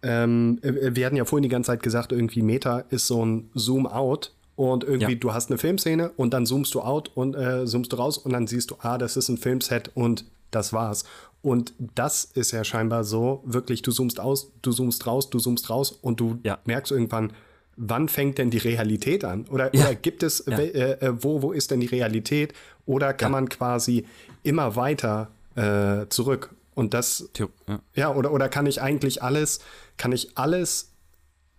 ähm, 0.02 0.60
äh, 0.62 0.96
wir 0.96 1.06
hatten 1.06 1.18
ja 1.18 1.26
vorhin 1.26 1.44
die 1.44 1.50
ganze 1.50 1.68
Zeit 1.68 1.84
gesagt, 1.84 2.12
irgendwie 2.12 2.42
Meta 2.42 2.80
ist 2.90 3.08
so 3.08 3.26
ein 3.26 3.50
Zoom-out 3.54 4.34
und 4.56 4.86
irgendwie 4.86 5.14
ja. 5.14 5.20
du 5.20 5.34
hast 5.34 5.50
eine 5.50 5.58
Filmszene 5.58 6.12
und 6.16 6.34
dann 6.34 6.46
zoomst 6.46 6.74
du 6.74 6.82
out 6.82 7.12
und 7.16 7.36
äh, 7.36 7.66
zoomst 7.66 7.92
du 7.92 7.98
raus 7.98 8.18
und 8.18 8.32
dann 8.32 8.48
siehst 8.48 8.72
du, 8.72 8.76
ah, 8.80 8.98
das 8.98 9.18
ist 9.18 9.28
ein 9.28 9.38
Filmset 9.38 9.92
und 9.94 10.26
das 10.52 10.72
war's. 10.72 11.04
Und 11.46 11.74
das 11.78 12.24
ist 12.24 12.54
ja 12.54 12.64
scheinbar 12.64 13.04
so, 13.04 13.44
wirklich, 13.46 13.84
du 13.84 13.92
zoomst 13.92 14.20
aus, 14.20 14.52
du 14.64 14.72
zoomst 14.72 15.06
raus, 15.06 15.30
du 15.30 15.38
zoomst 15.38 15.70
raus 15.70 15.92
und 16.02 16.20
du 16.20 16.40
ja. 16.42 16.58
merkst 16.66 16.92
irgendwann, 16.92 17.34
wann 17.78 18.10
fängt 18.10 18.40
denn 18.40 18.50
die 18.50 18.58
Realität 18.58 19.24
an? 19.24 19.46
Oder, 19.52 19.72
ja. 19.76 19.82
oder 19.82 19.94
gibt 19.94 20.24
es, 20.24 20.44
ja. 20.48 20.58
äh, 20.58 20.94
äh, 20.94 21.14
wo, 21.22 21.44
wo 21.44 21.52
ist 21.52 21.70
denn 21.70 21.82
die 21.82 21.86
Realität? 21.86 22.56
Oder 22.88 23.14
kann 23.14 23.32
man 23.32 23.48
quasi 23.48 24.08
immer 24.42 24.76
weiter 24.76 25.30
äh, 25.54 26.08
zurück? 26.10 26.50
Und 26.74 26.96
das, 26.96 27.30
ja. 27.38 27.80
ja, 27.94 28.12
oder, 28.12 28.32
oder 28.32 28.50
kann 28.50 28.66
ich 28.66 28.82
eigentlich 28.82 29.22
alles, 29.22 29.60
kann 29.98 30.14
ich 30.14 30.36
alles 30.40 30.95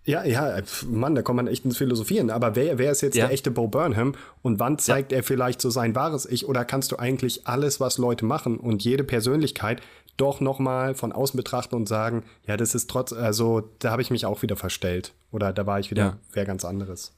ja, 0.07 0.23
ja, 0.23 0.57
Mann, 0.89 1.15
da 1.15 1.21
kommt 1.21 1.35
man 1.35 1.47
echt 1.47 1.65
ins 1.65 1.77
Philosophieren. 1.77 2.29
Aber 2.29 2.55
wer, 2.55 2.77
wer 2.77 2.93
ist 2.93 3.01
jetzt 3.01 3.17
ja. 3.17 3.25
der 3.25 3.33
echte 3.33 3.51
Bo 3.51 3.67
Burnham 3.67 4.15
und 4.41 4.57
wann 4.57 4.79
zeigt 4.79 5.11
ja. 5.11 5.17
er 5.17 5.23
vielleicht 5.23 5.59
so 5.59 5.69
sein 5.69 5.95
wahres 5.95 6.25
Ich? 6.25 6.47
Oder 6.47 6.63
kannst 6.63 6.93
du 6.93 6.95
eigentlich 6.95 7.45
alles, 7.45 7.81
was 7.81 7.97
Leute 7.97 8.23
machen 8.25 8.57
und 8.57 8.85
jede 8.85 9.03
Persönlichkeit 9.03 9.81
doch 10.15 10.39
nochmal 10.39 10.95
von 10.95 11.11
außen 11.11 11.35
betrachten 11.35 11.75
und 11.75 11.89
sagen, 11.89 12.23
ja, 12.47 12.55
das 12.55 12.73
ist 12.73 12.89
trotz, 12.89 13.11
also 13.11 13.69
da 13.79 13.91
habe 13.91 14.01
ich 14.01 14.09
mich 14.09 14.25
auch 14.25 14.41
wieder 14.41 14.55
verstellt. 14.55 15.13
Oder 15.31 15.51
da 15.51 15.65
war 15.65 15.77
ich 15.79 15.91
wieder 15.91 16.03
ja. 16.03 16.17
wer 16.31 16.45
ganz 16.45 16.63
anderes. 16.63 17.11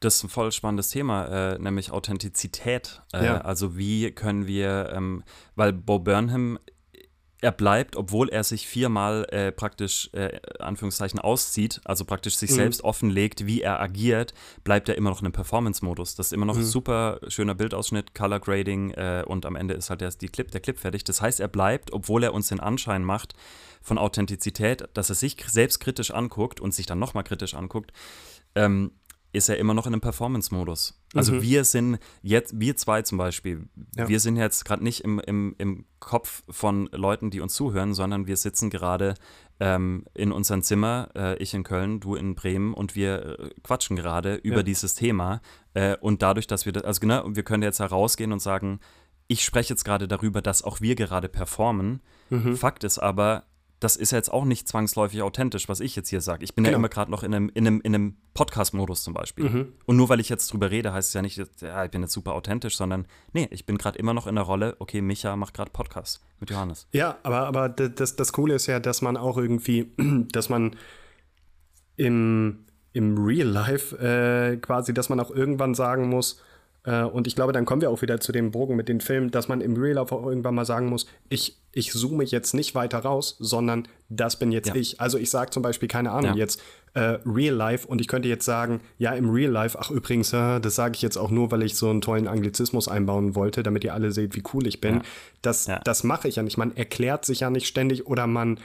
Das 0.00 0.16
ist 0.16 0.24
ein 0.24 0.28
voll 0.28 0.52
spannendes 0.52 0.90
Thema, 0.90 1.54
äh, 1.54 1.58
nämlich 1.58 1.92
Authentizität. 1.92 3.00
Äh, 3.14 3.24
ja. 3.24 3.40
Also 3.40 3.78
wie 3.78 4.10
können 4.10 4.46
wir, 4.46 4.92
ähm, 4.94 5.22
weil 5.56 5.72
Bo 5.72 5.98
Burnham 5.98 6.58
er 7.42 7.50
bleibt, 7.50 7.96
obwohl 7.96 8.28
er 8.28 8.44
sich 8.44 8.68
viermal 8.68 9.26
äh, 9.30 9.50
praktisch, 9.50 10.08
äh, 10.12 10.40
Anführungszeichen, 10.60 11.18
auszieht, 11.18 11.80
also 11.84 12.04
praktisch 12.04 12.36
sich 12.36 12.52
mhm. 12.52 12.54
selbst 12.54 12.84
offenlegt, 12.84 13.46
wie 13.46 13.60
er 13.62 13.80
agiert, 13.80 14.32
bleibt 14.62 14.88
er 14.88 14.96
immer 14.96 15.10
noch 15.10 15.20
in 15.20 15.26
einem 15.26 15.32
Performance-Modus. 15.32 16.14
Das 16.14 16.26
ist 16.26 16.32
immer 16.32 16.46
noch 16.46 16.54
mhm. 16.54 16.60
ein 16.60 16.66
super 16.66 17.18
schöner 17.26 17.56
Bildausschnitt, 17.56 18.14
Color 18.14 18.38
Grading 18.38 18.92
äh, 18.92 19.24
und 19.26 19.44
am 19.44 19.56
Ende 19.56 19.74
ist 19.74 19.90
halt 19.90 20.00
der, 20.00 20.10
die 20.10 20.28
Clip, 20.28 20.52
der 20.52 20.60
Clip 20.60 20.78
fertig. 20.78 21.02
Das 21.02 21.20
heißt, 21.20 21.40
er 21.40 21.48
bleibt, 21.48 21.92
obwohl 21.92 22.22
er 22.22 22.32
uns 22.32 22.46
den 22.46 22.60
Anschein 22.60 23.02
macht 23.02 23.34
von 23.82 23.98
Authentizität, 23.98 24.88
dass 24.94 25.08
er 25.08 25.16
sich 25.16 25.36
selbst 25.44 25.80
kritisch 25.80 26.12
anguckt 26.12 26.60
und 26.60 26.72
sich 26.72 26.86
dann 26.86 27.00
nochmal 27.00 27.24
kritisch 27.24 27.54
anguckt, 27.54 27.92
ähm, 28.54 28.92
ist 29.32 29.48
er 29.48 29.56
immer 29.56 29.74
noch 29.74 29.86
in 29.86 29.94
einem 29.94 30.00
Performance-Modus. 30.00 31.00
Also 31.14 31.32
mhm. 31.32 31.42
wir 31.42 31.64
sind 31.64 31.98
jetzt, 32.22 32.58
wir 32.58 32.76
zwei 32.76 33.02
zum 33.02 33.18
Beispiel, 33.18 33.68
ja. 33.96 34.08
wir 34.08 34.20
sind 34.20 34.36
jetzt 34.36 34.64
gerade 34.64 34.84
nicht 34.84 35.04
im, 35.04 35.18
im, 35.20 35.54
im 35.58 35.86
Kopf 36.00 36.42
von 36.50 36.88
Leuten, 36.92 37.30
die 37.30 37.40
uns 37.40 37.54
zuhören, 37.54 37.94
sondern 37.94 38.26
wir 38.26 38.36
sitzen 38.36 38.68
gerade 38.68 39.14
ähm, 39.58 40.04
in 40.14 40.32
unserem 40.32 40.62
Zimmer, 40.62 41.08
äh, 41.14 41.36
ich 41.36 41.54
in 41.54 41.62
Köln, 41.62 42.00
du 42.00 42.14
in 42.14 42.34
Bremen 42.34 42.74
und 42.74 42.94
wir 42.94 43.38
äh, 43.38 43.50
quatschen 43.62 43.96
gerade 43.96 44.34
über 44.34 44.58
ja. 44.58 44.62
dieses 44.62 44.94
Thema. 44.94 45.40
Äh, 45.74 45.96
und 45.98 46.20
dadurch, 46.20 46.46
dass 46.46 46.66
wir 46.66 46.72
das, 46.72 46.84
also 46.84 47.00
genau, 47.00 47.24
wir 47.26 47.42
können 47.42 47.62
jetzt 47.62 47.80
herausgehen 47.80 48.32
und 48.32 48.40
sagen, 48.40 48.80
ich 49.28 49.44
spreche 49.44 49.72
jetzt 49.72 49.84
gerade 49.84 50.08
darüber, 50.08 50.42
dass 50.42 50.62
auch 50.62 50.80
wir 50.80 50.94
gerade 50.94 51.28
performen. 51.28 52.02
Mhm. 52.28 52.56
Fakt 52.56 52.84
ist 52.84 52.98
aber, 52.98 53.44
das 53.82 53.96
ist 53.96 54.12
ja 54.12 54.18
jetzt 54.18 54.32
auch 54.32 54.44
nicht 54.44 54.68
zwangsläufig 54.68 55.22
authentisch, 55.22 55.68
was 55.68 55.80
ich 55.80 55.96
jetzt 55.96 56.08
hier 56.08 56.20
sage. 56.20 56.44
Ich 56.44 56.54
bin 56.54 56.62
genau. 56.62 56.74
ja 56.74 56.78
immer 56.78 56.88
gerade 56.88 57.10
noch 57.10 57.24
in 57.24 57.34
einem, 57.34 57.50
in 57.52 57.66
einem, 57.66 57.80
in 57.80 57.94
einem 57.94 58.16
Podcast-Modus 58.34 59.02
zum 59.02 59.12
Beispiel. 59.12 59.48
Mhm. 59.48 59.72
Und 59.86 59.96
nur 59.96 60.08
weil 60.08 60.20
ich 60.20 60.28
jetzt 60.28 60.52
drüber 60.52 60.70
rede, 60.70 60.92
heißt 60.92 61.08
es 61.08 61.14
ja 61.14 61.22
nicht, 61.22 61.42
ja, 61.60 61.84
ich 61.84 61.90
bin 61.90 62.00
jetzt 62.00 62.12
super 62.12 62.34
authentisch, 62.34 62.76
sondern 62.76 63.06
nee, 63.32 63.48
ich 63.50 63.66
bin 63.66 63.78
gerade 63.78 63.98
immer 63.98 64.14
noch 64.14 64.28
in 64.28 64.36
der 64.36 64.44
Rolle, 64.44 64.76
okay, 64.78 65.00
Micha 65.00 65.34
macht 65.34 65.54
gerade 65.54 65.72
Podcast 65.72 66.20
mit 66.38 66.50
Johannes. 66.50 66.86
Ja, 66.92 67.18
aber, 67.24 67.46
aber 67.48 67.68
das, 67.68 68.14
das 68.14 68.32
Coole 68.32 68.54
ist 68.54 68.68
ja, 68.68 68.78
dass 68.78 69.02
man 69.02 69.16
auch 69.16 69.36
irgendwie, 69.36 69.92
dass 70.30 70.48
man 70.48 70.76
im, 71.96 72.66
im 72.92 73.18
Real 73.18 73.48
Life 73.48 73.96
äh, 73.98 74.58
quasi, 74.58 74.94
dass 74.94 75.08
man 75.08 75.18
auch 75.18 75.32
irgendwann 75.32 75.74
sagen 75.74 76.08
muss, 76.08 76.40
und 76.90 77.28
ich 77.28 77.36
glaube, 77.36 77.52
dann 77.52 77.64
kommen 77.64 77.80
wir 77.80 77.90
auch 77.90 78.02
wieder 78.02 78.18
zu 78.18 78.32
dem 78.32 78.50
Bogen 78.50 78.74
mit 78.74 78.88
den 78.88 79.00
Filmen, 79.00 79.30
dass 79.30 79.46
man 79.46 79.60
im 79.60 79.76
Real 79.76 79.94
Life 79.94 80.12
auch 80.12 80.26
irgendwann 80.26 80.54
mal 80.56 80.64
sagen 80.64 80.88
muss, 80.88 81.06
ich, 81.28 81.56
ich 81.70 81.92
zoome 81.92 82.24
jetzt 82.24 82.54
nicht 82.54 82.74
weiter 82.74 82.98
raus, 82.98 83.36
sondern 83.38 83.86
das 84.08 84.36
bin 84.38 84.50
jetzt 84.50 84.68
ja. 84.68 84.74
ich. 84.74 85.00
Also 85.00 85.16
ich 85.16 85.30
sage 85.30 85.50
zum 85.50 85.62
Beispiel, 85.62 85.88
keine 85.88 86.10
Ahnung, 86.10 86.32
ja. 86.32 86.36
jetzt 86.36 86.60
äh, 86.94 87.18
Real 87.24 87.54
Life 87.54 87.86
und 87.86 88.00
ich 88.00 88.08
könnte 88.08 88.28
jetzt 88.28 88.44
sagen, 88.44 88.80
ja, 88.98 89.12
im 89.12 89.30
Real 89.30 89.50
Life, 89.50 89.78
ach 89.80 89.90
übrigens, 89.90 90.32
äh, 90.32 90.60
das 90.60 90.74
sage 90.74 90.96
ich 90.96 91.02
jetzt 91.02 91.16
auch 91.16 91.30
nur, 91.30 91.52
weil 91.52 91.62
ich 91.62 91.76
so 91.76 91.88
einen 91.88 92.00
tollen 92.00 92.26
Anglizismus 92.26 92.88
einbauen 92.88 93.36
wollte, 93.36 93.62
damit 93.62 93.84
ihr 93.84 93.94
alle 93.94 94.10
seht, 94.10 94.34
wie 94.34 94.42
cool 94.52 94.66
ich 94.66 94.80
bin. 94.80 94.96
Ja. 94.96 95.02
Das, 95.40 95.70
das 95.84 96.02
mache 96.04 96.26
ich 96.26 96.36
ja 96.36 96.42
nicht. 96.42 96.58
Man 96.58 96.76
erklärt 96.76 97.24
sich 97.24 97.40
ja 97.40 97.50
nicht 97.50 97.68
ständig 97.68 98.06
oder 98.06 98.26
man 98.26 98.58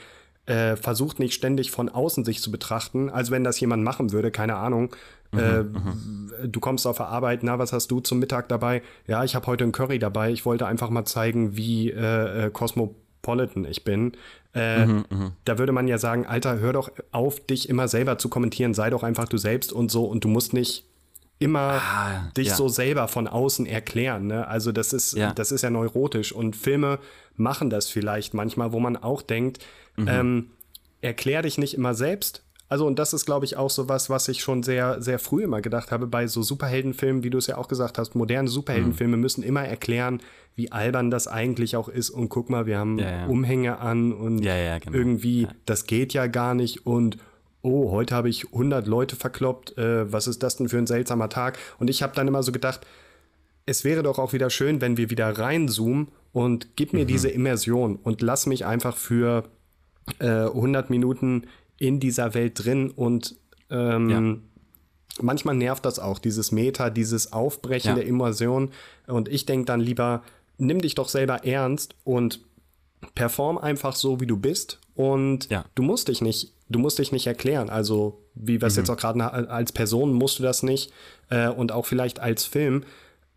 äh, 0.48 0.76
versucht 0.76 1.18
nicht 1.18 1.34
ständig 1.34 1.70
von 1.70 1.88
außen 1.88 2.24
sich 2.24 2.40
zu 2.40 2.50
betrachten, 2.50 3.10
als 3.10 3.30
wenn 3.30 3.44
das 3.44 3.60
jemand 3.60 3.84
machen 3.84 4.12
würde, 4.12 4.30
keine 4.30 4.56
Ahnung. 4.56 4.94
Mhm, 5.30 5.38
äh, 5.38 5.62
mhm. 5.62 6.30
du 6.44 6.58
kommst 6.60 6.86
auf 6.86 6.96
der 6.96 7.08
Arbeit, 7.08 7.42
na, 7.42 7.58
was 7.58 7.72
hast 7.72 7.90
du 7.90 8.00
zum 8.00 8.18
Mittag 8.18 8.48
dabei? 8.48 8.82
Ja, 9.06 9.24
ich 9.24 9.34
habe 9.34 9.46
heute 9.46 9.64
ein 9.64 9.72
Curry 9.72 9.98
dabei. 9.98 10.30
Ich 10.32 10.46
wollte 10.46 10.66
einfach 10.66 10.88
mal 10.88 11.04
zeigen, 11.04 11.56
wie 11.56 11.90
äh, 11.90 12.46
äh 12.46 12.50
cosmopolitan 12.50 13.66
ich 13.66 13.84
bin. 13.84 14.12
Äh, 14.54 14.86
mhm, 14.86 15.04
mhm, 15.10 15.32
da 15.44 15.58
würde 15.58 15.72
man 15.72 15.86
ja 15.86 15.98
sagen, 15.98 16.24
Alter, 16.24 16.58
hör 16.58 16.72
doch 16.72 16.90
auf, 17.12 17.44
dich 17.44 17.68
immer 17.68 17.86
selber 17.86 18.16
zu 18.16 18.30
kommentieren. 18.30 18.72
Sei 18.72 18.88
doch 18.88 19.02
einfach 19.02 19.28
du 19.28 19.36
selbst 19.36 19.70
und 19.70 19.90
so. 19.90 20.06
Und 20.06 20.24
du 20.24 20.28
musst 20.28 20.54
nicht 20.54 20.84
immer 21.38 21.80
ah, 21.82 22.30
dich 22.36 22.48
ja. 22.48 22.54
so 22.54 22.68
selber 22.68 23.06
von 23.06 23.28
außen 23.28 23.66
erklären. 23.66 24.26
Ne? 24.26 24.48
Also 24.48 24.72
das 24.72 24.94
ist, 24.94 25.12
ja. 25.12 25.32
das 25.34 25.52
ist 25.52 25.60
ja 25.60 25.68
neurotisch. 25.68 26.32
Und 26.32 26.56
Filme 26.56 26.98
machen 27.36 27.68
das 27.68 27.88
vielleicht 27.88 28.32
manchmal, 28.32 28.72
wo 28.72 28.80
man 28.80 28.96
auch 28.96 29.20
denkt, 29.22 29.58
mhm. 29.98 30.08
ähm, 30.08 30.50
erklär 31.00 31.42
dich 31.42 31.58
nicht 31.58 31.74
immer 31.74 31.94
selbst, 31.94 32.42
also, 32.70 32.86
und 32.86 32.98
das 32.98 33.14
ist, 33.14 33.24
glaube 33.24 33.46
ich, 33.46 33.56
auch 33.56 33.70
so 33.70 33.88
was, 33.88 34.10
was 34.10 34.28
ich 34.28 34.42
schon 34.42 34.62
sehr, 34.62 35.00
sehr 35.00 35.18
früh 35.18 35.42
immer 35.42 35.62
gedacht 35.62 35.90
habe 35.90 36.06
bei 36.06 36.26
so 36.26 36.42
Superheldenfilmen, 36.42 37.22
wie 37.22 37.30
du 37.30 37.38
es 37.38 37.46
ja 37.46 37.56
auch 37.56 37.66
gesagt 37.66 37.96
hast. 37.96 38.14
Moderne 38.14 38.48
Superheldenfilme 38.48 39.16
mhm. 39.16 39.22
müssen 39.22 39.42
immer 39.42 39.64
erklären, 39.64 40.20
wie 40.54 40.70
albern 40.70 41.10
das 41.10 41.28
eigentlich 41.28 41.76
auch 41.76 41.88
ist. 41.88 42.10
Und 42.10 42.28
guck 42.28 42.50
mal, 42.50 42.66
wir 42.66 42.78
haben 42.78 42.98
ja, 42.98 43.10
ja. 43.10 43.26
Umhänge 43.26 43.78
an 43.78 44.12
und 44.12 44.40
ja, 44.40 44.78
genau. 44.78 44.94
irgendwie, 44.94 45.48
das 45.64 45.86
geht 45.86 46.12
ja 46.12 46.26
gar 46.26 46.54
nicht. 46.54 46.84
Und 46.84 47.16
oh, 47.62 47.90
heute 47.90 48.14
habe 48.14 48.28
ich 48.28 48.52
100 48.52 48.86
Leute 48.86 49.16
verkloppt. 49.16 49.78
Äh, 49.78 50.12
was 50.12 50.26
ist 50.26 50.42
das 50.42 50.56
denn 50.56 50.68
für 50.68 50.78
ein 50.78 50.86
seltsamer 50.86 51.30
Tag? 51.30 51.58
Und 51.78 51.88
ich 51.88 52.02
habe 52.02 52.14
dann 52.14 52.28
immer 52.28 52.42
so 52.42 52.52
gedacht, 52.52 52.86
es 53.64 53.82
wäre 53.82 54.02
doch 54.02 54.18
auch 54.18 54.34
wieder 54.34 54.50
schön, 54.50 54.82
wenn 54.82 54.98
wir 54.98 55.08
wieder 55.08 55.30
reinzoomen 55.38 56.08
und 56.32 56.76
gib 56.76 56.92
mir 56.92 57.04
mhm. 57.04 57.08
diese 57.08 57.30
Immersion 57.30 57.96
und 57.96 58.20
lass 58.20 58.44
mich 58.44 58.66
einfach 58.66 58.96
für 58.96 59.44
äh, 60.18 60.46
100 60.46 60.90
Minuten 60.90 61.44
in 61.78 62.00
dieser 62.00 62.34
Welt 62.34 62.64
drin 62.64 62.90
und 62.90 63.36
ähm, 63.70 64.10
ja. 64.10 65.22
manchmal 65.22 65.54
nervt 65.54 65.84
das 65.84 65.98
auch, 65.98 66.18
dieses 66.18 66.52
Meta, 66.52 66.90
dieses 66.90 67.32
Aufbrechen 67.32 67.90
ja. 67.90 67.94
der 67.96 68.06
Immersion. 68.06 68.70
Und 69.06 69.28
ich 69.28 69.46
denke 69.46 69.66
dann 69.66 69.80
lieber, 69.80 70.22
nimm 70.58 70.80
dich 70.80 70.94
doch 70.94 71.08
selber 71.08 71.44
ernst 71.44 71.94
und 72.04 72.40
perform 73.14 73.58
einfach 73.58 73.94
so, 73.94 74.20
wie 74.20 74.26
du 74.26 74.36
bist. 74.36 74.78
Und 74.94 75.48
ja. 75.50 75.64
du 75.74 75.82
musst 75.82 76.08
dich 76.08 76.20
nicht, 76.20 76.52
du 76.68 76.78
musst 76.78 76.98
dich 76.98 77.12
nicht 77.12 77.26
erklären. 77.26 77.70
Also, 77.70 78.20
wie 78.34 78.60
wir 78.60 78.66
es 78.66 78.74
mhm. 78.74 78.80
jetzt 78.80 78.90
auch 78.90 78.96
gerade 78.96 79.48
als 79.50 79.72
Person 79.72 80.12
musst 80.12 80.38
du 80.38 80.42
das 80.42 80.62
nicht. 80.62 80.92
Äh, 81.30 81.48
und 81.48 81.72
auch 81.72 81.86
vielleicht 81.86 82.20
als 82.20 82.44
Film. 82.44 82.84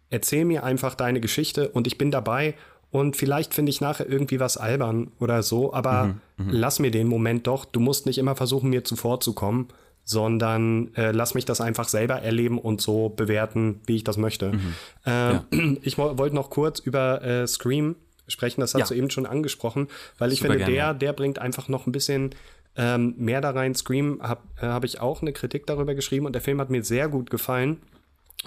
Erzähl 0.10 0.44
mir 0.44 0.64
einfach 0.64 0.96
deine 0.96 1.22
Geschichte 1.22 1.70
und 1.70 1.88
ich 1.88 1.98
bin 1.98 2.12
dabei 2.12 2.56
und 2.92 3.16
vielleicht 3.16 3.54
finde 3.54 3.70
ich 3.70 3.80
nachher 3.80 4.08
irgendwie 4.08 4.40
was 4.40 4.58
albern 4.58 5.12
oder 5.20 5.44
so, 5.44 5.74
aber 5.74 6.18
mhm, 6.38 6.46
mhm, 6.46 6.50
lass 6.52 6.80
mir 6.80 6.92
den 6.92 7.08
Moment 7.08 7.48
doch. 7.48 7.64
Du 7.64 7.80
musst 7.80 8.06
nicht 8.06 8.18
immer 8.18 8.36
versuchen, 8.36 8.70
mir 8.70 8.84
zuvorzukommen, 8.84 9.70
sondern 10.04 10.94
äh, 10.96 11.12
lass 11.12 11.34
mich 11.34 11.46
das 11.46 11.62
einfach 11.62 11.88
selber 11.88 12.16
erleben 12.16 12.60
und 12.60 12.82
so 12.82 13.08
bewerten, 13.08 13.80
wie 13.86 13.96
ich 13.96 14.04
das 14.04 14.18
möchte. 14.18 14.52
Mhm. 14.52 14.74
Äh, 15.06 15.10
ja. 15.10 15.46
Ich 15.84 15.98
wollte 15.98 16.36
noch 16.36 16.50
kurz 16.50 16.80
über 16.80 17.22
äh, 17.24 17.48
Scream 17.48 17.96
sprechen, 18.28 18.60
das 18.60 18.74
hast 18.74 18.82
ja. 18.82 18.88
du 18.88 18.96
eben 18.96 19.10
schon 19.10 19.26
angesprochen, 19.26 19.88
weil 20.18 20.34
ich 20.34 20.40
Super 20.40 20.54
finde, 20.54 20.66
der, 20.66 20.94
der 20.94 21.14
bringt 21.14 21.40
einfach 21.40 21.70
noch 21.70 21.88
ein 21.88 21.94
bisschen 21.94 22.36
ähm, 22.76 23.14
mehr 23.18 23.40
da 23.40 23.52
rein. 23.52 23.74
Scream 23.74 24.20
habe 24.22 24.42
äh, 24.58 24.66
hab 24.66 24.84
ich 24.84 25.00
auch 25.00 25.22
eine 25.22 25.32
Kritik 25.32 25.66
darüber 25.66 25.96
geschrieben 25.96 26.26
und 26.26 26.34
der 26.34 26.42
Film 26.42 26.60
hat 26.60 26.70
mir 26.70 26.84
sehr 26.84 27.08
gut 27.08 27.30
gefallen. 27.30 27.82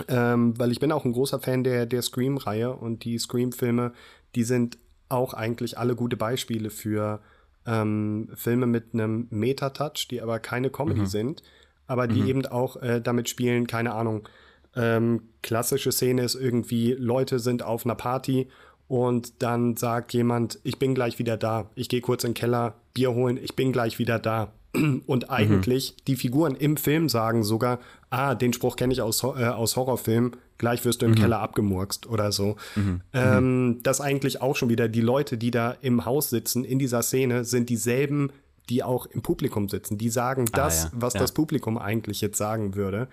Ähm, 0.09 0.59
weil 0.59 0.73
ich 0.73 0.81
bin 0.81 0.91
auch 0.91 1.05
ein 1.05 1.13
großer 1.13 1.39
Fan 1.39 1.63
der, 1.63 1.87
der 1.87 2.03
Scream-Reihe 2.03 2.73
und 2.73 3.05
die 3.05 3.17
Scream-Filme 3.17 3.93
die 4.35 4.45
sind 4.45 4.79
auch 5.09 5.35
eigentlich 5.35 5.79
alle 5.79 5.95
gute 5.95 6.17
Beispiele 6.17 6.71
für 6.71 7.21
ähm, 7.67 8.29
Filme 8.35 8.67
mit 8.67 8.95
einem 8.95 9.27
Meta-Touch, 9.31 10.09
die 10.11 10.21
aber 10.21 10.39
keine 10.39 10.71
Comedy 10.71 11.01
mhm. 11.01 11.07
sind, 11.07 11.43
aber 11.87 12.07
die 12.07 12.23
mhm. 12.23 12.29
eben 12.29 12.47
auch 12.47 12.77
äh, 12.83 13.01
damit 13.01 13.29
spielen, 13.29 13.67
keine 13.67 13.93
Ahnung, 13.93 14.29
Ähm, 14.77 15.29
klassische 15.43 15.93
Szene 15.93 16.25
ist 16.25 16.35
irgendwie, 16.35 16.97
Leute 16.99 17.39
sind 17.39 17.63
auf 17.63 17.85
einer 17.85 17.95
Party 17.95 18.49
und 18.89 19.41
dann 19.41 19.77
sagt 19.77 20.13
jemand, 20.13 20.59
ich 20.65 20.81
bin 20.81 20.95
gleich 20.95 21.21
wieder 21.21 21.37
da. 21.37 21.71
Ich 21.77 21.89
gehe 21.89 22.01
kurz 22.01 22.25
in 22.25 22.31
den 22.31 22.35
Keller, 22.35 22.75
Bier 22.95 23.13
holen, 23.13 23.39
ich 23.43 23.57
bin 23.57 23.73
gleich 23.73 23.99
wieder 23.99 24.19
da. 24.19 24.53
Und 25.07 25.31
eigentlich, 25.31 25.93
mhm. 25.93 26.05
die 26.07 26.17
Figuren 26.17 26.57
im 26.57 26.77
Film 26.77 27.09
sagen 27.09 27.45
sogar, 27.45 27.79
ah, 28.11 28.35
den 28.35 28.53
Spruch 28.53 28.77
kenne 28.77 28.93
ich 28.93 29.03
aus, 29.03 29.23
äh, 29.23 29.27
aus 29.27 29.77
Horrorfilmen, 29.77 30.37
gleich 30.59 30.85
wirst 30.85 31.03
du 31.03 31.07
im 31.07 31.13
mhm. 31.13 31.17
Keller 31.17 31.41
abgemurkst 31.41 32.07
oder 32.07 32.33
so. 32.33 32.57
Mhm. 32.75 33.01
Ähm, 33.13 33.81
das 33.83 34.01
eigentlich 34.01 34.41
auch 34.41 34.57
schon 34.57 34.69
wieder, 34.69 34.89
die 34.89 35.01
Leute, 35.01 35.37
die 35.37 35.51
da 35.51 35.77
im 35.81 36.05
Haus 36.05 36.31
sitzen, 36.31 36.65
in 36.65 36.79
dieser 36.79 37.03
Szene, 37.03 37.45
sind 37.45 37.69
dieselben, 37.69 38.31
die 38.69 38.83
auch 38.83 39.07
im 39.07 39.23
Publikum 39.23 39.69
sitzen. 39.69 39.99
Die 39.99 40.09
sagen 40.09 40.47
ah, 40.53 40.57
das, 40.57 40.85
ja. 40.85 40.91
was 40.95 41.15
ja. 41.15 41.21
das 41.21 41.33
Publikum 41.33 41.79
eigentlich 41.79 42.21
jetzt 42.21 42.39
sagen 42.39 42.75
würde. 42.75 43.09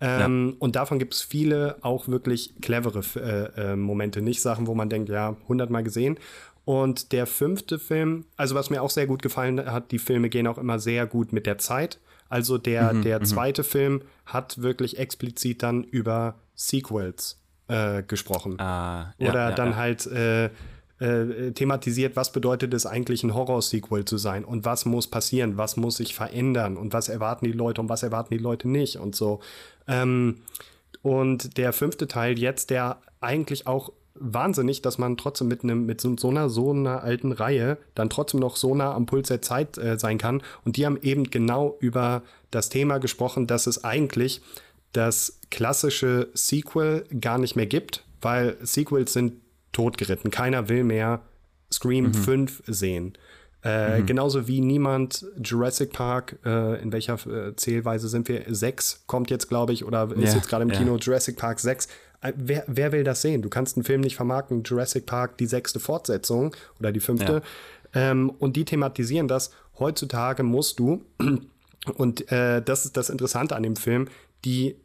Ähm, 0.00 0.50
ja. 0.50 0.56
Und 0.58 0.76
davon 0.76 0.98
gibt 0.98 1.14
es 1.14 1.22
viele 1.22 1.76
auch 1.82 2.08
wirklich 2.08 2.54
clevere 2.60 3.02
äh, 3.16 3.72
äh, 3.72 3.76
Momente, 3.76 4.20
nicht 4.20 4.42
Sachen, 4.42 4.66
wo 4.66 4.74
man 4.74 4.90
denkt, 4.90 5.08
ja, 5.08 5.36
hundertmal 5.48 5.84
gesehen. 5.84 6.18
Und 6.64 7.12
der 7.12 7.26
fünfte 7.26 7.78
Film, 7.78 8.24
also 8.36 8.54
was 8.54 8.70
mir 8.70 8.82
auch 8.82 8.90
sehr 8.90 9.06
gut 9.06 9.22
gefallen 9.22 9.64
hat, 9.70 9.90
die 9.90 9.98
Filme 9.98 10.28
gehen 10.28 10.46
auch 10.46 10.58
immer 10.58 10.78
sehr 10.78 11.06
gut 11.06 11.32
mit 11.32 11.46
der 11.46 11.58
Zeit. 11.58 11.98
Also 12.28 12.56
der, 12.56 12.94
mhm, 12.94 13.02
der 13.02 13.20
mhm. 13.20 13.24
zweite 13.24 13.64
Film 13.64 14.02
hat 14.26 14.62
wirklich 14.62 14.98
explizit 14.98 15.62
dann 15.62 15.82
über 15.82 16.36
Sequels 16.54 17.40
äh, 17.68 18.02
gesprochen. 18.02 18.60
Ah, 18.60 19.12
ja, 19.18 19.30
Oder 19.30 19.50
ja, 19.50 19.54
dann 19.54 19.70
ja. 19.70 19.76
halt 19.76 20.06
äh, 20.06 20.50
äh, 21.02 21.50
thematisiert, 21.52 22.14
was 22.14 22.30
bedeutet 22.30 22.72
es 22.74 22.86
eigentlich, 22.86 23.24
ein 23.24 23.34
Horror-Sequel 23.34 24.04
zu 24.04 24.18
sein 24.18 24.44
und 24.44 24.64
was 24.64 24.84
muss 24.84 25.08
passieren, 25.08 25.56
was 25.56 25.76
muss 25.76 25.96
sich 25.96 26.14
verändern 26.14 26.76
und 26.76 26.92
was 26.92 27.08
erwarten 27.08 27.44
die 27.44 27.52
Leute 27.52 27.80
und 27.80 27.88
was 27.88 28.04
erwarten 28.04 28.32
die 28.32 28.42
Leute 28.42 28.68
nicht 28.68 28.96
und 28.96 29.16
so. 29.16 29.40
Ähm, 29.88 30.38
und 31.02 31.58
der 31.58 31.72
fünfte 31.72 32.06
Teil 32.06 32.38
jetzt, 32.38 32.70
der 32.70 32.98
eigentlich 33.20 33.66
auch 33.66 33.92
wahnsinnig, 34.14 34.82
dass 34.82 34.98
man 34.98 35.16
trotzdem 35.16 35.48
mit 35.48 35.64
einem 35.64 35.86
mit 35.86 36.00
so, 36.00 36.16
einer 36.28 36.48
so 36.48 36.70
einer 36.70 37.02
alten 37.02 37.32
Reihe 37.32 37.78
dann 37.94 38.10
trotzdem 38.10 38.40
noch 38.40 38.56
so 38.56 38.74
nah 38.74 38.94
am 38.94 39.06
Puls 39.06 39.28
der 39.28 39.42
Zeit 39.42 39.78
äh, 39.78 39.98
sein 39.98 40.18
kann. 40.18 40.42
Und 40.64 40.76
die 40.76 40.86
haben 40.86 40.98
eben 41.02 41.30
genau 41.30 41.76
über 41.80 42.22
das 42.50 42.68
Thema 42.68 42.98
gesprochen, 42.98 43.46
dass 43.46 43.66
es 43.66 43.84
eigentlich 43.84 44.42
das 44.92 45.38
klassische 45.50 46.28
Sequel 46.34 47.04
gar 47.20 47.38
nicht 47.38 47.56
mehr 47.56 47.66
gibt, 47.66 48.04
weil 48.20 48.56
Sequels 48.62 49.12
sind 49.12 49.34
totgeritten. 49.72 50.30
Keiner 50.30 50.68
will 50.68 50.84
mehr 50.84 51.20
Scream 51.72 52.06
mhm. 52.06 52.14
5 52.14 52.62
sehen. 52.66 53.14
Äh, 53.64 54.00
mhm. 54.00 54.06
Genauso 54.06 54.48
wie 54.48 54.60
niemand 54.60 55.24
Jurassic 55.42 55.92
Park, 55.92 56.38
äh, 56.44 56.82
in 56.82 56.92
welcher 56.92 57.14
äh, 57.26 57.54
Zählweise 57.54 58.08
sind 58.08 58.28
wir? 58.28 58.44
Sechs 58.48 59.04
kommt 59.06 59.30
jetzt, 59.30 59.48
glaube 59.48 59.72
ich, 59.72 59.84
oder 59.84 60.10
ist 60.12 60.30
ja, 60.30 60.34
jetzt 60.34 60.48
gerade 60.48 60.64
im 60.64 60.70
ja. 60.70 60.78
Kino 60.78 60.96
Jurassic 60.96 61.36
Park 61.36 61.60
6. 61.60 61.88
Äh, 62.22 62.32
wer, 62.36 62.64
wer, 62.66 62.92
will 62.92 63.04
das 63.04 63.22
sehen? 63.22 63.42
Du 63.42 63.48
kannst 63.48 63.76
einen 63.76 63.84
Film 63.84 64.00
nicht 64.00 64.16
vermarkten, 64.16 64.62
Jurassic 64.62 65.06
Park, 65.06 65.36
die 65.38 65.46
sechste 65.46 65.80
Fortsetzung 65.80 66.54
oder 66.78 66.92
die 66.92 67.00
fünfte. 67.00 67.42
Ja. 67.94 68.10
Ähm, 68.10 68.30
und 68.30 68.56
die 68.56 68.64
thematisieren 68.64 69.28
das. 69.28 69.50
Heutzutage 69.78 70.42
musst 70.42 70.78
du, 70.78 71.04
und 71.96 72.32
äh, 72.32 72.62
das 72.62 72.84
ist 72.84 72.96
das 72.96 73.10
Interessante 73.10 73.56
an 73.56 73.62
dem 73.62 73.76
Film, 73.76 74.08
die 74.44 74.76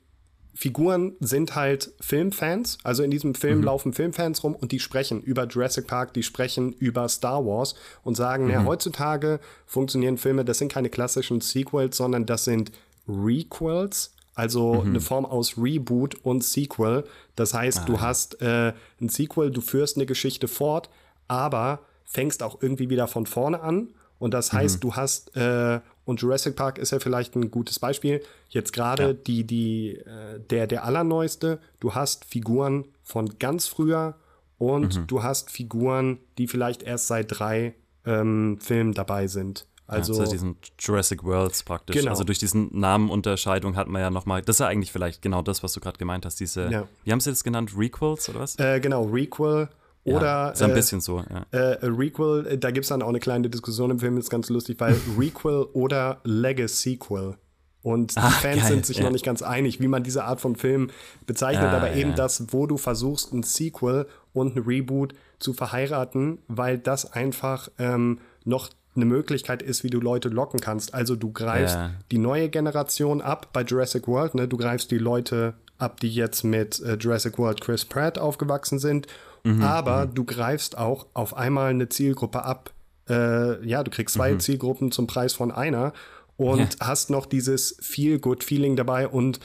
Figuren 0.57 1.13
sind 1.19 1.55
halt 1.55 1.93
Filmfans. 2.01 2.79
Also 2.83 3.03
in 3.03 3.11
diesem 3.11 3.35
Film 3.35 3.59
mhm. 3.59 3.65
laufen 3.65 3.93
Filmfans 3.93 4.43
rum 4.43 4.55
und 4.55 4.71
die 4.71 4.79
sprechen 4.79 5.21
über 5.21 5.45
Jurassic 5.45 5.85
Park, 5.85 6.15
die 6.15 6.23
sprechen 6.23 6.73
über 6.73 7.07
Star 7.09 7.45
Wars 7.45 7.75
und 8.03 8.15
sagen, 8.15 8.45
mhm. 8.45 8.49
ja, 8.49 8.65
heutzutage 8.65 9.39
funktionieren 9.67 10.17
Filme, 10.17 10.43
das 10.43 10.57
sind 10.57 10.71
keine 10.71 10.89
klassischen 10.89 11.41
Sequels, 11.41 11.95
sondern 11.97 12.25
das 12.25 12.45
sind 12.45 12.71
Requels. 13.07 14.15
Also 14.37 14.75
mhm. 14.75 14.89
eine 14.89 15.01
Form 15.01 15.25
aus 15.25 15.57
Reboot 15.57 16.13
und 16.23 16.43
Sequel. 16.43 17.05
Das 17.35 17.55
heißt, 17.55 17.79
ah, 17.79 17.85
du 17.85 18.01
hast 18.01 18.39
äh, 18.39 18.71
ein 19.01 19.09
Sequel, 19.09 19.49
du 19.49 19.61
führst 19.61 19.97
eine 19.97 20.05
Geschichte 20.05 20.47
fort, 20.47 20.91
aber 21.27 21.79
fängst 22.05 22.43
auch 22.43 22.61
irgendwie 22.61 22.91
wieder 22.91 23.07
von 23.07 23.25
vorne 23.25 23.61
an. 23.61 23.89
Und 24.19 24.35
das 24.35 24.53
heißt, 24.53 24.75
mhm. 24.75 24.79
du 24.81 24.95
hast 24.95 25.35
äh, 25.35 25.79
und 26.05 26.21
Jurassic 26.21 26.55
Park 26.55 26.77
ist 26.77 26.91
ja 26.91 26.99
vielleicht 26.99 27.35
ein 27.35 27.49
gutes 27.49 27.79
Beispiel. 27.79 28.21
Jetzt 28.49 28.73
gerade 28.73 29.03
ja. 29.03 29.13
die, 29.13 29.43
die, 29.43 29.95
äh, 29.95 30.39
der, 30.51 30.67
der 30.67 30.85
allerneueste, 30.85 31.59
du 31.79 31.95
hast 31.95 32.23
Figuren 32.23 32.85
von 33.01 33.39
ganz 33.39 33.65
früher 33.65 34.17
und 34.59 34.99
mhm. 34.99 35.07
du 35.07 35.23
hast 35.23 35.49
Figuren, 35.49 36.19
die 36.37 36.47
vielleicht 36.47 36.83
erst 36.83 37.07
seit 37.07 37.39
drei 37.39 37.73
ähm, 38.05 38.59
Filmen 38.61 38.93
dabei 38.93 39.25
sind. 39.25 39.65
Also 39.87 40.21
ja, 40.21 40.25
diesen 40.25 40.57
Jurassic 40.79 41.23
Worlds 41.23 41.63
praktisch. 41.63 41.95
Genau. 41.95 42.11
Also 42.11 42.25
durch 42.25 42.39
diesen 42.39 42.69
Namenunterscheidung 42.77 43.77
hat 43.77 43.87
man 43.87 44.01
ja 44.01 44.09
nochmal, 44.09 44.41
das 44.41 44.57
ist 44.57 44.59
ja 44.59 44.67
eigentlich 44.67 44.91
vielleicht 44.91 45.21
genau 45.21 45.41
das, 45.41 45.63
was 45.63 45.71
du 45.71 45.79
gerade 45.79 45.97
gemeint 45.97 46.25
hast, 46.25 46.39
diese, 46.39 46.69
ja. 46.69 46.87
wie 47.05 47.11
haben 47.11 47.21
sie 47.21 47.29
das 47.29 47.43
genannt, 47.43 47.71
Requels 47.75 48.27
oder 48.29 48.41
was? 48.41 48.59
Äh, 48.59 48.81
genau, 48.81 49.05
Requel 49.05 49.69
oder 50.03 50.25
ja, 50.25 50.49
ist 50.49 50.61
ein 50.61 50.71
äh, 50.71 50.73
bisschen 50.73 51.01
so, 51.01 51.23
ja. 51.29 51.45
Äh, 51.51 51.85
Requel, 51.85 52.47
äh, 52.47 52.57
da 52.57 52.71
gibt 52.71 52.85
es 52.85 52.89
dann 52.89 53.01
auch 53.01 53.09
eine 53.09 53.19
kleine 53.19 53.49
Diskussion 53.49 53.91
im 53.91 53.99
Film, 53.99 54.17
ist 54.17 54.29
ganz 54.29 54.49
lustig, 54.49 54.79
weil 54.79 54.95
Requel 55.17 55.67
oder 55.73 56.19
Legacy-Sequel. 56.23 57.35
Und 57.81 58.15
die 58.15 58.19
Ach, 58.19 58.41
Fans 58.41 58.61
geil, 58.61 58.67
sind 58.67 58.85
sich 58.85 58.97
ja. 58.97 59.03
noch 59.03 59.11
nicht 59.11 59.23
ganz 59.23 59.41
einig, 59.41 59.79
wie 59.79 59.87
man 59.87 60.03
diese 60.03 60.25
Art 60.25 60.41
von 60.41 60.57
Film 60.57 60.89
bezeichnet, 61.25 61.71
ja, 61.71 61.77
aber 61.77 61.93
eben 61.93 62.15
das, 62.15 62.51
wo 62.51 62.67
du 62.67 62.75
versuchst, 62.75 63.31
ein 63.31 63.43
Sequel 63.43 64.07
und 64.33 64.57
ein 64.57 64.63
Reboot 64.63 65.13
zu 65.39 65.53
verheiraten, 65.53 66.39
weil 66.47 66.77
das 66.77 67.13
einfach 67.13 67.69
ähm, 67.77 68.19
noch 68.43 68.69
eine 68.97 69.05
Möglichkeit 69.05 69.61
ist, 69.61 69.83
wie 69.83 69.89
du 69.89 69.99
Leute 69.99 70.29
locken 70.29 70.59
kannst. 70.59 70.93
Also 70.93 71.15
du 71.15 71.31
greifst 71.31 71.77
die 72.11 72.17
neue 72.17 72.49
Generation 72.49 73.21
ab 73.21 73.49
bei 73.53 73.61
Jurassic 73.61 74.07
World, 74.07 74.35
ne? 74.35 74.47
du 74.47 74.57
greifst 74.57 74.91
die 74.91 74.97
Leute 74.97 75.53
ab, 75.77 75.99
die 76.01 76.09
jetzt 76.09 76.43
mit 76.43 76.81
äh, 76.81 76.95
Jurassic 76.95 77.37
World 77.37 77.61
Chris 77.61 77.85
Pratt 77.85 78.17
aufgewachsen 78.17 78.79
sind 78.79 79.07
Mhm, 79.47 79.63
aber 79.63 80.05
mhm. 80.05 80.13
du 80.13 80.25
greifst 80.25 80.77
auch 80.77 81.05
auf 81.13 81.35
einmal 81.35 81.69
eine 81.69 81.89
Zielgruppe 81.89 82.43
ab. 82.43 82.71
Äh, 83.09 83.65
ja, 83.65 83.83
du 83.83 83.91
kriegst 83.91 84.15
zwei 84.15 84.33
mhm. 84.33 84.39
Zielgruppen 84.39 84.91
zum 84.91 85.07
Preis 85.07 85.33
von 85.33 85.51
einer 85.51 85.93
und 86.35 86.77
ja. 86.79 86.87
hast 86.87 87.09
noch 87.09 87.25
dieses 87.25 87.77
Feel-Good-Feeling 87.79 88.75
dabei 88.75 89.07
und 89.07 89.39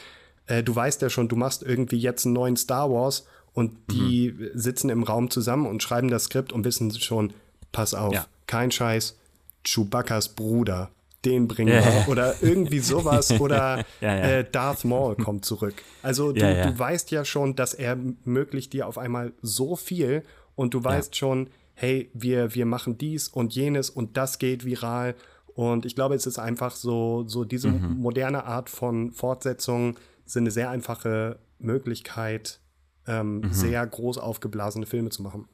äh, 0.47 0.63
du 0.63 0.75
weißt 0.75 1.01
ja 1.03 1.11
schon, 1.11 1.29
du 1.29 1.37
machst 1.37 1.63
irgendwie 1.63 1.99
jetzt 1.99 2.27
einen 2.27 2.35
neuen 2.35 2.57
Star 2.57 2.91
Wars 2.91 3.27
und 3.53 3.77
die 3.91 4.33
mhm. 4.33 4.51
sitzen 4.55 4.91
im 4.91 5.05
Raum 5.05 5.31
zusammen 5.31 5.67
und 5.67 5.83
schreiben 5.83 6.09
das 6.09 6.25
Skript 6.25 6.53
und 6.53 6.65
wissen 6.65 6.91
schon, 6.99 7.33
pass 7.71 7.95
auf, 7.95 8.13
ja. 8.13 8.27
kein 8.47 8.73
Scheiß, 8.73 9.17
Chewbacca's 9.65 10.29
Bruder 10.29 10.91
den 11.25 11.49
bringen 11.49 11.73
wir. 11.73 12.09
Oder 12.09 12.43
irgendwie 12.43 12.81
sowas. 12.81 13.31
Oder 13.41 13.85
ja, 14.01 14.17
ja. 14.17 14.19
Äh, 14.19 14.51
Darth 14.51 14.85
Maul 14.85 15.17
kommt 15.17 15.45
zurück. 15.45 15.75
Also 16.03 16.33
du, 16.33 16.41
ja, 16.41 16.67
du, 16.67 16.79
weißt 16.79 17.11
ja 17.11 17.25
schon, 17.25 17.55
dass 17.55 17.75
er 17.75 17.91
ermöglicht 17.91 18.73
dir 18.73 18.87
auf 18.87 18.99
einmal 18.99 19.33
so 19.41 19.77
viel 19.77 20.23
und 20.55 20.75
du 20.75 20.83
weißt 20.83 21.17
schon, 21.17 21.49
hey, 21.75 22.11
wir, 22.15 22.55
wir 22.55 22.67
machen 22.67 22.99
dies 22.99 23.29
und 23.29 23.55
jenes 23.55 23.91
und 23.91 24.17
das 24.17 24.39
geht 24.39 24.65
viral. 24.65 25.15
Und 25.55 25.87
ich 25.87 25.95
glaube, 25.95 26.15
es 26.15 26.27
ist 26.27 26.39
einfach 26.39 26.75
so, 26.75 27.25
so 27.27 27.45
diese 27.45 27.69
mhm. 27.69 27.99
moderne 27.99 28.45
Art 28.45 28.71
von 28.71 29.13
Fortsetzung 29.13 29.99
sind 30.25 30.45
eine 30.45 30.51
sehr 30.51 30.71
einfache 30.71 31.39
Möglichkeit, 31.59 32.61
ähm, 33.07 33.41
mhm. 33.41 33.53
sehr 33.53 33.87
groß 33.87 34.19
aufgeblasene 34.19 34.87
Filme 34.87 35.11
zu 35.11 35.23
machen. 35.23 35.49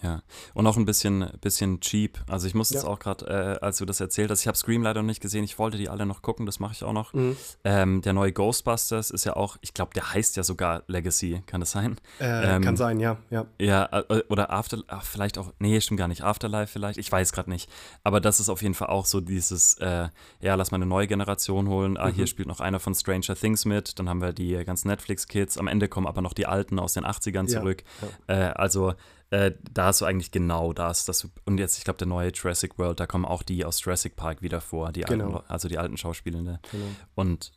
Ja, 0.00 0.22
und 0.54 0.64
auch 0.66 0.76
ein 0.76 0.84
bisschen, 0.84 1.28
bisschen 1.40 1.80
cheap. 1.80 2.20
Also 2.28 2.46
ich 2.46 2.54
muss 2.54 2.70
ja. 2.70 2.76
jetzt 2.76 2.84
auch 2.86 3.00
gerade, 3.00 3.58
äh, 3.60 3.64
als 3.64 3.78
du 3.78 3.84
das 3.84 3.98
erzählt 3.98 4.30
hast, 4.30 4.42
ich 4.42 4.46
habe 4.46 4.56
Scream 4.56 4.82
leider 4.82 5.02
noch 5.02 5.08
nicht 5.08 5.20
gesehen, 5.20 5.42
ich 5.42 5.58
wollte 5.58 5.76
die 5.76 5.88
alle 5.88 6.06
noch 6.06 6.22
gucken, 6.22 6.46
das 6.46 6.60
mache 6.60 6.72
ich 6.72 6.84
auch 6.84 6.92
noch. 6.92 7.12
Mhm. 7.12 7.36
Ähm, 7.64 8.02
der 8.02 8.12
neue 8.12 8.32
Ghostbusters 8.32 9.10
ist 9.10 9.24
ja 9.24 9.34
auch, 9.34 9.56
ich 9.60 9.74
glaube, 9.74 9.92
der 9.94 10.12
heißt 10.12 10.36
ja 10.36 10.44
sogar 10.44 10.84
Legacy, 10.86 11.42
kann 11.46 11.60
das 11.60 11.72
sein? 11.72 11.96
Äh, 12.20 12.56
ähm, 12.56 12.62
kann 12.62 12.76
sein, 12.76 13.00
ja. 13.00 13.16
Ja, 13.30 13.46
ja 13.58 13.86
äh, 13.86 14.22
oder 14.28 14.50
After, 14.50 14.78
ach, 14.86 15.04
vielleicht 15.04 15.36
auch, 15.36 15.52
nee, 15.58 15.80
stimmt 15.80 15.98
gar 15.98 16.08
nicht, 16.08 16.22
Afterlife 16.22 16.72
vielleicht, 16.72 16.98
ich 16.98 17.10
weiß 17.10 17.32
gerade 17.32 17.50
nicht. 17.50 17.68
Aber 18.04 18.20
das 18.20 18.38
ist 18.38 18.48
auf 18.50 18.62
jeden 18.62 18.74
Fall 18.74 18.88
auch 18.88 19.04
so 19.04 19.20
dieses, 19.20 19.74
äh, 19.78 20.08
ja, 20.40 20.54
lass 20.54 20.70
mal 20.70 20.76
eine 20.76 20.86
neue 20.86 21.08
Generation 21.08 21.68
holen. 21.68 21.96
Ah, 21.96 22.08
mhm. 22.08 22.12
hier 22.12 22.26
spielt 22.28 22.46
noch 22.46 22.60
einer 22.60 22.78
von 22.78 22.94
Stranger 22.94 23.34
Things 23.34 23.64
mit, 23.64 23.98
dann 23.98 24.08
haben 24.08 24.20
wir 24.20 24.32
die 24.32 24.64
ganzen 24.64 24.88
Netflix-Kids, 24.88 25.58
am 25.58 25.66
Ende 25.66 25.88
kommen 25.88 26.06
aber 26.06 26.22
noch 26.22 26.34
die 26.34 26.46
Alten 26.46 26.78
aus 26.78 26.92
den 26.92 27.04
80ern 27.04 27.48
zurück. 27.48 27.82
Ja. 28.28 28.50
Äh, 28.50 28.52
also 28.52 28.94
äh, 29.30 29.52
da 29.72 29.86
hast 29.86 30.00
du 30.00 30.04
eigentlich 30.04 30.30
genau 30.30 30.72
das. 30.72 31.04
das 31.04 31.28
und 31.44 31.58
jetzt, 31.58 31.78
ich 31.78 31.84
glaube, 31.84 31.98
der 31.98 32.06
neue 32.06 32.30
Jurassic 32.30 32.78
World, 32.78 33.00
da 33.00 33.06
kommen 33.06 33.24
auch 33.24 33.42
die 33.42 33.64
aus 33.64 33.82
Jurassic 33.84 34.16
Park 34.16 34.42
wieder 34.42 34.60
vor, 34.60 34.92
die 34.92 35.02
genau. 35.02 35.36
alten, 35.36 35.50
also 35.50 35.68
die 35.68 35.78
alten 35.78 35.96
Schauspielende. 35.96 36.60
Genau. 36.70 36.86
Und 37.14 37.52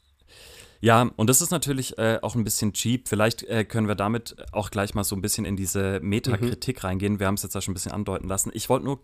ja, 0.82 1.12
und 1.16 1.30
das 1.30 1.42
ist 1.42 1.52
natürlich 1.52 1.98
äh, 2.00 2.20
auch 2.22 2.36
ein 2.36 2.44
bisschen 2.44 2.74
cheap. 2.74 3.08
Vielleicht 3.08 3.44
äh, 3.44 3.64
können 3.64 3.88
wir 3.88 3.96
damit 3.96 4.36
auch 4.52 4.72
gleich 4.72 4.96
mal 4.96 5.04
so 5.04 5.16
ein 5.16 5.22
bisschen 5.22 5.46
in 5.46 5.56
diese 5.56 6.00
Metakritik 6.02 6.78
mhm. 6.78 6.88
reingehen. 6.88 7.20
Wir 7.20 7.28
haben 7.28 7.36
es 7.36 7.44
jetzt 7.44 7.54
da 7.54 7.62
schon 7.62 7.74
ein 7.74 7.76
bisschen 7.76 7.92
andeuten 7.92 8.28
lassen. 8.28 8.52
Ich 8.54 8.68
wollte 8.68 8.86
nur 8.86 9.00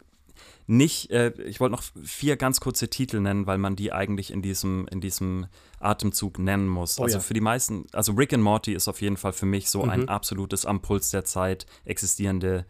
nicht, 0.68 1.12
äh, 1.12 1.32
ich 1.44 1.60
wollte 1.60 1.76
noch 1.76 1.84
vier 2.04 2.36
ganz 2.38 2.60
kurze 2.60 2.90
Titel 2.90 3.20
nennen, 3.20 3.48
weil 3.48 3.58
man 3.58 3.76
die 3.76 3.94
eigentlich 3.94 4.32
in 4.32 4.42
diesem, 4.42 4.88
in 4.90 5.02
diesem 5.02 5.48
Atemzug 5.80 6.40
nennen 6.40 6.68
muss. 6.68 7.00
Oh, 7.00 7.04
also 7.04 7.18
ja. 7.18 7.22
für 7.22 7.34
die 7.34 7.42
meisten, 7.42 7.86
also 7.94 8.14
Rick 8.14 8.34
and 8.34 8.44
Morty 8.44 8.74
ist 8.74 8.88
auf 8.88 9.02
jeden 9.02 9.18
Fall 9.18 9.34
für 9.34 9.46
mich 9.46 9.70
so 9.70 9.84
mhm. 9.84 9.90
ein 9.90 10.10
absolutes 10.10 10.66
am 10.66 10.82
Puls 10.82 11.12
der 11.12 11.26
Zeit 11.26 11.66
existierende 11.86 12.66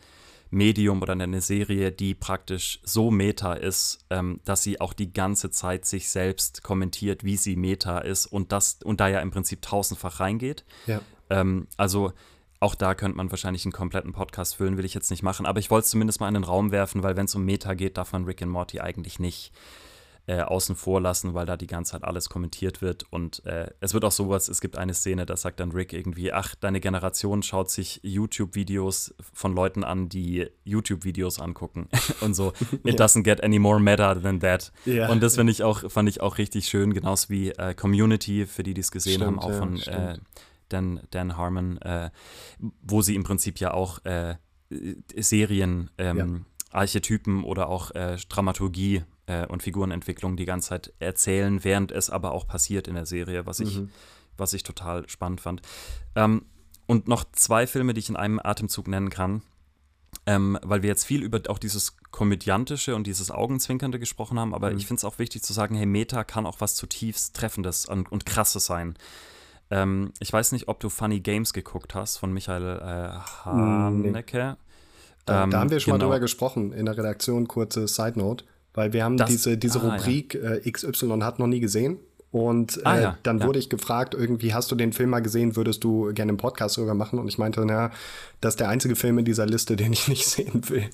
Medium 0.50 1.02
oder 1.02 1.14
eine 1.14 1.42
Serie, 1.42 1.92
die 1.92 2.14
praktisch 2.14 2.80
so 2.84 3.12
meta 3.12 3.54
ist, 3.54 4.00
ähm, 4.10 4.40
dass 4.46 4.64
sie 4.64 4.80
auch 4.80 4.94
die 4.94 5.12
ganze 5.12 5.52
Zeit 5.52 5.86
sich 5.86 6.10
selbst 6.10 6.64
kommentiert, 6.64 7.24
wie 7.24 7.38
sie 7.38 7.56
meta 7.56 8.00
ist 8.00 8.28
und 8.28 8.52
das 8.52 8.80
und 8.84 9.00
da 9.00 9.08
ja 9.08 9.20
im 9.20 9.32
Prinzip 9.32 9.62
tausendfach 9.62 10.20
reingeht. 10.20 10.64
Ja. 10.86 11.02
Ähm, 11.30 11.68
also 11.76 12.14
auch 12.60 12.76
da 12.76 12.96
könnte 12.96 13.18
man 13.18 13.30
wahrscheinlich 13.30 13.66
einen 13.66 13.72
kompletten 13.72 14.14
Podcast 14.14 14.56
füllen, 14.56 14.78
will 14.78 14.86
ich 14.86 14.94
jetzt 14.94 15.12
nicht 15.12 15.24
machen. 15.24 15.46
Aber 15.46 15.60
ich 15.60 15.70
wollte 15.70 15.86
es 15.86 15.92
zumindest 15.92 16.20
mal 16.20 16.28
in 16.28 16.34
den 16.34 16.44
Raum 16.44 16.72
werfen, 16.72 17.04
weil 17.04 17.16
wenn 17.16 17.26
es 17.26 17.36
um 17.36 17.46
Meta 17.46 17.74
geht, 17.74 17.98
darf 17.98 18.14
man 18.14 18.26
Rick 18.26 18.42
and 18.42 18.52
Morty 18.52 18.80
eigentlich 18.80 19.20
nicht 19.20 19.52
äh, 20.28 20.42
außen 20.42 20.76
vor 20.76 21.00
lassen, 21.00 21.34
weil 21.34 21.46
da 21.46 21.56
die 21.56 21.68
ganze 21.68 21.94
Zeit 21.94 22.04
alles 22.04 22.30
kommentiert 22.30 22.82
wird. 22.82 23.06
Und 23.12 23.46
äh, 23.46 23.70
es 23.80 23.94
wird 23.94 24.04
auch 24.04 24.12
sowas, 24.12 24.50
es 24.50 24.60
gibt 24.60 24.78
eine 24.78 24.94
Szene, 24.94 25.26
da 25.26 25.38
sagt 25.38 25.60
dann 25.62 25.72
Rick 25.72 25.94
irgendwie, 25.94 26.34
ach, 26.34 26.54
deine 26.56 26.82
Generation 26.82 27.44
schaut 27.44 27.72
sich 27.72 28.02
YouTube-Videos 28.04 29.16
von 29.34 29.56
Leuten 29.56 29.86
an, 29.86 30.10
die 30.10 30.48
YouTube-Videos 30.66 31.40
angucken. 31.40 31.88
und 32.22 32.34
so, 32.34 32.52
it 32.84 33.00
doesn't 33.00 33.24
get 33.24 33.42
any 33.42 33.58
more 33.58 33.80
meta 33.80 34.16
than 34.16 34.42
that. 34.42 34.74
Ja. 34.86 35.10
Und 35.10 35.24
das 35.24 35.36
finde 35.36 35.52
ich 35.52 35.64
auch, 35.64 35.90
fand 35.90 36.10
ich 36.10 36.20
auch 36.20 36.38
richtig 36.38 36.68
schön, 36.68 36.94
genauso 36.94 37.30
wie 37.30 37.52
äh, 37.52 37.74
Community, 37.74 38.46
für 38.46 38.64
die, 38.64 38.74
die 38.74 38.82
es 38.82 38.92
gesehen 38.92 39.22
stimmt, 39.22 39.38
haben, 39.38 39.40
auch 39.40 39.52
ja, 39.52 39.58
von 39.58 40.22
Dan, 40.70 41.02
Dan 41.12 41.38
Harmon, 41.38 41.78
äh, 41.82 42.10
wo 42.82 43.02
sie 43.02 43.16
im 43.16 43.24
Prinzip 43.24 43.60
ja 43.60 43.74
auch 43.74 44.04
äh, 44.06 44.36
Serien, 45.16 45.90
ähm, 45.98 46.18
ja. 46.18 46.80
Archetypen 46.80 47.44
oder 47.46 47.70
auch 47.70 47.92
Dramaturgie 47.92 49.04
äh, 49.28 49.46
und 49.46 49.62
Figurenentwicklung 49.62 50.36
die 50.36 50.46
ganze 50.46 50.70
Zeit 50.70 50.94
erzählen, 51.00 51.64
während 51.64 51.92
es 51.92 52.10
aber 52.10 52.32
auch 52.32 52.48
passiert 52.48 52.88
in 52.88 52.96
der 52.96 53.06
Serie, 53.06 53.46
was 53.46 53.60
ich, 53.60 53.80
mhm. 53.80 53.90
was 54.38 54.54
ich 54.54 54.64
total 54.64 55.08
spannend 55.08 55.42
fand. 55.42 55.62
Ähm, 56.16 56.46
und 56.88 57.08
noch 57.08 57.26
zwei 57.34 57.68
Filme, 57.68 57.94
die 57.94 58.00
ich 58.00 58.10
in 58.10 58.16
einem 58.16 58.40
Atemzug 58.40 58.88
nennen 58.88 59.10
kann. 59.10 59.44
Ähm, 60.26 60.58
weil 60.64 60.82
wir 60.82 60.90
jetzt 60.90 61.06
viel 61.06 61.22
über 61.22 61.42
auch 61.50 61.60
dieses 61.60 61.98
Komödiantische 62.12 62.96
und 62.96 63.06
dieses 63.06 63.30
Augenzwinkernde 63.30 64.00
gesprochen 64.00 64.40
haben, 64.40 64.54
aber 64.54 64.72
mhm. 64.72 64.78
ich 64.78 64.88
finde 64.88 65.00
es 65.00 65.04
auch 65.06 65.20
wichtig 65.20 65.44
zu 65.44 65.54
sagen, 65.54 65.76
hey, 65.76 65.86
Meta 65.86 66.24
kann 66.24 66.46
auch 66.46 66.60
was 66.60 66.76
zutiefst 66.76 67.36
Treffendes 67.36 67.86
und, 67.86 68.12
und 68.12 68.26
Krasses 68.26 68.66
sein. 68.66 68.98
Ähm, 69.70 70.14
ich 70.20 70.32
weiß 70.32 70.52
nicht, 70.52 70.68
ob 70.68 70.80
du 70.80 70.90
Funny 70.90 71.20
Games 71.20 71.54
geguckt 71.54 71.96
hast 71.96 72.18
von 72.18 72.32
Michael 72.34 72.80
äh, 72.80 73.46
Haneke. 73.46 74.38
Nee. 74.38 74.64
Da, 75.26 75.46
da, 75.46 75.60
haben 75.60 75.70
wir 75.70 75.80
schon 75.80 75.94
genau. 75.94 76.06
mal 76.06 76.10
drüber 76.10 76.20
gesprochen 76.22 76.72
in 76.72 76.86
der 76.86 76.98
Redaktion, 76.98 77.48
kurze 77.48 77.88
Side 77.88 78.18
Note. 78.18 78.46
Weil 78.74 78.94
wir 78.94 79.04
haben 79.04 79.18
das, 79.18 79.30
diese, 79.30 79.58
diese 79.58 79.82
ah, 79.82 79.96
Rubrik 79.96 80.36
ja. 80.36 80.54
äh, 80.54 80.72
XY 80.72 81.20
hat 81.22 81.40
noch 81.40 81.48
nie 81.48 81.60
gesehen. 81.60 82.00
Und 82.30 82.78
äh, 82.78 82.82
ah, 82.84 83.00
ja, 83.00 83.18
dann 83.24 83.40
ja. 83.40 83.48
wurde 83.48 83.58
ich 83.58 83.70
gefragt, 83.70 84.14
irgendwie, 84.14 84.54
hast 84.54 84.72
du 84.72 84.76
den 84.76 84.94
Film 84.94 85.10
mal 85.10 85.22
gesehen, 85.22 85.56
würdest 85.56 85.84
du 85.84 86.14
gerne 86.14 86.32
einen 86.32 86.38
Podcast 86.38 86.78
darüber 86.78 86.94
machen? 86.94 87.20
Und 87.20 87.28
ich 87.28 87.38
meinte, 87.38 87.66
na, 87.66 87.90
das 88.42 88.54
ist 88.54 88.60
der 88.60 88.70
einzige 88.70 88.96
Film 88.96 89.18
in 89.18 89.26
dieser 89.26 89.46
Liste, 89.46 89.76
den 89.78 89.94
ich 89.94 90.08
nicht 90.08 90.28
sehen 90.28 90.70
will. 90.70 90.86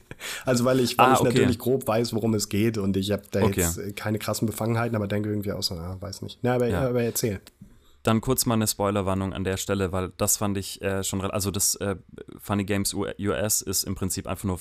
Also 0.45 0.63
weil 0.65 0.79
ich, 0.79 0.97
weil 0.97 1.07
ah, 1.07 1.13
ich 1.13 1.19
okay. 1.19 1.29
natürlich 1.33 1.59
grob 1.59 1.87
weiß, 1.87 2.13
worum 2.13 2.33
es 2.35 2.49
geht 2.49 2.77
und 2.77 2.95
ich 2.95 3.11
habe 3.11 3.23
da 3.31 3.43
okay. 3.43 3.61
jetzt 3.61 3.95
keine 3.97 4.19
krassen 4.19 4.45
Befangenheiten, 4.45 4.95
aber 4.95 5.07
denke 5.07 5.29
irgendwie 5.29 5.51
auch 5.51 5.63
so, 5.63 5.75
na, 5.75 5.97
weiß 5.99 6.21
nicht. 6.21 6.39
Na, 6.41 6.55
aber, 6.55 6.73
aber 6.73 7.01
erzähl. 7.01 7.41
Dann 8.03 8.21
kurz 8.21 8.45
mal 8.45 8.55
eine 8.55 8.67
Spoilerwarnung 8.67 9.33
an 9.33 9.43
der 9.43 9.57
Stelle, 9.57 9.91
weil 9.91 10.11
das 10.17 10.37
fand 10.37 10.57
ich 10.57 10.81
äh, 10.81 11.03
schon, 11.03 11.21
also 11.21 11.51
das 11.51 11.75
äh, 11.75 11.95
Funny 12.37 12.65
Games 12.65 12.93
US 12.93 13.61
ist 13.61 13.83
im 13.83 13.95
Prinzip 13.95 14.27
einfach 14.27 14.43
nur 14.43 14.59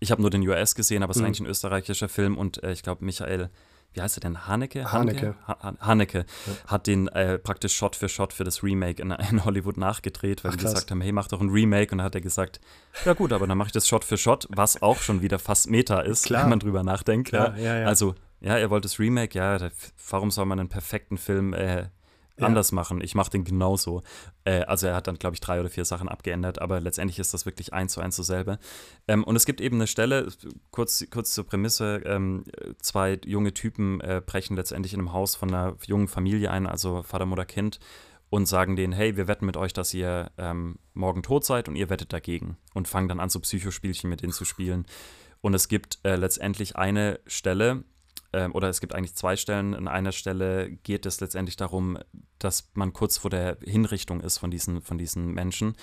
ich 0.00 0.10
habe 0.10 0.22
nur 0.22 0.30
den 0.30 0.46
US 0.48 0.74
gesehen, 0.74 1.02
aber 1.02 1.10
es 1.10 1.18
ist 1.18 1.20
mhm. 1.20 1.26
eigentlich 1.26 1.40
ein 1.40 1.46
österreichischer 1.46 2.08
Film 2.08 2.36
und 2.36 2.62
äh, 2.62 2.72
ich 2.72 2.82
glaube, 2.82 3.04
Michael, 3.04 3.50
wie 3.92 4.00
heißt 4.00 4.16
er 4.18 4.20
denn? 4.20 4.46
Haneke? 4.46 4.90
Haneke. 4.90 5.34
Ha 5.46 5.74
Haneke 5.80 6.24
ja. 6.46 6.52
hat 6.66 6.86
den 6.86 7.08
äh, 7.08 7.38
praktisch 7.38 7.76
Shot 7.76 7.96
für 7.96 8.08
Shot 8.08 8.32
für 8.32 8.44
das 8.44 8.62
Remake 8.62 9.02
in, 9.02 9.10
in 9.10 9.44
Hollywood 9.44 9.76
nachgedreht, 9.76 10.42
weil 10.42 10.52
Ach, 10.52 10.56
wir 10.56 10.62
gesagt 10.62 10.90
haben, 10.90 11.00
hey, 11.00 11.12
mach 11.12 11.28
doch 11.28 11.40
ein 11.40 11.50
Remake. 11.50 11.92
Und 11.92 11.98
dann 11.98 12.04
hat 12.04 12.14
er 12.14 12.20
gesagt, 12.20 12.60
ja 13.04 13.12
gut, 13.12 13.32
aber 13.32 13.46
dann 13.46 13.58
mache 13.58 13.68
ich 13.68 13.72
das 13.72 13.88
Shot 13.88 14.04
für 14.04 14.16
Shot, 14.16 14.46
was 14.50 14.80
auch 14.80 14.98
schon 14.98 15.22
wieder 15.22 15.38
fast 15.38 15.68
Meta 15.68 16.00
ist, 16.00 16.26
Klar. 16.26 16.42
wenn 16.42 16.50
man 16.50 16.60
drüber 16.60 16.82
nachdenkt. 16.82 17.28
Klar, 17.28 17.58
ja. 17.58 17.80
Ja, 17.80 17.86
also, 17.86 18.14
ja, 18.40 18.56
er 18.56 18.70
wollte 18.70 18.86
das 18.86 18.98
Remake, 18.98 19.36
ja, 19.36 19.58
warum 20.08 20.30
soll 20.30 20.46
man 20.46 20.60
einen 20.60 20.68
perfekten 20.68 21.18
Film 21.18 21.52
äh, 21.52 21.86
ja. 22.40 22.46
anders 22.46 22.72
machen. 22.72 23.00
Ich 23.00 23.14
mache 23.14 23.30
den 23.30 23.44
genauso. 23.44 24.02
Äh, 24.44 24.62
also 24.62 24.86
er 24.86 24.94
hat 24.94 25.06
dann, 25.06 25.16
glaube 25.16 25.34
ich, 25.34 25.40
drei 25.40 25.60
oder 25.60 25.68
vier 25.68 25.84
Sachen 25.84 26.08
abgeändert, 26.08 26.60
aber 26.60 26.80
letztendlich 26.80 27.18
ist 27.18 27.34
das 27.34 27.46
wirklich 27.46 27.72
eins 27.72 27.92
zu 27.92 28.00
eins 28.00 28.16
dasselbe. 28.16 28.58
Ähm, 29.08 29.24
und 29.24 29.36
es 29.36 29.46
gibt 29.46 29.60
eben 29.60 29.76
eine 29.76 29.86
Stelle, 29.86 30.28
kurz, 30.70 31.06
kurz 31.10 31.32
zur 31.32 31.44
Prämisse, 31.44 32.02
ähm, 32.04 32.44
zwei 32.80 33.18
junge 33.24 33.54
Typen 33.54 34.00
äh, 34.00 34.22
brechen 34.24 34.56
letztendlich 34.56 34.94
in 34.94 35.00
einem 35.00 35.12
Haus 35.12 35.36
von 35.36 35.48
einer 35.48 35.76
jungen 35.86 36.08
Familie 36.08 36.50
ein, 36.50 36.66
also 36.66 37.02
Vater, 37.02 37.26
Mutter, 37.26 37.44
Kind, 37.44 37.80
und 38.30 38.46
sagen 38.46 38.76
denen, 38.76 38.92
hey, 38.92 39.16
wir 39.16 39.26
wetten 39.26 39.44
mit 39.44 39.56
euch, 39.56 39.72
dass 39.72 39.92
ihr 39.92 40.30
ähm, 40.38 40.78
morgen 40.94 41.22
tot 41.22 41.44
seid 41.44 41.68
und 41.68 41.76
ihr 41.76 41.90
wettet 41.90 42.12
dagegen. 42.12 42.56
Und 42.74 42.86
fangen 42.86 43.08
dann 43.08 43.20
an, 43.20 43.28
so 43.28 43.40
Psychospielchen 43.40 44.08
mit 44.08 44.22
denen 44.22 44.32
zu 44.32 44.44
spielen. 44.44 44.86
Und 45.40 45.54
es 45.54 45.68
gibt 45.68 45.98
äh, 46.04 46.16
letztendlich 46.16 46.76
eine 46.76 47.18
Stelle, 47.26 47.84
ähm, 48.32 48.54
oder 48.54 48.68
es 48.68 48.80
gibt 48.80 48.94
eigentlich 48.94 49.14
zwei 49.14 49.36
Stellen. 49.36 49.74
An 49.74 49.88
einer 49.88 50.12
Stelle 50.12 50.70
geht 50.70 51.06
es 51.06 51.20
letztendlich 51.20 51.56
darum, 51.56 51.98
dass 52.38 52.70
man 52.74 52.92
kurz 52.92 53.18
vor 53.18 53.30
der 53.30 53.58
Hinrichtung 53.62 54.20
ist 54.20 54.38
von 54.38 54.50
diesen, 54.50 54.82
von 54.82 54.98
diesen 54.98 55.32
Menschen. 55.32 55.74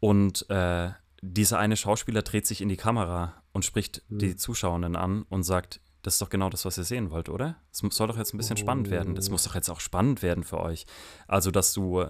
Und 0.00 0.48
äh, 0.50 0.90
dieser 1.22 1.58
eine 1.58 1.76
Schauspieler 1.76 2.22
dreht 2.22 2.46
sich 2.46 2.60
in 2.60 2.68
die 2.68 2.76
Kamera 2.76 3.42
und 3.52 3.64
spricht 3.64 4.02
mhm. 4.08 4.18
die 4.18 4.36
Zuschauenden 4.36 4.96
an 4.96 5.22
und 5.28 5.42
sagt, 5.44 5.80
das 6.02 6.14
ist 6.14 6.22
doch 6.22 6.28
genau 6.28 6.50
das, 6.50 6.66
was 6.66 6.76
ihr 6.76 6.84
sehen 6.84 7.10
wollt, 7.10 7.30
oder? 7.30 7.56
Es 7.72 7.78
soll 7.78 8.08
doch 8.08 8.18
jetzt 8.18 8.34
ein 8.34 8.36
bisschen 8.36 8.58
oh. 8.58 8.60
spannend 8.60 8.90
werden. 8.90 9.14
Das 9.14 9.30
muss 9.30 9.44
doch 9.44 9.54
jetzt 9.54 9.70
auch 9.70 9.80
spannend 9.80 10.22
werden 10.22 10.44
für 10.44 10.60
euch. 10.60 10.84
Also, 11.26 11.50
dass 11.50 11.72
du 11.72 12.04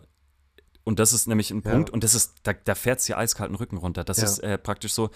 und 0.85 0.99
das 0.99 1.13
ist 1.13 1.27
nämlich 1.27 1.51
ein 1.51 1.63
Punkt, 1.63 1.89
ja. 1.89 1.95
und 1.95 2.05
das 2.05 2.15
ist, 2.15 2.35
da, 2.43 2.53
da 2.53 2.75
fährt 2.75 3.01
es 3.01 3.07
dir 3.07 3.17
eiskalten 3.17 3.57
Rücken 3.57 3.79
runter. 3.79 4.05
Das 4.05 4.19
ja. 4.19 4.25
ist 4.25 4.39
äh, 4.41 4.59
praktisch 4.59 4.93
so, 4.93 5.11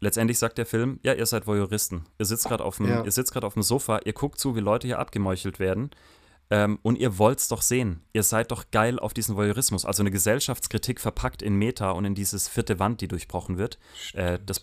letztendlich 0.00 0.38
sagt 0.38 0.58
der 0.58 0.66
Film, 0.66 0.98
ja, 1.02 1.12
ihr 1.14 1.26
seid 1.26 1.46
Voyeuristen. 1.46 2.06
Ihr 2.18 2.26
sitzt 2.26 2.46
gerade 2.46 2.64
auf, 2.64 2.76
dem, 2.76 2.88
ja. 2.88 3.02
auf 3.02 3.54
dem 3.54 3.62
Sofa, 3.62 4.00
ihr 4.04 4.12
guckt 4.12 4.38
zu, 4.38 4.56
wie 4.56 4.60
Leute 4.60 4.86
hier 4.86 4.98
abgemeuchelt 4.98 5.58
werden. 5.58 5.90
Ähm, 6.48 6.78
und 6.82 6.96
ihr 6.96 7.18
wollt 7.18 7.40
es 7.40 7.48
doch 7.48 7.60
sehen. 7.60 8.02
Ihr 8.12 8.22
seid 8.22 8.52
doch 8.52 8.70
geil 8.70 9.00
auf 9.00 9.12
diesen 9.12 9.34
Voyeurismus. 9.36 9.84
Also 9.84 10.02
eine 10.02 10.12
Gesellschaftskritik 10.12 11.00
verpackt 11.00 11.42
in 11.42 11.56
Meta 11.56 11.90
und 11.90 12.04
in 12.04 12.14
dieses 12.14 12.46
vierte 12.46 12.78
Wand, 12.78 13.00
die 13.00 13.08
durchbrochen 13.08 13.58
wird. 13.58 13.78
Äh, 14.14 14.38
das, 14.44 14.62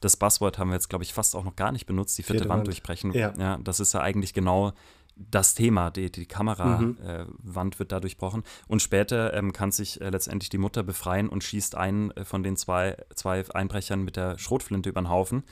das 0.00 0.16
Buzzword 0.16 0.58
haben 0.58 0.68
wir 0.68 0.74
jetzt, 0.74 0.88
glaube 0.88 1.02
ich, 1.02 1.12
fast 1.12 1.34
auch 1.34 1.42
noch 1.42 1.56
gar 1.56 1.72
nicht 1.72 1.86
benutzt, 1.86 2.16
die 2.16 2.22
vierte, 2.22 2.40
vierte 2.40 2.48
Wand, 2.48 2.58
Wand, 2.58 2.66
durchbrechen. 2.68 3.12
Ja. 3.12 3.34
ja. 3.36 3.58
das 3.58 3.80
ist 3.80 3.92
ja 3.92 4.00
eigentlich 4.02 4.34
genau 4.34 4.72
das 5.16 5.54
Thema, 5.54 5.90
die, 5.90 6.12
die 6.12 6.26
Kamerawand 6.26 7.00
mhm. 7.00 7.06
äh, 7.06 7.78
wird 7.78 7.90
da 7.90 8.00
durchbrochen. 8.00 8.42
Und 8.68 8.82
später 8.82 9.32
ähm, 9.34 9.52
kann 9.52 9.72
sich 9.72 10.00
äh, 10.00 10.10
letztendlich 10.10 10.50
die 10.50 10.58
Mutter 10.58 10.82
befreien 10.82 11.28
und 11.28 11.42
schießt 11.42 11.74
einen 11.74 12.10
äh, 12.12 12.24
von 12.24 12.42
den 12.42 12.56
zwei, 12.56 12.96
zwei 13.14 13.42
Einbrechern 13.54 14.02
mit 14.02 14.16
der 14.16 14.38
Schrotflinte 14.38 14.90
über 14.90 15.00
den 15.00 15.08
Haufen. 15.08 15.44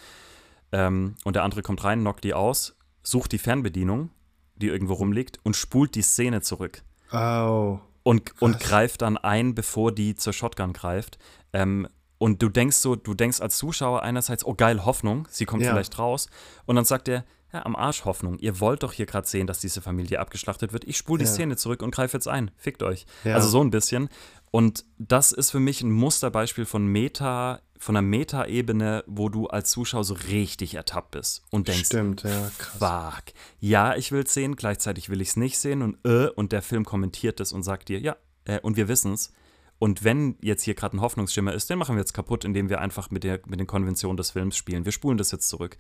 Ähm, 0.71 1.15
und 1.25 1.35
der 1.37 1.45
andere 1.45 1.63
kommt 1.63 1.83
rein, 1.83 2.03
knockt 2.03 2.25
die 2.25 2.35
aus, 2.35 2.77
sucht 3.03 3.33
die 3.33 3.39
Fernbedienung, 3.39 4.11
die 4.57 4.69
irgendwo 4.69 4.95
rumliegt, 4.95 5.41
und 5.43 5.57
spult 5.57 5.95
die 5.95 6.03
Szene 6.03 6.43
zurück. 6.43 6.83
Oh. 7.11 7.79
Und, 8.03 8.41
und 8.43 8.61
greift 8.61 9.01
dann 9.01 9.17
ein, 9.17 9.55
bevor 9.55 9.93
die 9.93 10.15
zur 10.15 10.35
Shotgun 10.35 10.75
greift. 10.75 11.19
Ähm, 11.55 11.89
und 12.19 12.43
du 12.43 12.51
denkst 12.51 12.77
so, 12.77 12.97
du 12.97 13.15
denkst 13.15 13.41
als 13.41 13.57
Zuschauer 13.57 14.03
einerseits, 14.03 14.45
oh 14.45 14.55
geil, 14.55 14.85
Hoffnung, 14.85 15.27
sie 15.31 15.47
kommt 15.47 15.63
ja. 15.63 15.71
vielleicht 15.73 15.99
raus. 15.99 16.29
Und 16.67 16.77
dann 16.77 16.85
sagt 16.85 17.09
er, 17.09 17.25
ja, 17.55 17.65
am 17.65 17.77
Arsch 17.77 18.05
Hoffnung. 18.05 18.39
Ihr 18.39 18.61
wollt 18.61 18.83
doch 18.83 18.93
hier 18.93 19.07
gerade 19.07 19.27
sehen, 19.27 19.47
dass 19.47 19.61
diese 19.61 19.81
Familie 19.81 20.21
abgeschlachtet 20.21 20.73
wird. 20.73 20.85
Ich 20.85 20.97
spule 20.97 21.21
die 21.21 21.25
ja. 21.25 21.31
Szene 21.31 21.57
zurück 21.57 21.83
und 21.83 21.95
greife 21.95 22.17
jetzt 22.17 22.29
ein. 22.29 22.51
Fickt 22.57 22.83
euch. 22.83 23.07
Ja. 23.23 23.37
Also 23.37 23.49
so 23.49 23.63
ein 23.63 23.71
bisschen. 23.71 24.09
Und 24.51 24.85
das 24.99 25.33
ist 25.33 25.51
für 25.51 25.61
mich 25.61 25.83
ein 25.83 25.91
Musterbeispiel 25.91 26.65
von 26.65 26.87
Meta, 26.87 27.61
von 27.79 27.97
einer 27.97 28.07
Meta-Ebene, 28.07 29.05
wo 29.07 29.29
du 29.29 29.47
als 29.47 29.71
Zuschauer 29.71 30.05
so 30.05 30.15
richtig 30.15 30.75
ertappt 30.75 31.13
bist 31.13 31.43
und 31.51 31.69
denkst, 31.69 31.87
Stimmt, 31.87 32.23
ja, 32.23 32.51
krass. 32.59 33.15
Fuck. 33.15 33.35
Ja, 33.61 33.97
ich 33.97 34.13
will 34.13 34.23
es 34.23 34.35
sehen, 34.35 34.57
gleichzeitig 34.57 35.09
will 35.09 35.21
ich 35.21 35.31
es 35.31 35.37
nicht 35.37 35.59
sehen 35.59 35.83
und 35.83 35.99
äh, 36.05 36.29
und 36.29 36.53
der 36.53 36.63
Film 36.63 36.85
kommentiert 36.85 37.41
es 37.41 37.53
und 37.53 37.63
sagt 37.63 37.89
dir, 37.89 38.01
ja, 38.01 38.17
äh, 38.45 38.61
und 38.61 38.77
wir 38.77 38.89
wissen 38.89 39.13
es. 39.13 39.33
Und 39.79 40.05
wenn 40.05 40.37
jetzt 40.41 40.63
hier 40.63 40.75
gerade 40.75 40.97
ein 40.97 41.01
Hoffnungsschimmer 41.01 41.53
ist, 41.53 41.69
den 41.69 41.79
machen 41.79 41.97
wir 41.97 42.01
jetzt 42.01 42.15
kaputt, 42.15 42.45
indem 42.45 42.69
wir 42.69 42.81
einfach 42.81 43.11
mit, 43.11 43.25
der, 43.25 43.41
mit 43.47 43.59
den 43.59 43.67
Konventionen 43.67 44.17
des 44.17 44.31
Films 44.31 44.57
spielen. 44.57 44.85
Wir 44.85 44.93
spulen 44.93 45.19
das 45.19 45.31
jetzt 45.33 45.49
zurück. 45.49 45.77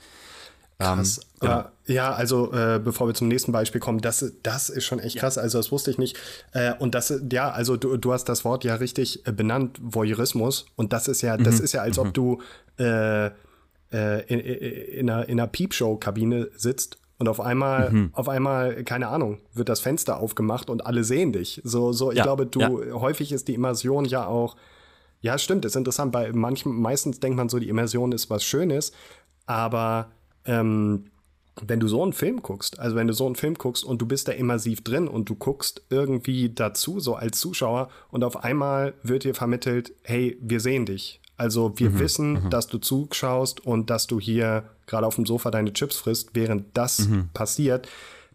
Krass. 0.78 1.18
Ähm, 1.18 1.24
genau. 1.40 1.60
äh, 1.60 1.92
ja, 1.92 2.12
also 2.12 2.52
äh, 2.52 2.80
bevor 2.82 3.06
wir 3.06 3.14
zum 3.14 3.28
nächsten 3.28 3.52
Beispiel 3.52 3.80
kommen, 3.80 4.00
das, 4.00 4.32
das 4.42 4.68
ist 4.68 4.84
schon 4.84 4.98
echt 4.98 5.18
krass. 5.18 5.38
Also 5.38 5.58
das 5.58 5.70
wusste 5.70 5.90
ich 5.90 5.98
nicht. 5.98 6.16
Äh, 6.52 6.74
und 6.78 6.94
das, 6.94 7.12
ja, 7.30 7.50
also 7.50 7.76
du, 7.76 7.96
du 7.96 8.12
hast 8.12 8.24
das 8.24 8.44
Wort 8.44 8.64
ja 8.64 8.76
richtig 8.76 9.26
äh, 9.26 9.32
benannt, 9.32 9.78
Voyeurismus. 9.82 10.66
Und 10.76 10.92
das 10.92 11.08
ist 11.08 11.22
ja, 11.22 11.36
mhm. 11.36 11.44
das 11.44 11.60
ist 11.60 11.72
ja, 11.72 11.82
als 11.82 11.98
ob 11.98 12.08
mhm. 12.08 12.12
du 12.12 12.42
äh, 12.78 13.26
äh, 13.26 14.26
in, 14.26 14.40
in, 14.40 15.10
einer, 15.10 15.28
in 15.28 15.38
einer 15.38 15.46
Piepshow-Kabine 15.46 16.50
sitzt 16.56 16.98
und 17.18 17.28
auf 17.28 17.40
einmal, 17.40 17.90
mhm. 17.90 18.10
auf 18.12 18.28
einmal, 18.28 18.82
keine 18.84 19.08
Ahnung, 19.08 19.38
wird 19.52 19.68
das 19.68 19.80
Fenster 19.80 20.18
aufgemacht 20.18 20.68
und 20.68 20.84
alle 20.84 21.04
sehen 21.04 21.32
dich. 21.32 21.60
So, 21.64 21.92
so, 21.92 22.10
ich 22.10 22.18
ja, 22.18 22.24
glaube, 22.24 22.46
du, 22.46 22.60
ja. 22.60 22.94
häufig 22.94 23.30
ist 23.32 23.46
die 23.48 23.54
Immersion 23.54 24.04
ja 24.04 24.26
auch, 24.26 24.56
ja, 25.20 25.38
stimmt, 25.38 25.64
ist 25.64 25.76
interessant. 25.76 26.12
Bei 26.12 26.32
manchen, 26.32 26.74
meistens 26.74 27.20
denkt 27.20 27.36
man 27.36 27.48
so, 27.48 27.58
die 27.58 27.68
Immersion 27.68 28.12
ist 28.12 28.30
was 28.30 28.44
Schönes, 28.44 28.92
aber 29.46 30.10
ähm, 30.44 31.06
wenn 31.62 31.80
du 31.80 31.86
so 31.86 32.02
einen 32.02 32.12
Film 32.12 32.42
guckst, 32.42 32.78
also 32.80 32.96
wenn 32.96 33.06
du 33.06 33.12
so 33.12 33.26
einen 33.26 33.36
Film 33.36 33.54
guckst 33.54 33.84
und 33.84 34.02
du 34.02 34.06
bist 34.06 34.26
da 34.26 34.32
immersiv 34.32 34.82
drin 34.82 35.06
und 35.06 35.28
du 35.28 35.36
guckst 35.36 35.82
irgendwie 35.88 36.50
dazu, 36.50 36.98
so 36.98 37.14
als 37.14 37.38
Zuschauer, 37.38 37.90
und 38.10 38.24
auf 38.24 38.42
einmal 38.42 38.94
wird 39.02 39.24
dir 39.24 39.34
vermittelt, 39.34 39.92
hey, 40.02 40.36
wir 40.40 40.60
sehen 40.60 40.86
dich. 40.86 41.20
Also 41.36 41.78
wir 41.78 41.90
mhm, 41.90 41.98
wissen, 41.98 42.32
mhm. 42.44 42.50
dass 42.50 42.66
du 42.66 42.78
zuschaust 42.78 43.64
und 43.64 43.90
dass 43.90 44.06
du 44.06 44.20
hier 44.20 44.64
gerade 44.86 45.06
auf 45.06 45.16
dem 45.16 45.26
Sofa 45.26 45.50
deine 45.50 45.72
Chips 45.72 45.96
frisst, 45.96 46.30
während 46.34 46.76
das 46.76 47.08
mhm. 47.08 47.30
passiert. 47.34 47.88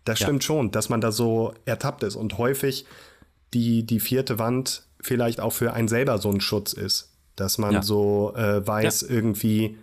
Das 0.05 0.19
stimmt 0.19 0.43
ja. 0.43 0.47
schon, 0.47 0.71
dass 0.71 0.89
man 0.89 1.01
da 1.01 1.11
so 1.11 1.53
ertappt 1.65 2.03
ist. 2.03 2.15
Und 2.15 2.37
häufig 2.37 2.85
die, 3.53 3.85
die 3.85 3.99
vierte 3.99 4.39
Wand 4.39 4.83
vielleicht 5.01 5.39
auch 5.39 5.53
für 5.53 5.73
einen 5.73 5.87
selber 5.87 6.17
so 6.17 6.29
ein 6.29 6.41
Schutz 6.41 6.73
ist, 6.73 7.11
dass 7.35 7.57
man 7.57 7.73
Ja. 7.73 7.81
so 7.83 8.33
äh, 8.35 8.65
weiß, 8.65 9.03
irgendwie, 9.03 9.77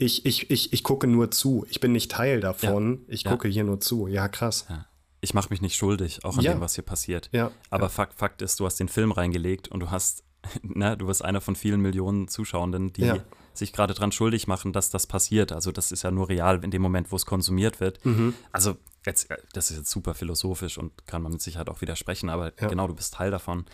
ich, 0.00 0.24
ich, 0.26 0.50
ich, 0.50 0.72
ich 0.72 0.82
gucke 0.82 1.06
nur 1.06 1.30
zu, 1.30 1.66
ich 1.70 1.78
bin 1.80 1.92
nicht 1.92 2.10
Teil 2.10 2.40
davon, 2.40 3.04
ich 3.08 3.22
Ja. 3.22 3.30
gucke 3.30 3.48
hier 3.48 3.64
nur 3.64 3.80
zu. 3.80 4.06
Ja, 4.08 4.28
krass. 4.28 4.66
Ja. 4.68 4.86
Ich 5.20 5.34
mache 5.34 5.50
mich 5.50 5.60
nicht 5.60 5.76
schuldig, 5.76 6.24
auch 6.24 6.38
an 6.38 6.42
Ja. 6.44 6.52
dem, 6.54 6.60
was 6.60 6.74
hier 6.74 6.84
passiert. 6.84 7.28
Ja, 7.32 7.50
Aber 7.68 7.84
ja. 7.84 7.88
Fakt, 7.90 8.18
Fakt 8.18 8.40
ist, 8.42 8.58
du 8.58 8.66
hast 8.66 8.76
den 8.80 8.88
Film 8.88 9.12
reingelegt 9.12 9.68
und 9.68 9.80
du 9.80 9.90
hast, 9.90 10.24
ne, 10.62 10.96
du 10.96 11.06
bist 11.06 11.22
einer 11.24 11.40
von 11.40 11.54
vielen 11.54 11.80
Millionen 11.80 12.26
Zuschauenden, 12.28 12.92
die 12.94 13.02
Ja. 13.02 13.16
sich 13.52 13.72
gerade 13.74 13.92
dran 13.94 14.12
schuldig 14.12 14.46
machen, 14.46 14.72
dass 14.72 14.88
das 14.90 15.06
passiert. 15.06 15.52
Also 15.52 15.72
das 15.72 15.92
ist 15.92 16.02
ja 16.02 16.10
nur 16.10 16.28
real 16.30 16.64
in 16.64 16.70
dem 16.70 16.80
Moment, 16.80 17.12
wo 17.12 17.16
es 17.16 17.26
konsumiert 17.26 17.80
wird. 17.80 18.02
Mhm. 18.06 18.32
Also 18.52 18.76
jetzt, 19.04 19.30
äh, 19.30 19.36
das 19.52 19.70
ist 19.70 19.76
jetzt 19.76 19.90
super 19.90 20.14
philosophisch 20.14 20.78
und 20.78 21.06
kann 21.06 21.20
man 21.20 21.32
mit 21.32 21.42
Sicherheit 21.42 21.68
auch 21.68 21.82
widersprechen, 21.82 22.30
aber 22.30 22.52
Ja. 22.58 22.68
genau, 22.68 22.86
du 22.88 22.94
bist 22.94 23.12
Teil 23.14 23.30
davon. 23.30 23.66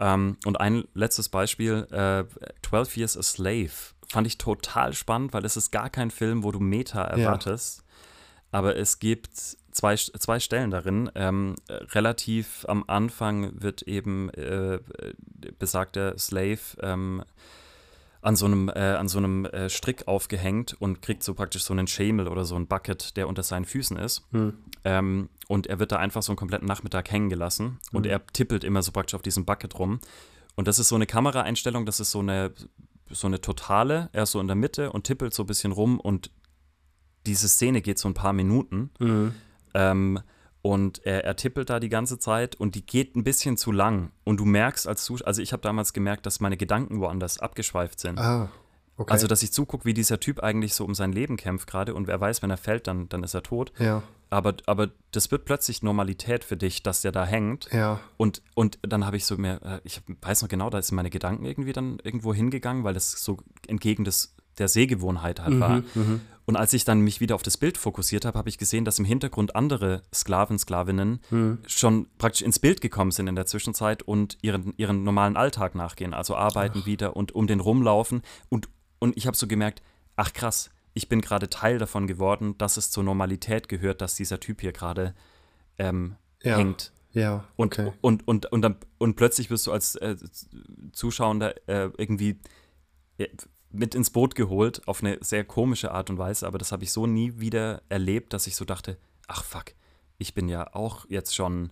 Ähm, 0.00 0.36
und 0.44 0.60
ein 0.60 0.84
letztes 0.94 1.28
Beispiel, 1.28 1.86
äh, 1.90 2.24
12 2.62 2.96
Years 2.96 3.16
a 3.16 3.22
Slave, 3.22 3.70
fand 4.08 4.26
ich 4.26 4.38
total 4.38 4.94
spannend, 4.94 5.32
weil 5.32 5.44
es 5.44 5.56
ist 5.56 5.70
gar 5.70 5.90
kein 5.90 6.10
Film, 6.10 6.42
wo 6.44 6.50
du 6.52 6.60
Meta 6.60 7.02
erwartest. 7.02 7.84
Aber 8.50 8.76
es 8.76 8.98
gibt 8.98 9.36
zwei, 9.70 9.96
zwei 9.96 10.40
Stellen 10.40 10.70
darin. 10.70 11.10
Ähm, 11.14 11.56
äh, 11.68 11.74
relativ 11.74 12.64
am 12.68 12.84
Anfang 12.86 13.60
wird 13.60 13.82
eben 13.82 14.30
äh, 14.30 14.80
besagter 15.58 16.16
Slave 16.18 16.58
ähm, 16.80 17.22
an 18.28 18.36
so 18.36 18.44
einem, 18.44 18.68
äh, 18.68 18.72
an 18.78 19.08
so 19.08 19.16
einem 19.16 19.46
äh, 19.46 19.70
Strick 19.70 20.06
aufgehängt 20.06 20.76
und 20.78 21.00
kriegt 21.00 21.22
so 21.22 21.32
praktisch 21.32 21.62
so 21.62 21.72
einen 21.72 21.86
Schemel 21.86 22.28
oder 22.28 22.44
so 22.44 22.56
ein 22.56 22.66
Bucket, 22.66 23.16
der 23.16 23.26
unter 23.26 23.42
seinen 23.42 23.64
Füßen 23.64 23.96
ist. 23.96 24.26
Ähm, 24.84 25.30
und 25.46 25.66
er 25.66 25.78
wird 25.78 25.92
da 25.92 25.96
einfach 25.96 26.22
so 26.22 26.32
einen 26.32 26.36
kompletten 26.36 26.68
Nachmittag 26.68 27.10
hängen 27.10 27.30
gelassen 27.30 27.78
und 27.90 28.04
er 28.04 28.26
tippelt 28.26 28.64
immer 28.64 28.82
so 28.82 28.92
praktisch 28.92 29.14
auf 29.14 29.22
diesem 29.22 29.46
Bucket 29.46 29.78
rum. 29.78 30.00
Und 30.56 30.68
das 30.68 30.78
ist 30.78 30.90
so 30.90 30.94
eine 30.94 31.06
Kameraeinstellung, 31.06 31.86
das 31.86 32.00
ist 32.00 32.10
so 32.10 32.18
eine, 32.18 32.52
so 33.10 33.28
eine 33.28 33.40
totale, 33.40 34.10
er 34.12 34.24
ist 34.24 34.32
so 34.32 34.40
in 34.40 34.46
der 34.46 34.56
Mitte 34.56 34.92
und 34.92 35.04
tippelt 35.04 35.32
so 35.32 35.44
ein 35.44 35.46
bisschen 35.46 35.72
rum 35.72 35.98
und 35.98 36.30
diese 37.24 37.48
Szene 37.48 37.80
geht 37.80 37.98
so 37.98 38.10
ein 38.10 38.14
paar 38.14 38.34
Minuten. 38.34 38.90
Ähm, 39.72 40.20
und 40.68 41.04
er, 41.06 41.24
er 41.24 41.34
tippelt 41.34 41.70
da 41.70 41.80
die 41.80 41.88
ganze 41.88 42.18
Zeit 42.18 42.54
und 42.56 42.74
die 42.74 42.84
geht 42.84 43.16
ein 43.16 43.24
bisschen 43.24 43.56
zu 43.56 43.72
lang. 43.72 44.10
Und 44.24 44.38
du 44.38 44.44
merkst 44.44 44.86
als 44.86 45.02
Zuschauer, 45.02 45.26
also 45.26 45.40
ich 45.40 45.52
habe 45.54 45.62
damals 45.62 45.94
gemerkt, 45.94 46.26
dass 46.26 46.40
meine 46.40 46.58
Gedanken 46.58 47.00
woanders 47.00 47.38
abgeschweift 47.38 47.98
sind. 47.98 48.18
Ah, 48.18 48.50
okay. 48.98 49.10
Also, 49.10 49.26
dass 49.26 49.42
ich 49.42 49.50
zugucke, 49.50 49.86
wie 49.86 49.94
dieser 49.94 50.20
Typ 50.20 50.40
eigentlich 50.40 50.74
so 50.74 50.84
um 50.84 50.94
sein 50.94 51.12
Leben 51.12 51.38
kämpft 51.38 51.68
gerade 51.68 51.94
und 51.94 52.06
wer 52.06 52.20
weiß, 52.20 52.42
wenn 52.42 52.50
er 52.50 52.58
fällt, 52.58 52.86
dann, 52.86 53.08
dann 53.08 53.22
ist 53.22 53.32
er 53.32 53.42
tot. 53.42 53.72
ja, 53.78 54.02
Aber, 54.28 54.56
aber 54.66 54.90
das 55.10 55.30
wird 55.30 55.46
plötzlich 55.46 55.82
Normalität 55.82 56.44
für 56.44 56.58
dich, 56.58 56.82
dass 56.82 57.00
der 57.00 57.12
da 57.12 57.24
hängt. 57.24 57.70
ja, 57.72 57.98
Und, 58.18 58.42
und 58.54 58.78
dann 58.82 59.06
habe 59.06 59.16
ich 59.16 59.24
so 59.24 59.38
mehr, 59.38 59.62
äh, 59.64 59.80
ich 59.84 60.02
weiß 60.20 60.42
noch 60.42 60.50
genau, 60.50 60.68
da 60.68 60.82
sind 60.82 60.96
meine 60.96 61.08
Gedanken 61.08 61.46
irgendwie 61.46 61.72
dann 61.72 61.98
irgendwo 62.02 62.34
hingegangen, 62.34 62.84
weil 62.84 62.92
das 62.92 63.12
so 63.12 63.38
entgegen 63.66 64.04
des, 64.04 64.34
der 64.58 64.68
Sehgewohnheit 64.68 65.40
halt 65.40 65.58
war. 65.60 65.82
Und 66.48 66.56
als 66.56 66.72
ich 66.72 66.86
dann 66.86 67.00
mich 67.00 67.20
wieder 67.20 67.34
auf 67.34 67.42
das 67.42 67.58
Bild 67.58 67.76
fokussiert 67.76 68.24
habe, 68.24 68.38
habe 68.38 68.48
ich 68.48 68.56
gesehen, 68.56 68.86
dass 68.86 68.98
im 68.98 69.04
Hintergrund 69.04 69.54
andere 69.54 70.02
Sklaven, 70.14 70.58
Sklavinnen 70.58 71.20
schon 71.66 72.06
praktisch 72.16 72.40
ins 72.40 72.58
Bild 72.58 72.80
gekommen 72.80 73.10
sind 73.10 73.26
in 73.26 73.34
der 73.36 73.44
Zwischenzeit 73.44 74.02
und 74.02 74.38
ihren, 74.40 74.72
ihren 74.78 75.04
normalen 75.04 75.36
Alltag 75.36 75.74
nachgehen, 75.74 76.14
also 76.14 76.34
arbeiten 76.34 76.86
wieder 76.86 77.16
und 77.16 77.32
um 77.32 77.46
den 77.46 77.60
rumlaufen. 77.60 78.22
Und, 78.48 78.70
und 78.98 79.14
ich 79.18 79.26
habe 79.26 79.36
so 79.36 79.46
gemerkt, 79.46 79.82
ach 80.16 80.32
krass, 80.32 80.70
ich 80.94 81.10
bin 81.10 81.20
gerade 81.20 81.50
Teil 81.50 81.76
davon 81.76 82.06
geworden, 82.06 82.56
dass 82.56 82.78
es 82.78 82.90
zur 82.90 83.04
Normalität 83.04 83.68
gehört, 83.68 84.00
dass 84.00 84.14
dieser 84.14 84.40
Typ 84.40 84.62
hier 84.62 84.72
gerade 84.72 85.14
ähm, 85.76 86.16
Ja. 86.42 86.56
hängt. 86.56 86.92
ja, 87.12 87.44
Und, 87.56 87.78
okay. 87.78 87.92
und, 88.00 88.26
und, 88.26 88.46
und, 88.46 88.62
dann, 88.62 88.76
und 88.96 89.16
plötzlich 89.16 89.50
wirst 89.50 89.66
du 89.66 89.72
als 89.72 89.96
äh, 89.96 90.16
Zuschauender 90.94 91.68
äh, 91.68 91.90
irgendwie 91.98 92.40
äh, 93.18 93.28
mit 93.70 93.94
ins 93.94 94.10
Boot 94.10 94.34
geholt, 94.34 94.86
auf 94.88 95.02
eine 95.02 95.18
sehr 95.20 95.44
komische 95.44 95.90
Art 95.92 96.10
und 96.10 96.18
Weise, 96.18 96.46
aber 96.46 96.58
das 96.58 96.72
habe 96.72 96.84
ich 96.84 96.92
so 96.92 97.06
nie 97.06 97.38
wieder 97.38 97.82
erlebt, 97.88 98.32
dass 98.32 98.46
ich 98.46 98.56
so 98.56 98.64
dachte, 98.64 98.96
ach 99.26 99.44
fuck, 99.44 99.72
ich 100.16 100.34
bin 100.34 100.48
ja 100.48 100.74
auch 100.74 101.04
jetzt 101.08 101.34
schon 101.34 101.70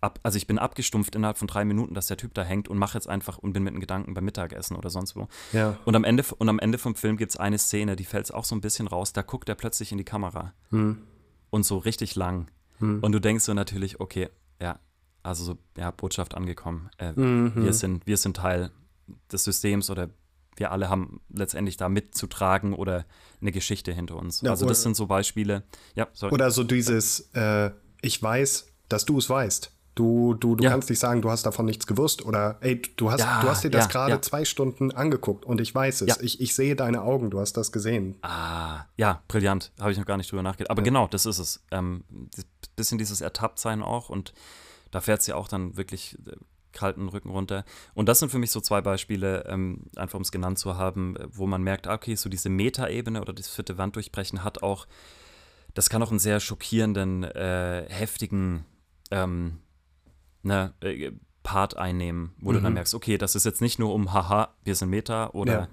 ab, 0.00 0.18
also 0.22 0.36
ich 0.36 0.46
bin 0.46 0.58
abgestumpft 0.58 1.14
innerhalb 1.14 1.36
von 1.38 1.48
drei 1.48 1.64
Minuten, 1.64 1.94
dass 1.94 2.06
der 2.06 2.16
Typ 2.16 2.32
da 2.34 2.42
hängt 2.42 2.68
und 2.68 2.78
mache 2.78 2.96
jetzt 2.96 3.08
einfach 3.08 3.38
und 3.38 3.52
bin 3.52 3.62
mit 3.62 3.74
den 3.74 3.80
Gedanken 3.80 4.14
beim 4.14 4.24
Mittagessen 4.24 4.76
oder 4.76 4.88
sonst 4.90 5.14
wo. 5.16 5.28
Ja. 5.52 5.78
Und 5.84 5.94
am 5.96 6.04
Ende, 6.04 6.24
und 6.38 6.48
am 6.48 6.58
Ende 6.58 6.78
vom 6.78 6.94
Film 6.94 7.16
gibt 7.16 7.32
es 7.32 7.36
eine 7.36 7.58
Szene, 7.58 7.96
die 7.96 8.04
fällt 8.04 8.32
auch 8.32 8.44
so 8.44 8.54
ein 8.54 8.60
bisschen 8.60 8.86
raus, 8.86 9.12
da 9.12 9.22
guckt 9.22 9.48
er 9.48 9.54
plötzlich 9.54 9.92
in 9.92 9.98
die 9.98 10.04
Kamera 10.04 10.52
Hm. 10.70 10.98
und 11.50 11.64
so 11.64 11.78
richtig 11.78 12.14
lang. 12.14 12.50
Und 12.78 13.10
du 13.12 13.20
denkst 13.20 13.44
so 13.44 13.54
natürlich, 13.54 14.00
okay, 14.00 14.28
ja, 14.60 14.78
also 15.22 15.44
so, 15.44 15.58
ja, 15.78 15.90
Botschaft 15.90 16.34
angekommen. 16.34 16.90
Äh, 16.98 17.12
Mhm. 17.12 17.52
wir, 17.56 17.72
sind, 17.72 18.06
wir 18.06 18.18
sind 18.18 18.36
Teil 18.36 18.70
des 19.32 19.44
Systems 19.44 19.88
oder 19.88 20.10
wir 20.56 20.72
alle 20.72 20.88
haben 20.88 21.20
letztendlich 21.28 21.76
da 21.76 21.88
mitzutragen 21.88 22.74
oder 22.74 23.04
eine 23.40 23.52
Geschichte 23.52 23.92
hinter 23.92 24.16
uns. 24.16 24.40
Ja, 24.40 24.50
also 24.50 24.66
das 24.66 24.82
sind 24.82 24.96
so 24.96 25.06
Beispiele. 25.06 25.62
Ja, 25.94 26.08
sorry. 26.12 26.32
Oder 26.34 26.50
so 26.50 26.64
dieses, 26.64 27.30
äh, 27.34 27.70
ich 28.02 28.22
weiß, 28.22 28.66
dass 28.88 29.04
du 29.04 29.18
es 29.18 29.28
weißt. 29.30 29.72
Du, 29.94 30.34
du, 30.34 30.56
du 30.56 30.64
Ja. 30.64 30.70
kannst 30.70 30.90
nicht 30.90 30.98
sagen, 30.98 31.22
du 31.22 31.30
hast 31.30 31.46
davon 31.46 31.64
nichts 31.64 31.86
gewusst 31.86 32.22
oder 32.22 32.58
ey, 32.60 32.82
du 32.96 33.10
hast, 33.10 33.20
Ja, 33.20 33.40
du 33.40 33.48
hast 33.48 33.64
dir 33.64 33.70
das 33.70 33.86
ja, 33.86 33.90
gerade 33.90 34.12
ja. 34.12 34.20
zwei 34.22 34.44
Stunden 34.44 34.90
angeguckt 34.92 35.46
und 35.46 35.58
ich 35.58 35.74
weiß 35.74 36.02
es. 36.02 36.08
Ja. 36.08 36.16
Ich, 36.20 36.38
ich 36.40 36.54
sehe 36.54 36.76
deine 36.76 37.00
Augen, 37.00 37.30
du 37.30 37.40
hast 37.40 37.54
das 37.56 37.72
gesehen. 37.72 38.16
Ah, 38.20 38.84
ja, 38.98 39.22
brillant. 39.26 39.72
Habe 39.80 39.92
ich 39.92 39.98
noch 39.98 40.04
gar 40.04 40.18
nicht 40.18 40.30
drüber 40.30 40.42
nachgedacht. 40.42 40.70
Aber 40.70 40.82
genau, 40.82 41.06
das 41.08 41.24
ist 41.24 41.38
es. 41.38 41.64
Ähm, 41.70 42.04
bisschen 42.76 42.98
dieses 42.98 43.22
Ertapptsein 43.22 43.82
auch 43.82 44.10
und 44.10 44.34
da 44.90 45.00
fährt 45.00 45.22
sie 45.22 45.32
auch 45.32 45.48
dann 45.48 45.78
wirklich 45.78 46.18
äh, 46.26 46.32
kalten 46.76 47.08
Rücken 47.08 47.30
runter. 47.30 47.64
Und 47.94 48.08
das 48.08 48.20
sind 48.20 48.30
für 48.30 48.38
mich 48.38 48.50
so 48.50 48.60
zwei 48.60 48.80
Beispiele, 48.80 49.44
ähm, 49.48 49.86
einfach 49.96 50.16
um 50.16 50.22
es 50.22 50.30
genannt 50.30 50.58
zu 50.58 50.76
haben, 50.76 51.16
äh, 51.16 51.26
wo 51.30 51.46
man 51.46 51.62
merkt, 51.62 51.86
ah, 51.86 51.94
okay, 51.94 52.14
so 52.14 52.28
diese 52.28 52.50
Metaebene 52.50 53.20
oder 53.20 53.32
das 53.32 53.48
vierte 53.48 53.78
Wand 53.78 53.96
durchbrechen 53.96 54.44
hat 54.44 54.62
auch, 54.62 54.86
das 55.74 55.90
kann 55.90 56.02
auch 56.02 56.10
einen 56.10 56.20
sehr 56.20 56.40
schockierenden, 56.40 57.24
äh, 57.24 57.86
heftigen 57.88 58.64
ähm, 59.10 59.58
ne, 60.42 60.72
äh, 60.80 61.12
Part 61.42 61.76
einnehmen, 61.76 62.34
wo 62.40 62.52
du 62.52 62.60
dann 62.60 62.72
merkst, 62.72 62.94
okay, 62.94 63.18
das 63.18 63.36
ist 63.36 63.44
jetzt 63.44 63.60
nicht 63.60 63.78
nur 63.78 63.94
um, 63.94 64.12
haha, 64.12 64.54
wir 64.64 64.74
sind 64.74 64.90
Meta 64.90 65.30
oder 65.30 65.68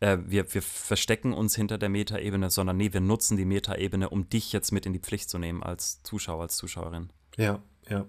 äh, 0.00 0.16
wir, 0.24 0.52
wir 0.54 0.62
verstecken 0.62 1.34
uns 1.34 1.54
hinter 1.54 1.76
der 1.76 1.90
Metaebene, 1.90 2.50
sondern 2.50 2.78
nee, 2.78 2.92
wir 2.92 3.00
nutzen 3.00 3.36
die 3.36 3.44
Metaebene, 3.44 4.08
um 4.08 4.28
dich 4.30 4.52
jetzt 4.52 4.72
mit 4.72 4.86
in 4.86 4.94
die 4.94 4.98
Pflicht 4.98 5.28
zu 5.28 5.38
nehmen 5.38 5.62
als 5.62 6.02
Zuschauer, 6.02 6.42
als 6.42 6.56
Zuschauerin. 6.56 7.10
Ja, 7.36 7.62
ja. 7.88 8.06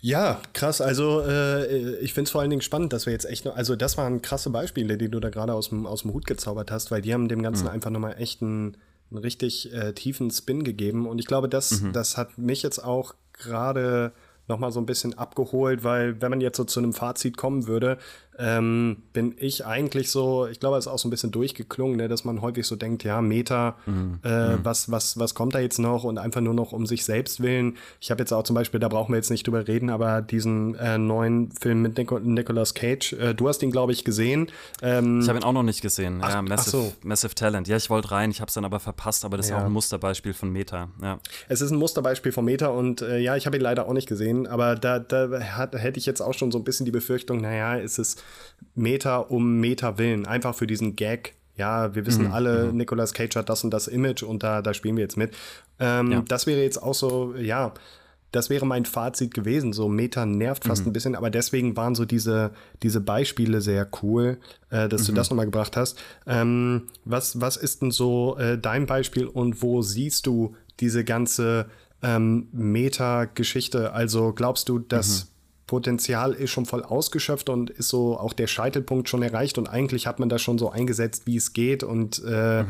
Ja, 0.00 0.40
krass. 0.52 0.80
Also 0.80 1.22
äh, 1.22 1.96
ich 1.96 2.12
finde 2.12 2.28
es 2.28 2.30
vor 2.30 2.40
allen 2.40 2.50
Dingen 2.50 2.62
spannend, 2.62 2.92
dass 2.92 3.06
wir 3.06 3.12
jetzt 3.12 3.24
echt 3.24 3.44
noch, 3.44 3.56
also 3.56 3.76
das 3.76 3.96
waren 3.96 4.22
krasse 4.22 4.50
Beispiele, 4.50 4.98
die 4.98 5.08
du 5.08 5.20
da 5.20 5.30
gerade 5.30 5.54
aus 5.54 5.70
dem, 5.70 5.86
aus 5.86 6.02
dem 6.02 6.12
Hut 6.12 6.26
gezaubert 6.26 6.70
hast, 6.70 6.90
weil 6.90 7.02
die 7.02 7.12
haben 7.14 7.28
dem 7.28 7.42
Ganzen 7.42 7.66
einfach 7.68 7.90
nochmal 7.90 8.16
echt 8.18 8.42
einen, 8.42 8.76
einen 9.10 9.18
richtig 9.18 9.72
äh, 9.72 9.92
tiefen 9.94 10.30
Spin 10.30 10.64
gegeben. 10.64 11.06
Und 11.06 11.18
ich 11.18 11.26
glaube, 11.26 11.48
das, 11.48 11.82
das 11.92 12.16
hat 12.16 12.38
mich 12.38 12.62
jetzt 12.62 12.78
auch 12.78 13.14
gerade 13.32 14.12
nochmal 14.48 14.70
so 14.70 14.80
ein 14.80 14.86
bisschen 14.86 15.14
abgeholt, 15.14 15.82
weil 15.82 16.20
wenn 16.20 16.30
man 16.30 16.40
jetzt 16.40 16.56
so 16.56 16.64
zu 16.64 16.80
einem 16.80 16.92
Fazit 16.92 17.36
kommen 17.36 17.66
würde, 17.66 17.98
ähm, 18.38 18.98
bin 19.12 19.34
ich 19.38 19.64
eigentlich 19.64 20.10
so, 20.10 20.46
ich 20.46 20.60
glaube, 20.60 20.76
es 20.76 20.86
ist 20.86 20.92
auch 20.92 20.98
so 20.98 21.08
ein 21.08 21.10
bisschen 21.10 21.30
durchgeklungen, 21.30 21.96
ne, 21.96 22.08
dass 22.08 22.24
man 22.24 22.42
häufig 22.42 22.66
so 22.66 22.76
denkt, 22.76 23.02
ja, 23.04 23.20
Meta, 23.22 23.76
äh, 24.22 24.28
Was, 24.62 24.90
was, 24.90 25.18
was 25.18 25.34
kommt 25.34 25.54
da 25.54 25.58
jetzt 25.60 25.78
noch 25.78 26.04
und 26.04 26.18
einfach 26.18 26.40
nur 26.40 26.52
noch 26.54 26.72
um 26.72 26.86
sich 26.86 27.04
selbst 27.04 27.40
willen. 27.42 27.76
Ich 28.00 28.10
habe 28.10 28.20
jetzt 28.22 28.32
auch 28.32 28.42
zum 28.42 28.54
Beispiel, 28.54 28.78
da 28.80 28.88
brauchen 28.88 29.12
wir 29.12 29.16
jetzt 29.16 29.30
nicht 29.30 29.46
drüber 29.46 29.66
reden, 29.66 29.90
aber 29.90 30.20
diesen 30.22 30.74
äh, 30.76 30.98
neuen 30.98 31.50
Film 31.52 31.82
mit 31.82 31.96
Nico 31.96 32.18
Nicolas 32.18 32.74
Cage, 32.74 33.14
äh, 33.14 33.34
du 33.34 33.48
hast 33.48 33.62
ihn, 33.62 33.70
glaube 33.70 33.92
ich, 33.92 34.04
gesehen. 34.04 34.48
Ähm, 34.82 35.20
Ich 35.20 35.28
habe 35.28 35.38
ihn 35.38 35.44
auch 35.44 35.52
noch 35.52 35.62
nicht 35.62 35.80
gesehen. 35.82 36.18
Ach- 36.22 36.30
ja, 36.34 36.42
Massive, 36.42 36.70
so. 36.76 36.92
Massive 37.02 37.34
Talent. 37.34 37.68
Ja, 37.68 37.76
ich 37.76 37.88
wollte 37.90 38.10
rein, 38.10 38.30
ich 38.30 38.40
habe 38.40 38.48
es 38.48 38.54
dann 38.54 38.64
aber 38.64 38.80
verpasst, 38.80 39.24
aber 39.24 39.36
das 39.36 39.46
ist 39.46 39.50
Ja. 39.50 39.58
auch 39.60 39.64
ein 39.64 39.72
Musterbeispiel 39.72 40.34
von 40.34 40.50
Meta. 40.50 40.88
Ja. 41.02 41.18
Es 41.48 41.60
ist 41.60 41.70
ein 41.70 41.78
Musterbeispiel 41.78 42.32
von 42.32 42.44
Meta 42.44 42.66
und 42.68 43.00
äh, 43.02 43.18
ja, 43.18 43.36
ich 43.36 43.46
habe 43.46 43.56
ihn 43.56 43.62
leider 43.62 43.86
auch 43.88 43.92
nicht 43.92 44.08
gesehen, 44.08 44.46
aber 44.46 44.74
da, 44.74 44.98
da 44.98 45.28
hat, 45.56 45.74
hätte 45.74 45.98
ich 45.98 46.06
jetzt 46.06 46.20
auch 46.20 46.34
schon 46.34 46.50
so 46.52 46.58
ein 46.58 46.64
bisschen 46.64 46.84
die 46.86 46.92
Befürchtung, 46.92 47.40
naja, 47.40 47.76
ist 47.76 47.98
es 47.98 48.16
Meta 48.74 49.18
um 49.18 49.60
Meta 49.60 49.98
willen, 49.98 50.26
einfach 50.26 50.54
für 50.54 50.66
diesen 50.66 50.96
Gag. 50.96 51.34
Ja, 51.56 51.94
wir 51.94 52.04
wissen 52.04 52.26
alle, 52.32 52.70
Nicolas 52.72 53.14
Cage 53.14 53.34
hat 53.36 53.48
das 53.48 53.64
und 53.64 53.70
das 53.70 53.88
Image 53.88 54.22
und 54.22 54.42
da, 54.42 54.60
da 54.60 54.74
spielen 54.74 54.96
wir 54.96 55.02
jetzt 55.02 55.16
mit. 55.16 55.34
Ähm, 55.78 56.12
Ja. 56.12 56.22
Das 56.28 56.46
wäre 56.46 56.60
jetzt 56.62 56.82
auch 56.82 56.92
so, 56.94 57.34
ja, 57.34 57.72
das 58.32 58.50
wäre 58.50 58.66
mein 58.66 58.84
Fazit 58.84 59.32
gewesen. 59.32 59.72
So 59.72 59.88
Meta 59.88 60.26
nervt 60.26 60.64
fast 60.64 60.84
ein 60.86 60.92
bisschen, 60.92 61.14
aber 61.14 61.30
deswegen 61.30 61.74
waren 61.74 61.94
so 61.94 62.04
diese, 62.04 62.50
diese 62.82 63.00
Beispiele 63.00 63.62
sehr 63.62 63.88
cool, 64.02 64.38
äh, 64.68 64.88
dass 64.88 65.06
du 65.06 65.12
das 65.12 65.30
nochmal 65.30 65.46
gebracht 65.46 65.76
hast. 65.78 65.96
Ähm, 66.26 66.88
was, 67.06 67.40
was 67.40 67.56
ist 67.56 67.80
denn 67.80 67.90
so 67.90 68.36
äh, 68.36 68.58
dein 68.58 68.84
Beispiel 68.84 69.24
und 69.26 69.62
wo 69.62 69.80
siehst 69.80 70.26
du 70.26 70.54
diese 70.80 71.04
ganze 71.04 71.66
ähm, 72.02 72.48
Meta-Geschichte? 72.52 73.92
Also 73.94 74.32
glaubst 74.34 74.68
du, 74.68 74.78
das 74.78 75.32
Potenzial 75.66 76.32
ist 76.32 76.50
schon 76.50 76.66
voll 76.66 76.82
ausgeschöpft 76.82 77.48
und 77.48 77.70
ist 77.70 77.88
so 77.88 78.18
auch 78.18 78.32
der 78.32 78.46
Scheitelpunkt 78.46 79.08
schon 79.08 79.22
erreicht 79.22 79.58
und 79.58 79.68
eigentlich 79.68 80.06
hat 80.06 80.20
man 80.20 80.28
das 80.28 80.42
schon 80.42 80.58
so 80.58 80.70
eingesetzt, 80.70 81.26
wie 81.26 81.36
es 81.36 81.52
geht 81.52 81.82
und 81.82 82.22
äh, 82.24 82.64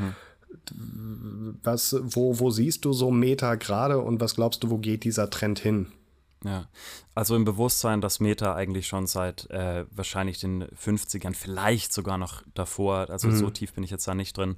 was, 1.63 1.97
wo, 2.01 2.39
wo 2.39 2.51
siehst 2.51 2.85
du 2.85 2.93
so 2.93 3.11
Meta 3.11 3.57
gerade 3.57 3.99
und 3.99 4.21
was 4.21 4.35
glaubst 4.35 4.63
du, 4.63 4.71
wo 4.71 4.79
geht 4.79 5.05
dieser 5.05 5.29
Trend 5.31 5.59
hin? 5.59 5.89
Ja, 6.45 6.69
also 7.15 7.35
im 7.35 7.45
Bewusstsein, 7.45 8.01
dass 8.01 8.21
Meta 8.21 8.55
eigentlich 8.55 8.87
schon 8.87 9.07
seit 9.07 9.51
äh, 9.51 9.85
wahrscheinlich 9.91 10.39
den 10.39 10.65
50ern, 10.65 11.35
vielleicht 11.35 11.93
sogar 11.93 12.19
noch 12.19 12.43
davor, 12.55 13.11
also 13.11 13.29
mhm. 13.29 13.37
so 13.37 13.51
tief 13.51 13.73
bin 13.73 13.85
ich 13.85 13.91
jetzt 13.91 14.07
da 14.07 14.15
nicht 14.15 14.37
drin, 14.37 14.57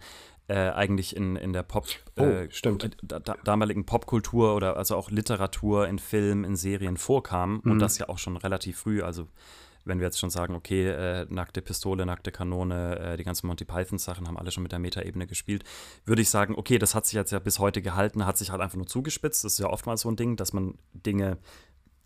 äh, 0.48 0.70
eigentlich 0.70 1.14
in, 1.14 1.36
in 1.36 1.52
der 1.52 1.62
Pop, 1.62 1.86
oh, 2.18 2.22
äh, 2.22 2.50
stimmt. 2.50 2.96
Da, 3.02 3.20
damaligen 3.20 3.84
Popkultur 3.84 4.54
oder 4.54 4.76
also 4.76 4.96
auch 4.96 5.10
Literatur 5.10 5.86
in 5.86 5.98
Filmen, 5.98 6.44
in 6.44 6.56
Serien 6.56 6.96
vorkam 6.96 7.60
mhm. 7.62 7.72
und 7.72 7.78
das 7.78 7.98
ja 7.98 8.08
auch 8.08 8.18
schon 8.18 8.36
relativ 8.36 8.78
früh, 8.78 9.02
also 9.02 9.28
wenn 9.84 10.00
wir 10.00 10.06
jetzt 10.06 10.18
schon 10.18 10.30
sagen, 10.30 10.54
okay, 10.54 10.88
äh, 10.88 11.26
nackte 11.28 11.62
Pistole, 11.62 12.04
nackte 12.06 12.30
Kanone, 12.30 12.98
äh, 12.98 13.16
die 13.16 13.24
ganzen 13.24 13.46
Monty 13.46 13.64
Python-Sachen 13.64 14.26
haben 14.26 14.36
alle 14.36 14.50
schon 14.50 14.62
mit 14.62 14.72
der 14.72 14.78
Meta-Ebene 14.78 15.26
gespielt, 15.26 15.64
würde 16.04 16.22
ich 16.22 16.30
sagen, 16.30 16.54
okay, 16.56 16.78
das 16.78 16.94
hat 16.94 17.06
sich 17.06 17.14
jetzt 17.14 17.32
ja 17.32 17.38
bis 17.38 17.58
heute 17.58 17.82
gehalten, 17.82 18.26
hat 18.26 18.38
sich 18.38 18.50
halt 18.50 18.60
einfach 18.60 18.76
nur 18.76 18.86
zugespitzt. 18.86 19.44
Das 19.44 19.54
ist 19.54 19.58
ja 19.58 19.68
oftmals 19.68 20.02
so 20.02 20.10
ein 20.10 20.16
Ding, 20.16 20.36
dass 20.36 20.52
man 20.52 20.78
Dinge, 20.92 21.38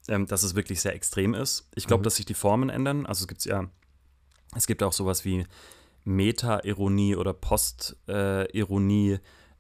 ähm, 0.09 0.27
dass 0.27 0.43
es 0.43 0.55
wirklich 0.55 0.81
sehr 0.81 0.95
extrem 0.95 1.35
ist. 1.35 1.69
Ich 1.75 1.87
glaube, 1.87 2.03
mhm. 2.03 2.05
dass 2.05 2.17
sich 2.17 2.27
die 2.27 2.35
Formen 2.35 2.71
ändern. 2.71 3.05
Also 3.05 3.23
es 3.23 3.29
gibt 3.29 3.45
ja, 3.45 3.69
es 4.55 4.67
gibt 4.67 4.83
auch 4.83 4.93
sowas 4.93 5.25
wie 5.25 5.45
Meta-Ironie 6.05 7.17
oder 7.17 7.33
Post-Ironie. 7.33 9.19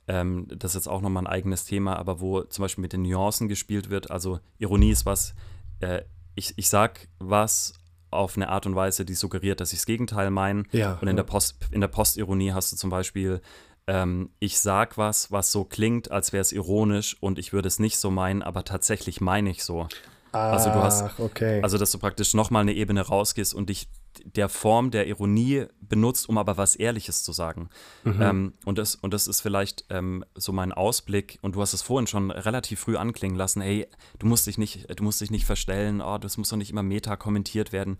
Ähm, 0.08 0.46
das 0.48 0.72
ist 0.72 0.74
jetzt 0.74 0.88
auch 0.88 1.00
nochmal 1.00 1.24
ein 1.24 1.28
eigenes 1.28 1.64
Thema, 1.64 1.96
aber 1.96 2.20
wo 2.20 2.42
zum 2.42 2.62
Beispiel 2.62 2.82
mit 2.82 2.92
den 2.92 3.02
Nuancen 3.02 3.48
gespielt 3.48 3.90
wird. 3.90 4.10
Also 4.10 4.40
Ironie 4.58 4.90
ist 4.90 5.06
was, 5.06 5.34
äh, 5.80 6.02
ich, 6.34 6.54
ich 6.56 6.68
sag 6.68 7.08
was 7.18 7.74
auf 8.10 8.36
eine 8.36 8.48
Art 8.48 8.66
und 8.66 8.74
Weise, 8.74 9.04
die 9.04 9.14
suggeriert, 9.14 9.60
dass 9.60 9.72
ich 9.72 9.78
das 9.78 9.86
Gegenteil 9.86 10.30
meine. 10.30 10.64
Ja, 10.72 10.98
und 11.00 11.08
in, 11.08 11.16
der 11.16 11.22
Post, 11.22 11.56
in 11.70 11.80
der 11.80 11.88
Postironie 11.88 12.52
hast 12.52 12.72
du 12.72 12.76
zum 12.76 12.90
Beispiel, 12.90 13.40
ähm, 13.86 14.30
ich 14.38 14.60
sag 14.60 14.98
was, 14.98 15.32
was 15.32 15.50
so 15.50 15.64
klingt, 15.64 16.10
als 16.10 16.32
wäre 16.32 16.42
es 16.42 16.52
ironisch 16.52 17.16
und 17.20 17.38
ich 17.38 17.52
würde 17.52 17.68
es 17.68 17.78
nicht 17.78 17.98
so 17.98 18.10
meinen, 18.10 18.42
aber 18.42 18.64
tatsächlich 18.64 19.20
meine 19.20 19.50
ich 19.50 19.64
so. 19.64 19.88
Ach, 20.32 20.52
also 20.52 20.70
du 20.70 20.82
hast, 20.82 21.18
okay. 21.20 21.60
also 21.62 21.78
dass 21.78 21.90
du 21.90 21.98
praktisch 21.98 22.34
nochmal 22.34 22.62
eine 22.62 22.72
Ebene 22.72 23.02
rausgehst 23.02 23.54
und 23.54 23.68
dich 23.68 23.88
der 24.24 24.48
Form 24.48 24.90
der 24.90 25.06
Ironie 25.06 25.66
benutzt, 25.80 26.28
um 26.28 26.38
aber 26.38 26.56
was 26.56 26.76
Ehrliches 26.76 27.22
zu 27.22 27.32
sagen. 27.32 27.68
Mhm. 28.04 28.22
Ähm, 28.22 28.52
und, 28.64 28.78
das, 28.78 28.94
und 28.94 29.12
das 29.14 29.26
ist 29.26 29.40
vielleicht 29.40 29.84
ähm, 29.90 30.24
so 30.34 30.52
mein 30.52 30.72
Ausblick, 30.72 31.38
und 31.42 31.54
du 31.54 31.60
hast 31.60 31.72
es 31.72 31.82
vorhin 31.82 32.06
schon 32.06 32.30
relativ 32.30 32.80
früh 32.80 32.96
anklingen 32.96 33.36
lassen, 33.36 33.62
hey, 33.62 33.86
du 34.18 34.26
musst 34.26 34.46
dich 34.46 34.58
nicht, 34.58 34.86
du 34.98 35.04
musst 35.04 35.20
dich 35.20 35.30
nicht 35.30 35.44
verstellen, 35.44 36.00
oh, 36.00 36.18
das 36.18 36.36
muss 36.36 36.48
doch 36.48 36.56
nicht 36.56 36.70
immer 36.70 36.82
meta 36.82 37.16
kommentiert 37.16 37.72
werden. 37.72 37.98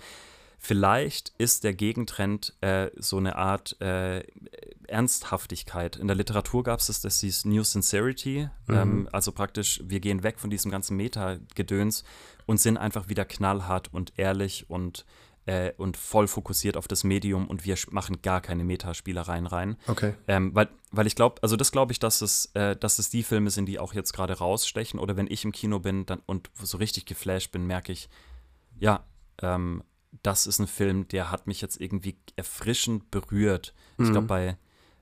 Vielleicht 0.65 1.33
ist 1.39 1.65
der 1.65 1.75
Gegentrend 1.75 2.55
äh, 2.61 2.91
so 2.95 3.17
eine 3.17 3.35
Art 3.35 3.81
äh, 3.81 4.23
Ernsthaftigkeit. 4.87 5.97
In 5.97 6.07
der 6.07 6.15
Literatur 6.15 6.63
gab 6.63 6.79
es 6.79 6.87
das, 6.87 7.01
das 7.01 7.19
hieß 7.19 7.47
New 7.47 7.65
Sincerity. 7.65 8.49
Mhm. 8.69 8.75
Ähm, 8.75 9.09
also 9.11 9.33
praktisch, 9.33 9.81
wir 9.85 9.99
gehen 9.99 10.23
weg 10.23 10.39
von 10.39 10.51
diesem 10.51 10.71
ganzen 10.71 10.97
Meta-Gedöns 10.97 12.05
und 12.47 12.61
sind 12.61 12.77
einfach 12.77 13.09
wieder 13.09 13.25
knallhart 13.25 13.93
und 13.93 14.13
ehrlich 14.17 14.71
und 14.71 15.05
äh, 15.47 15.73
und 15.77 15.97
voll 15.97 16.29
fokussiert 16.29 16.77
auf 16.77 16.89
das 16.89 17.05
Medium 17.05 17.49
und 17.49 17.65
wir 17.65 17.77
machen 17.91 18.23
gar 18.23 18.41
keine 18.41 18.65
Metaspielereien 18.65 19.47
rein. 19.47 19.77
Okay. 19.87 20.15
Ähm, 20.29 20.55
weil, 20.55 20.69
weil 20.91 21.07
ich 21.07 21.15
glaube, 21.15 21.43
also 21.43 21.57
das 21.57 21.73
glaube 21.73 21.93
ich, 21.93 21.99
dass 21.99 22.23
es, 22.23 22.47
äh, 22.55 22.77
dass 22.77 22.99
es 22.99 23.11
die 23.11 23.23
Filme 23.23 23.51
sind, 23.51 23.67
die 23.67 23.79
auch 23.79 23.95
jetzt 23.95 24.13
gerade 24.13 24.39
rausstechen. 24.39 25.01
Oder 25.01 25.17
wenn 25.17 25.27
ich 25.27 25.45
im 25.45 25.53
Kino 25.53 25.81
bin 25.81 26.07
dann, 26.07 26.23
und 26.27 26.51
so 26.61 26.79
richtig 26.79 27.07
geflasht 27.07 27.51
bin, 27.53 27.67
merke 27.67 27.93
ich, 27.93 28.09
ja, 28.79 29.05
ähm, 29.41 29.83
das 30.23 30.47
ist 30.47 30.59
ein 30.59 30.67
Film, 30.67 31.09
der 31.09 31.31
hat 31.31 31.47
mich 31.47 31.61
jetzt 31.61 31.81
irgendwie 31.81 32.17
erfrischend 32.37 33.11
berührt. 33.11 33.75
Mhm. 33.97 34.05
Ich 34.05 34.11
glaube, 34.13 34.27
bei 34.27 34.57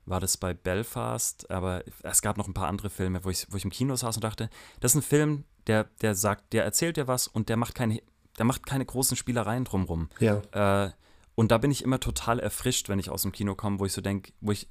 war 0.05 0.19
das 0.19 0.37
bei 0.37 0.53
Belfast, 0.53 1.49
aber 1.51 1.83
es 2.01 2.21
gab 2.21 2.37
noch 2.37 2.47
ein 2.47 2.55
paar 2.55 2.67
andere 2.67 2.89
Filme, 2.89 3.23
wo 3.23 3.29
ich, 3.29 3.45
wo 3.49 3.57
ich 3.57 3.63
im 3.63 3.69
Kino 3.69 3.95
saß 3.95 4.17
und 4.17 4.23
dachte, 4.23 4.49
das 4.79 4.91
ist 4.91 4.95
ein 4.95 5.07
Film, 5.07 5.43
der, 5.67 5.85
der 6.01 6.15
sagt, 6.15 6.53
der 6.53 6.63
erzählt 6.63 6.97
dir 6.97 7.07
was 7.07 7.27
und 7.27 7.49
der 7.49 7.57
macht 7.57 7.75
keine 7.75 8.01
der 8.41 8.45
macht 8.47 8.65
keine 8.65 8.83
großen 8.83 9.15
Spielereien 9.15 9.65
drumrum. 9.65 10.09
Ja. 10.19 10.41
Äh, 10.85 10.89
und 11.35 11.51
da 11.51 11.59
bin 11.59 11.69
ich 11.69 11.83
immer 11.83 11.99
total 11.99 12.39
erfrischt, 12.39 12.89
wenn 12.89 12.97
ich 12.97 13.11
aus 13.11 13.21
dem 13.21 13.31
Kino 13.31 13.53
komme, 13.53 13.79
wo 13.79 13.85
ich 13.85 13.93
so 13.93 14.01
denke, 14.01 14.33
wo 14.41 14.51
ich 14.51 14.67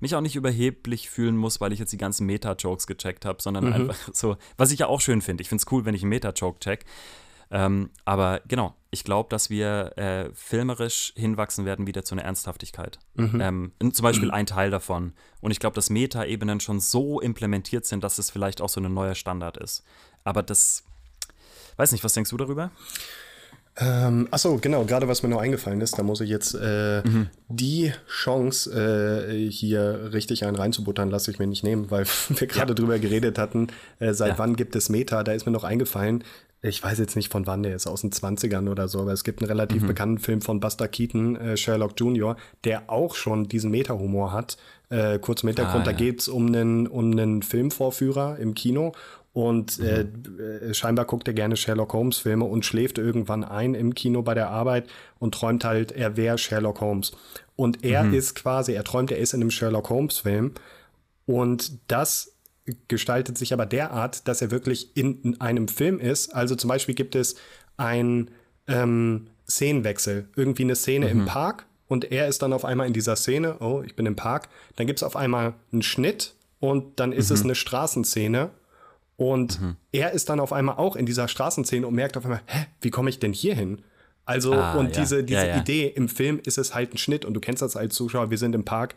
mich 0.00 0.14
auch 0.14 0.20
nicht 0.20 0.36
überheblich 0.36 1.08
fühlen 1.08 1.34
muss, 1.34 1.62
weil 1.62 1.72
ich 1.72 1.78
jetzt 1.78 1.94
die 1.94 1.96
ganzen 1.96 2.26
Meta-Jokes 2.26 2.86
gecheckt 2.86 3.24
habe, 3.24 3.40
sondern 3.40 3.68
mhm. 3.68 3.72
einfach 3.72 3.96
so, 4.12 4.36
was 4.58 4.70
ich 4.70 4.80
ja 4.80 4.86
auch 4.86 5.00
schön 5.00 5.22
finde. 5.22 5.40
Ich 5.40 5.48
finde 5.48 5.62
es 5.62 5.72
cool, 5.72 5.86
wenn 5.86 5.94
ich 5.94 6.02
einen 6.02 6.10
Meta-Joke 6.10 6.58
check. 6.58 6.84
Ähm, 7.50 7.88
aber 8.04 8.42
genau, 8.46 8.74
ich 8.90 9.02
glaube, 9.02 9.30
dass 9.30 9.48
wir 9.48 9.96
äh, 9.96 10.28
filmerisch 10.34 11.14
hinwachsen 11.16 11.64
werden 11.64 11.86
wieder 11.86 12.04
zu 12.04 12.14
einer 12.14 12.24
Ernsthaftigkeit. 12.24 12.98
Mhm. 13.14 13.72
Ähm, 13.80 13.92
zum 13.94 14.02
Beispiel 14.02 14.28
mhm. 14.28 14.34
ein 14.34 14.46
Teil 14.46 14.70
davon. 14.70 15.14
Und 15.40 15.52
ich 15.52 15.58
glaube, 15.58 15.74
dass 15.74 15.88
Meta-Ebenen 15.88 16.60
schon 16.60 16.80
so 16.80 17.18
implementiert 17.18 17.86
sind, 17.86 18.04
dass 18.04 18.18
es 18.18 18.30
vielleicht 18.30 18.60
auch 18.60 18.68
so 18.68 18.78
ein 18.78 18.92
neuer 18.92 19.14
Standard 19.14 19.56
ist. 19.56 19.84
Aber 20.22 20.42
das 20.42 20.84
Weiß 21.76 21.92
nicht, 21.92 22.04
was 22.04 22.12
denkst 22.14 22.30
du 22.30 22.36
darüber? 22.36 22.70
Ähm, 23.76 24.28
achso, 24.30 24.58
genau, 24.60 24.84
gerade 24.84 25.08
was 25.08 25.22
mir 25.22 25.28
noch 25.28 25.40
eingefallen 25.40 25.80
ist, 25.80 25.98
da 25.98 26.02
muss 26.02 26.20
ich 26.20 26.28
jetzt 26.28 26.54
äh, 26.54 27.02
mhm. 27.02 27.28
die 27.48 27.92
Chance, 28.08 28.70
äh, 28.72 29.50
hier 29.50 30.10
richtig 30.12 30.44
einen 30.44 30.56
reinzubuttern, 30.56 31.08
lasse 31.08 31.30
ich 31.30 31.38
mir 31.38 31.46
nicht 31.46 31.64
nehmen, 31.64 31.90
weil 31.90 32.04
wir 32.28 32.46
gerade 32.46 32.72
ja. 32.72 32.74
drüber 32.74 32.98
geredet 32.98 33.38
hatten, 33.38 33.68
äh, 33.98 34.12
seit 34.12 34.32
ja. 34.32 34.38
wann 34.38 34.56
gibt 34.56 34.76
es 34.76 34.88
Meta, 34.88 35.22
da 35.22 35.32
ist 35.32 35.46
mir 35.46 35.52
noch 35.52 35.64
eingefallen, 35.64 36.24
ich 36.62 36.82
weiß 36.82 36.98
jetzt 36.98 37.16
nicht 37.16 37.32
von 37.32 37.46
wann 37.46 37.62
der 37.62 37.74
ist, 37.74 37.86
aus 37.86 38.02
den 38.02 38.10
20ern 38.10 38.68
oder 38.68 38.86
so, 38.86 39.00
aber 39.00 39.12
es 39.12 39.24
gibt 39.24 39.40
einen 39.40 39.48
relativ 39.48 39.82
mhm. 39.82 39.86
bekannten 39.86 40.18
Film 40.18 40.42
von 40.42 40.60
Buster 40.60 40.88
Keaton, 40.88 41.36
äh, 41.36 41.56
Sherlock 41.56 41.92
Jr., 41.96 42.36
der 42.64 42.90
auch 42.90 43.14
schon 43.14 43.48
diesen 43.48 43.70
Meta-Humor 43.70 44.32
hat. 44.32 44.58
Äh, 44.90 45.20
kurz 45.20 45.42
im 45.42 45.48
Hintergrund, 45.48 45.86
ah, 45.86 45.90
ja. 45.90 45.92
da 45.92 45.92
geht 45.92 46.20
es 46.20 46.28
um 46.28 46.48
einen, 46.48 46.86
um 46.86 47.12
einen 47.12 47.42
Filmvorführer 47.42 48.38
im 48.38 48.54
Kino 48.54 48.92
und 49.32 49.78
äh, 49.78 50.04
mhm. 50.04 50.40
äh, 50.40 50.74
scheinbar 50.74 51.04
guckt 51.04 51.28
er 51.28 51.34
gerne 51.34 51.56
Sherlock 51.56 51.92
Holmes 51.92 52.18
Filme 52.18 52.44
und 52.44 52.64
schläft 52.64 52.98
irgendwann 52.98 53.44
ein 53.44 53.74
im 53.74 53.94
Kino 53.94 54.22
bei 54.22 54.34
der 54.34 54.50
Arbeit 54.50 54.88
und 55.18 55.34
träumt 55.34 55.64
halt, 55.64 55.92
er 55.92 56.16
wäre 56.16 56.36
Sherlock 56.36 56.80
Holmes. 56.80 57.12
Und 57.54 57.84
er 57.84 58.04
mhm. 58.04 58.14
ist 58.14 58.34
quasi, 58.34 58.72
er 58.72 58.84
träumt, 58.84 59.12
er 59.12 59.18
ist 59.18 59.32
in 59.32 59.40
einem 59.40 59.50
Sherlock 59.50 59.88
Holmes 59.88 60.18
Film. 60.18 60.52
Und 61.26 61.78
das 61.86 62.34
gestaltet 62.88 63.38
sich 63.38 63.52
aber 63.52 63.66
derart, 63.66 64.26
dass 64.26 64.42
er 64.42 64.50
wirklich 64.50 64.96
in, 64.96 65.20
in 65.22 65.40
einem 65.40 65.68
Film 65.68 66.00
ist. 66.00 66.34
Also 66.34 66.56
zum 66.56 66.68
Beispiel 66.68 66.94
gibt 66.94 67.14
es 67.14 67.36
einen 67.76 68.30
ähm, 68.66 69.28
Szenenwechsel, 69.48 70.28
irgendwie 70.34 70.64
eine 70.64 70.76
Szene 70.76 71.06
mhm. 71.06 71.20
im 71.20 71.26
Park 71.26 71.66
und 71.86 72.10
er 72.10 72.28
ist 72.28 72.42
dann 72.42 72.52
auf 72.52 72.64
einmal 72.64 72.86
in 72.86 72.92
dieser 72.92 73.16
Szene, 73.16 73.58
oh, 73.60 73.82
ich 73.84 73.96
bin 73.96 74.06
im 74.06 74.16
Park. 74.16 74.48
Dann 74.76 74.86
gibt 74.86 75.00
es 75.00 75.02
auf 75.02 75.16
einmal 75.16 75.54
einen 75.72 75.82
Schnitt 75.82 76.34
und 76.60 77.00
dann 77.00 77.12
ist 77.12 77.30
mhm. 77.30 77.34
es 77.34 77.44
eine 77.44 77.54
Straßenszene 77.54 78.50
und 79.20 79.60
mhm. 79.60 79.76
er 79.92 80.12
ist 80.12 80.30
dann 80.30 80.40
auf 80.40 80.50
einmal 80.50 80.76
auch 80.78 80.96
in 80.96 81.04
dieser 81.04 81.28
Straßenszene 81.28 81.86
und 81.86 81.94
merkt 81.94 82.16
auf 82.16 82.24
einmal, 82.24 82.40
hä, 82.46 82.64
wie 82.80 82.88
komme 82.88 83.10
ich 83.10 83.18
denn 83.18 83.34
hier 83.34 83.54
hin? 83.54 83.82
Also, 84.24 84.54
ah, 84.54 84.76
und 84.76 84.96
ja. 84.96 85.02
diese, 85.02 85.22
diese 85.22 85.40
ja, 85.40 85.56
ja. 85.56 85.60
Idee 85.60 85.88
im 85.88 86.08
Film 86.08 86.40
ist 86.42 86.56
es 86.56 86.74
halt 86.74 86.94
ein 86.94 86.96
Schnitt 86.96 87.26
und 87.26 87.34
du 87.34 87.40
kennst 87.40 87.60
das 87.60 87.76
als 87.76 87.94
Zuschauer, 87.94 88.30
wir 88.30 88.38
sind 88.38 88.54
im 88.54 88.64
Park, 88.64 88.94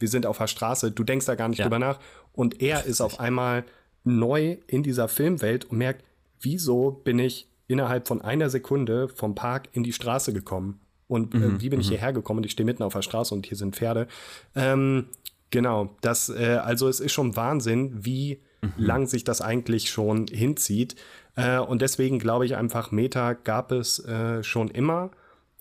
wir 0.00 0.08
sind 0.08 0.26
auf 0.26 0.38
der 0.38 0.48
Straße, 0.48 0.90
du 0.90 1.04
denkst 1.04 1.26
da 1.26 1.36
gar 1.36 1.48
nicht 1.48 1.62
drüber 1.62 1.78
nach. 1.78 2.00
Und 2.32 2.62
er 2.62 2.84
ist 2.84 3.00
auf 3.00 3.20
einmal 3.20 3.62
neu 4.02 4.56
in 4.66 4.82
dieser 4.82 5.06
Filmwelt 5.06 5.66
und 5.66 5.78
merkt, 5.78 6.04
wieso 6.40 6.90
bin 6.90 7.20
ich 7.20 7.46
innerhalb 7.68 8.08
von 8.08 8.22
einer 8.22 8.50
Sekunde 8.50 9.06
vom 9.06 9.36
Park 9.36 9.68
in 9.70 9.84
die 9.84 9.92
Straße 9.92 10.32
gekommen? 10.32 10.80
Und 11.06 11.32
äh, 11.32 11.38
mhm, 11.38 11.60
wie 11.60 11.68
bin 11.68 11.78
ich 11.78 11.86
mhm. 11.86 11.90
hierher 11.90 12.12
gekommen? 12.12 12.38
Und 12.38 12.46
ich 12.46 12.52
stehe 12.52 12.66
mitten 12.66 12.82
auf 12.82 12.94
der 12.94 13.02
Straße 13.02 13.32
und 13.32 13.46
hier 13.46 13.56
sind 13.56 13.76
Pferde. 13.76 14.08
Ähm, 14.56 15.06
genau, 15.52 15.94
das, 16.00 16.28
äh, 16.28 16.58
also 16.60 16.88
es 16.88 16.98
ist 16.98 17.12
schon 17.12 17.36
Wahnsinn, 17.36 18.04
wie 18.04 18.40
mhm. 18.64 18.84
lang 18.84 19.06
sich 19.06 19.24
das 19.24 19.40
eigentlich 19.40 19.90
schon 19.90 20.26
hinzieht. 20.28 20.96
Äh, 21.36 21.58
und 21.58 21.82
deswegen 21.82 22.18
glaube 22.18 22.46
ich 22.46 22.56
einfach, 22.56 22.90
Meta 22.90 23.32
gab 23.32 23.72
es 23.72 23.98
äh, 24.00 24.42
schon 24.42 24.68
immer. 24.68 25.10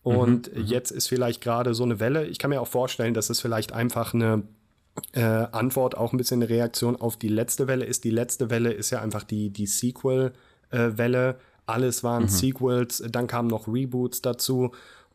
Und 0.04 0.54
mhm, 0.54 0.62
mhm. 0.62 0.68
jetzt 0.68 0.92
ist 0.92 1.08
vielleicht 1.08 1.42
gerade 1.42 1.74
so 1.74 1.84
eine 1.84 2.00
Welle. 2.00 2.26
Ich 2.26 2.40
kann 2.40 2.50
mir 2.50 2.62
auch 2.62 2.68
vorstellen, 2.68 3.14
dass 3.14 3.30
es 3.30 3.40
vielleicht 3.40 3.72
einfach 3.72 4.14
eine 4.14 4.44
äh, 5.14 5.22
Antwort, 5.22 5.98
auch 5.98 6.14
ein 6.14 6.18
bisschen 6.18 6.42
eine 6.42 6.50
Reaktion 6.50 6.96
auf 6.96 7.18
die 7.18 7.30
letzte 7.30 7.68
Welle 7.68 7.86
ist. 7.86 8.04
Die 8.04 8.12
letzte 8.12 8.50
Welle 8.50 8.72
ist 8.72 8.90
ja 8.90 9.02
einfach 9.02 9.24
die, 9.24 9.50
die 9.50 9.66
Sequel-Welle. 9.66 11.30
Äh, 11.30 11.36
Alles 11.66 12.04
waren 12.04 12.24
mhm. 12.24 12.28
Sequels, 12.28 13.04
dann 13.10 13.28
kamen 13.28 13.48
noch 13.48 13.68
Reboots 13.68 14.22
dazu. 14.22 14.72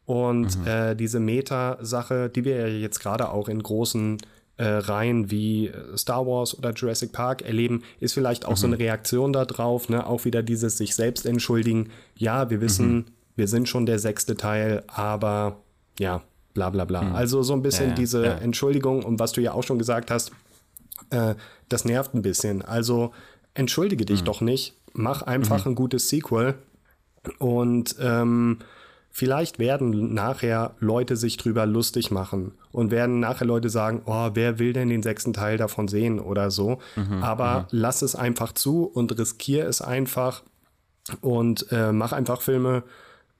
Und 0.06 0.58
mhm. 0.58 0.66
äh, 0.66 0.94
diese 0.94 1.20
Meta-Sache, 1.20 2.30
die 2.30 2.44
wir 2.46 2.56
ja 2.56 2.66
jetzt 2.66 3.00
gerade 3.00 3.30
auch 3.30 3.48
in 3.48 3.62
großen 3.62 4.16
äh, 4.58 4.64
Reihen 4.64 5.30
wie 5.30 5.68
äh, 5.68 5.96
Star 5.96 6.26
Wars 6.26 6.56
oder 6.58 6.72
Jurassic 6.72 7.12
Park 7.12 7.42
erleben, 7.42 7.82
ist 8.00 8.12
vielleicht 8.12 8.44
auch 8.44 8.52
mhm. 8.52 8.56
so 8.56 8.66
eine 8.66 8.78
Reaktion 8.78 9.32
darauf, 9.32 9.88
ne? 9.88 10.06
auch 10.06 10.24
wieder 10.24 10.42
dieses 10.42 10.76
sich 10.76 10.94
selbst 10.94 11.26
entschuldigen. 11.26 11.90
Ja, 12.16 12.50
wir 12.50 12.60
wissen, 12.60 12.94
mhm. 12.94 13.04
wir 13.36 13.48
sind 13.48 13.68
schon 13.68 13.86
der 13.86 13.98
sechste 13.98 14.36
Teil, 14.36 14.82
aber 14.88 15.60
ja, 15.98 16.22
bla 16.54 16.70
bla 16.70 16.84
bla. 16.84 17.02
Mhm. 17.02 17.14
Also 17.14 17.42
so 17.42 17.52
ein 17.52 17.62
bisschen 17.62 17.90
ja, 17.90 17.94
diese 17.94 18.24
ja. 18.24 18.34
Entschuldigung 18.34 19.04
und 19.04 19.20
was 19.20 19.32
du 19.32 19.40
ja 19.40 19.52
auch 19.52 19.62
schon 19.62 19.78
gesagt 19.78 20.10
hast, 20.10 20.32
äh, 21.10 21.34
das 21.68 21.84
nervt 21.84 22.14
ein 22.14 22.22
bisschen. 22.22 22.62
Also 22.62 23.12
entschuldige 23.54 24.04
dich 24.04 24.22
mhm. 24.22 24.26
doch 24.26 24.40
nicht, 24.40 24.74
mach 24.92 25.22
einfach 25.22 25.64
mhm. 25.64 25.72
ein 25.72 25.74
gutes 25.76 26.08
Sequel 26.08 26.56
und 27.38 27.94
ähm, 28.00 28.58
Vielleicht 29.10 29.58
werden 29.58 30.14
nachher 30.14 30.74
Leute 30.78 31.16
sich 31.16 31.36
drüber 31.38 31.66
lustig 31.66 32.10
machen 32.10 32.52
und 32.70 32.90
werden 32.90 33.18
nachher 33.20 33.46
Leute 33.46 33.68
sagen, 33.68 34.02
oh, 34.06 34.30
wer 34.34 34.58
will 34.58 34.72
denn 34.72 34.90
den 34.90 35.02
sechsten 35.02 35.32
Teil 35.32 35.56
davon 35.56 35.88
sehen 35.88 36.20
oder 36.20 36.50
so. 36.50 36.78
Mhm, 36.94 37.22
Aber 37.22 37.60
mhm. 37.60 37.66
lass 37.70 38.02
es 38.02 38.14
einfach 38.14 38.52
zu 38.52 38.84
und 38.84 39.18
riskier 39.18 39.66
es 39.66 39.82
einfach. 39.82 40.42
und 41.20 41.72
äh, 41.72 41.90
mach 41.90 42.12
einfach 42.12 42.42
Filme 42.42 42.82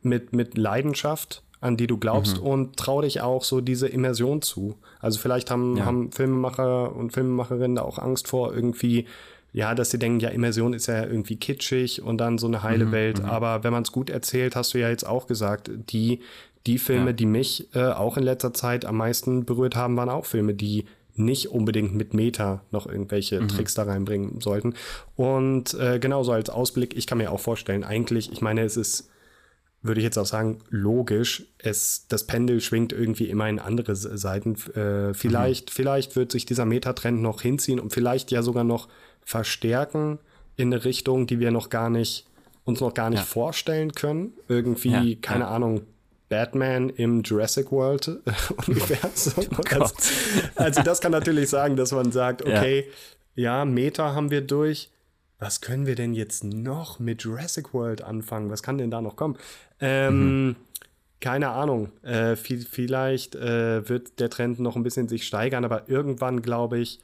mit, 0.02 0.32
mit 0.32 0.56
Leidenschaft, 0.56 1.42
an 1.60 1.76
die 1.76 1.86
du 1.86 1.98
glaubst 1.98 2.38
mhm. 2.38 2.46
und 2.46 2.76
trau 2.76 3.02
dich 3.02 3.20
auch 3.20 3.44
so 3.44 3.60
diese 3.60 3.88
Immersion 3.88 4.42
zu. 4.42 4.76
Also 5.00 5.18
vielleicht 5.18 5.50
haben, 5.50 5.76
ja. 5.76 5.84
haben 5.84 6.12
Filmemacher 6.12 6.94
und 6.94 7.12
Filmemacherinnen 7.12 7.76
da 7.76 7.82
auch 7.82 7.98
Angst 7.98 8.28
vor 8.28 8.54
irgendwie, 8.54 9.06
ja, 9.52 9.74
dass 9.74 9.90
sie 9.90 9.98
denken, 9.98 10.20
ja, 10.20 10.28
Immersion 10.28 10.72
ist 10.72 10.86
ja 10.86 11.04
irgendwie 11.04 11.36
kitschig 11.36 12.02
und 12.02 12.18
dann 12.18 12.38
so 12.38 12.46
eine 12.46 12.62
heile 12.62 12.86
mhm, 12.86 12.92
Welt. 12.92 13.18
Mhm. 13.22 13.28
Aber 13.28 13.64
wenn 13.64 13.72
man 13.72 13.82
es 13.82 13.92
gut 13.92 14.10
erzählt, 14.10 14.56
hast 14.56 14.74
du 14.74 14.78
ja 14.78 14.88
jetzt 14.90 15.06
auch 15.06 15.26
gesagt, 15.26 15.70
die, 15.90 16.20
die 16.66 16.78
Filme, 16.78 17.06
ja. 17.06 17.12
die 17.12 17.26
mich 17.26 17.68
äh, 17.74 17.86
auch 17.86 18.16
in 18.16 18.24
letzter 18.24 18.52
Zeit 18.52 18.84
am 18.84 18.96
meisten 18.96 19.44
berührt 19.44 19.74
haben, 19.74 19.96
waren 19.96 20.10
auch 20.10 20.26
Filme, 20.26 20.54
die 20.54 20.84
nicht 21.18 21.50
unbedingt 21.50 21.94
mit 21.94 22.14
Meta 22.14 22.62
noch 22.70 22.86
irgendwelche 22.86 23.40
mhm. 23.40 23.48
Tricks 23.48 23.74
da 23.74 23.84
reinbringen 23.84 24.40
sollten. 24.40 24.74
Und 25.16 25.74
äh, 25.74 25.98
genauso 25.98 26.32
als 26.32 26.50
Ausblick, 26.50 26.96
ich 26.96 27.06
kann 27.06 27.18
mir 27.18 27.32
auch 27.32 27.40
vorstellen, 27.40 27.84
eigentlich, 27.84 28.30
ich 28.30 28.40
meine, 28.40 28.62
es 28.62 28.76
ist, 28.76 29.10
würde 29.82 30.00
ich 30.00 30.04
jetzt 30.04 30.18
auch 30.18 30.26
sagen, 30.26 30.58
logisch, 30.70 31.44
es, 31.58 32.06
das 32.08 32.26
Pendel 32.26 32.60
schwingt 32.60 32.92
irgendwie 32.92 33.28
immer 33.28 33.48
in 33.48 33.58
andere 33.58 33.96
Seiten. 33.96 34.54
Äh, 34.74 35.14
vielleicht, 35.14 35.70
mhm. 35.70 35.72
vielleicht 35.72 36.16
wird 36.16 36.32
sich 36.32 36.46
dieser 36.46 36.64
Metatrend 36.64 37.20
noch 37.20 37.42
hinziehen 37.42 37.80
und 37.80 37.92
vielleicht 37.92 38.30
ja 38.30 38.42
sogar 38.42 38.64
noch 38.64 38.88
verstärken 39.28 40.18
in 40.56 40.72
eine 40.72 40.86
Richtung, 40.86 41.26
die 41.26 41.38
wir 41.38 41.50
noch 41.50 41.68
gar 41.68 41.90
nicht, 41.90 42.26
uns 42.64 42.80
noch 42.80 42.94
gar 42.94 43.10
nicht 43.10 43.18
ja. 43.18 43.24
vorstellen 43.26 43.92
können. 43.92 44.32
Irgendwie, 44.48 45.10
ja, 45.10 45.18
keine 45.20 45.44
ja. 45.44 45.50
Ahnung, 45.50 45.82
Batman 46.30 46.88
im 46.88 47.22
Jurassic 47.22 47.70
World 47.70 48.08
äh, 48.08 48.32
Universum. 48.66 49.44
Oh 49.52 49.62
also, 49.70 49.94
also, 50.54 50.82
das 50.82 51.02
kann 51.02 51.12
natürlich 51.12 51.50
sagen, 51.50 51.76
dass 51.76 51.92
man 51.92 52.10
sagt, 52.10 52.40
okay, 52.40 52.86
ja. 53.34 53.58
ja, 53.58 53.64
Meta 53.66 54.14
haben 54.14 54.30
wir 54.30 54.40
durch. 54.40 54.90
Was 55.38 55.60
können 55.60 55.84
wir 55.84 55.94
denn 55.94 56.14
jetzt 56.14 56.42
noch 56.42 56.98
mit 56.98 57.22
Jurassic 57.22 57.74
World 57.74 58.02
anfangen? 58.02 58.50
Was 58.50 58.62
kann 58.62 58.78
denn 58.78 58.90
da 58.90 59.02
noch 59.02 59.16
kommen? 59.16 59.36
Ähm, 59.78 60.46
mhm. 60.46 60.56
Keine 61.20 61.50
Ahnung. 61.50 61.90
Äh, 62.02 62.34
viel, 62.34 62.64
vielleicht 62.64 63.34
äh, 63.34 63.86
wird 63.86 64.20
der 64.20 64.30
Trend 64.30 64.58
noch 64.58 64.74
ein 64.74 64.82
bisschen 64.82 65.06
sich 65.06 65.26
steigern, 65.26 65.66
aber 65.66 65.86
irgendwann, 65.90 66.40
glaube 66.40 66.78
ich, 66.78 67.00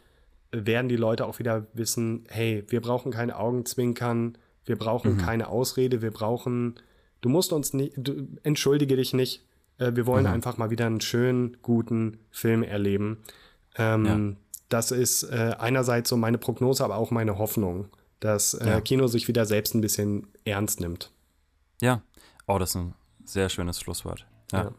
werden 0.54 0.88
die 0.88 0.96
Leute 0.96 1.26
auch 1.26 1.38
wieder 1.38 1.66
wissen, 1.72 2.24
hey, 2.28 2.64
wir 2.68 2.80
brauchen 2.80 3.12
keine 3.12 3.38
Augenzwinkern, 3.38 4.38
wir 4.64 4.76
brauchen 4.76 5.14
mhm. 5.14 5.18
keine 5.18 5.48
Ausrede, 5.48 6.02
wir 6.02 6.10
brauchen 6.10 6.76
Du 7.24 7.30
musst 7.30 7.54
uns 7.54 7.72
nicht, 7.72 7.94
du, 7.96 8.28
entschuldige 8.42 8.96
dich 8.96 9.14
nicht. 9.14 9.46
Äh, 9.78 9.92
wir 9.94 10.04
wollen 10.04 10.26
mhm. 10.26 10.32
einfach 10.32 10.58
mal 10.58 10.68
wieder 10.68 10.84
einen 10.84 11.00
schönen, 11.00 11.56
guten 11.62 12.18
Film 12.30 12.62
erleben. 12.62 13.22
Ähm, 13.76 14.04
ja. 14.04 14.36
Das 14.68 14.90
ist 14.90 15.22
äh, 15.22 15.56
einerseits 15.58 16.10
so 16.10 16.18
meine 16.18 16.36
Prognose, 16.36 16.84
aber 16.84 16.96
auch 16.96 17.10
meine 17.10 17.38
Hoffnung, 17.38 17.88
dass 18.20 18.52
äh, 18.52 18.66
ja. 18.66 18.80
Kino 18.82 19.06
sich 19.06 19.26
wieder 19.26 19.46
selbst 19.46 19.74
ein 19.74 19.80
bisschen 19.80 20.26
ernst 20.44 20.80
nimmt. 20.80 21.12
Ja, 21.80 22.02
oh, 22.46 22.58
das 22.58 22.70
ist 22.70 22.76
ein 22.76 22.94
sehr 23.24 23.48
schönes 23.48 23.80
Schlusswort. 23.80 24.26
ja. 24.52 24.64
ja 24.64 24.72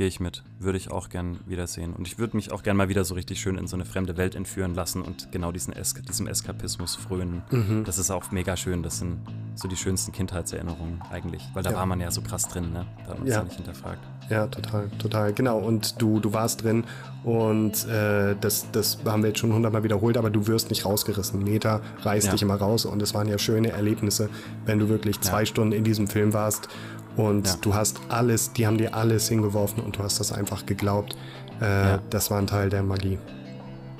gehe 0.00 0.08
ich 0.08 0.18
mit. 0.18 0.42
Würde 0.58 0.78
ich 0.78 0.90
auch 0.90 1.10
gern 1.10 1.40
wiedersehen. 1.44 1.92
Und 1.92 2.06
ich 2.06 2.18
würde 2.18 2.34
mich 2.34 2.52
auch 2.52 2.62
gern 2.62 2.74
mal 2.74 2.88
wieder 2.88 3.04
so 3.04 3.12
richtig 3.12 3.38
schön 3.38 3.58
in 3.58 3.66
so 3.66 3.76
eine 3.76 3.84
fremde 3.84 4.16
Welt 4.16 4.34
entführen 4.34 4.74
lassen 4.74 5.02
und 5.02 5.30
genau 5.30 5.52
diesen 5.52 5.74
es 5.74 5.92
diesem 5.92 6.26
Eskapismus 6.26 6.96
frönen. 6.96 7.42
Mhm. 7.50 7.84
Das 7.84 7.98
ist 7.98 8.10
auch 8.10 8.30
mega 8.30 8.56
schön. 8.56 8.82
Das 8.82 8.98
sind 8.98 9.18
so 9.56 9.68
die 9.68 9.76
schönsten 9.76 10.12
Kindheitserinnerungen 10.12 11.02
eigentlich. 11.10 11.46
Weil 11.52 11.64
da 11.64 11.72
ja. 11.72 11.76
war 11.76 11.84
man 11.84 12.00
ja 12.00 12.10
so 12.10 12.22
krass 12.22 12.48
drin, 12.48 12.72
ne? 12.72 12.86
Da 13.04 13.10
hat 13.10 13.18
man 13.18 13.28
es 13.28 13.34
ja. 13.34 13.40
ja 13.40 13.44
nicht 13.44 13.56
hinterfragt. 13.56 14.00
Ja, 14.30 14.46
total, 14.46 14.88
total. 14.98 15.34
Genau. 15.34 15.58
Und 15.58 16.00
du, 16.00 16.18
du 16.18 16.32
warst 16.32 16.62
drin 16.62 16.84
und 17.22 17.86
äh, 17.86 18.36
das, 18.40 18.70
das 18.72 19.00
haben 19.04 19.22
wir 19.22 19.28
jetzt 19.28 19.40
schon 19.40 19.52
hundertmal 19.52 19.82
wiederholt, 19.82 20.16
aber 20.16 20.30
du 20.30 20.46
wirst 20.46 20.70
nicht 20.70 20.86
rausgerissen. 20.86 21.44
Meter 21.44 21.82
reißt 22.04 22.28
ja. 22.28 22.32
dich 22.32 22.40
immer 22.40 22.54
raus 22.54 22.86
und 22.86 23.02
es 23.02 23.12
waren 23.12 23.28
ja 23.28 23.36
schöne 23.36 23.72
Erlebnisse, 23.72 24.30
wenn 24.64 24.78
du 24.78 24.88
wirklich 24.88 25.20
zwei 25.20 25.44
Stunden 25.44 25.72
in 25.72 25.84
diesem 25.84 26.06
Film 26.06 26.32
warst 26.32 26.70
und 27.16 27.46
ja. 27.46 27.54
du 27.60 27.74
hast 27.74 28.00
alles, 28.08 28.52
die 28.52 28.66
haben 28.66 28.78
dir 28.78 28.94
alles 28.94 29.28
hingeworfen 29.28 29.82
und 29.82 29.98
du 29.98 30.02
hast 30.02 30.20
das 30.20 30.32
einfach 30.32 30.66
geglaubt. 30.66 31.16
Äh, 31.60 31.64
ja. 31.64 31.98
Das 32.10 32.30
war 32.30 32.38
ein 32.38 32.46
Teil 32.46 32.70
der 32.70 32.82
Magie. 32.82 33.18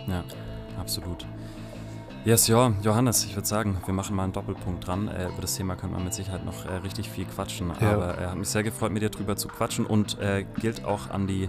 Ja, 0.07 0.25
absolut. 0.79 1.27
Yes, 2.25 2.49
ja, 2.49 2.73
Johannes, 2.83 3.25
ich 3.25 3.35
würde 3.35 3.49
sagen, 3.49 3.79
wir 3.87 3.95
machen 3.95 4.15
mal 4.15 4.25
einen 4.25 4.35
Doppelpunkt 4.35 4.87
dran. 4.87 5.09
Äh, 5.09 5.29
über 5.29 5.41
das 5.41 5.55
Thema 5.55 5.75
können 5.75 5.95
wir 5.95 6.01
mit 6.01 6.13
Sicherheit 6.13 6.45
noch 6.45 6.67
äh, 6.67 6.75
richtig 6.77 7.09
viel 7.09 7.25
quatschen. 7.25 7.73
Ja. 7.81 7.93
Aber 7.95 8.15
er 8.15 8.27
äh, 8.27 8.31
hat 8.31 8.37
mich 8.37 8.49
sehr 8.49 8.63
gefreut, 8.63 8.93
mit 8.93 9.03
dir 9.03 9.09
drüber 9.09 9.37
zu 9.37 9.49
quatschen 9.49 9.87
und 9.87 10.19
äh, 10.19 10.45
gilt 10.61 10.85
auch 10.85 11.09
an 11.11 11.27
die 11.27 11.49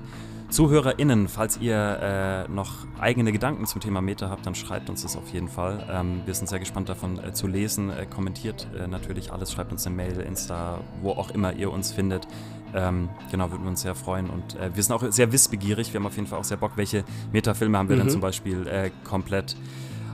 ZuhörerInnen, 0.52 1.30
falls 1.30 1.57
ihr 1.57 1.76
äh, 1.76 2.52
noch 2.52 2.86
eigene 2.99 3.32
Gedanken 3.32 3.65
zum 3.65 3.82
Thema 3.82 4.02
Meta 4.02 4.30
habt, 4.30 4.45
dann 4.45 4.53
schreibt 4.53 4.90
uns 4.90 5.02
das 5.02 5.15
auf 5.15 5.30
jeden 5.30 5.48
Fall. 5.48 5.88
Ähm, 5.90 6.22
wir 6.26 6.34
sind 6.34 6.48
sehr 6.48 6.60
gespannt 6.60 6.90
davon 6.90 7.23
äh, 7.23 7.34
zu 7.34 7.48
lesen. 7.48 7.90
Äh, 7.90 8.06
kommentiert 8.06 8.68
äh, 8.78 8.88
natürlich 8.88 9.32
alles, 9.32 9.52
schreibt 9.52 9.72
uns 9.72 9.88
eine 9.88 9.95
Mail, 9.95 10.19
Insta, 10.19 10.80
wo 11.02 11.11
auch 11.11 11.32
immer 11.32 11.53
ihr 11.53 11.72
uns 11.72 11.91
findet. 11.91 12.28
Ähm, 12.73 13.10
genau, 13.32 13.49
würden 13.52 13.64
wir 13.64 13.69
uns 13.69 13.82
sehr 13.82 13.95
freuen. 13.95 14.30
Und 14.30 14.56
äh, 14.56 14.76
wir 14.76 14.84
sind 14.84 14.94
auch 14.94 15.03
sehr 15.11 15.32
wissbegierig. 15.32 15.94
Wir 15.94 15.99
haben 15.99 16.06
auf 16.06 16.15
jeden 16.15 16.28
Fall 16.28 16.40
auch 16.40 16.44
sehr 16.44 16.57
Bock, 16.57 16.73
welche 16.76 17.06
Metafilme 17.32 17.78
haben 17.78 17.88
wir 17.88 17.95
mhm. 17.95 18.02
denn 18.02 18.10
zum 18.10 18.22
Beispiel 18.22 18.68
äh, 18.68 18.91
komplett 19.03 19.56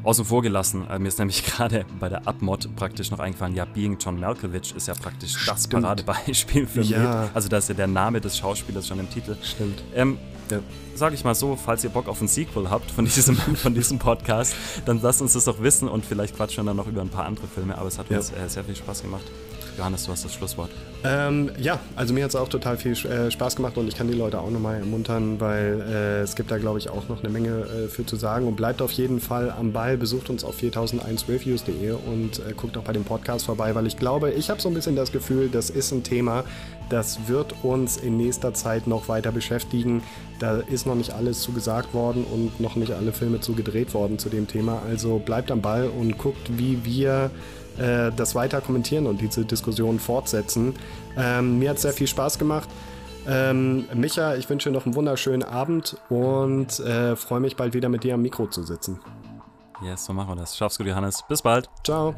außen 0.08 0.26
vor 0.26 0.42
gelassen. 0.42 0.88
Äh, 0.90 1.00
mir 1.00 1.10
ist 1.10 1.20
nämlich 1.20 1.46
gerade 1.58 1.86
bei 2.00 2.10
der 2.10 2.28
Abmod 2.28 2.74
praktisch 2.76 3.12
noch 3.12 3.20
eingefallen, 3.20 3.56
ja, 3.56 3.66
Being 3.66 3.98
John 4.00 4.20
Malkovich 4.20 4.76
ist 4.76 4.88
ja 4.88 4.94
praktisch 4.94 5.32
Stimmt. 5.32 5.48
das 5.48 5.68
Paradebeispiel 5.68 6.66
für 6.66 6.82
ja. 6.82 6.98
mich. 6.98 7.36
Also 7.36 7.50
da 7.50 7.58
ist 7.58 7.70
ja 7.70 7.76
der 7.76 7.88
Name 7.88 8.22
des 8.22 8.38
Schauspielers 8.38 8.88
schon 8.88 9.00
im 9.00 9.10
Titel. 9.10 9.36
Stimmt. 9.44 9.84
Ähm, 9.94 10.18
ja. 10.50 10.60
Sag 10.96 11.14
ich 11.14 11.24
mal 11.24 11.36
so, 11.36 11.56
falls 11.56 11.84
ihr 11.84 11.90
Bock 11.90 12.08
auf 12.08 12.22
ein 12.22 12.28
Sequel 12.28 12.70
habt 12.70 12.90
von 12.90 13.06
diesem, 13.06 13.36
von 13.56 13.74
diesem 13.74 14.00
Podcast, 14.00 14.56
dann 14.86 15.02
lasst 15.02 15.22
uns 15.22 15.34
das 15.34 15.46
doch 15.46 15.62
wissen 15.62 15.88
und 15.88 16.06
vielleicht 16.06 16.36
quatschen 16.36 16.64
wir 16.64 16.70
dann 16.70 16.78
noch 16.78 16.88
über 16.88 17.02
ein 17.02 17.10
paar 17.10 17.26
andere 17.26 17.48
Filme. 17.48 17.78
Aber 17.78 17.88
es 17.88 18.00
hat 18.00 18.10
ja. 18.10 18.18
uns 18.18 18.32
äh, 18.32 18.48
sehr 18.48 18.64
viel 18.64 18.76
Spaß 18.76 19.04
gemacht. 19.04 19.26
Johannes, 19.78 20.06
du 20.06 20.12
hast 20.12 20.26
das 20.26 20.34
Schlusswort. 20.34 20.72
Ähm, 21.04 21.52
ja, 21.60 21.80
also 21.96 22.14
mir 22.14 22.24
hat 22.24 22.32
es 22.32 22.36
auch 22.36 22.50
total 22.50 22.78
viel 22.78 22.94
äh, 22.94 23.30
Spaß 23.30 23.56
gemacht 23.56 23.78
und 23.78 23.88
ich 23.88 23.96
kann 23.96 24.08
die 24.08 24.16
Leute 24.16 24.40
auch 24.40 24.50
nochmal 24.50 24.80
ermuntern, 24.80 25.40
weil 25.40 25.82
äh, 25.82 26.22
es 26.22 26.36
gibt 26.36 26.50
da, 26.50 26.58
glaube 26.58 26.80
ich, 26.80 26.90
auch 26.90 27.08
noch 27.08 27.24
eine 27.24 27.30
Menge 27.30 27.50
äh, 27.50 27.88
für 27.88 28.06
zu 28.06 28.16
sagen. 28.16 28.48
Und 28.48 28.56
bleibt 28.56 28.82
auf 28.82 28.92
jeden 28.92 29.20
Fall 29.20 29.52
am 29.52 29.72
Ball, 29.72 29.98
besucht 29.98 30.30
uns 30.30 30.44
auf 30.44 30.58
4001reviews.de 30.60 31.92
und 31.92 32.40
äh, 32.40 32.54
guckt 32.56 32.78
auch 32.78 32.84
bei 32.84 32.94
dem 32.94 33.04
Podcast 33.04 33.46
vorbei, 33.46 33.76
weil 33.76 33.86
ich 33.86 33.98
glaube, 33.98 34.32
ich 34.32 34.50
habe 34.50 34.60
so 34.60 34.70
ein 34.70 34.74
bisschen 34.74 34.96
das 34.96 35.12
Gefühl, 35.12 35.50
das 35.50 35.70
ist 35.70 35.92
ein 35.92 36.04
Thema, 36.04 36.44
das 36.90 37.28
wird 37.28 37.54
uns 37.64 37.98
in 37.98 38.18
nächster 38.18 38.54
Zeit 38.54 38.88
noch 38.88 39.08
weiter 39.08 39.32
beschäftigen. 39.32 40.02
Da 40.40 40.60
ist 40.60 40.86
noch 40.86 40.96
nicht 40.96 41.14
alles 41.14 41.42
zu 41.42 41.52
gesagt 41.52 41.94
worden 41.94 42.24
und 42.24 42.60
noch 42.60 42.76
nicht 42.76 42.92
alle 42.92 43.12
Filme 43.12 43.40
zu 43.42 43.54
gedreht 43.54 43.94
worden 43.94 44.20
zu 44.20 44.30
dem 44.30 44.48
Thema. 44.48 44.82
Also 44.88 45.20
bleibt 45.20 45.52
am 45.52 45.62
Ball 45.62 45.90
und 45.90 46.18
guckt, 46.18 46.58
wie 46.58 46.86
wir 46.86 47.32
äh, 47.78 48.12
das 48.16 48.36
weiter 48.36 48.62
kommentieren 48.62 49.06
und 49.08 49.22
diese 49.22 49.46
Diskussion 49.46 50.00
fortsetzen. 50.00 50.76
Ähm, 51.18 51.60
mir 51.60 51.70
hat 51.70 51.78
es 51.78 51.84
sehr 51.84 51.94
viel 51.94 52.08
Spaß 52.08 52.40
gemacht. 52.40 52.70
Ähm, 53.28 53.86
Micha, 53.94 54.36
ich 54.36 54.50
wünsche 54.50 54.70
dir 54.70 54.74
noch 54.74 54.86
einen 54.86 54.96
wunderschönen 54.96 55.44
Abend 55.44 55.98
und 56.10 56.80
äh, 56.80 57.16
freue 57.16 57.42
mich 57.42 57.56
bald 57.56 57.74
wieder 57.74 57.90
mit 57.90 58.04
dir 58.04 58.14
am 58.14 58.22
Mikro 58.22 58.48
zu 58.48 58.64
sitzen. 58.64 59.00
Yes, 59.84 60.06
so 60.06 60.14
machen 60.14 60.30
wir 60.30 60.36
das. 60.38 60.58
Schaff's 60.58 60.78
gut, 60.78 60.88
Johannes. 60.88 61.24
Bis 61.28 61.42
bald. 61.42 61.70
Ciao. 61.84 62.16